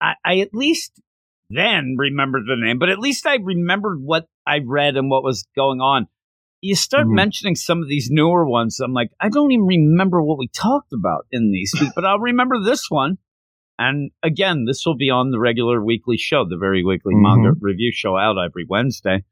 I, 0.00 0.14
I 0.24 0.38
at 0.40 0.54
least 0.54 0.92
then 1.50 1.96
remembered 1.98 2.44
the 2.46 2.56
name, 2.56 2.78
but 2.78 2.88
at 2.90 2.98
least 2.98 3.26
I 3.26 3.36
remembered 3.36 4.00
what 4.02 4.26
I 4.46 4.60
read 4.64 4.96
and 4.96 5.10
what 5.10 5.22
was 5.24 5.46
going 5.56 5.80
on. 5.80 6.06
You 6.60 6.74
start 6.74 7.06
Mhm. 7.06 7.14
mentioning 7.14 7.54
some 7.54 7.82
of 7.82 7.88
these 7.88 8.08
newer 8.10 8.46
ones. 8.48 8.80
I'm 8.80 8.92
like, 8.92 9.10
I 9.20 9.28
don't 9.28 9.52
even 9.52 9.66
remember 9.66 10.22
what 10.22 10.38
we 10.38 10.48
talked 10.48 10.92
about 10.92 11.26
in 11.30 11.52
these, 11.52 11.72
but 11.94 12.04
I'll 12.04 12.18
remember 12.18 12.56
this 12.62 12.86
one. 12.90 13.18
And 13.78 14.10
again, 14.24 14.64
this 14.66 14.82
will 14.84 14.96
be 14.96 15.08
on 15.10 15.30
the 15.30 15.38
regular 15.38 15.84
weekly 15.84 16.16
show, 16.16 16.44
the 16.48 16.56
very 16.58 16.84
weekly 16.84 17.14
Mhm. 17.14 17.22
manga 17.22 17.52
review 17.60 17.92
show 17.92 18.16
out 18.16 18.36
every 18.38 18.66
Wednesday. 18.68 19.22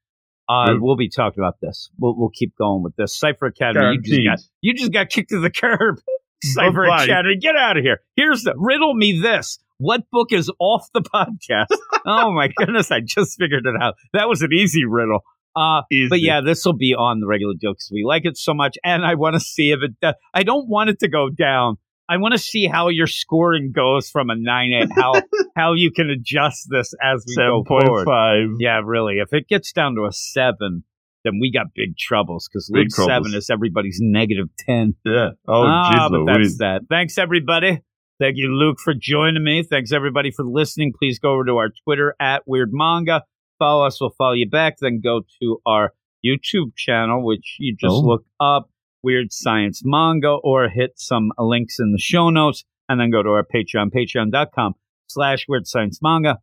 Uh, 0.48 0.74
Good. 0.74 0.82
we'll 0.82 0.94
be 0.96 1.08
talking 1.08 1.42
about 1.42 1.56
this. 1.60 1.90
We'll, 1.98 2.14
we'll 2.16 2.30
keep 2.32 2.54
going 2.56 2.84
with 2.84 2.94
this. 2.94 3.18
Cipher 3.18 3.46
Academy, 3.46 3.98
you 4.04 4.24
just, 4.24 4.24
got, 4.24 4.38
you 4.60 4.74
just 4.74 4.92
got 4.92 5.08
kicked 5.08 5.30
to 5.30 5.40
the 5.40 5.50
curb. 5.50 5.96
Bye-bye. 6.56 7.04
Academy, 7.04 7.36
get 7.40 7.56
out 7.56 7.76
of 7.76 7.82
here. 7.82 8.02
Here's 8.14 8.42
the 8.42 8.54
riddle 8.56 8.94
me 8.94 9.18
this. 9.20 9.58
What 9.78 10.02
book 10.12 10.32
is 10.32 10.48
off 10.60 10.86
the 10.94 11.00
podcast? 11.14 11.76
oh 12.06 12.30
my 12.32 12.48
goodness, 12.54 12.92
I 12.92 13.00
just 13.00 13.36
figured 13.38 13.66
it 13.66 13.74
out. 13.82 13.94
That 14.12 14.28
was 14.28 14.42
an 14.42 14.52
easy 14.52 14.84
riddle. 14.84 15.24
Uh, 15.56 15.82
but 16.10 16.20
yeah, 16.20 16.42
this 16.42 16.64
will 16.66 16.76
be 16.76 16.94
on 16.94 17.20
the 17.20 17.26
regular 17.26 17.54
deal 17.58 17.72
because 17.72 17.90
we 17.90 18.04
like 18.04 18.26
it 18.26 18.36
so 18.36 18.52
much, 18.52 18.76
and 18.84 19.06
I 19.06 19.14
want 19.14 19.34
to 19.34 19.40
see 19.40 19.70
if 19.70 19.78
it. 19.82 19.98
Does. 20.02 20.14
I 20.34 20.42
don't 20.42 20.68
want 20.68 20.90
it 20.90 20.98
to 21.00 21.08
go 21.08 21.30
down. 21.30 21.78
I 22.08 22.18
want 22.18 22.32
to 22.32 22.38
see 22.38 22.66
how 22.66 22.88
your 22.88 23.06
scoring 23.06 23.72
goes 23.74 24.10
from 24.10 24.28
a 24.28 24.36
nine 24.36 24.72
eight. 24.72 24.90
How 24.94 25.14
how 25.56 25.72
you 25.72 25.90
can 25.90 26.10
adjust 26.10 26.68
this 26.70 26.92
as 27.02 27.24
we 27.26 27.34
seven 27.34 27.64
go 27.66 27.80
forward. 27.80 28.04
five. 28.04 28.48
Yeah, 28.60 28.80
really. 28.84 29.14
If 29.14 29.32
it 29.32 29.48
gets 29.48 29.72
down 29.72 29.94
to 29.94 30.04
a 30.04 30.12
seven, 30.12 30.84
then 31.24 31.38
we 31.40 31.50
got 31.50 31.68
big 31.74 31.96
troubles 31.96 32.48
because 32.48 32.70
Luke 32.70 32.90
seven 32.90 33.34
is 33.34 33.48
everybody's 33.48 33.98
negative 34.00 34.48
ten. 34.58 34.94
Yeah. 35.06 35.30
Oh, 35.48 35.64
ah, 35.66 36.08
but 36.10 36.32
that's 36.32 36.58
that. 36.58 36.82
Thanks 36.90 37.16
everybody. 37.16 37.80
Thank 38.18 38.36
you, 38.36 38.48
Luke, 38.48 38.78
for 38.82 38.94
joining 38.98 39.44
me. 39.44 39.62
Thanks 39.62 39.92
everybody 39.92 40.30
for 40.30 40.44
listening. 40.44 40.92
Please 40.98 41.18
go 41.18 41.32
over 41.32 41.44
to 41.44 41.56
our 41.56 41.70
Twitter 41.84 42.14
at 42.20 42.42
Weird 42.46 42.70
Manga. 42.72 43.22
Follow 43.58 43.86
us, 43.86 44.00
we'll 44.00 44.10
follow 44.18 44.32
you 44.32 44.48
back. 44.48 44.76
Then 44.80 45.00
go 45.02 45.22
to 45.42 45.58
our 45.66 45.92
YouTube 46.24 46.76
channel, 46.76 47.24
which 47.24 47.56
you 47.58 47.74
just 47.74 47.92
Oh. 47.92 48.00
look 48.00 48.24
up 48.40 48.70
Weird 49.02 49.32
Science 49.32 49.82
Manga 49.84 50.30
or 50.42 50.68
hit 50.68 50.92
some 50.96 51.30
links 51.38 51.78
in 51.78 51.92
the 51.92 51.98
show 51.98 52.30
notes 52.30 52.64
and 52.88 53.00
then 53.00 53.10
go 53.10 53.22
to 53.22 53.30
our 53.30 53.44
Patreon, 53.44 53.90
patreon.com 53.94 54.74
slash 55.08 55.46
Weird 55.48 55.66
Science 55.66 56.00
Manga, 56.02 56.38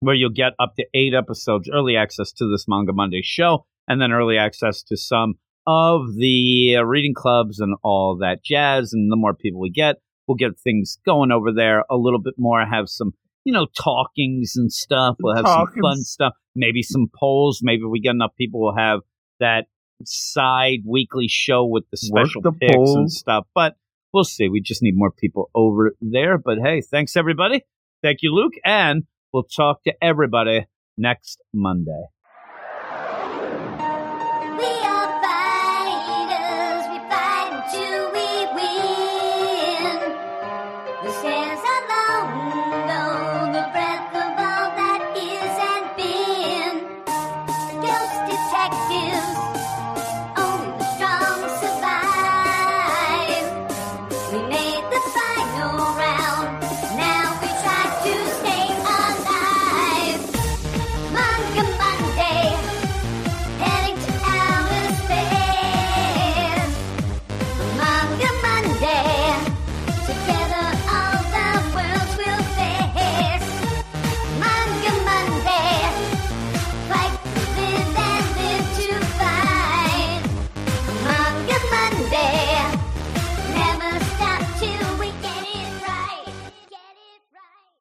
where 0.00 0.14
you'll 0.14 0.30
get 0.30 0.52
up 0.58 0.74
to 0.76 0.86
eight 0.94 1.14
episodes, 1.14 1.68
early 1.72 1.96
access 1.96 2.32
to 2.32 2.48
this 2.50 2.66
Manga 2.68 2.92
Monday 2.92 3.22
show, 3.22 3.66
and 3.88 4.00
then 4.00 4.12
early 4.12 4.36
access 4.38 4.82
to 4.84 4.96
some 4.96 5.34
of 5.66 6.14
the 6.16 6.76
uh, 6.78 6.84
reading 6.84 7.14
clubs 7.14 7.58
and 7.58 7.74
all 7.82 8.16
that 8.20 8.44
jazz. 8.44 8.92
And 8.92 9.10
the 9.10 9.16
more 9.16 9.34
people 9.34 9.60
we 9.60 9.70
get, 9.70 9.96
we'll 10.28 10.36
get 10.36 10.58
things 10.60 10.98
going 11.04 11.32
over 11.32 11.52
there 11.52 11.84
a 11.90 11.96
little 11.96 12.20
bit 12.20 12.34
more, 12.38 12.64
have 12.64 12.88
some, 12.88 13.14
you 13.44 13.52
know, 13.52 13.66
talkings 13.76 14.52
and 14.56 14.72
stuff. 14.72 15.16
We'll 15.20 15.34
have 15.36 15.46
some 15.46 15.66
fun 15.82 15.96
stuff, 16.02 16.34
maybe 16.56 16.82
some 16.82 17.06
polls. 17.14 17.60
Maybe 17.62 17.84
we 17.84 18.00
get 18.00 18.10
enough 18.10 18.34
people, 18.36 18.60
we'll 18.60 18.76
have 18.76 19.00
that 19.40 19.66
side 20.04 20.80
weekly 20.84 21.26
show 21.28 21.64
with 21.64 21.84
the 21.90 21.96
special 21.96 22.42
the 22.42 22.52
picks 22.52 22.74
and 22.74 23.10
stuff. 23.10 23.46
But 23.54 23.74
we'll 24.12 24.24
see. 24.24 24.48
We 24.48 24.60
just 24.60 24.82
need 24.82 24.94
more 24.96 25.10
people 25.10 25.50
over 25.54 25.92
there. 26.00 26.38
But 26.38 26.58
hey, 26.62 26.80
thanks 26.80 27.16
everybody. 27.16 27.62
Thank 28.02 28.18
you, 28.22 28.34
Luke. 28.34 28.54
And 28.64 29.04
we'll 29.32 29.44
talk 29.44 29.82
to 29.84 29.94
everybody 30.02 30.66
next 30.96 31.40
Monday. 31.52 32.04